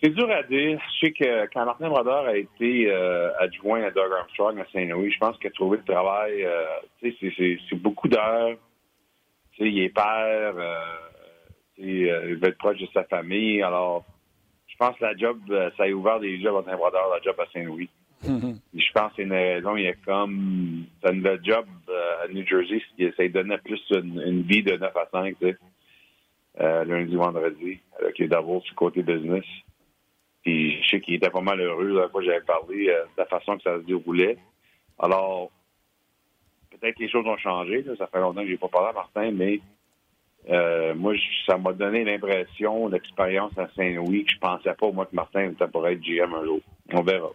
C'est 0.02 0.10
dur 0.10 0.28
à 0.32 0.42
dire. 0.42 0.80
Je 0.94 1.06
sais 1.06 1.12
que 1.12 1.46
quand 1.52 1.64
Martin 1.64 1.88
Brodeur 1.88 2.26
a 2.26 2.36
été 2.36 2.90
euh, 2.90 3.30
adjoint 3.38 3.84
à 3.84 3.92
Doug 3.92 4.10
Armstrong 4.12 4.58
à 4.58 4.66
Saint-Louis, 4.72 5.12
je 5.12 5.18
pense 5.18 5.38
qu'il 5.38 5.46
a 5.46 5.50
trouvé 5.52 5.78
le 5.78 5.84
travail. 5.84 6.42
Euh, 6.44 6.64
c'est 7.00 7.76
beaucoup 7.76 8.08
d'heures. 8.08 8.56
Il 9.60 9.78
est 9.78 9.90
père. 9.90 10.54
Euh, 10.56 10.74
il 11.78 12.06
veut 12.08 12.48
être 12.48 12.58
proche 12.58 12.78
de 12.78 12.88
sa 12.92 13.04
famille. 13.04 13.62
Alors, 13.62 14.04
je 14.66 14.74
pense 14.76 14.96
que 14.96 15.04
la 15.04 15.16
job, 15.16 15.38
ça 15.76 15.84
a 15.84 15.90
ouvert 15.90 16.18
des 16.18 16.36
yeux 16.36 16.48
à 16.48 16.52
Martin 16.52 16.76
Brodeur, 16.76 17.08
la 17.08 17.22
job 17.22 17.36
à 17.38 17.46
Saint-Louis. 17.52 17.88
Je 18.24 18.92
pense 18.92 19.10
que 19.10 19.16
c'est 19.16 19.22
une 19.22 19.32
raison. 19.32 19.76
Il 19.76 19.84
y 19.84 19.88
a 19.88 19.94
comme. 20.04 20.84
C'est 21.04 21.12
le 21.12 21.40
job 21.44 21.66
à 21.88 22.26
New 22.26 22.44
Jersey, 22.44 22.82
ça 23.16 23.22
lui 23.22 23.30
donnait 23.30 23.58
plus 23.58 23.80
une, 23.90 24.42
vie 24.42 24.64
de 24.64 24.76
9 24.76 24.96
à 24.96 25.08
5, 25.12 25.36
tu 25.40 25.46
sais. 25.46 25.56
lundi, 26.58 27.14
vendredi, 27.14 27.78
avec 28.00 28.18
les 28.18 28.26
Davos 28.26 28.62
du 28.66 28.72
côté 28.72 29.04
business. 29.04 29.44
Puis 30.42 30.82
je 30.82 30.88
sais 30.88 31.00
qu'il 31.00 31.14
était 31.14 31.30
pas 31.30 31.40
mal 31.40 31.60
heureux 31.60 32.00
la 32.00 32.08
fois 32.08 32.20
que 32.20 32.26
j'avais 32.26 32.44
parlé 32.44 32.86
de 32.86 33.16
la 33.16 33.26
façon 33.26 33.56
que 33.56 33.62
ça 33.62 33.76
se 33.76 33.84
déroulait. 33.84 34.36
Alors, 34.98 35.50
peut-être 36.70 36.96
que 36.96 37.02
les 37.02 37.08
choses 37.08 37.26
ont 37.26 37.36
changé. 37.36 37.84
Ça 37.98 38.06
fait 38.06 38.20
longtemps 38.20 38.42
que 38.42 38.48
j'ai 38.48 38.56
pas 38.56 38.68
parlé 38.68 38.88
à 38.88 38.92
Martin, 38.92 39.30
mais 39.30 39.60
euh, 40.50 40.94
moi, 40.94 41.14
ça 41.46 41.56
m'a 41.56 41.72
donné 41.72 42.04
l'impression, 42.04 42.88
l'expérience 42.88 43.56
à 43.56 43.68
Saint-Louis, 43.76 44.24
que 44.24 44.32
je 44.32 44.38
pensais 44.38 44.74
pas, 44.74 44.90
moi, 44.90 45.06
que 45.06 45.14
Martin 45.14 45.52
pourrait 45.72 45.94
être 45.94 46.02
GM 46.02 46.34
un 46.34 46.44
jour. 46.44 46.60
On 46.92 47.02
verra. 47.02 47.30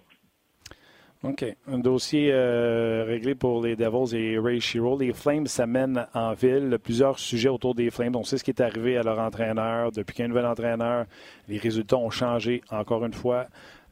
OK. 1.24 1.46
Un 1.68 1.80
dossier 1.80 2.30
euh, 2.32 3.04
réglé 3.08 3.34
pour 3.34 3.64
les 3.64 3.76
Devils 3.76 4.16
et 4.16 4.38
Ray 4.38 4.62
Shiro. 4.62 4.98
Les 4.98 5.14
Flames 5.14 5.48
s'amènent 5.48 6.06
en 6.14 6.34
ville. 6.34 6.78
Plusieurs 6.82 7.18
sujets 7.18 7.50
autour 7.50 7.74
des 7.74 7.90
Flames. 7.90 8.16
On 8.16 8.24
sait 8.24 8.38
ce 8.38 8.44
qui 8.44 8.52
est 8.52 8.62
arrivé 8.62 8.98
à 8.98 9.04
leur 9.04 9.18
entraîneur. 9.20 9.92
Depuis 9.92 10.14
qu'il 10.14 10.22
y 10.22 10.24
a 10.24 10.26
un 10.26 10.30
nouvel 10.30 10.46
entraîneur, 10.46 11.06
les 11.48 11.58
résultats 11.58 11.98
ont 11.98 12.12
changé 12.12 12.62
encore 12.70 13.04
une 13.04 13.14
fois. 13.14 13.48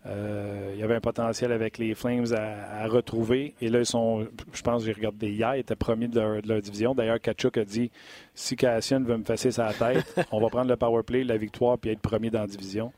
Euh, 0.07 0.71
il 0.73 0.79
y 0.79 0.83
avait 0.83 0.95
un 0.95 1.01
potentiel 1.01 1.51
avec 1.51 1.79
les 1.79 1.95
Flames 1.95 2.27
à, 2.33 2.85
retrouver. 2.87 3.55
Et 3.59 3.69
là, 3.69 3.79
ils 3.79 3.85
sont, 3.85 4.27
je 4.53 4.61
pense, 4.61 4.83
j'ai 4.83 4.93
regardé 4.93 5.31
hier, 5.31 5.55
ils 5.55 5.61
étaient 5.61 5.75
premiers 5.75 6.07
de 6.07 6.19
leur, 6.19 6.61
division. 6.61 6.93
D'ailleurs, 6.93 7.19
Kachuk 7.19 7.57
a 7.57 7.65
dit 7.65 7.89
si 8.35 8.55
Cassian 8.55 9.01
veut 9.01 9.17
me 9.17 9.23
fesser 9.23 9.49
sa 9.49 9.73
tête, 9.73 10.05
on 10.31 10.39
va 10.39 10.49
prendre 10.49 10.69
le 10.69 10.75
power 10.75 11.01
play, 11.01 11.23
la 11.23 11.37
victoire, 11.37 11.79
puis 11.79 11.89
être 11.89 12.01
premier 12.01 12.29
dans 12.29 12.41
la 12.41 12.47
division. 12.47 12.93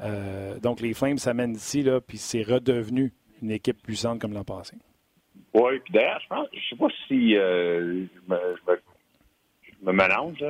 Euh, 0.00 0.58
donc, 0.60 0.80
les 0.80 0.94
Flames 0.94 1.18
s'amènent 1.18 1.54
ici, 1.54 1.82
là, 1.82 2.00
puis 2.00 2.16
c'est 2.16 2.42
redevenu 2.42 3.12
une 3.42 3.50
équipe 3.50 3.82
puissante 3.82 4.20
comme 4.20 4.32
l'an 4.32 4.44
passé. 4.44 4.76
Oui, 5.54 5.78
puis 5.80 5.92
d'ailleurs, 5.92 6.20
je 6.22 6.28
pense, 6.28 6.48
je 6.52 6.68
sais 6.68 6.76
pas 6.76 6.88
si 7.06 7.36
euh, 7.36 8.04
je, 8.28 8.34
me, 9.82 9.92
mélange, 9.92 10.44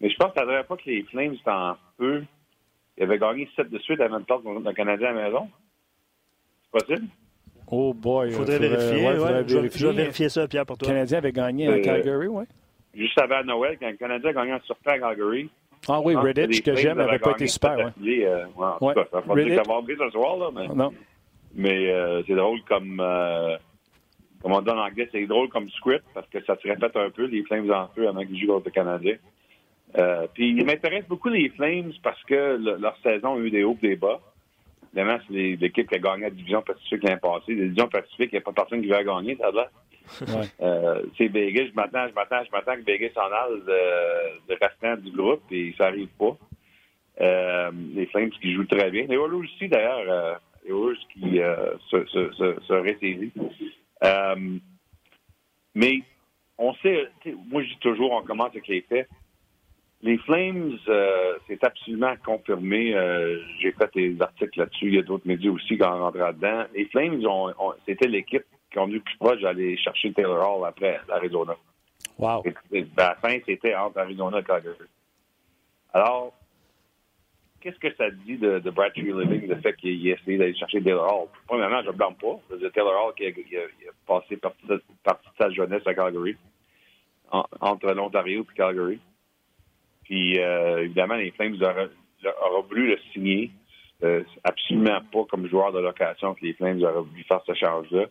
mais 0.00 0.10
je 0.10 0.16
pense 0.16 0.32
que 0.32 0.40
ça 0.40 0.46
ne 0.46 0.62
pas 0.62 0.76
que 0.76 0.82
les 0.86 1.02
Flames 1.04 1.34
étaient 1.34 1.50
en 1.50 1.76
feu. 1.96 2.24
Ils 2.96 3.04
avaient 3.04 3.18
gagné 3.18 3.48
7 3.56 3.70
de 3.70 3.78
suite 3.78 4.00
à 4.00 4.08
même 4.08 4.24
temps 4.24 4.40
contre 4.40 4.60
le 4.66 4.72
Canadien 4.72 5.08
à 5.08 5.12
la 5.12 5.24
maison. 5.24 5.48
C'est 6.64 6.86
possible? 6.86 7.08
Oh 7.70 7.94
boy. 7.94 8.28
Il 8.28 8.34
faudrait, 8.34 8.58
vérifier. 8.58 9.06
Ouais, 9.06 9.18
ouais, 9.18 9.42
vérifier. 9.42 9.80
Je, 9.80 9.86
vais 9.86 9.92
vérifier 9.92 10.28
ça, 10.28 10.48
Pierre, 10.48 10.66
pour 10.66 10.78
toi. 10.78 10.88
Le 10.88 10.94
Canadien 10.94 11.18
avait 11.18 11.32
gagné 11.32 11.68
à 11.68 11.72
euh, 11.72 11.82
Calgary, 11.82 12.26
oui. 12.26 12.44
Juste 12.94 13.20
avant 13.20 13.44
Noël, 13.44 13.76
quand 13.78 13.88
le 13.88 13.96
Canadien 13.96 14.30
a 14.30 14.32
gagné 14.32 14.54
en 14.54 14.60
surfait 14.60 14.90
à 14.90 14.98
Calgary. 14.98 15.48
Ah 15.88 16.00
oui, 16.00 16.16
Redditch, 16.16 16.62
que 16.62 16.74
j'aime, 16.74 16.98
n'avait 16.98 17.18
pas 17.18 17.32
été 17.32 17.46
super. 17.46 17.76
Ouais. 17.76 18.24
Euh, 18.24 18.46
ouais, 18.56 18.94
ouais. 18.94 18.94
Ça 19.10 19.20
va 19.20 19.82
ce 19.86 20.10
soir, 20.10 20.36
là, 20.36 20.48
mais... 20.54 20.68
Non. 20.68 20.92
Mais 21.58 21.90
euh, 21.90 22.22
c'est 22.26 22.36
drôle 22.36 22.62
comme, 22.68 23.00
euh, 23.00 23.56
comme 24.40 24.52
on 24.52 24.62
dit 24.62 24.70
en 24.70 24.78
anglais, 24.78 25.08
c'est 25.10 25.26
drôle 25.26 25.48
comme 25.48 25.68
script 25.70 26.04
parce 26.14 26.28
que 26.28 26.42
ça 26.44 26.56
se 26.56 26.68
répète 26.68 26.96
un 26.96 27.10
peu, 27.10 27.24
les 27.24 27.42
Flames 27.42 27.70
en 27.72 27.88
feu 27.88 28.06
avant 28.06 28.24
qu'ils 28.24 28.40
jouent 28.40 28.52
contre 28.52 28.66
le 28.66 28.70
Canadien. 28.70 29.16
Euh, 29.98 30.28
puis 30.32 30.50
il 30.50 30.64
m'intéresse 30.64 31.04
beaucoup 31.08 31.28
les 31.28 31.48
Flames 31.48 31.92
parce 32.00 32.22
que 32.24 32.78
leur 32.80 32.96
saison 33.02 33.34
a 33.34 33.38
eu 33.38 33.50
des 33.50 33.64
hauts 33.64 33.76
et 33.82 33.88
des 33.88 33.96
bas. 33.96 34.20
Évidemment, 34.94 35.18
c'est 35.26 35.56
l'équipe 35.60 35.88
qui 35.88 35.96
a 35.96 35.98
gagné 35.98 36.22
la 36.22 36.30
division 36.30 36.62
Pacifique 36.62 37.02
l'année 37.02 37.20
passée. 37.20 37.54
La 37.56 37.64
division 37.64 37.88
Pacifique, 37.88 38.30
il 38.30 38.36
n'y 38.36 38.38
a 38.38 38.42
pas 38.42 38.52
personne 38.52 38.80
qui 38.80 38.88
veut 38.88 39.02
gagner, 39.02 39.36
ça 39.36 39.50
là. 39.50 39.68
Ouais. 40.20 40.46
Euh, 40.62 41.02
c'est 41.18 41.26
Vegas, 41.26 41.66
je 41.70 41.74
m'attends, 41.74 42.08
je 42.08 42.14
m'attends, 42.14 42.42
je 42.44 42.50
m'attends 42.50 42.76
que 42.76 42.84
Vegas 42.86 43.10
s'en 43.14 43.20
aille 43.20 43.60
de, 43.66 44.54
de 44.54 44.58
restant 44.60 44.96
du 44.96 45.10
groupe 45.10 45.42
et 45.50 45.74
ça 45.76 45.90
n'arrive 45.90 46.08
pas. 46.18 46.36
Euh, 47.20 47.70
les 47.94 48.06
Flames 48.06 48.30
qui 48.30 48.54
jouent 48.54 48.64
très 48.64 48.90
bien. 48.90 49.06
Les 49.08 49.16
Oilers 49.16 49.34
aussi, 49.34 49.68
d'ailleurs, 49.68 50.40
qui 51.12 51.40
euh, 51.40 51.76
se, 51.90 52.04
se, 52.06 53.62
euh, 54.04 54.58
mais 55.74 56.02
on 56.56 56.74
sait, 56.74 57.08
moi 57.50 57.62
je 57.62 57.68
dis 57.68 57.78
toujours, 57.80 58.12
on 58.12 58.22
commence 58.22 58.50
avec 58.50 58.68
les 58.68 58.82
faits. 58.82 59.08
Les 60.00 60.16
Flames, 60.18 60.78
euh, 60.88 61.38
c'est 61.48 61.62
absolument 61.64 62.14
confirmé. 62.24 62.92
J'ai 63.60 63.72
fait 63.72 63.90
des 63.94 64.20
articles 64.22 64.58
là-dessus. 64.58 64.86
Il 64.86 64.94
y 64.94 64.98
a 64.98 65.02
d'autres 65.02 65.26
médias 65.26 65.50
aussi 65.50 65.76
qui 65.76 65.82
ont 65.82 65.98
rentré 65.98 66.20
là-dedans. 66.20 66.64
Les 66.72 66.84
Flames, 66.86 67.24
ont, 67.26 67.52
c'était 67.84 68.06
l'équipe 68.06 68.44
qui 68.70 68.78
ont 68.78 68.88
eu 68.88 69.00
plus 69.00 69.16
proche 69.18 69.40
d'aller 69.40 69.76
chercher 69.76 70.12
Taylor 70.12 70.60
Hall 70.60 70.68
après 70.68 71.00
l'Arizona. 71.08 71.56
Wow. 72.16 72.42
à 72.96 73.02
la 73.02 73.14
fin, 73.16 73.38
c'était 73.44 73.74
entre 73.74 73.98
Arizona 73.98 74.38
et 74.38 74.44
Calgary. 74.44 74.76
Alors, 75.92 76.32
qu'est-ce 77.60 77.78
que 77.78 77.94
ça 77.94 78.10
dit 78.10 78.36
de, 78.36 78.58
de 78.58 78.70
Brad 78.70 78.92
Living, 78.96 79.48
le 79.48 79.56
fait 79.60 79.74
qu'il 79.74 80.06
ait 80.06 80.12
essayé 80.12 80.38
d'aller 80.38 80.54
chercher 80.54 80.82
Taylor 80.82 81.06
Hall? 81.12 81.28
Premièrement, 81.46 81.82
je 81.82 81.88
ne 81.88 81.92
blâme 81.92 82.14
pas. 82.14 82.40
C'est 82.48 82.72
Taylor 82.72 83.06
Hall 83.06 83.14
qui 83.14 83.26
a, 83.26 83.62
passé 84.06 84.36
partie 84.36 84.66
de, 84.66 84.82
sa 85.38 85.50
jeunesse 85.50 85.86
à 85.86 85.94
Calgary, 85.94 86.36
entre 87.30 87.92
l'Ontario 87.92 88.42
et 88.42 88.56
Calgary. 88.56 88.98
Puis, 90.04 90.38
euh, 90.38 90.84
évidemment, 90.84 91.16
les 91.16 91.30
Flames 91.32 91.56
auraient, 91.60 91.90
auraient 92.24 92.68
voulu 92.68 92.88
le 92.88 92.98
signer. 93.12 93.50
Euh, 94.04 94.22
absolument 94.44 95.00
pas 95.12 95.24
comme 95.28 95.48
joueur 95.48 95.72
de 95.72 95.80
location 95.80 96.34
que 96.34 96.44
les 96.44 96.52
Flames 96.54 96.80
auraient 96.82 97.02
voulu 97.02 97.24
faire 97.24 97.42
ce 97.46 97.52
change-là. 97.54 98.06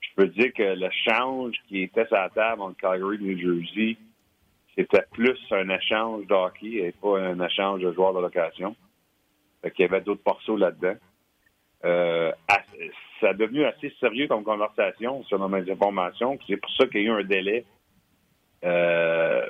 Je 0.00 0.08
peux 0.16 0.26
dire 0.26 0.52
que 0.52 0.62
le 0.62 0.90
change 1.08 1.54
qui 1.68 1.82
était 1.82 2.06
sur 2.06 2.16
la 2.16 2.28
table 2.28 2.60
entre 2.60 2.76
Calgary 2.76 3.16
et 3.16 3.18
New 3.20 3.38
Jersey, 3.38 3.96
c'était 4.76 5.04
plus 5.12 5.38
un 5.50 5.68
échange 5.68 6.26
d'hockey 6.26 6.76
et 6.76 6.92
pas 6.92 7.18
un 7.18 7.40
échange 7.44 7.82
de 7.82 7.92
joueurs 7.92 8.14
de 8.14 8.20
location. 8.20 8.74
Fait 9.62 9.72
il 9.78 9.82
y 9.82 9.84
avait 9.84 10.00
d'autres 10.00 10.22
morceaux 10.26 10.56
là-dedans. 10.56 10.96
Euh, 11.84 12.32
ça 13.20 13.30
a 13.30 13.34
devenu 13.34 13.64
assez 13.64 13.92
sérieux 14.00 14.28
comme 14.28 14.44
conversation 14.44 15.22
sur 15.24 15.38
nos 15.38 15.54
informations. 15.70 16.38
C'est 16.46 16.56
pour 16.56 16.70
ça 16.72 16.86
qu'il 16.86 17.02
y 17.02 17.04
a 17.04 17.08
eu 17.08 17.20
un 17.20 17.24
délai 17.24 17.64
euh, 18.64 19.46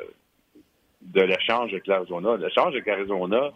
de 1.03 1.23
l'échange 1.23 1.73
avec 1.73 1.87
l'Arizona. 1.87 2.37
L'échange 2.37 2.75
avec 2.75 2.87
l'Arizona, 2.87 3.53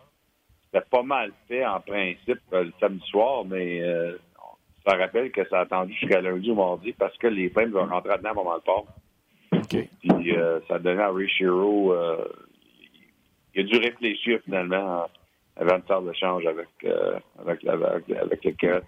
c'était 0.67 0.87
pas 0.89 1.03
mal 1.03 1.33
fait 1.49 1.65
en 1.67 1.81
principe 1.81 2.41
euh, 2.53 2.65
le 2.65 2.73
samedi 2.79 3.07
soir, 3.09 3.45
mais 3.45 3.83
ça 4.87 4.97
rappelle 4.97 5.33
que 5.33 5.47
ça 5.49 5.59
a 5.59 5.63
attendu 5.63 5.93
jusqu'à 5.95 6.21
lundi 6.21 6.51
ou 6.51 6.55
mardi 6.55 6.93
parce 6.93 7.17
que 7.19 7.27
les 7.27 7.51
Flames 7.51 7.73
vont 7.73 7.87
rentrer 7.87 8.17
dedans 8.19 8.31
avant 8.31 8.55
le 8.55 8.61
Puis 9.69 10.37
euh, 10.37 10.61
ça 10.69 10.79
donnait 10.79 11.03
à 11.03 11.11
Ray 11.11 11.29
Shiro. 11.29 11.93
Euh, 11.93 12.25
il 13.55 13.63
a 13.63 13.65
dû 13.65 13.79
réfléchir 13.79 14.41
finalement 14.45 15.07
avant 15.57 15.79
de 15.79 15.85
faire 15.85 16.01
l'échange 16.01 16.45
avec, 16.47 16.69
euh, 16.85 17.19
avec, 17.39 17.65
avec, 17.67 18.45
le 18.45 18.83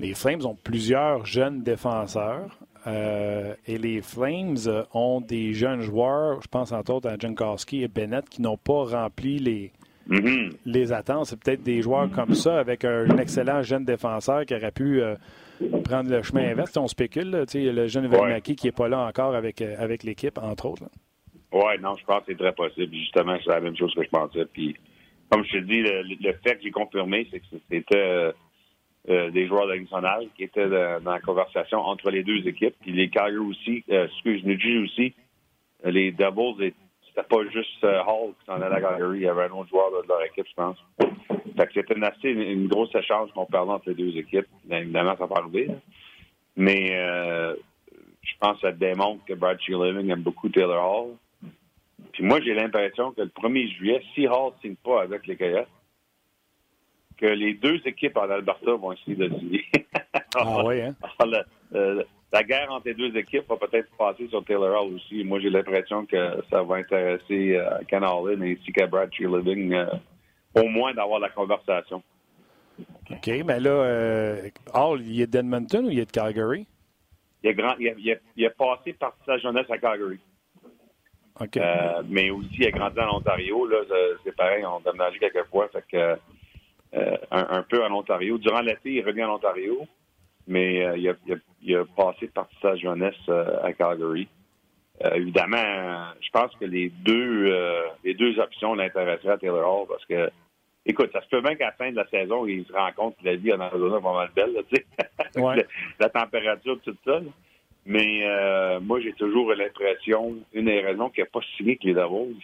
Les 0.00 0.14
Flames 0.14 0.44
ont 0.44 0.56
plusieurs 0.56 1.24
jeunes 1.24 1.62
défenseurs. 1.62 2.58
et 2.86 3.78
les 3.78 4.02
Flames 4.02 4.56
ont 4.92 5.20
des 5.20 5.52
jeunes 5.52 5.82
joueurs, 5.82 6.42
je 6.42 6.48
pense 6.48 6.72
entre 6.72 6.94
autres 6.94 7.08
à 7.08 7.16
Jankowski 7.16 7.84
et 7.84 7.88
Bennett, 7.88 8.28
qui 8.28 8.42
n'ont 8.42 8.56
pas 8.56 8.84
rempli 8.84 9.38
les, 9.38 9.72
mm-hmm. 10.08 10.52
les 10.64 10.92
attentes. 10.92 11.26
C'est 11.26 11.38
peut-être 11.38 11.62
des 11.62 11.82
joueurs 11.82 12.10
comme 12.10 12.34
ça, 12.34 12.58
avec 12.58 12.84
un, 12.84 13.18
excellent 13.18 13.62
jeune 13.62 13.84
défenseur 13.84 14.44
qui 14.46 14.54
aurait 14.54 14.72
pu 14.72 15.00
prendre 15.84 16.10
le 16.10 16.22
chemin 16.22 16.50
inverse. 16.50 16.76
On 16.76 16.86
spécule, 16.86 17.30
là, 17.30 17.44
le 17.54 17.86
jeune 17.86 18.06
Velmaki 18.06 18.56
qui 18.56 18.66
n'est 18.66 18.72
pas 18.72 18.88
là 18.88 19.06
encore 19.06 19.34
avec, 19.34 19.60
euh, 19.62 19.74
avec 19.78 20.02
l'équipe, 20.02 20.38
entre 20.38 20.66
autres. 20.66 20.84
Oui, 21.52 21.78
non, 21.80 21.96
je 21.96 22.04
pense 22.04 22.20
que 22.20 22.26
c'est 22.28 22.38
très 22.38 22.52
possible. 22.52 22.94
Justement, 22.94 23.36
c'est 23.42 23.50
la 23.50 23.60
même 23.60 23.76
chose 23.76 23.92
que 23.94 24.04
je 24.04 24.08
pensais. 24.08 24.44
Puis, 24.52 24.76
comme 25.30 25.44
je 25.44 25.58
te 25.58 25.64
dis, 25.64 25.82
le, 25.82 26.32
fait 26.44 26.56
que 26.56 26.62
j'ai 26.62 26.70
confirmé, 26.70 27.26
c'est 27.30 27.40
que 27.40 27.46
c'était 27.70 28.32
euh, 29.08 29.30
des 29.30 29.46
joueurs 29.46 29.66
de 29.66 29.74
nationale 29.74 30.26
qui 30.36 30.44
étaient 30.44 30.68
dans 30.68 31.10
la 31.10 31.20
conversation 31.20 31.78
entre 31.78 32.10
les 32.10 32.22
deux 32.22 32.46
équipes. 32.46 32.74
Puis 32.80 32.92
les 32.92 33.08
Calgary 33.08 33.38
aussi, 33.38 33.84
euh, 33.90 34.06
excuse, 34.06 34.42
Jersey 34.44 34.78
aussi, 34.78 35.14
euh, 35.86 35.90
les 35.90 36.12
Devils, 36.12 36.72
c'était 37.10 37.26
pas 37.26 37.42
juste 37.50 37.84
Hall 37.84 38.32
qui 38.38 38.46
s'en 38.46 38.60
allait 38.60 38.76
à 38.76 38.80
Calgary, 38.80 39.18
il 39.18 39.22
y 39.22 39.28
avait 39.28 39.44
un 39.44 39.52
autre 39.52 39.68
joueur 39.68 39.90
de, 39.90 40.08
leur 40.08 40.22
équipe, 40.24 40.46
je 40.48 40.54
pense. 40.54 40.76
Fait 41.56 41.66
que 41.66 41.72
c'était 41.74 41.94
une, 41.94 42.04
assez, 42.04 42.30
une, 42.30 42.68
grosse 42.68 42.94
échange 42.94 43.30
qu'on 43.32 43.46
parlait 43.46 43.72
entre 43.72 43.90
les 43.90 43.94
deux 43.94 44.16
équipes. 44.16 44.46
évidemment, 44.70 45.16
ça 45.18 45.26
va 45.26 45.36
arriver. 45.36 45.68
Mais 46.56 46.96
je 48.22 48.32
pense 48.38 48.56
que 48.56 48.68
ça 48.68 48.72
démontre 48.72 49.24
que 49.24 49.34
Brad 49.34 49.58
Living 49.66 50.10
aime 50.10 50.22
beaucoup 50.22 50.48
Taylor 50.48 50.82
Hall. 50.82 51.16
Puis 52.12 52.24
moi, 52.24 52.40
j'ai 52.40 52.54
l'impression 52.54 53.12
que 53.12 53.22
le 53.22 53.28
1er 53.28 53.74
juillet, 53.76 54.02
si 54.14 54.26
Hall 54.26 54.52
ne 54.56 54.60
signe 54.60 54.76
pas 54.76 55.02
avec 55.02 55.26
les 55.26 55.36
Coyotes, 55.36 55.68
que 57.16 57.26
les 57.26 57.54
deux 57.54 57.80
équipes 57.84 58.16
en 58.16 58.30
Alberta 58.30 58.72
vont 58.72 58.92
essayer 58.92 59.16
de 59.16 59.28
signer. 59.38 59.64
ah 60.34 60.64
oui, 60.64 60.80
hein? 60.80 60.94
la 62.32 62.42
guerre 62.44 62.70
entre 62.70 62.88
les 62.88 62.94
deux 62.94 63.16
équipes 63.16 63.48
va 63.48 63.56
peut-être 63.56 63.88
passer 63.96 64.28
sur 64.28 64.44
Taylor 64.44 64.82
Hall 64.82 64.94
aussi. 64.94 65.24
Moi, 65.24 65.40
j'ai 65.40 65.50
l'impression 65.50 66.06
que 66.06 66.42
ça 66.48 66.62
va 66.62 66.76
intéresser 66.76 67.56
euh, 67.56 67.78
Ken 67.88 68.04
Allen 68.04 68.42
ainsi 68.42 68.72
qu'à 68.72 68.86
Brad 68.86 69.10
Living 69.18 69.72
euh, 69.72 69.86
au 70.54 70.68
moins 70.68 70.94
d'avoir 70.94 71.20
la 71.20 71.28
conversation. 71.30 72.02
OK, 73.10 73.26
mais 73.44 73.60
là, 73.60 73.70
euh, 73.70 74.48
Hall, 74.72 75.00
il 75.02 75.20
est 75.20 75.26
d'Edmonton 75.26 75.86
ou 75.86 75.90
il 75.90 75.98
est 75.98 76.06
de 76.06 76.12
Calgary? 76.12 76.66
Il, 77.42 77.54
grand, 77.54 77.74
il, 77.78 77.88
a, 77.88 78.16
il, 78.36 78.46
a, 78.46 78.50
passé 78.50 78.92
par 78.92 79.16
sa 79.26 79.38
jeunesse 79.38 79.68
à 79.70 79.78
Calgary. 79.78 80.18
OK. 81.40 81.56
Euh, 81.56 82.02
mais 82.08 82.30
aussi, 82.30 82.56
il 82.58 82.66
a 82.66 82.70
grandi 82.70 83.00
en 83.00 83.16
Ontario. 83.16 83.66
Là, 83.66 83.78
c'est 84.24 84.36
pareil, 84.36 84.64
on 84.64 84.76
a 84.76 84.92
déménagé 84.92 85.18
quelques 85.18 85.46
fois. 85.46 85.68
Fait 85.68 85.84
que 85.90 86.18
euh, 86.92 87.16
un, 87.30 87.62
peu 87.62 87.84
en 87.84 87.92
Ontario. 87.92 88.36
Durant 88.38 88.62
l'été, 88.62 88.94
il 88.94 89.06
revient 89.06 89.22
en 89.22 89.36
Ontario, 89.36 89.86
mais 90.46 90.84
euh, 90.84 90.96
il, 90.96 91.08
a, 91.08 91.14
il, 91.62 91.76
a, 91.76 91.84
passé 91.84 92.28
partie 92.28 92.54
de 92.56 92.60
sa 92.60 92.76
jeunesse 92.76 93.14
euh, 93.28 93.62
à 93.62 93.72
Calgary. 93.72 94.28
évidemment, 95.14 96.12
je 96.20 96.30
pense 96.30 96.54
que 96.56 96.64
les 96.64 96.90
deux 96.90 97.54
les 98.04 98.14
deux 98.14 98.38
options 98.38 98.74
l'intéresseraient 98.74 99.32
à 99.32 99.38
Taylor 99.38 99.82
Hall 99.82 99.86
parce 99.88 100.04
que 100.04 100.30
écoute, 100.84 101.10
ça 101.12 101.22
se 101.22 101.28
peut 101.28 101.40
bien 101.40 101.54
qu'à 101.54 101.66
la 101.66 101.72
fin 101.72 101.90
de 101.90 101.96
la 101.96 102.06
saison, 102.08 102.46
il 102.46 102.66
se 102.66 102.72
rend 102.72 102.92
compte 102.92 103.16
que 103.18 103.24
la 103.24 103.36
vie 103.36 103.52
en 103.52 103.60
Arizona 103.60 103.98
est 103.98 104.02
pas 104.02 104.14
mal 104.14 104.30
belle. 104.34 104.64
Ouais. 105.36 105.64
la 106.00 106.08
température, 106.08 106.80
tout 106.82 106.96
ça. 107.04 107.20
Mais 107.86 108.26
moi, 108.80 109.00
j'ai 109.00 109.12
toujours 109.12 109.52
l'impression, 109.54 110.36
une 110.52 110.64
des 110.64 110.80
raisons 110.80 111.08
qu'il 111.10 111.22
n'a 111.22 111.30
pas 111.30 111.40
signé 111.56 111.72
avec 111.72 111.84
les 111.84 111.94
Davos, 111.94 112.34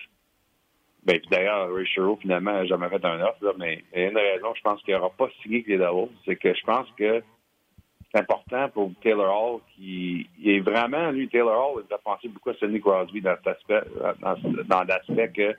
ben, 1.07 1.21
d'ailleurs, 1.31 1.73
Ray 1.73 1.87
Sherrill, 1.87 2.17
finalement, 2.21 2.53
n'a 2.53 2.67
jamais 2.67 2.89
fait 2.89 3.05
un 3.05 3.21
offre, 3.21 3.55
mais 3.59 3.85
y 3.95 4.01
a 4.01 4.09
une 4.09 4.17
raison, 4.17 4.53
je 4.57 4.63
pense 4.63 4.83
qu'il 4.83 4.93
n'aura 4.93 5.11
pas 5.11 5.29
signé 5.41 5.59
avec 5.59 5.69
les 5.69 5.79
Devils, 5.79 6.11
c'est 6.25 6.35
que 6.35 6.53
je 6.53 6.65
pense 6.65 6.89
que 6.99 7.23
important 8.17 8.69
pour 8.71 8.93
Taylor 9.03 9.31
Hall, 9.31 9.61
qui 9.75 10.29
est 10.45 10.61
vraiment, 10.61 11.11
lui, 11.11 11.29
Taylor 11.29 11.75
Hall, 11.75 11.85
il 11.89 11.95
a 11.95 11.99
pensé 11.99 12.29
beaucoup 12.29 12.51
à 12.51 12.55
Sidney 12.55 12.81
Crosby 12.81 13.21
dans 13.21 13.37
cet 13.37 13.47
aspect, 13.47 13.83
dans, 14.67 14.85
l'aspect 14.85 15.31
que 15.31 15.55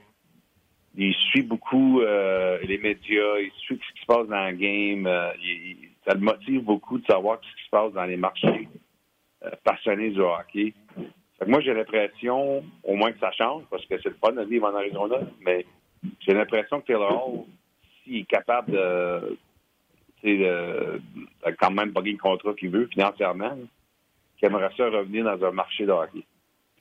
il 1.00 1.14
suit 1.14 1.44
beaucoup 1.44 2.02
euh, 2.02 2.58
les 2.64 2.80
médias, 2.80 3.38
il 3.40 3.52
suit 3.60 3.80
ce 3.88 3.94
qui 3.94 4.02
se 4.02 4.06
passe 4.08 4.28
dans 4.28 4.50
le 4.50 4.56
game, 4.56 5.06
euh, 5.06 5.32
ça 6.06 6.16
le 6.16 6.22
motive 6.22 6.64
beaucoup 6.64 6.98
de 6.98 7.06
savoir 7.06 7.40
ce 7.42 7.56
qui 7.56 7.66
se 7.66 7.70
passe 7.70 7.94
dans 7.94 8.06
les 8.06 8.18
marchés 8.18 8.68
euh, 9.44 9.52
passionnés 9.64 10.10
du 10.10 10.22
hockey. 10.22 10.74
Moi, 11.46 11.62
j'ai 11.62 11.76
l'impression, 11.76 12.64
au 12.84 12.96
moins 12.96 13.12
que 13.12 13.20
ça 13.20 13.32
change, 13.32 13.64
parce 13.70 13.86
que 13.86 14.02
c'est 14.02 14.10
le 14.10 14.18
fun 14.20 14.32
de 14.32 14.44
vivre 14.44 14.68
en 14.68 14.76
Arizona, 14.76 15.20
mais 15.42 15.68
j'ai 16.22 16.34
l'impression 16.34 16.82
que 16.82 16.88
Taylor 16.88 17.12
Hall, 17.12 17.44
s'il 18.04 18.22
est 18.22 18.24
capable 18.24 18.72
de, 18.72 19.38
de 20.24 21.02
quand 21.60 21.72
même 21.72 21.94
pas 21.94 22.02
le 22.02 22.18
contrat 22.18 22.54
qu'il 22.54 22.70
veut 22.70 22.88
financièrement, 22.88 23.58
qu'il 24.38 24.48
aimerait 24.48 24.72
ça 24.76 24.90
revenir 24.90 25.24
dans 25.24 25.46
un 25.46 25.52
marché 25.52 25.86
de 25.86 25.92
hockey. 25.92 26.24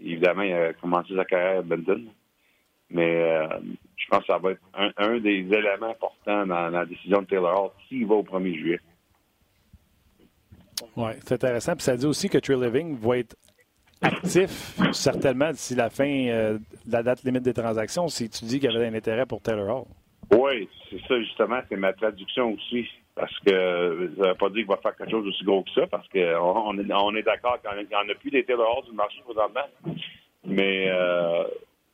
évidemment, 0.01 0.43
il 0.43 0.53
a 0.53 0.73
commencé 0.75 1.15
sa 1.15 1.25
carrière 1.25 1.59
à 1.59 1.63
Benton. 1.63 2.05
Mais 2.89 3.17
euh, 3.17 3.49
je 3.97 4.07
pense 4.09 4.21
que 4.21 4.27
ça 4.27 4.39
va 4.39 4.53
être 4.53 4.61
un, 4.75 5.19
des 5.19 5.39
éléments 5.39 5.91
importants 5.91 6.47
dans, 6.47 6.69
la 6.69 6.87
décision 6.87 7.23
de 7.23 7.27
Taylor 7.27 7.65
Hall 7.65 7.71
s'il 7.89 8.07
va 8.07 8.15
au 8.15 8.23
1er 8.23 8.55
juillet. 8.55 8.81
Oui, 10.97 11.11
c'est 11.25 11.35
intéressant. 11.35 11.75
Puis 11.75 11.83
ça 11.83 11.97
dit 11.97 12.07
aussi 12.07 12.29
que 12.29 12.39
Trey 12.39 12.55
Living 12.55 12.97
va 12.99 13.19
être 13.19 13.37
actif, 14.03 14.79
certainement, 14.93 15.51
d'ici 15.51 15.75
la 15.75 15.91
fin 15.91 16.29
euh, 16.29 16.59
de 16.85 16.93
la 16.93 17.03
date 17.03 17.25
limite 17.25 17.43
des 17.43 17.55
transactions, 17.55 18.09
si 18.09 18.29
tu 18.29 18.45
dis 18.45 18.61
qu'il 18.61 18.71
y 18.71 18.77
avait 18.77 18.87
un 18.87 18.95
intérêt 18.95 19.27
pour 19.27 19.41
Taylor 19.41 19.81
Hall. 19.81 19.87
Oui, 20.39 20.69
c'est 20.91 21.01
ça, 21.09 21.19
justement, 21.21 21.61
c'est 21.69 21.77
ma 21.77 21.93
traduction 21.93 22.53
aussi. 22.53 22.87
Parce 23.17 23.37
que 23.41 23.51
ça 23.51 24.23
ne 24.23 24.29
veut 24.29 24.35
pas 24.35 24.51
dire 24.51 24.59
qu'il 24.59 24.67
va 24.67 24.77
faire 24.77 24.95
quelque 24.95 25.11
chose 25.11 25.25
d'aussi 25.25 25.43
gros 25.43 25.63
que 25.63 25.71
ça, 25.71 25.87
parce 25.87 26.07
qu'on 26.09 26.19
est, 26.79 26.93
on 26.93 27.17
est 27.17 27.23
d'accord 27.23 27.59
qu'il 27.63 27.87
n'y 27.89 27.95
en 27.95 28.09
a 28.09 28.15
plus 28.15 28.31
Hall 28.31 28.45
sur 28.45 28.91
le 28.91 28.93
marché 28.93 29.23
présentement. 29.25 29.95
Mais, 30.45 30.89
euh, 30.91 31.45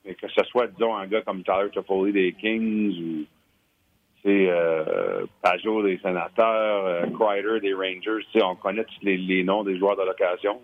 mais 0.04 0.14
que 0.14 0.26
ce 0.28 0.42
soit, 0.44 0.66
disons, 0.66 0.96
un 0.96 1.06
gars 1.06 1.22
comme 1.22 1.44
Tyler 1.44 1.70
Toffoli 1.72 2.12
des 2.12 2.32
Kings 2.32 3.00
ou 3.00 3.24
c'est 4.24 4.48
euh, 4.50 5.24
Pajot 5.42 5.84
des 5.84 5.98
Sénateurs, 5.98 6.86
euh, 6.86 7.06
Kreider 7.18 7.60
des 7.60 7.74
Rangers, 7.74 8.24
on 8.42 8.56
connaît 8.56 8.84
tous 8.84 9.04
les, 9.04 9.16
les 9.16 9.44
noms 9.44 9.64
des 9.64 9.78
joueurs 9.78 9.96
de 9.96 10.02
l'occasion. 10.02 10.60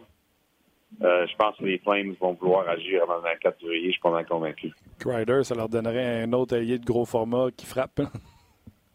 Euh, 1.02 1.26
je 1.26 1.36
pense 1.36 1.56
que 1.56 1.64
les 1.64 1.78
Flames 1.78 2.14
vont 2.20 2.32
vouloir 2.34 2.68
agir 2.68 3.02
avant 3.02 3.16
le 3.16 3.22
24 3.22 3.60
février. 3.60 3.86
Je 3.86 3.92
suis 3.92 4.00
pas 4.00 4.10
mal 4.10 4.26
convaincu. 4.26 4.72
Crider, 4.98 5.44
ça 5.44 5.54
leur 5.54 5.68
donnerait 5.68 6.22
un 6.22 6.32
autre 6.32 6.56
allié 6.56 6.78
de 6.78 6.84
gros 6.84 7.04
format 7.04 7.50
qui 7.56 7.66
frappe. 7.66 8.00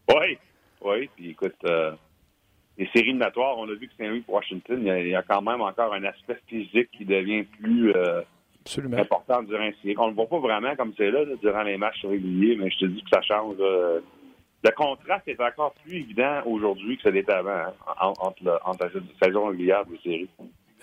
oui, 0.08 0.38
oui. 0.84 1.10
Puis 1.16 1.30
écoute, 1.30 1.56
euh, 1.64 1.92
les 2.78 2.86
séries 2.86 3.08
éliminatoires, 3.08 3.58
on 3.58 3.68
a 3.68 3.74
vu 3.74 3.88
que 3.88 3.94
Saint-Louis 3.98 4.20
pour 4.20 4.34
Washington, 4.34 4.80
il 4.84 5.08
y, 5.08 5.14
a, 5.14 5.22
quand 5.22 5.42
même 5.42 5.60
encore 5.60 5.94
un 5.94 6.04
aspect 6.04 6.38
physique 6.46 6.90
qui 6.92 7.04
devient 7.04 7.44
plus 7.44 7.92
euh, 7.94 8.22
important 8.96 9.42
durant 9.42 9.64
les 9.64 9.74
séries. 9.82 9.96
On 9.98 10.04
ne 10.06 10.10
le 10.10 10.16
voit 10.16 10.28
pas 10.28 10.38
vraiment 10.38 10.74
comme 10.76 10.92
c'est 10.96 11.10
là, 11.10 11.24
durant 11.40 11.62
les 11.62 11.76
matchs 11.76 12.04
réguliers, 12.04 12.56
mais 12.56 12.70
je 12.70 12.78
te 12.78 12.84
dis 12.86 13.02
que 13.02 13.10
ça 13.12 13.22
change. 13.22 13.56
le 13.58 14.70
contraste 14.76 15.28
est 15.28 15.40
encore 15.40 15.74
plus 15.84 15.96
évident 15.96 16.42
aujourd'hui 16.46 16.96
que 16.96 17.04
ce 17.04 17.08
l'était 17.10 17.32
avant, 17.32 17.72
hein, 18.00 18.12
entre, 18.18 18.44
la 18.44 18.90
saison 19.22 19.46
régulière 19.46 19.84
des 19.86 19.98
séries. 19.98 20.30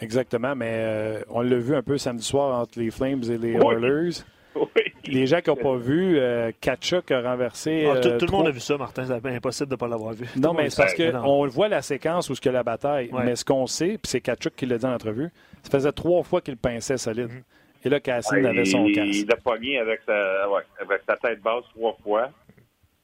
Exactement, 0.02 0.56
mais 0.56 0.74
euh, 0.74 1.22
on 1.30 1.42
l'a 1.42 1.58
vu 1.58 1.76
un 1.76 1.84
peu 1.84 1.98
samedi 1.98 2.24
soir 2.24 2.60
entre 2.60 2.80
les 2.80 2.90
Flames 2.90 3.22
et 3.24 3.38
les 3.38 3.54
Oilers. 3.54 4.24
Les 5.06 5.28
gens 5.28 5.42
qui 5.42 5.50
n'ont 5.50 5.56
pas 5.56 5.76
vu, 5.76 6.18
euh, 6.18 6.52
Kachuk 6.60 7.12
a 7.12 7.22
renversé. 7.22 7.88
Ah, 7.90 8.00
tout, 8.00 8.10
euh, 8.10 8.18
le 8.20 8.32
monde 8.32 8.48
a 8.48 8.52
vu 8.52 8.60
ça, 8.60 8.78
Martin. 8.78 9.06
C'est 9.06 9.26
impossible 9.30 9.70
de 9.70 9.76
ne 9.76 9.78
pas 9.78 9.88
l'avoir 9.88 10.14
vu. 10.14 10.28
Non, 10.36 10.54
mais 10.54 10.70
c'est 10.70 10.82
parce 10.82 10.94
qu'on 10.94 11.48
voit 11.48 11.68
la 11.68 11.82
séquence 11.82 12.30
où 12.30 12.34
il 12.34 12.46
y 12.46 12.50
a 12.50 12.52
la 12.52 12.64
bataille. 12.64 13.10
Mais 13.14 13.36
ce 13.36 13.46
qu'on 13.46 13.68
sait, 13.68 13.98
puis 14.02 14.06
c'est 14.06 14.22
Kachuk 14.22 14.56
qui 14.56 14.66
l'a 14.66 14.78
dit 14.78 14.86
en 14.86 14.94
entrevue, 14.94 15.30
ça 15.64 15.70
faisait 15.70 15.92
trois 15.92 16.24
fois 16.24 16.42
qu'il 16.42 16.58
pinçait 16.58 16.98
solide. 16.98 17.30
Mhm. 17.30 17.44
Et 17.84 17.90
là, 17.90 18.00
Cassine 18.00 18.46
avait 18.46 18.66
son 18.66 18.86
casque. 18.92 19.16
Il 19.16 19.28
l'a 19.28 19.38
pogné 19.38 19.80
avec 19.80 20.02
sa, 20.06 20.44
avec 20.80 21.02
sa 21.08 21.18
tête 21.18 21.42
basse 21.42 21.64
trois 21.76 21.98
fois. 22.04 22.30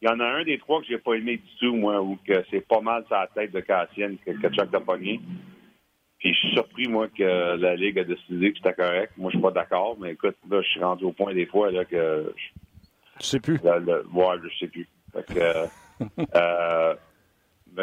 Il 0.02 0.08
y 0.08 0.12
en 0.12 0.20
a 0.20 0.26
un 0.26 0.44
des 0.44 0.60
trois 0.60 0.80
que 0.82 0.88
j'ai 0.88 1.00
pas 1.00 1.14
aimé 1.16 1.38
du 1.38 1.56
tout, 1.60 1.76
moi, 1.76 2.00
où 2.00 2.18
que 2.28 2.44
c'est 2.52 2.66
pas 2.68 2.82
mal 2.82 3.04
sa 3.10 3.28
tête 3.34 3.52
de 3.52 3.60
Cassienne 3.62 4.18
que 4.24 4.32
Kachuk 4.32 4.72
a 4.74 4.80
pogné. 4.80 5.20
Puis 6.20 6.34
je 6.34 6.40
suis 6.40 6.54
surpris, 6.54 6.88
moi, 6.88 7.08
que 7.10 7.56
la 7.58 7.76
Ligue 7.76 8.00
a 8.00 8.04
décidé 8.04 8.52
que 8.52 8.58
c'était 8.58 8.74
correct. 8.74 9.14
Moi, 9.18 9.30
je 9.32 9.38
suis 9.38 9.44
pas 9.44 9.52
d'accord, 9.52 9.98
mais 10.00 10.14
écoute, 10.14 10.36
là, 10.50 10.62
je 10.62 10.68
suis 10.68 10.80
rendu 10.80 11.06
au 11.06 11.12
point 11.12 11.34
des 11.34 11.46
fois 11.46 11.72
là, 11.72 11.86
que. 11.86 12.34
Je 13.20 13.26
sais 13.26 13.40
plus. 13.40 13.60
Là, 13.64 13.80
ouais, 13.80 14.36
je 14.44 14.58
sais 14.60 14.68
plus. 14.68 14.88
Fait 15.14 15.34
que. 15.34 16.04
euh, 16.36 16.96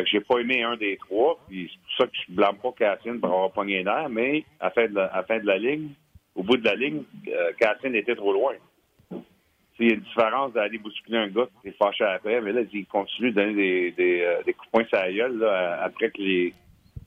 j'ai 0.06 0.20
pas 0.20 0.38
aimé 0.38 0.62
un 0.62 0.76
des 0.76 0.96
trois, 0.96 1.38
puis 1.46 1.70
c'est 1.70 1.80
pour 1.80 1.96
ça 1.98 2.06
que 2.06 2.16
je 2.26 2.34
blâme 2.34 2.56
pas 2.56 2.72
Cassine 2.76 3.20
pour 3.20 3.30
avoir 3.30 3.52
pogné 3.52 3.82
l'air, 3.84 4.08
mais 4.08 4.44
à 4.58 4.64
la 4.64 4.70
fin 4.70 4.88
de 4.88 4.94
la, 4.94 5.14
à 5.14 5.22
fin 5.22 5.38
de 5.38 5.46
la 5.46 5.58
ligne, 5.58 5.90
au 6.34 6.42
bout 6.42 6.56
de 6.56 6.64
la 6.64 6.74
ligne, 6.74 7.02
euh, 7.28 7.52
Cassine 7.58 7.94
était 7.94 8.16
trop 8.16 8.32
loin. 8.32 8.54
Il 9.78 9.88
y 9.88 9.90
a 9.90 9.94
une 9.94 10.00
différence 10.00 10.52
d'aller 10.52 10.78
bousculer 10.78 11.18
un 11.18 11.28
gars 11.28 11.48
qui 11.60 11.68
est 11.68 11.76
fâché 11.76 12.04
après, 12.04 12.40
mais 12.40 12.52
là, 12.52 12.62
il 12.72 12.86
continue 12.86 13.30
de 13.30 13.34
donner 13.34 13.54
des, 13.54 13.90
des, 13.92 14.20
euh, 14.22 14.42
des 14.44 14.52
coups 14.52 14.66
de 14.66 14.70
poing 14.70 14.84
sur 14.86 14.98
la 14.98 15.12
gueule 15.12 15.38
là, 15.38 15.82
après 15.82 16.10
que 16.10 16.22
les, 16.22 16.54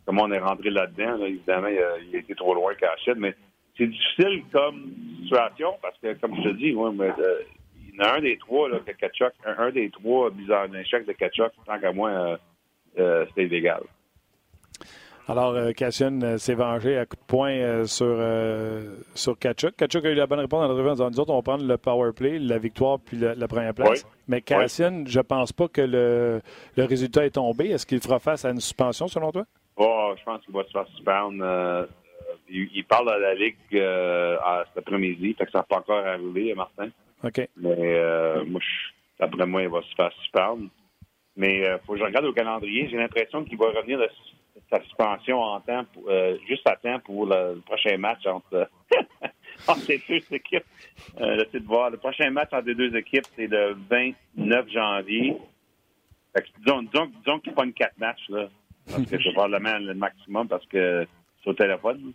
comment 0.07 0.23
on 0.23 0.31
est 0.31 0.39
rentré 0.39 0.69
là-dedans. 0.69 1.23
évidemment, 1.25 1.67
il 1.67 2.15
a, 2.15 2.19
été 2.19 2.33
trop 2.33 2.55
loin 2.55 2.73
Cachette, 2.75 3.17
mais 3.17 3.35
c'est 3.77 3.87
difficile 3.87 4.43
comme 4.51 4.91
situation 5.21 5.73
parce 5.81 5.97
que, 6.01 6.13
comme 6.13 6.35
je 6.37 6.49
te 6.49 6.55
dis, 6.55 6.73
mais, 6.73 7.09
euh, 7.09 7.41
il 7.75 7.95
y 7.95 8.01
en 8.01 8.05
a 8.05 8.17
un 8.17 8.21
des 8.21 8.37
trois, 8.37 8.69
là, 8.69 8.79
que 8.79 8.91
Kachuk, 8.91 9.33
un, 9.45 9.69
des 9.71 9.89
trois 9.89 10.29
bizarres 10.29 10.67
un 10.73 10.79
échec 10.79 11.05
de 11.05 11.11
Kachuk, 11.11 11.51
tant 11.65 11.79
qu'à 11.79 11.91
moi, 11.91 12.09
euh, 12.09 12.37
euh, 12.99 13.25
c'était 13.27 13.45
illégal. 13.45 13.83
Alors, 15.29 15.73
Cassian 15.75 16.37
s'est 16.37 16.53
vengé 16.53 16.97
à 16.97 17.05
coup 17.05 17.17
de 17.17 17.21
poing 17.27 17.85
sur, 17.85 18.17
sur 19.13 19.37
Kachuk. 19.37 19.75
Kachuk 19.75 20.05
a 20.05 20.11
eu 20.11 20.13
la 20.13 20.25
bonne 20.25 20.39
réponse 20.39 20.65
dans 20.65 20.73
le 20.73 20.89
en 20.89 20.93
disant 20.93 21.09
nous 21.09 21.19
autres, 21.19 21.33
on 21.33 21.35
va 21.35 21.41
prendre 21.41 21.65
le 21.65 21.77
power 21.77 22.13
play, 22.13 22.39
la 22.39 22.57
victoire 22.57 22.97
puis 23.01 23.17
la, 23.17 23.47
première 23.49 23.73
place. 23.73 24.07
Mais 24.29 24.39
Cassian, 24.39 25.03
je 25.05 25.19
pense 25.19 25.51
pas 25.51 25.67
que 25.67 25.81
le, 25.81 26.41
le 26.77 26.83
résultat 26.85 27.25
est 27.25 27.31
tombé. 27.31 27.71
Est-ce 27.71 27.85
qu'il 27.85 27.99
fera 27.99 28.19
face 28.19 28.45
à 28.45 28.51
une 28.51 28.61
suspension, 28.61 29.09
selon 29.09 29.33
toi? 29.33 29.43
Oh, 29.77 30.13
je 30.17 30.23
pense 30.23 30.43
qu'il 30.43 30.53
va 30.53 30.63
se 30.63 30.71
faire 30.71 30.87
suspendre. 30.87 31.43
Euh, 31.43 31.85
il, 32.49 32.83
parle 32.85 33.11
à 33.11 33.19
la 33.19 33.35
Ligue 33.35 33.55
euh, 33.73 34.37
cet 34.69 34.79
après-midi, 34.79 35.35
fait 35.37 35.45
que 35.45 35.51
ça 35.51 35.59
n'a 35.59 35.63
pas 35.63 35.77
encore 35.77 36.05
arrivé, 36.05 36.53
Martin. 36.55 36.89
OK. 37.23 37.47
Mais 37.57 37.75
euh, 37.77 38.43
moi, 38.45 38.61
d'après 39.19 39.45
moi, 39.45 39.61
il 39.63 39.69
va 39.69 39.81
se 39.81 39.95
faire 39.95 40.11
suspendre. 40.21 40.67
Mais 41.35 41.59
il 41.59 41.79
faut 41.85 41.93
que 41.93 41.99
je 41.99 42.03
regarde 42.03 42.25
au 42.25 42.33
calendrier. 42.33 42.89
J'ai 42.89 42.97
l'impression 42.97 43.43
qu'il 43.43 43.57
va 43.57 43.67
revenir 43.67 43.99
de 43.99 44.09
sa 44.71 44.81
suspension 44.81 45.39
en 45.39 45.59
temps, 45.59 45.85
juste 46.47 46.67
à 46.67 46.75
temps 46.75 46.99
pour 46.99 47.27
le, 47.27 47.61
prochain 47.63 47.97
match 47.97 48.25
entre, 48.25 48.67
entre 49.67 49.87
les 49.87 50.01
deux 50.09 50.35
équipes. 50.35 50.65
Euh, 51.19 51.43
de 51.53 51.59
voir. 51.65 51.89
Le 51.89 51.97
prochain 51.97 52.29
match 52.29 52.49
entre 52.51 52.67
les 52.67 52.75
deux 52.75 52.95
équipes, 52.95 53.25
c'est 53.35 53.47
le 53.47 53.75
29 53.89 54.69
janvier. 54.69 55.37
Fait 56.35 56.43
que, 56.43 56.47
disons, 56.59 56.83
disons, 56.83 57.11
disons 57.23 57.39
qu'il 57.39 57.53
pogne 57.53 57.71
quatre 57.71 57.97
matchs, 57.97 58.29
là. 58.29 58.49
Parce 58.89 59.03
que 59.09 59.21
c'est 59.21 59.33
probablement 59.33 59.77
le 59.79 59.93
maximum 59.93 60.47
parce 60.47 60.65
que 60.67 61.05
c'est 61.43 61.49
au 61.49 61.53
téléphone. 61.53 62.13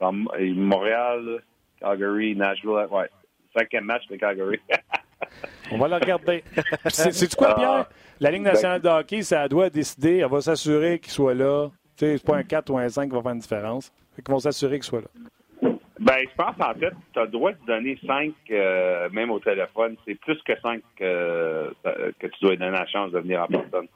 Montréal, 0.00 1.42
Calgary, 1.80 2.34
Nashville, 2.36 2.86
ouais. 2.90 3.10
Cinquième 3.56 3.84
match 3.84 4.06
de 4.08 4.16
Calgary. 4.16 4.60
On 5.72 5.78
va 5.78 5.88
le 5.88 5.94
regarder. 5.96 6.44
C'est 6.88 7.34
quoi, 7.34 7.54
Pierre? 7.54 7.70
Ah. 7.70 7.88
La 8.20 8.30
Ligue 8.30 8.42
nationale 8.42 8.80
de 8.80 8.88
hockey, 8.88 9.22
ça 9.22 9.48
doit 9.48 9.70
décider, 9.70 10.18
elle 10.18 10.30
va 10.30 10.40
s'assurer 10.40 10.98
qu'il 10.98 11.12
soit 11.12 11.34
là. 11.34 11.68
C'est 11.96 12.24
pas 12.24 12.36
un 12.36 12.42
4 12.42 12.70
ou 12.70 12.78
un 12.78 12.88
5 12.88 13.08
qui 13.08 13.14
va 13.14 13.22
faire 13.22 13.32
une 13.32 13.38
différence. 13.38 13.92
Ils 14.16 14.30
vont 14.30 14.38
s'assurer 14.38 14.76
qu'il 14.76 14.84
soit 14.84 15.00
là. 15.00 15.08
Ben, 16.00 16.18
je 16.22 16.34
pense 16.36 16.54
en 16.60 16.74
fait, 16.74 16.92
tu 17.12 17.18
as 17.18 17.24
le 17.24 17.30
droit 17.30 17.52
de 17.52 17.58
donner 17.66 17.98
5 18.06 18.32
euh, 18.50 19.08
même 19.10 19.30
au 19.30 19.40
téléphone. 19.40 19.96
C'est 20.06 20.14
plus 20.14 20.40
que 20.42 20.58
5 20.60 20.80
euh, 21.00 21.70
que 22.18 22.26
tu 22.28 22.40
dois 22.40 22.56
donner 22.56 22.70
la 22.70 22.86
chance 22.86 23.10
de 23.10 23.18
venir 23.18 23.42
en 23.42 23.46
personne. 23.46 23.88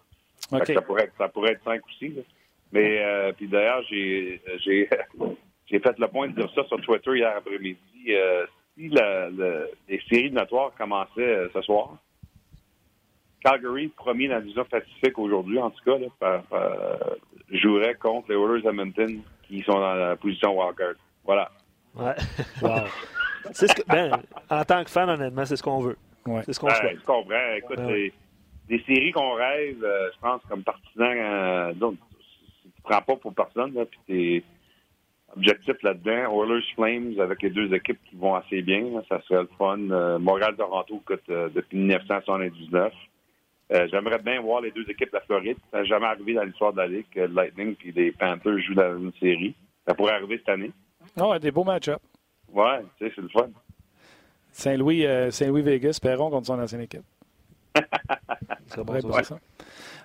Ça, 0.52 0.82
pourrait 0.82 1.04
être, 1.04 1.16
ça 1.16 1.28
pourrait 1.28 1.52
être 1.52 1.64
5 1.64 1.80
aussi. 1.86 2.14
Mais 2.72 2.98
euh, 3.00 3.32
puis 3.32 3.48
d'ailleurs, 3.48 3.82
j'ai 3.88 4.40
j'ai 4.64 4.88
j'ai 5.66 5.78
fait 5.78 5.98
le 5.98 6.08
point 6.08 6.28
de 6.28 6.34
dire 6.34 6.50
ça 6.54 6.64
sur 6.64 6.80
Twitter 6.80 7.16
hier 7.16 7.36
après-midi. 7.36 7.78
si 8.76 8.88
la, 8.88 9.28
les 9.30 10.00
séries 10.08 10.30
de 10.30 10.36
notoires 10.36 10.72
commençaient 10.76 11.48
ce 11.52 11.62
soir, 11.62 11.96
Calgary, 13.44 13.88
premier 13.88 14.28
dans 14.28 14.34
la 14.34 14.40
division 14.40 14.64
Pacifique 14.64 15.18
aujourd'hui, 15.18 15.58
en 15.58 15.70
tout 15.70 15.84
cas, 15.84 15.98
là, 15.98 16.98
jouerait 17.50 17.94
contre 17.94 18.30
les 18.30 18.36
Oilers 18.36 18.66
Edmonton 18.66 19.20
qui 19.42 19.62
sont 19.62 19.78
dans 19.78 19.94
la 19.94 20.16
position 20.16 20.58
wildcard. 20.58 20.94
Voilà. 21.24 21.50
Ouais. 21.94 22.14
ce 23.52 23.66
que, 23.66 23.82
ben, 23.86 24.12
en 24.48 24.64
tant 24.64 24.84
que 24.84 24.90
fan, 24.90 25.08
honnêtement, 25.08 25.44
c'est 25.44 25.56
ce 25.56 25.62
qu'on 25.62 25.80
veut. 25.80 25.96
Ouais. 26.26 26.42
C'est 26.44 26.52
ce 26.52 26.60
qu'on 26.60 26.68
ben, 26.68 26.74
souhaite. 26.74 26.98
Je 27.00 27.04
comprends. 27.04 27.54
Écoute, 27.56 27.80
des 28.72 28.82
séries 28.84 29.12
qu'on 29.12 29.34
rêve, 29.34 29.84
euh, 29.84 30.10
je 30.14 30.20
pense, 30.20 30.40
comme 30.48 30.62
partisan, 30.62 31.04
euh, 31.04 31.74
donc, 31.74 31.96
tu 32.62 32.68
ne 32.68 32.82
prends 32.82 33.02
pas 33.02 33.16
pour 33.16 33.34
personne, 33.34 33.74
là, 33.74 33.84
puis 33.84 34.00
t'es 34.06 34.42
objectif 35.36 35.82
là-dedans. 35.82 36.42
Oilers 36.42 36.64
Flames 36.74 37.20
avec 37.20 37.42
les 37.42 37.50
deux 37.50 37.72
équipes 37.74 38.00
qui 38.08 38.16
vont 38.16 38.34
assez 38.34 38.62
bien, 38.62 38.84
ça 39.08 39.20
serait 39.22 39.42
le 39.42 39.50
fun. 39.58 39.78
Euh, 39.90 40.18
Montréal-Toronto, 40.18 41.02
écoute, 41.02 41.22
euh, 41.28 41.50
depuis 41.54 41.76
1979. 41.76 42.92
Euh, 43.72 43.88
j'aimerais 43.90 44.18
bien 44.18 44.40
voir 44.40 44.60
les 44.60 44.70
deux 44.70 44.88
équipes 44.88 45.10
de 45.10 45.16
la 45.16 45.20
Floride. 45.20 45.56
Ça 45.70 45.78
n'a 45.78 45.84
jamais 45.84 46.06
arrivé 46.06 46.34
dans 46.34 46.42
l'histoire 46.42 46.72
de 46.72 46.78
la 46.78 46.86
Ligue 46.86 47.06
que 47.10 47.20
Lightning 47.20 47.76
et 47.84 47.92
les 47.92 48.12
Panthers 48.12 48.58
jouent 48.58 48.74
dans 48.74 48.98
une 48.98 49.12
série. 49.20 49.54
Ça 49.86 49.94
pourrait 49.94 50.14
arriver 50.14 50.38
cette 50.38 50.48
année. 50.48 50.70
Oh, 51.20 51.38
des 51.38 51.50
beaux 51.50 51.64
match-ups. 51.64 51.98
Ouais, 52.52 52.80
tu 52.98 53.06
sais, 53.06 53.12
c'est 53.14 53.22
le 53.22 53.28
fun. 53.28 53.48
Saint-Louis, 54.50 55.06
euh, 55.06 55.30
Saint-Louis 55.30 55.62
Vegas, 55.62 55.98
Perron 56.02 56.30
contre 56.30 56.46
son 56.46 56.60
ancienne 56.60 56.82
équipe. 56.82 57.04
ça 58.74 58.84
pourrait 58.84 58.98
être 58.98 59.24
ça. 59.24 59.38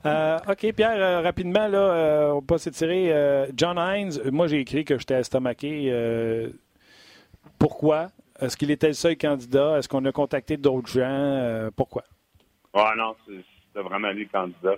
Euh, 0.06 0.38
OK, 0.48 0.74
Pierre, 0.74 1.24
rapidement, 1.24 1.68
là, 1.68 2.32
on 2.32 2.36
va 2.36 2.46
pas 2.48 2.58
s'étirer. 2.58 3.48
John 3.56 3.78
Hines, 3.78 4.32
moi 4.32 4.48
j'ai 4.48 4.60
écrit 4.60 4.86
que 4.86 4.98
j'étais 4.98 5.20
estomaqué. 5.20 6.52
pourquoi? 7.60 8.10
Est-ce 8.40 8.56
qu'il 8.56 8.70
était 8.70 8.88
le 8.88 8.94
seul 8.94 9.18
candidat? 9.18 9.80
Est-ce 9.80 9.90
qu'on 9.90 10.06
a 10.06 10.12
contacté 10.12 10.58
d'autres 10.58 10.90
gens? 10.90 11.70
pourquoi? 11.76 12.04
Ah 12.74 12.94
non, 12.96 13.16
c'est 13.26 13.44
c'était 13.78 13.88
vraiment 13.88 14.12
lui 14.12 14.24
le 14.24 14.30
candidat. 14.30 14.76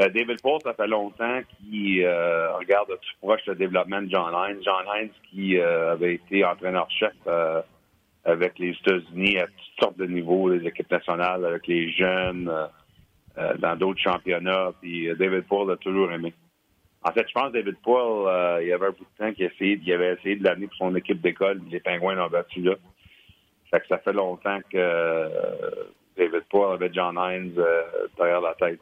Euh, 0.00 0.08
David 0.10 0.40
Paul, 0.42 0.60
ça 0.62 0.74
fait 0.74 0.86
longtemps 0.86 1.40
qu'il 1.48 2.02
euh, 2.02 2.54
regarde 2.56 2.88
de 2.88 2.94
tout 2.94 3.16
proche 3.20 3.40
le 3.46 3.54
développement 3.54 4.02
de 4.02 4.10
John 4.10 4.32
Hines. 4.34 4.62
John 4.62 4.84
Hines 4.94 5.10
qui 5.30 5.58
euh, 5.58 5.92
avait 5.92 6.14
été 6.14 6.44
entraîneur-chef 6.44 7.12
avec 8.24 8.58
les 8.58 8.70
États-Unis 8.70 9.38
à 9.38 9.46
toutes 9.46 9.80
sortes 9.80 9.98
de 9.98 10.06
niveaux, 10.06 10.48
les 10.48 10.66
équipes 10.66 10.90
nationales, 10.90 11.44
avec 11.44 11.66
les 11.68 11.92
jeunes, 11.92 12.50
dans 13.58 13.76
d'autres 13.76 14.00
championnats. 14.00 14.72
Puis 14.80 15.08
David 15.16 15.44
Paul 15.48 15.70
a 15.70 15.76
toujours 15.76 16.10
aimé. 16.12 16.32
En 17.02 17.12
fait, 17.12 17.26
je 17.28 17.32
pense 17.32 17.52
que 17.52 17.58
David 17.58 17.76
Paul, 17.82 18.60
il 18.62 18.68
y 18.68 18.72
avait 18.72 18.86
un 18.86 18.90
bout 18.90 19.04
de 19.04 19.24
temps 19.24 19.32
qu'il 19.32 19.50
il 19.60 19.92
avait 19.92 20.14
essayé 20.14 20.36
de 20.36 20.44
l'amener 20.44 20.66
pour 20.66 20.76
son 20.76 20.94
équipe 20.96 21.20
d'école. 21.20 21.60
Les 21.70 21.80
Pingouins 21.80 22.14
l'ont 22.14 22.28
battu 22.28 22.62
là. 22.62 22.74
Fait 23.70 23.80
que 23.80 23.86
ça 23.88 23.98
fait 23.98 24.12
longtemps 24.12 24.58
que 24.70 25.30
David 26.16 26.44
Paul 26.50 26.72
avait 26.72 26.92
John 26.92 27.16
Hines 27.18 27.54
euh, 27.58 27.82
derrière 28.16 28.40
la 28.40 28.54
tête. 28.54 28.80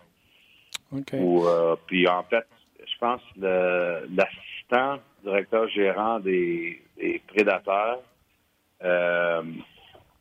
Euh, 1.14 1.76
puis 1.86 2.06
en 2.06 2.22
fait, 2.24 2.46
je 2.78 2.98
pense 3.00 3.20
que 3.34 4.06
l'assistant 4.14 5.00
directeur 5.24 5.68
gérant 5.68 6.20
des, 6.20 6.80
prédateurs 7.26 8.00
euh, 8.82 9.42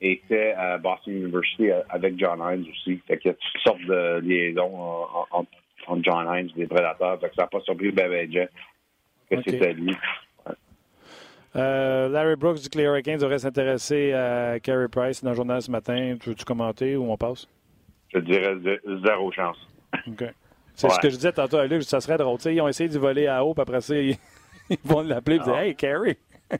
était 0.04 0.54
à 0.54 0.78
Boston 0.78 1.14
University 1.14 1.72
avec 1.90 2.18
John 2.18 2.40
Hines 2.40 2.66
aussi. 2.70 3.02
Fait 3.08 3.18
qu'il 3.18 3.32
y 3.32 3.34
a 3.34 3.38
toutes 3.38 3.62
sortes 3.62 3.86
de 3.86 4.20
liaisons 4.20 5.08
entre, 5.32 5.50
John 6.02 6.28
Hines 6.28 6.50
et 6.56 6.62
les 6.62 6.68
prédateurs. 6.68 7.20
Fait 7.20 7.30
que 7.30 7.36
ça 7.36 7.44
n'a 7.44 7.48
pas 7.48 7.60
surpris 7.62 7.88
le 7.88 7.92
bébé 7.92 8.50
que 9.30 9.42
c'était 9.46 9.74
lui. 9.74 9.96
Euh, 11.56 12.10
Larry 12.10 12.36
Brooks 12.36 12.70
que 12.70 12.78
les 12.78 12.86
Hurricanes 12.86 13.20
devraient 13.20 13.40
s'intéresser 13.40 14.14
à 14.14 14.60
Carey 14.60 14.88
Price 14.88 15.24
dans 15.24 15.32
le 15.32 15.36
journal 15.36 15.62
ce 15.62 15.70
matin. 15.70 16.16
Tu 16.20 16.30
veux-tu 16.30 16.46
commenter 16.46 16.96
ou 16.96 17.12
on 17.12 17.18
passe? 17.18 17.48
Je 18.14 18.20
dirais 18.20 18.56
zéro 19.06 19.32
chance. 19.32 19.58
OK. 20.08 20.24
C'est 20.76 20.90
ce 20.90 21.00
que 21.00 21.10
je 21.10 21.16
disais 21.16 21.32
tantôt 21.32 21.58
à 21.58 21.68
Luc, 21.68 21.84
ça 21.84 22.02
serait 22.02 22.18
drôle. 22.18 22.40
ils 22.46 22.62
ont 22.62 22.68
essayé 22.68 22.90
de 22.90 22.98
voler 22.98 23.28
à 23.28 23.46
haut, 23.46 23.54
puis 23.54 23.62
après 23.62 23.82
ça, 23.82 23.96
ils, 24.00 24.18
vont 24.84 25.02
l'appeler 25.02 25.36
et 25.36 25.40
dire 25.40 25.58
Hey, 25.58 25.76
Carey! 25.76 26.18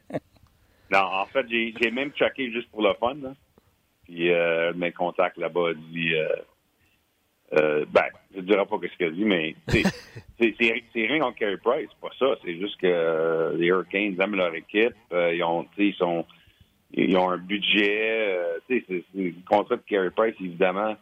non, 0.94 1.00
en 1.00 1.26
fait, 1.26 1.48
j'ai 1.50 1.92
même 1.92 2.12
checké 2.12 2.52
juste 2.52 2.70
pour 2.70 2.84
le 2.84 2.94
fun. 3.00 3.16
Puis 4.04 4.32
euh, 4.32 4.74
mes 4.76 4.92
contacts 4.92 5.38
là-bas 5.38 5.74
dit 5.74 6.14
euh, 6.14 6.28
euh, 7.54 7.86
ben, 7.90 8.06
je 8.34 8.42
ne 8.42 8.46
dirais 8.46 8.66
pas 8.66 8.78
ce 8.82 8.98
qu'elle 8.98 9.16
dit, 9.16 9.26
mais 9.26 9.56
c'est 9.68 10.54
rien 10.94 11.20
contre 11.20 11.40
Carey 11.40 11.58
Price, 11.58 11.90
c'est 11.90 12.00
pas 12.00 12.14
ça. 12.20 12.36
C'est 12.44 12.60
juste 12.60 12.80
que 12.80 12.86
euh, 12.86 13.58
les 13.58 13.68
Hurricanes 13.68 14.22
aiment 14.22 14.36
leur 14.36 14.54
équipe. 14.54 14.94
Ils 15.12 15.44
ont, 15.44 15.66
ils 15.80 15.96
sont, 15.96 16.26
ils 16.92 17.18
ont 17.18 17.30
un 17.30 17.38
budget. 17.38 18.38
c'est 18.68 18.86
le 19.16 19.34
contrat 19.50 19.78
de 19.78 19.82
Carey 19.88 20.12
Price, 20.16 20.36
évidemment, 20.40 20.96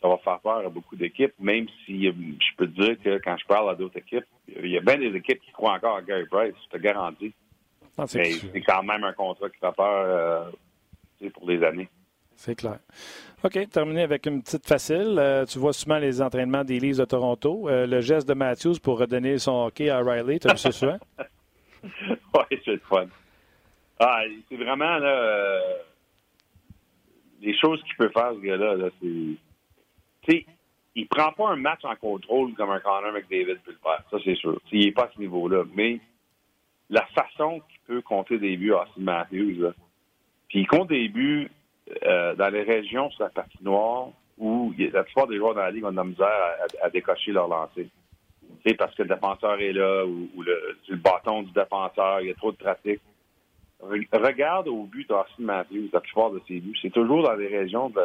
ça 0.00 0.08
va 0.08 0.18
faire 0.18 0.38
peur 0.38 0.66
à 0.66 0.68
beaucoup 0.68 0.96
d'équipes, 0.96 1.34
même 1.40 1.66
si 1.84 2.06
je 2.06 2.56
peux 2.56 2.68
te 2.68 2.80
dire 2.80 2.96
que 3.02 3.18
quand 3.24 3.36
je 3.36 3.46
parle 3.46 3.70
à 3.70 3.74
d'autres 3.74 3.98
équipes, 3.98 4.24
il 4.48 4.70
y 4.70 4.78
a 4.78 4.80
bien 4.80 4.98
des 4.98 5.14
équipes 5.16 5.40
qui 5.40 5.50
croient 5.52 5.74
encore 5.74 5.96
à 5.96 6.02
Gary 6.02 6.26
Price, 6.26 6.54
je 6.64 6.78
te 6.78 6.82
garantis. 6.82 7.34
Ah, 8.00 8.06
mais 8.14 8.32
c'est 8.32 8.60
quand 8.62 8.82
même 8.82 9.04
un 9.04 9.12
contrat 9.12 9.50
qui 9.50 9.58
fait 9.58 9.74
peur 9.76 10.52
pour 11.34 11.48
les 11.48 11.62
années. 11.62 11.88
C'est 12.36 12.54
clair. 12.54 12.78
OK, 13.44 13.68
terminé 13.70 14.02
avec 14.02 14.26
une 14.26 14.42
petite 14.42 14.66
facile. 14.66 15.16
Euh, 15.18 15.44
tu 15.44 15.58
vois 15.58 15.74
souvent 15.74 15.98
les 15.98 16.22
entraînements 16.22 16.64
des 16.64 16.80
Leafs 16.80 16.96
de 16.96 17.04
Toronto. 17.04 17.68
Euh, 17.68 17.86
le 17.86 18.00
geste 18.00 18.26
de 18.26 18.32
Matthews 18.32 18.78
pour 18.82 18.98
redonner 18.98 19.36
son 19.38 19.66
hockey 19.66 19.90
à 19.90 19.98
Riley, 19.98 20.38
tu 20.38 20.48
as 20.48 20.52
vu 20.52 20.58
ça 20.58 20.72
souvent? 20.72 20.98
oui, 21.84 22.60
c'est 22.64 22.72
le 22.72 22.80
fun. 22.88 23.06
Ah, 23.98 24.22
c'est 24.48 24.56
vraiment 24.56 24.96
là, 24.96 25.08
euh, 25.08 25.60
les 27.42 27.54
choses 27.58 27.82
qu'il 27.82 27.96
peut 27.96 28.08
faire, 28.08 28.32
ce 28.34 28.40
gars-là. 28.40 28.76
Là, 28.76 28.88
c'est. 30.26 30.46
Il 30.94 31.06
prend 31.06 31.32
pas 31.32 31.50
un 31.50 31.56
match 31.56 31.84
en 31.84 31.96
contrôle 31.96 32.54
comme 32.54 32.70
un 32.70 32.80
Connor 32.80 33.12
McDavid 33.12 33.58
peut 33.64 33.72
le 33.72 33.78
faire. 33.82 34.02
Ça, 34.10 34.16
c'est 34.24 34.34
sûr. 34.34 34.60
il 34.72 34.86
n'est 34.86 34.92
pas 34.92 35.04
à 35.04 35.10
ce 35.14 35.20
niveau-là. 35.20 35.64
Mais 35.74 36.00
la 36.90 37.06
façon 37.06 37.60
qu'il 37.68 37.80
peut 37.86 38.02
compter 38.02 38.38
des 38.38 38.56
buts 38.56 38.74
à 38.74 38.86
Matthews, 38.96 39.72
puis 40.48 40.60
il 40.60 40.66
compte 40.66 40.88
des 40.88 41.08
buts 41.08 41.50
euh, 42.04 42.34
dans 42.34 42.50
les 42.50 42.62
régions 42.62 43.10
sur 43.10 43.24
la 43.24 43.30
patinoire 43.30 44.08
où 44.38 44.72
la 44.78 45.04
plupart 45.04 45.26
des 45.26 45.36
joueurs 45.36 45.54
dans 45.54 45.60
la 45.60 45.70
Ligue 45.70 45.84
ont 45.84 45.92
de 45.92 45.96
la 45.96 46.04
misère 46.04 46.28
à, 46.82 46.90
décocher 46.90 47.32
leur 47.32 47.46
lancer. 47.46 47.88
C'est 48.66 48.74
parce 48.74 48.94
que 48.94 49.02
le 49.02 49.08
défenseur 49.08 49.60
est 49.60 49.72
là 49.72 50.04
ou, 50.04 50.42
le, 50.42 50.76
le, 50.88 50.96
bâton 50.96 51.42
du 51.42 51.52
défenseur, 51.52 52.20
il 52.20 52.28
y 52.28 52.30
a 52.30 52.34
trop 52.34 52.50
de 52.50 52.56
trafic. 52.56 53.00
Regarde 53.80 54.68
au 54.68 54.84
but 54.84 55.08
d'Austin 55.08 55.44
Matthews, 55.44 55.88
la 55.92 56.00
plupart 56.00 56.30
de 56.30 56.40
ses 56.48 56.60
buts. 56.60 56.76
C'est 56.82 56.90
toujours 56.90 57.22
dans 57.22 57.34
les 57.34 57.48
régions 57.48 57.90
de, 57.90 58.00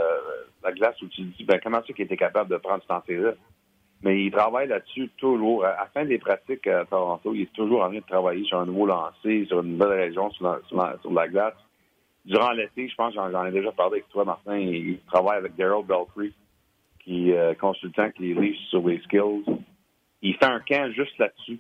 la 0.64 0.72
glace 0.72 1.02
où 1.02 1.08
tu 1.08 1.24
te 1.24 1.38
dis 1.38 1.44
ben, 1.44 1.60
comment 1.64 1.82
c'est 1.86 1.94
qu'il 1.94 2.06
était 2.06 2.18
capable 2.18 2.50
de 2.50 2.58
prendre 2.58 2.84
ce 2.84 2.94
lancer-là? 2.94 3.34
Mais 4.04 4.24
il 4.24 4.32
travaille 4.32 4.68
là-dessus 4.68 5.10
toujours. 5.18 5.66
À 5.66 5.72
la 5.72 5.90
fin 5.94 6.06
des 6.06 6.20
pratiques 6.20 6.68
à 6.68 6.86
Toronto, 6.86 7.34
il 7.34 7.44
est 7.44 7.54
toujours 7.54 7.82
en 7.84 7.88
train 7.88 7.96
de 7.96 8.04
travailler 8.06 8.46
sur 8.46 8.60
un 8.60 8.66
nouveau 8.66 8.86
lancer, 8.86 9.46
sur 9.48 9.62
une 9.62 9.78
nouvelle 9.78 10.00
région 10.00 10.30
sur 10.32 11.12
la 11.12 11.28
glace 11.28 11.56
durant 12.26 12.52
l'été, 12.52 12.90
je 12.90 12.96
pense, 12.96 13.14
j'en 13.14 13.46
ai 13.46 13.52
déjà 13.52 13.72
parlé 13.72 13.98
avec 13.98 14.10
toi, 14.10 14.26
Martin, 14.26 14.58
il 14.58 15.00
travaille 15.08 15.38
avec 15.38 15.56
Daryl 15.56 15.86
Belfry, 15.86 16.34
qui 17.00 17.30
est 17.30 17.38
euh, 17.38 17.54
consultant 17.54 18.10
qui 18.12 18.34
lit 18.34 18.60
sur 18.70 18.86
les 18.88 19.00
skills. 19.02 19.44
Il 20.22 20.36
fait 20.36 20.46
un 20.46 20.60
camp 20.60 20.92
juste 20.92 21.18
là-dessus, 21.20 21.60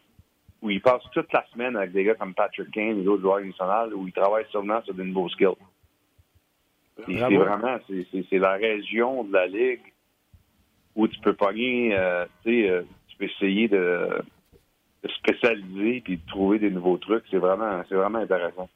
où 0.62 0.72
il 0.72 0.82
passe 0.82 1.04
toute 1.14 1.32
la 1.32 1.46
semaine 1.54 1.76
avec 1.76 1.92
des 1.92 2.04
gars 2.04 2.16
comme 2.16 2.34
Patrick 2.34 2.72
Kane 2.72 3.00
et 3.00 3.04
d'autres 3.04 3.22
joueurs 3.22 3.42
nationaux, 3.42 3.96
où 3.96 4.08
il 4.08 4.14
travaille 4.14 4.46
seulement 4.52 4.82
sur 4.82 4.96
de 4.96 5.04
nouveaux 5.04 5.30
skills. 5.30 5.56
C'est 7.06 7.14
vraiment, 7.14 7.78
c'est 7.88 8.40
la 8.40 8.54
région 8.54 9.24
de 9.26 9.34
la 9.34 9.48
Ligue 9.48 9.82
où 10.96 11.08
tu 11.08 11.20
peux 11.20 11.34
pogner, 11.34 11.96
euh, 11.98 12.26
tu 12.44 12.52
sais, 12.64 12.70
euh, 12.70 12.82
tu 13.08 13.18
peux 13.18 13.26
essayer 13.26 13.68
de, 13.68 14.10
de 15.04 15.10
spécialiser 15.10 16.02
puis 16.02 16.18
de 16.18 16.26
trouver 16.28 16.60
des 16.60 16.70
nouveaux 16.72 16.98
trucs. 16.98 17.24
C'est 17.30 17.38
vraiment, 17.38 17.84
c'est 17.90 17.96
vraiment 17.96 18.20
intéressant. 18.20 18.70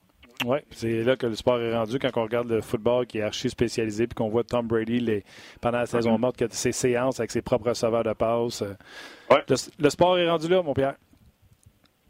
Oui, 0.46 0.60
c'est 0.72 1.04
là 1.04 1.18
que 1.18 1.28
le 1.28 1.36
sport 1.36 1.60
est 1.60 1.76
rendu 1.76 2.00
quand 2.00 2.10
on 2.16 2.24
regarde 2.24 2.50
le 2.50 2.62
football 2.62 3.06
qui 3.06 3.18
est 3.18 3.24
archi 3.24 3.50
spécialisé 3.50 4.08
puis 4.08 4.16
qu'on 4.16 4.30
voit 4.30 4.46
Tom 4.46 4.68
Brady 4.68 5.00
les, 5.02 5.24
pendant 5.60 5.80
la 5.80 5.86
saison 5.86 6.18
morte, 6.18 6.38
que 6.38 6.46
ses 6.50 6.72
séances 6.72 7.20
avec 7.20 7.32
ses 7.32 7.42
propres 7.42 7.70
receveurs 7.70 8.04
de 8.04 8.14
passe. 8.14 8.62
euh, 8.62 8.74
Ouais. 9.30 9.44
Le, 9.50 9.56
le 9.84 9.90
sport 9.90 10.18
est 10.18 10.30
rendu 10.30 10.48
là, 10.48 10.62
mon 10.64 10.74
Pierre. 10.74 10.96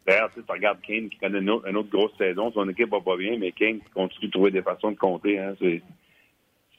D'ailleurs, 0.06 0.30
tu 0.32 0.40
regardes 0.48 0.80
Kane 0.80 1.08
qui 1.08 1.18
connaît 1.18 1.38
une 1.40 1.50
autre, 1.50 1.68
une 1.68 1.76
autre 1.76 1.90
grosse 1.90 2.16
saison. 2.18 2.50
Son 2.52 2.68
équipe 2.68 2.90
va 2.90 3.00
pas 3.00 3.16
bien, 3.16 3.36
mais 3.38 3.52
Kane 3.52 3.80
continue 3.94 4.26
de 4.28 4.32
trouver 4.32 4.50
des 4.50 4.62
façons 4.62 4.92
de 4.92 4.96
compter. 4.96 5.38
Hein. 5.38 5.54
C'est- 5.60 5.82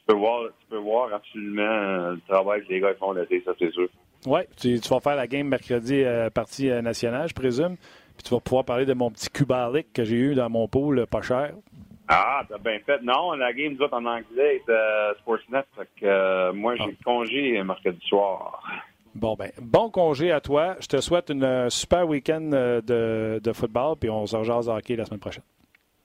peux 0.06 0.14
voir, 0.14 0.44
tu 0.60 0.66
peux 0.68 0.78
voir 0.78 1.12
absolument 1.12 1.62
euh, 1.62 2.12
le 2.12 2.20
travail 2.28 2.64
que 2.64 2.72
les 2.72 2.80
gars 2.80 2.94
font 2.94 3.12
l'été, 3.12 3.42
ça 3.44 3.52
c'est 3.58 3.72
sûr. 3.72 3.88
Oui, 4.26 4.40
tu, 4.56 4.78
tu 4.78 4.88
vas 4.88 5.00
faire 5.00 5.16
la 5.16 5.26
game 5.26 5.48
mercredi 5.48 6.02
euh, 6.04 6.30
partie 6.30 6.70
euh, 6.70 6.82
nationale, 6.82 7.28
je 7.28 7.34
présume. 7.34 7.76
Puis 8.14 8.24
tu 8.24 8.34
vas 8.34 8.40
pouvoir 8.40 8.64
parler 8.64 8.84
de 8.84 8.92
mon 8.92 9.10
petit 9.10 9.30
Kubalik 9.30 9.92
que 9.92 10.04
j'ai 10.04 10.16
eu 10.16 10.34
dans 10.34 10.50
mon 10.50 10.68
pool, 10.68 11.06
pas 11.06 11.22
cher. 11.22 11.54
Ah, 12.08 12.42
t'as 12.48 12.58
bien 12.58 12.78
fait. 12.84 13.00
Non, 13.02 13.32
la 13.32 13.52
game, 13.52 13.72
nous 13.72 13.82
autres, 13.82 13.96
en 13.96 14.04
anglais, 14.04 14.56
est 14.56 14.68
euh, 14.68 15.14
Sportsnet. 15.20 15.64
Fait 15.76 15.88
que, 15.98 16.52
moi, 16.52 16.76
j'ai 16.76 16.94
congé 17.04 17.62
mercredi 17.62 18.00
soir. 18.06 18.62
Bon, 19.14 19.34
ben, 19.34 19.50
bon 19.60 19.90
congé 19.90 20.30
à 20.30 20.40
toi. 20.40 20.76
Je 20.80 20.86
te 20.86 21.00
souhaite 21.00 21.30
une 21.30 21.44
euh, 21.44 21.70
super 21.70 22.06
week-end 22.06 22.40
de, 22.40 23.40
de 23.42 23.52
football, 23.52 23.96
puis 23.98 24.10
on 24.10 24.26
se 24.26 24.36
rejase 24.36 24.68
hockey 24.68 24.96
la 24.96 25.04
semaine 25.04 25.20
prochaine. 25.20 25.44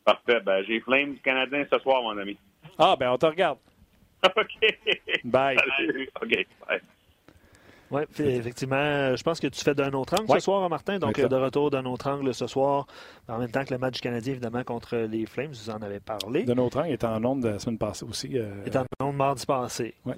Parfait. 0.05 0.39
Ben, 0.45 0.63
j'ai 0.65 0.79
Flames 0.79 1.15
Canadien 1.23 1.65
ce 1.71 1.79
soir, 1.79 2.01
mon 2.01 2.17
ami. 2.17 2.37
Ah, 2.79 2.95
ben, 2.97 3.11
on 3.11 3.17
te 3.17 3.25
regarde. 3.25 3.57
OK. 4.37 4.77
Bye. 5.23 5.57
Salut. 5.77 6.09
OK. 6.21 6.45
Bye. 6.67 6.81
Oui, 7.89 8.01
effectivement, 8.19 9.15
je 9.15 9.23
pense 9.23 9.39
que 9.39 9.47
tu 9.47 9.63
fais 9.63 9.73
d'un 9.73 9.93
autre 9.93 10.15
angle 10.19 10.29
Ouais. 10.29 10.39
ce 10.39 10.43
soir, 10.43 10.69
Martin. 10.69 10.99
Donc, 10.99 11.11
Exact. 11.11 11.29
de 11.29 11.35
retour 11.37 11.69
d'un 11.71 11.85
autre 11.85 12.09
angle 12.09 12.33
ce 12.33 12.45
soir, 12.45 12.85
en 13.29 13.37
même 13.37 13.49
temps 13.49 13.63
que 13.63 13.73
le 13.73 13.77
match 13.77 13.93
du 13.93 14.01
Canadien, 14.01 14.33
évidemment, 14.33 14.63
contre 14.65 14.97
les 14.97 15.25
Flames. 15.25 15.51
Vous 15.51 15.69
en 15.69 15.81
avez 15.81 16.01
parlé. 16.01 16.43
De 16.43 16.53
notre 16.53 16.79
rang, 16.79 16.83
il 16.83 16.93
était 16.93 17.05
en 17.05 17.23
onde 17.23 17.45
la 17.45 17.59
semaine 17.59 17.77
passée 17.77 18.03
aussi. 18.03 18.37
euh, 18.37 18.65
est 18.65 18.75
en 18.75 18.83
nombre 18.99 19.13
mardi 19.17 19.45
passé. 19.45 19.93
Ouais. 20.05 20.15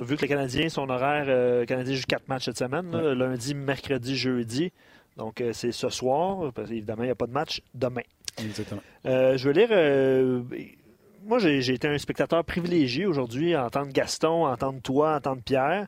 Vu 0.00 0.16
que 0.16 0.22
le 0.22 0.28
Canadien, 0.28 0.70
son 0.70 0.88
horaire, 0.88 1.26
euh, 1.28 1.60
le 1.60 1.66
Canadien 1.66 1.94
joue 1.94 2.04
quatre 2.08 2.26
matchs 2.26 2.46
cette 2.46 2.56
semaine, 2.58 2.90
là, 2.90 3.08
Ouais. 3.08 3.14
lundi, 3.14 3.54
mercredi, 3.54 4.16
jeudi. 4.16 4.72
Donc, 5.18 5.42
euh, 5.42 5.52
c'est 5.52 5.72
ce 5.72 5.90
soir. 5.90 6.50
Parce 6.54 6.70
qu'évidemment, 6.70 7.02
il 7.02 7.06
n'y 7.06 7.12
a 7.12 7.16
pas 7.16 7.26
de 7.26 7.32
match 7.32 7.60
demain. 7.74 8.00
Exactement. 8.38 8.80
Euh, 9.04 9.36
je 9.36 9.46
veux 9.46 9.52
lire. 9.52 9.68
Moi, 11.24 11.38
j'ai 11.38 11.72
été 11.72 11.88
un 11.88 11.98
spectateur 11.98 12.44
privilégié 12.44 13.06
aujourd'hui, 13.06 13.56
entendre 13.56 13.92
Gaston, 13.92 14.46
entendre 14.46 14.80
toi, 14.82 15.16
entendre 15.16 15.42
Pierre. 15.42 15.86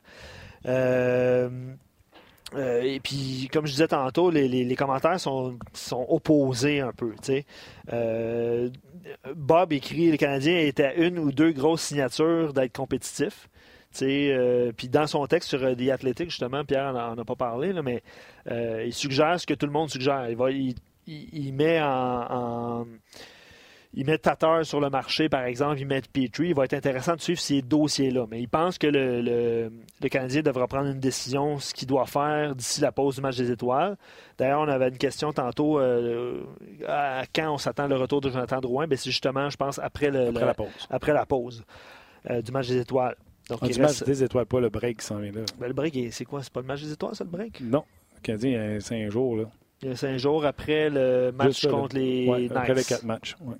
Euh, 0.65 1.49
euh, 2.55 2.81
et 2.81 2.99
puis, 2.99 3.49
comme 3.51 3.65
je 3.65 3.71
disais 3.71 3.87
tantôt, 3.87 4.29
les, 4.29 4.75
commentaires 4.75 5.19
sont, 5.19 5.57
opposés 6.07 6.81
un 6.81 6.91
peu. 6.91 7.13
Euh, 7.91 8.69
Bob 9.35 9.73
écrit 9.73 10.11
le 10.11 10.17
Canadien 10.17 10.59
était 10.59 10.85
à 10.85 10.93
une 10.93 11.19
ou 11.19 11.31
deux 11.31 11.51
grosses 11.51 11.81
signatures 11.81 12.53
d'être 12.53 12.73
compétitif. 12.73 13.49
Puis 13.95 14.89
dans 14.89 15.05
son 15.07 15.25
texte 15.27 15.49
sur 15.49 15.63
euh, 15.63 15.75
The 15.75 15.89
Athletic, 15.89 16.29
justement, 16.29 16.63
Pierre 16.65 16.93
n'en 16.93 17.17
a 17.17 17.25
pas 17.25 17.35
parlé, 17.35 17.73
là, 17.73 17.81
mais 17.81 18.03
il 18.85 18.93
suggère 18.93 19.39
ce 19.39 19.47
que 19.47 19.53
tout 19.53 19.65
le 19.65 19.71
monde 19.71 19.89
suggère. 19.89 20.29
Il, 20.29 20.35
va, 20.35 20.51
il, 20.51 21.53
met 21.53 21.81
en- 21.81 22.85
il 23.93 24.05
met 24.05 24.17
Tatar 24.17 24.65
sur 24.65 24.79
le 24.79 24.89
marché, 24.89 25.29
par 25.29 25.43
exemple, 25.43 25.79
il 25.79 25.85
met 25.85 26.01
Petrie. 26.01 26.47
Il 26.49 26.55
va 26.55 26.65
être 26.65 26.73
intéressant 26.73 27.15
de 27.15 27.21
suivre 27.21 27.39
ces 27.39 27.61
dossiers-là. 27.61 28.25
Mais 28.29 28.41
il 28.41 28.47
pense 28.47 28.77
que 28.77 28.87
le, 28.87 29.21
le- 29.21 29.71
le 30.01 30.09
Canadien 30.09 30.41
devra 30.41 30.67
prendre 30.67 30.87
une 30.89 30.99
décision, 30.99 31.59
ce 31.59 31.73
qu'il 31.73 31.87
doit 31.87 32.05
faire 32.07 32.55
d'ici 32.55 32.81
la 32.81 32.91
pause 32.91 33.15
du 33.15 33.21
match 33.21 33.37
des 33.37 33.51
étoiles. 33.51 33.95
D'ailleurs, 34.37 34.61
on 34.61 34.67
avait 34.67 34.89
une 34.89 34.97
question 34.97 35.31
tantôt 35.31 35.79
euh, 35.79 36.43
à 36.87 37.23
quand 37.33 37.53
on 37.53 37.57
s'attend 37.57 37.87
le 37.87 37.95
retour 37.95 38.19
de 38.21 38.29
Jonathan 38.29 38.59
Drouin? 38.61 38.87
Ben, 38.87 38.97
c'est 38.97 39.11
justement, 39.11 39.49
je 39.49 39.57
pense, 39.57 39.77
après, 39.79 40.09
le- 40.09 40.27
Après 40.29 40.39
le- 40.41 40.45
la 40.47 40.53
pause. 40.53 40.87
après 40.89 41.13
la 41.13 41.25
pause 41.25 41.63
euh, 42.29 42.41
du 42.41 42.51
match 42.51 42.67
des 42.69 42.77
étoiles. 42.79 43.15
Donc, 43.49 43.59
On 43.61 43.65
il 43.67 43.73
dit 43.73 43.81
reste- 43.81 44.01
match 44.01 44.07
des 44.07 44.23
étoiles, 44.23 44.45
pas 44.45 44.59
le 44.59 44.69
break 44.69 44.99
qui 44.99 45.05
s'en 45.05 45.17
vient 45.17 45.31
là. 45.33 45.41
Ben, 45.59 45.67
le 45.67 45.73
break, 45.73 45.97
c'est 46.11 46.25
quoi? 46.25 46.41
C'est 46.41 46.51
pas 46.53 46.61
le 46.61 46.67
match 46.67 46.81
des 46.81 46.93
étoiles, 46.93 47.13
ça, 47.15 47.23
le 47.25 47.29
break? 47.29 47.59
Non. 47.61 47.83
Le 48.15 48.21
Canadien, 48.21 48.49
il 48.49 48.73
y 48.73 48.75
a 48.77 48.79
cinq 48.79 49.09
jours. 49.11 49.35
Là. 49.35 49.43
Cinq 49.95 50.17
jours 50.17 50.45
après 50.45 50.89
le 50.89 51.31
match 51.31 51.47
Juste 51.61 51.69
contre 51.69 51.95
les 51.95 52.27
Ouais, 52.27 52.39
Knights. 52.47 52.51
après 52.57 52.73
les 52.75 52.83
quatre 52.83 53.03
matchs. 53.03 53.35
ouais. 53.41 53.55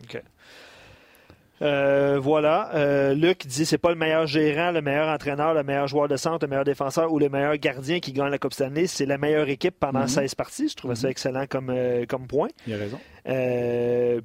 Euh, 1.61 2.19
voilà. 2.21 2.71
Euh, 2.75 3.13
Luc 3.13 3.45
dit 3.47 3.65
c'est 3.65 3.77
pas 3.77 3.89
le 3.91 3.95
meilleur 3.95 4.27
gérant, 4.27 4.71
le 4.71 4.81
meilleur 4.81 5.07
entraîneur, 5.07 5.53
le 5.53 5.63
meilleur 5.63 5.87
joueur 5.87 6.07
de 6.09 6.17
centre, 6.17 6.45
le 6.45 6.49
meilleur 6.49 6.65
défenseur 6.65 7.13
ou 7.13 7.19
le 7.19 7.29
meilleur 7.29 7.55
gardien 7.57 7.99
qui 7.99 8.11
gagne 8.11 8.31
la 8.31 8.37
Coupe 8.37 8.53
Stanley. 8.53 8.87
C'est 8.87 9.05
la 9.05 9.17
meilleure 9.17 9.47
équipe 9.47 9.75
pendant 9.79 10.01
Mhm. 10.01 10.07
16 10.07 10.35
parties. 10.35 10.67
Je 10.69 10.75
trouvais 10.75 10.95
ça 10.95 11.07
Mhm. 11.07 11.11
excellent 11.11 11.45
comme, 11.47 11.69
euh, 11.69 12.05
comme 12.05 12.27
point. 12.27 12.49
Il 12.67 12.73
a 12.73 12.77
raison. 12.77 12.99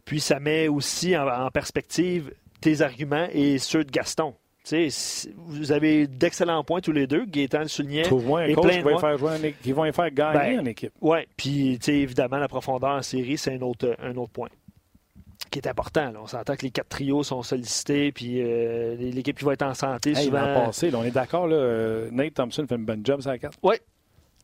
Puis 0.05 0.21
ça 0.21 0.41
met 0.41 0.67
aussi 0.69 1.17
en, 1.17 1.29
en 1.29 1.51
perspective 1.51 2.33
tes 2.61 2.81
arguments 2.81 3.29
et 3.33 3.59
ceux 3.59 3.85
de 3.85 3.91
Gaston. 3.91 4.35
Vous 5.37 5.73
avez 5.73 6.07
d'excellents 6.07 6.63
points 6.65 6.81
tous 6.81 6.93
les 6.93 7.07
deux. 7.07 7.25
Gaétan 7.25 7.61
le 7.61 7.69
soulignait. 7.69 8.03
Trouve-moi 8.03 8.41
un 8.41 8.47
et 8.47 8.55
coach 8.55 8.73
qui 8.73 8.81
va, 8.81 8.99
faire 8.99 9.19
jouer 9.19 9.55
qui 9.63 9.73
va 9.73 9.93
faire 9.93 10.11
gagner 10.11 10.57
Ben, 10.57 10.61
en 10.61 10.65
équipe. 10.67 10.93
Oui, 11.01 11.19
puis 11.37 11.79
évidemment, 11.87 12.39
la 12.39 12.49
profondeur 12.49 12.91
en 12.91 13.03
série, 13.03 13.39
c'est 13.39 13.55
un 13.55 13.61
autre, 13.63 13.97
un 14.01 14.17
autre 14.17 14.33
point 14.33 14.49
qui 15.51 15.59
est 15.59 15.69
important. 15.69 16.11
là. 16.11 16.21
On 16.23 16.27
s'entend 16.27 16.57
que 16.57 16.63
les 16.63 16.71
quatre 16.71 16.89
trios 16.89 17.23
sont 17.23 17.43
sollicités, 17.43 18.13
puis 18.13 18.43
euh, 18.43 18.97
l'équipe 18.97 19.39
qui 19.39 19.45
va 19.45 19.55
être 19.55 19.63
en 19.63 19.75
santé, 19.75 20.11
Hey, 20.11 20.27
souvent. 20.27 20.43
L'an 20.43 20.67
passé, 20.67 20.91
là, 20.91 20.99
on 20.99 21.05
est 21.05 21.11
d'accord, 21.11 21.47
là, 21.47 21.57
euh, 21.57 22.09
Nate 22.11 22.35
Thompson 22.35 22.67
fait 22.69 22.77
une 22.77 22.85
bonne 22.85 23.05
job 23.05 23.21
sur 23.21 23.31
la 23.31 23.39
carte. 23.39 23.59
Oui. 23.63 23.77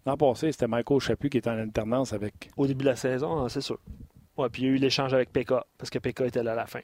L'an 0.07 0.17
passé, 0.17 0.53
c'était 0.53 0.67
Michael 0.67 1.01
Chaput 1.01 1.31
qui 1.31 1.39
était 1.39 1.51
en 1.51 1.59
alternance 1.59 2.13
avec. 2.13 2.51
Au 2.57 2.67
début 2.67 2.85
de 2.85 2.91
la 2.91 2.97
saison, 2.97 3.39
hein, 3.41 3.49
c'est 3.49 3.61
sûr. 3.61 3.79
Ouais, 4.37 4.49
puis 4.49 4.63
il 4.63 4.65
y 4.67 4.69
a 4.69 4.73
eu 4.73 4.77
l'échange 4.77 5.15
avec 5.15 5.33
Pekka, 5.33 5.65
parce 5.79 5.91
que 5.91 5.99
Pekka 5.99 6.27
était 6.27 6.43
là 6.43 6.53
à 6.53 6.57
la 6.57 6.67
fin. 6.67 6.81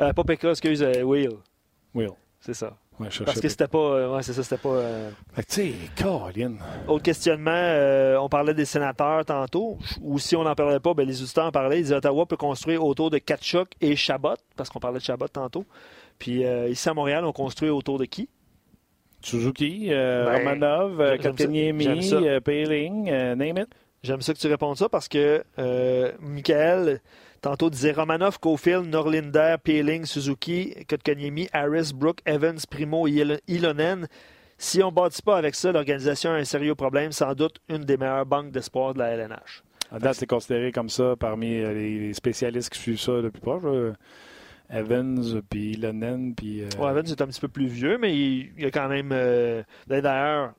Euh, 0.00 0.12
pas 0.12 0.24
Pekka, 0.24 0.50
excuse, 0.50 0.82
euh, 0.82 1.02
Will. 1.02 1.30
Will. 1.94 2.10
C'est 2.40 2.54
ça. 2.54 2.76
Ouais, 3.00 3.08
Parce 3.24 3.40
que 3.40 3.48
c'était 3.48 3.66
pas. 3.66 3.78
euh, 3.78 4.14
ouais, 4.14 4.22
c'est 4.22 4.34
ça, 4.34 4.42
c'était 4.44 4.60
pas. 4.62 4.68
euh, 4.68 5.10
tu 5.38 5.42
sais, 5.48 5.72
Caroline. 5.96 6.58
Autre 6.86 7.02
questionnement, 7.02 7.50
euh, 7.52 8.16
on 8.18 8.28
parlait 8.28 8.54
des 8.54 8.66
sénateurs 8.66 9.24
tantôt, 9.24 9.78
ou 10.00 10.18
si 10.20 10.36
on 10.36 10.44
n'en 10.44 10.54
parlait 10.54 10.78
pas, 10.78 10.94
ben, 10.94 11.04
les 11.06 11.20
auditeurs 11.20 11.46
en 11.46 11.50
parlaient. 11.50 11.78
Ils 11.80 11.84
disaient 11.84 11.96
Ottawa 11.96 12.24
peut 12.26 12.36
construire 12.36 12.84
autour 12.84 13.10
de 13.10 13.18
Kachuk 13.18 13.70
et 13.80 13.96
Chabot, 13.96 14.34
parce 14.56 14.70
qu'on 14.70 14.78
parlait 14.78 14.98
de 15.00 15.04
Chabot 15.04 15.26
tantôt. 15.26 15.64
Puis 16.20 16.44
euh, 16.44 16.68
ici 16.68 16.88
à 16.88 16.94
Montréal, 16.94 17.24
on 17.24 17.32
construit 17.32 17.68
autour 17.70 17.98
de 17.98 18.04
qui? 18.04 18.28
Suzuki, 19.22 19.86
Ben, 19.88 20.26
Romanov, 20.36 20.98
Payling, 22.44 23.10
euh, 23.10 23.34
name 23.34 23.58
it. 23.58 23.68
J'aime 24.02 24.20
ça 24.20 24.34
que 24.34 24.38
tu 24.38 24.46
répondes 24.48 24.76
ça 24.76 24.88
parce 24.88 25.08
que 25.08 25.42
Michael, 26.20 27.00
tantôt, 27.44 27.70
disait 27.70 27.92
Romanov, 27.92 28.38
Cofield, 28.40 28.86
Norlinder, 28.86 29.56
Peeling, 29.62 30.04
Suzuki, 30.06 30.74
Kotkaniemi, 30.88 31.48
Harris, 31.52 31.92
Brook, 31.94 32.18
Evans, 32.26 32.58
Primo, 32.70 33.06
Il- 33.06 33.38
Ilonen. 33.48 34.06
Si 34.56 34.82
on 34.82 34.90
ne 34.90 34.94
bâtit 34.94 35.20
pas 35.22 35.36
avec 35.36 35.54
ça, 35.54 35.70
l'organisation 35.72 36.30
a 36.30 36.34
un 36.34 36.44
sérieux 36.44 36.74
problème, 36.74 37.12
sans 37.12 37.34
doute 37.34 37.56
une 37.68 37.84
des 37.84 37.96
meilleures 37.96 38.24
banques 38.26 38.50
d'espoir 38.50 38.94
de 38.94 39.00
la 39.00 39.10
LNH. 39.10 39.62
À 39.92 39.98
date, 39.98 40.14
c'est 40.14 40.26
considéré 40.26 40.72
comme 40.72 40.88
ça 40.88 41.14
parmi 41.18 41.58
euh, 41.60 41.72
les 41.74 42.14
spécialistes 42.14 42.70
qui 42.72 42.78
suivent 42.80 43.00
ça 43.00 43.20
depuis 43.20 43.40
proche. 43.40 43.62
là. 43.64 43.92
Evans, 44.70 45.42
puis 45.50 45.74
Lennon, 45.74 46.32
puis. 46.36 46.62
euh, 46.62 46.68
Ouais, 46.78 46.90
Evans 46.90 47.06
est 47.06 47.20
un 47.20 47.26
petit 47.26 47.40
peu 47.40 47.48
plus 47.48 47.66
vieux, 47.66 47.98
mais 47.98 48.16
il, 48.16 48.52
il 48.56 48.62
y 48.62 48.66
a 48.66 48.70
quand 48.70 48.88
même. 48.88 49.10
euh, 49.12 49.62
D'ailleurs, 49.86 50.54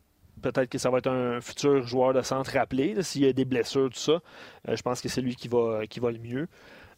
peut-être 0.52 0.70
que 0.70 0.78
ça 0.78 0.89
va 0.89 1.00
être 1.00 1.08
un 1.10 1.41
futur 1.41 1.86
joueur 1.86 2.14
de 2.14 2.22
centre 2.22 2.52
rappelé, 2.52 3.02
s'il 3.04 3.24
y 3.24 3.28
a 3.28 3.34
des 3.34 3.46
blessures, 3.46 3.89
tout 3.89 4.00
ça. 4.00 4.20
Euh, 4.70 4.76
je 4.76 4.82
pense 4.82 5.02
que 5.02 5.10
c'est 5.10 5.22
lui 5.22 5.36
qui 5.36 5.48
va, 5.48 5.86
qui 5.89 6.00
va 6.00 6.12
le 6.12 6.20
mieux. 6.20 6.48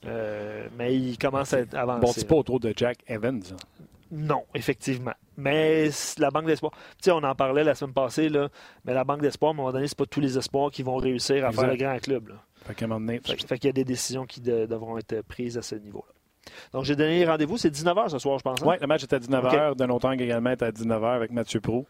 Euh, 0.06 0.68
mais 0.78 0.96
il 0.96 1.18
commence 1.18 1.54
à 1.54 1.60
avancé. 1.74 2.02
Bon, 2.02 2.12
c'est 2.14 2.28
pas 2.28 2.36
autour 2.36 2.60
de 2.60 2.74
Jack 2.76 2.98
Evans. 3.08 3.42
hein. 3.52 3.56
Non, 4.12 4.44
effectivement. 4.54 5.12
Mais 5.36 5.90
la 6.18 6.30
Banque 6.30 6.46
d'espoir, 6.46 6.72
tu 6.72 6.80
sais, 7.02 7.12
on 7.12 7.18
en 7.24 7.36
parlait 7.36 7.64
la 7.64 7.76
semaine 7.76 7.94
passée, 7.94 8.30
là, 8.30 8.48
mais 8.86 8.94
la 8.94 9.04
Banque 9.04 9.22
d'espoir, 9.22 9.52
à 9.52 9.54
un 9.54 9.58
moment 9.58 9.72
donné, 9.72 9.88
c'est 9.88 9.98
pas 9.98 10.06
tous 10.06 10.22
les 10.22 10.38
espoirs 10.38 10.72
qui 10.72 10.82
vont 10.84 10.96
réussir 10.96 11.44
à 11.46 11.50
Exact. 11.50 11.62
faire 11.62 11.72
le 11.72 11.78
grand 11.78 11.98
club. 12.00 12.28
Là. 12.30 12.36
Fait 12.66 12.74
qu'à 12.76 12.86
un 12.86 12.88
moment 12.88 13.02
donné, 13.06 13.20
Fait, 13.26 13.36
fait 13.46 13.58
qu'il 13.58 13.68
y 13.68 13.70
a 13.70 13.74
des 13.74 13.84
décisions 13.84 14.26
qui 14.26 14.40
de- 14.40 14.66
devront 14.66 14.98
être 14.98 15.22
prises 15.24 15.58
à 15.58 15.62
ce 15.62 15.76
niveau-là. 15.76 16.14
Donc, 16.72 16.86
j'ai 16.86 16.96
donné 16.96 17.26
rendez-vous, 17.26 17.58
c'est 17.58 17.70
19h 17.70 18.10
ce 18.10 18.20
soir, 18.20 18.38
je 18.38 18.44
pense. 18.44 18.62
hein? 18.62 18.66
Ouais, 18.66 18.78
le 18.80 18.88
match 18.88 19.04
est 19.04 19.12
à 19.14 19.20
19h. 19.20 19.76
De 19.76 19.86
Notang 19.86 20.14
également 20.14 20.52
est 20.52 20.62
à 20.64 20.72
19h 20.72 21.14
avec 21.16 21.32
Mathieu 21.32 21.60
Pro. 21.60 21.86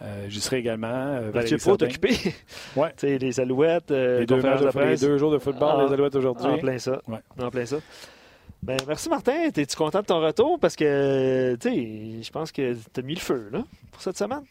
Euh, 0.00 0.26
J'y 0.28 0.40
serai 0.40 0.58
également. 0.58 0.86
euh, 0.88 1.32
est 1.34 1.58
Sardin. 1.58 1.86
occupé. 1.86 2.10
Ouais. 2.76 2.90
tu 2.96 3.08
sais, 3.08 3.18
les 3.18 3.40
alouettes, 3.40 3.90
euh, 3.90 4.20
Les 4.20 4.26
deux, 4.26 4.36
de 4.36 4.42
de- 4.42 4.64
les 4.66 4.70
presse. 4.70 5.00
deux 5.00 5.18
jours 5.18 5.32
de 5.32 5.38
football, 5.38 5.74
Ah. 5.80 5.84
les 5.88 5.92
Alouettes 5.92 6.14
aujourd'hui. 6.14 6.46
En 6.46 6.58
plein 6.58 6.78
ça. 6.78 7.00
Ouais. 7.08 7.18
En 7.40 7.50
plein 7.50 7.66
ça. 7.66 7.78
Ben, 8.62 8.76
merci 8.86 9.08
Martin. 9.08 9.50
Es-tu 9.54 9.76
content 9.76 10.00
de 10.00 10.06
ton 10.06 10.20
retour? 10.20 10.58
Parce 10.60 10.76
que, 10.76 11.56
tu 11.56 11.68
sais, 11.68 12.22
je 12.22 12.30
pense 12.30 12.52
que 12.52 12.74
tu 12.74 13.00
as 13.00 13.02
mis 13.02 13.14
le 13.14 13.20
feu, 13.20 13.48
là, 13.52 13.64
pour 13.90 14.00
cette 14.02 14.16
semaine. 14.18 14.42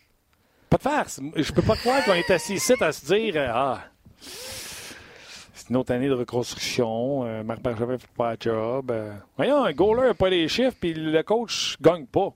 Pas 0.70 0.78
de 0.78 0.82
farce. 0.82 1.22
Je 1.36 1.52
peux 1.54 1.62
pas 1.62 1.76
croire 1.78 2.04
qu'on 2.04 2.14
est 2.14 2.30
assis 2.30 2.56
ici 2.56 2.74
à 2.82 2.92
se 2.92 3.06
dire 3.06 3.36
Ah, 3.54 3.84
c'est 5.54 5.70
une 5.70 5.78
autre 5.78 5.94
année 5.94 6.08
de 6.10 6.14
reconstruction. 6.14 7.24
Euh, 7.26 7.44
Marc 7.44 7.62
Bergevin 7.62 7.98
fait 7.98 8.10
pas 8.18 8.32
le 8.32 8.38
job. 8.40 8.92
Euh, 8.92 9.14
voyons, 9.38 9.64
un 9.64 9.72
goaler 9.74 10.08
n'a 10.10 10.14
pas 10.14 10.30
les 10.30 10.48
chiffres, 10.50 10.76
puis 10.80 10.94
le 10.94 11.22
coach 11.24 11.78
gagne 11.82 12.06
pas. 12.06 12.30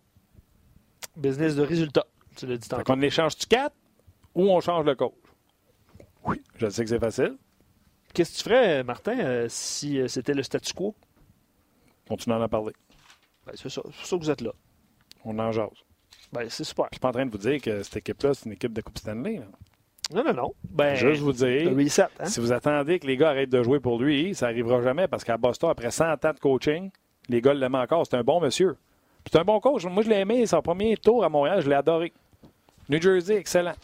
Business 1.18 1.55
de 1.55 1.64
résultats. 1.64 2.05
Tu 2.36 2.45
l'as 2.47 2.57
dit 2.57 2.67
Fait 2.67 2.75
tantôt. 2.77 2.84
qu'on 2.93 3.01
échange-tu 3.01 3.45
4 3.47 3.73
ou 4.36 4.49
on 4.49 4.59
change 4.61 4.86
le 4.86 4.95
coach? 4.95 5.13
Oui. 6.25 6.41
Je 6.55 6.69
sais 6.69 6.84
que 6.84 6.89
c'est 6.89 6.99
facile. 6.99 7.38
Qu'est-ce 8.13 8.32
que 8.34 8.38
tu 8.38 8.43
ferais, 8.43 8.84
Martin, 8.84 9.17
euh, 9.19 9.45
si 9.49 9.99
euh, 9.99 10.07
c'était 10.07 10.34
le 10.34 10.43
statu 10.43 10.73
quo? 10.73 10.95
Continue 12.07 12.36
à 12.36 12.39
en 12.39 12.47
parler. 12.49 12.73
Ben, 13.45 13.53
c'est 13.55 13.69
ça. 13.69 13.82
C'est 13.86 13.91
pour 13.97 14.05
ça 14.05 14.17
que 14.17 14.21
vous 14.23 14.29
êtes 14.29 14.41
là. 14.41 14.51
On 15.23 15.38
en 15.39 15.51
jase. 15.51 15.69
Ben, 16.34 16.49
c'est 16.49 16.63
super. 16.63 16.86
Je 16.91 16.95
suis 16.95 16.99
pas 16.99 17.09
en 17.09 17.13
train 17.13 17.25
de 17.25 17.32
vous 17.32 17.38
dire 17.38 17.61
que 17.61 17.84
cette 17.84 17.97
équipe-là, 17.97 18.34
c'est 18.34 18.45
une 18.45 18.53
équipe 18.53 18.73
de 18.73 18.82
Coupe 18.82 18.97
Stanley. 18.97 19.38
là. 19.39 19.45
Non, 20.13 20.23
non, 20.25 20.34
non. 20.34 20.53
Ben, 20.69 20.93
Juste 20.95 21.21
vous 21.21 21.32
dire, 21.32 21.73
reset, 21.75 22.03
hein? 22.19 22.25
si 22.25 22.41
vous 22.41 22.51
attendez 22.51 22.99
que 22.99 23.07
les 23.07 23.15
gars 23.15 23.29
arrêtent 23.29 23.49
de 23.49 23.63
jouer 23.63 23.79
pour 23.79 23.97
lui, 24.01 24.36
ça 24.36 24.47
n'arrivera 24.47 24.82
jamais 24.82 25.07
parce 25.07 25.23
qu'à 25.23 25.38
Boston, 25.38 25.69
après 25.69 25.89
100 25.89 26.25
ans 26.25 26.34
de 26.34 26.39
coaching, 26.39 26.91
les 27.29 27.41
gars 27.41 27.53
l'aiment 27.53 27.75
encore. 27.75 28.05
C'est 28.05 28.17
un 28.17 28.23
bon 28.23 28.41
monsieur. 28.41 28.75
C'est 29.32 29.39
un 29.39 29.45
bon 29.45 29.59
coach. 29.61 29.86
Moi, 29.86 30.03
je 30.03 30.09
l'ai 30.09 30.19
aimé. 30.19 30.45
Son 30.47 30.61
premier 30.61 30.97
tour 30.97 31.23
à 31.23 31.29
Montréal, 31.29 31.61
je 31.61 31.69
l'ai 31.69 31.75
adoré. 31.75 32.11
New 32.91 33.01
Jersey, 33.01 33.37
excellent. 33.37 33.75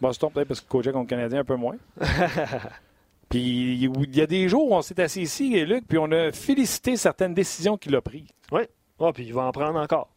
Boston, 0.00 0.30
peut-être 0.32 0.48
parce 0.48 0.60
que 0.60 0.68
coachait 0.68 0.90
contre 0.90 1.04
le 1.04 1.08
Canadien 1.16 1.40
un 1.40 1.44
peu 1.44 1.54
moins. 1.54 1.76
puis 3.28 3.84
il 3.84 4.16
y 4.16 4.20
a 4.20 4.26
des 4.26 4.48
jours 4.48 4.68
où 4.68 4.74
on 4.74 4.82
s'est 4.82 5.00
assis 5.00 5.22
ici, 5.22 5.64
Luc, 5.64 5.86
puis 5.86 5.96
on 5.98 6.10
a 6.10 6.32
félicité 6.32 6.96
certaines 6.96 7.32
décisions 7.32 7.76
qu'il 7.76 7.94
a 7.94 8.00
prises. 8.00 8.26
Oui. 8.50 8.62
Ah, 8.98 9.12
puis 9.14 9.26
il 9.26 9.32
va 9.32 9.42
en 9.42 9.52
prendre 9.52 9.78
encore. 9.78 10.08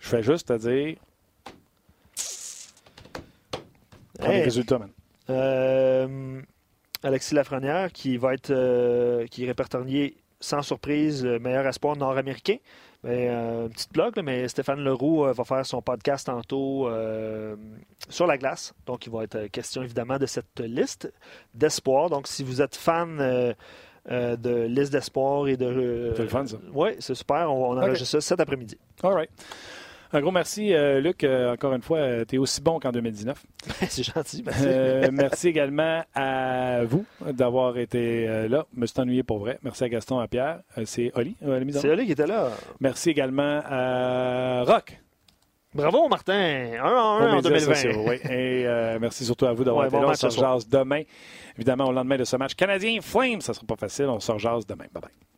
Je 0.00 0.08
fais 0.08 0.22
juste 0.22 0.48
te 0.48 0.54
dire. 0.54 0.96
Prends 4.18 4.30
les 4.30 4.44
résultats, 4.44 4.78
man. 4.78 4.90
Euh, 5.28 6.40
Alexis 7.02 7.34
Lafrenière, 7.34 7.92
qui 7.92 8.16
va 8.16 8.32
être 8.32 8.50
euh, 8.50 9.26
qui 9.26 9.44
est 9.44 9.46
répertorié 9.46 10.16
sans 10.40 10.62
surprise 10.62 11.24
le 11.24 11.38
meilleur 11.38 11.66
espoir 11.66 11.96
nord-américain. 11.96 12.56
Mais, 13.02 13.28
euh, 13.28 13.68
petite 13.68 13.92
blog, 13.92 14.18
mais 14.24 14.48
Stéphane 14.48 14.80
Leroux 14.80 15.26
euh, 15.26 15.32
va 15.32 15.44
faire 15.44 15.66
son 15.66 15.82
podcast 15.82 16.26
tantôt 16.26 16.88
euh, 16.88 17.54
sur 18.08 18.26
la 18.26 18.38
glace. 18.38 18.72
Donc, 18.86 19.06
il 19.06 19.12
va 19.12 19.24
être 19.24 19.46
question 19.48 19.82
évidemment 19.82 20.16
de 20.18 20.24
cette 20.24 20.58
liste 20.60 21.12
d'espoir. 21.52 22.08
Donc, 22.08 22.26
si 22.26 22.42
vous 22.42 22.62
êtes 22.62 22.74
fan 22.76 23.20
euh, 23.20 23.52
euh, 24.10 24.36
de 24.36 24.62
liste 24.64 24.90
d'espoir 24.92 25.48
et 25.48 25.58
de. 25.58 26.12
C'est 26.16 26.22
le 26.22 26.28
fun, 26.28 26.46
ça? 26.46 26.56
Oui, 26.72 26.90
c'est 26.98 27.14
super. 27.14 27.52
On, 27.52 27.72
on 27.72 27.78
enregistre 27.78 28.06
ça 28.06 28.20
cet 28.22 28.40
après-midi. 28.40 28.78
All 29.02 29.12
right. 29.12 29.30
Un 30.14 30.20
gros 30.20 30.30
merci, 30.30 30.72
euh, 30.72 31.00
Luc. 31.00 31.24
Euh, 31.24 31.52
encore 31.54 31.74
une 31.74 31.82
fois, 31.82 32.24
tu 32.24 32.36
es 32.36 32.38
aussi 32.38 32.60
bon 32.60 32.78
qu'en 32.78 32.92
2019. 32.92 33.36
c'est 33.88 34.04
gentil. 34.04 34.44
Merci. 34.46 34.64
Euh, 34.64 35.08
merci 35.12 35.48
également 35.48 36.04
à 36.14 36.84
vous 36.84 37.04
d'avoir 37.32 37.78
été 37.78 38.28
euh, 38.28 38.48
là. 38.48 38.64
Je 38.76 38.80
me 38.80 38.86
suis 38.86 39.00
ennuyé 39.00 39.22
pour 39.24 39.38
vrai. 39.40 39.58
Merci 39.64 39.82
à 39.82 39.88
Gaston, 39.88 40.20
à 40.20 40.28
Pierre. 40.28 40.60
Euh, 40.78 40.84
c'est 40.86 41.10
Oli, 41.16 41.36
euh, 41.44 41.60
en 41.60 41.72
c'est 41.72 41.90
Oli 41.90 42.06
qui 42.06 42.12
était 42.12 42.28
là. 42.28 42.50
Merci 42.78 43.10
également 43.10 43.60
à 43.64 44.62
Rock. 44.62 45.00
Bravo, 45.74 46.06
Martin. 46.08 46.32
1 46.32 46.76
à 46.78 46.86
1 46.86 46.86
aux 46.86 47.22
en 47.32 47.34
médias 47.34 47.50
2020. 47.50 47.74
sociaux, 47.74 48.04
oui. 48.06 48.16
Et 48.30 48.64
euh, 48.66 48.98
merci 49.00 49.24
surtout 49.24 49.46
à 49.46 49.52
vous 49.52 49.64
d'avoir 49.64 49.82
Ouais, 49.82 49.88
été 49.88 49.96
bon 49.96 50.02
là. 50.04 50.10
On 50.12 50.60
se 50.60 50.68
demain. 50.68 51.02
Évidemment, 51.56 51.86
au 51.86 51.92
lendemain 51.92 52.18
de 52.18 52.24
ce 52.24 52.36
match 52.36 52.54
canadien 52.54 53.00
Flames, 53.02 53.40
ça 53.40 53.50
ne 53.50 53.54
sera 53.56 53.66
pas 53.66 53.76
facile. 53.76 54.06
On 54.06 54.20
se 54.20 54.30
rejase 54.30 54.64
demain. 54.64 54.86
Bye 54.92 55.02
bye. 55.02 55.33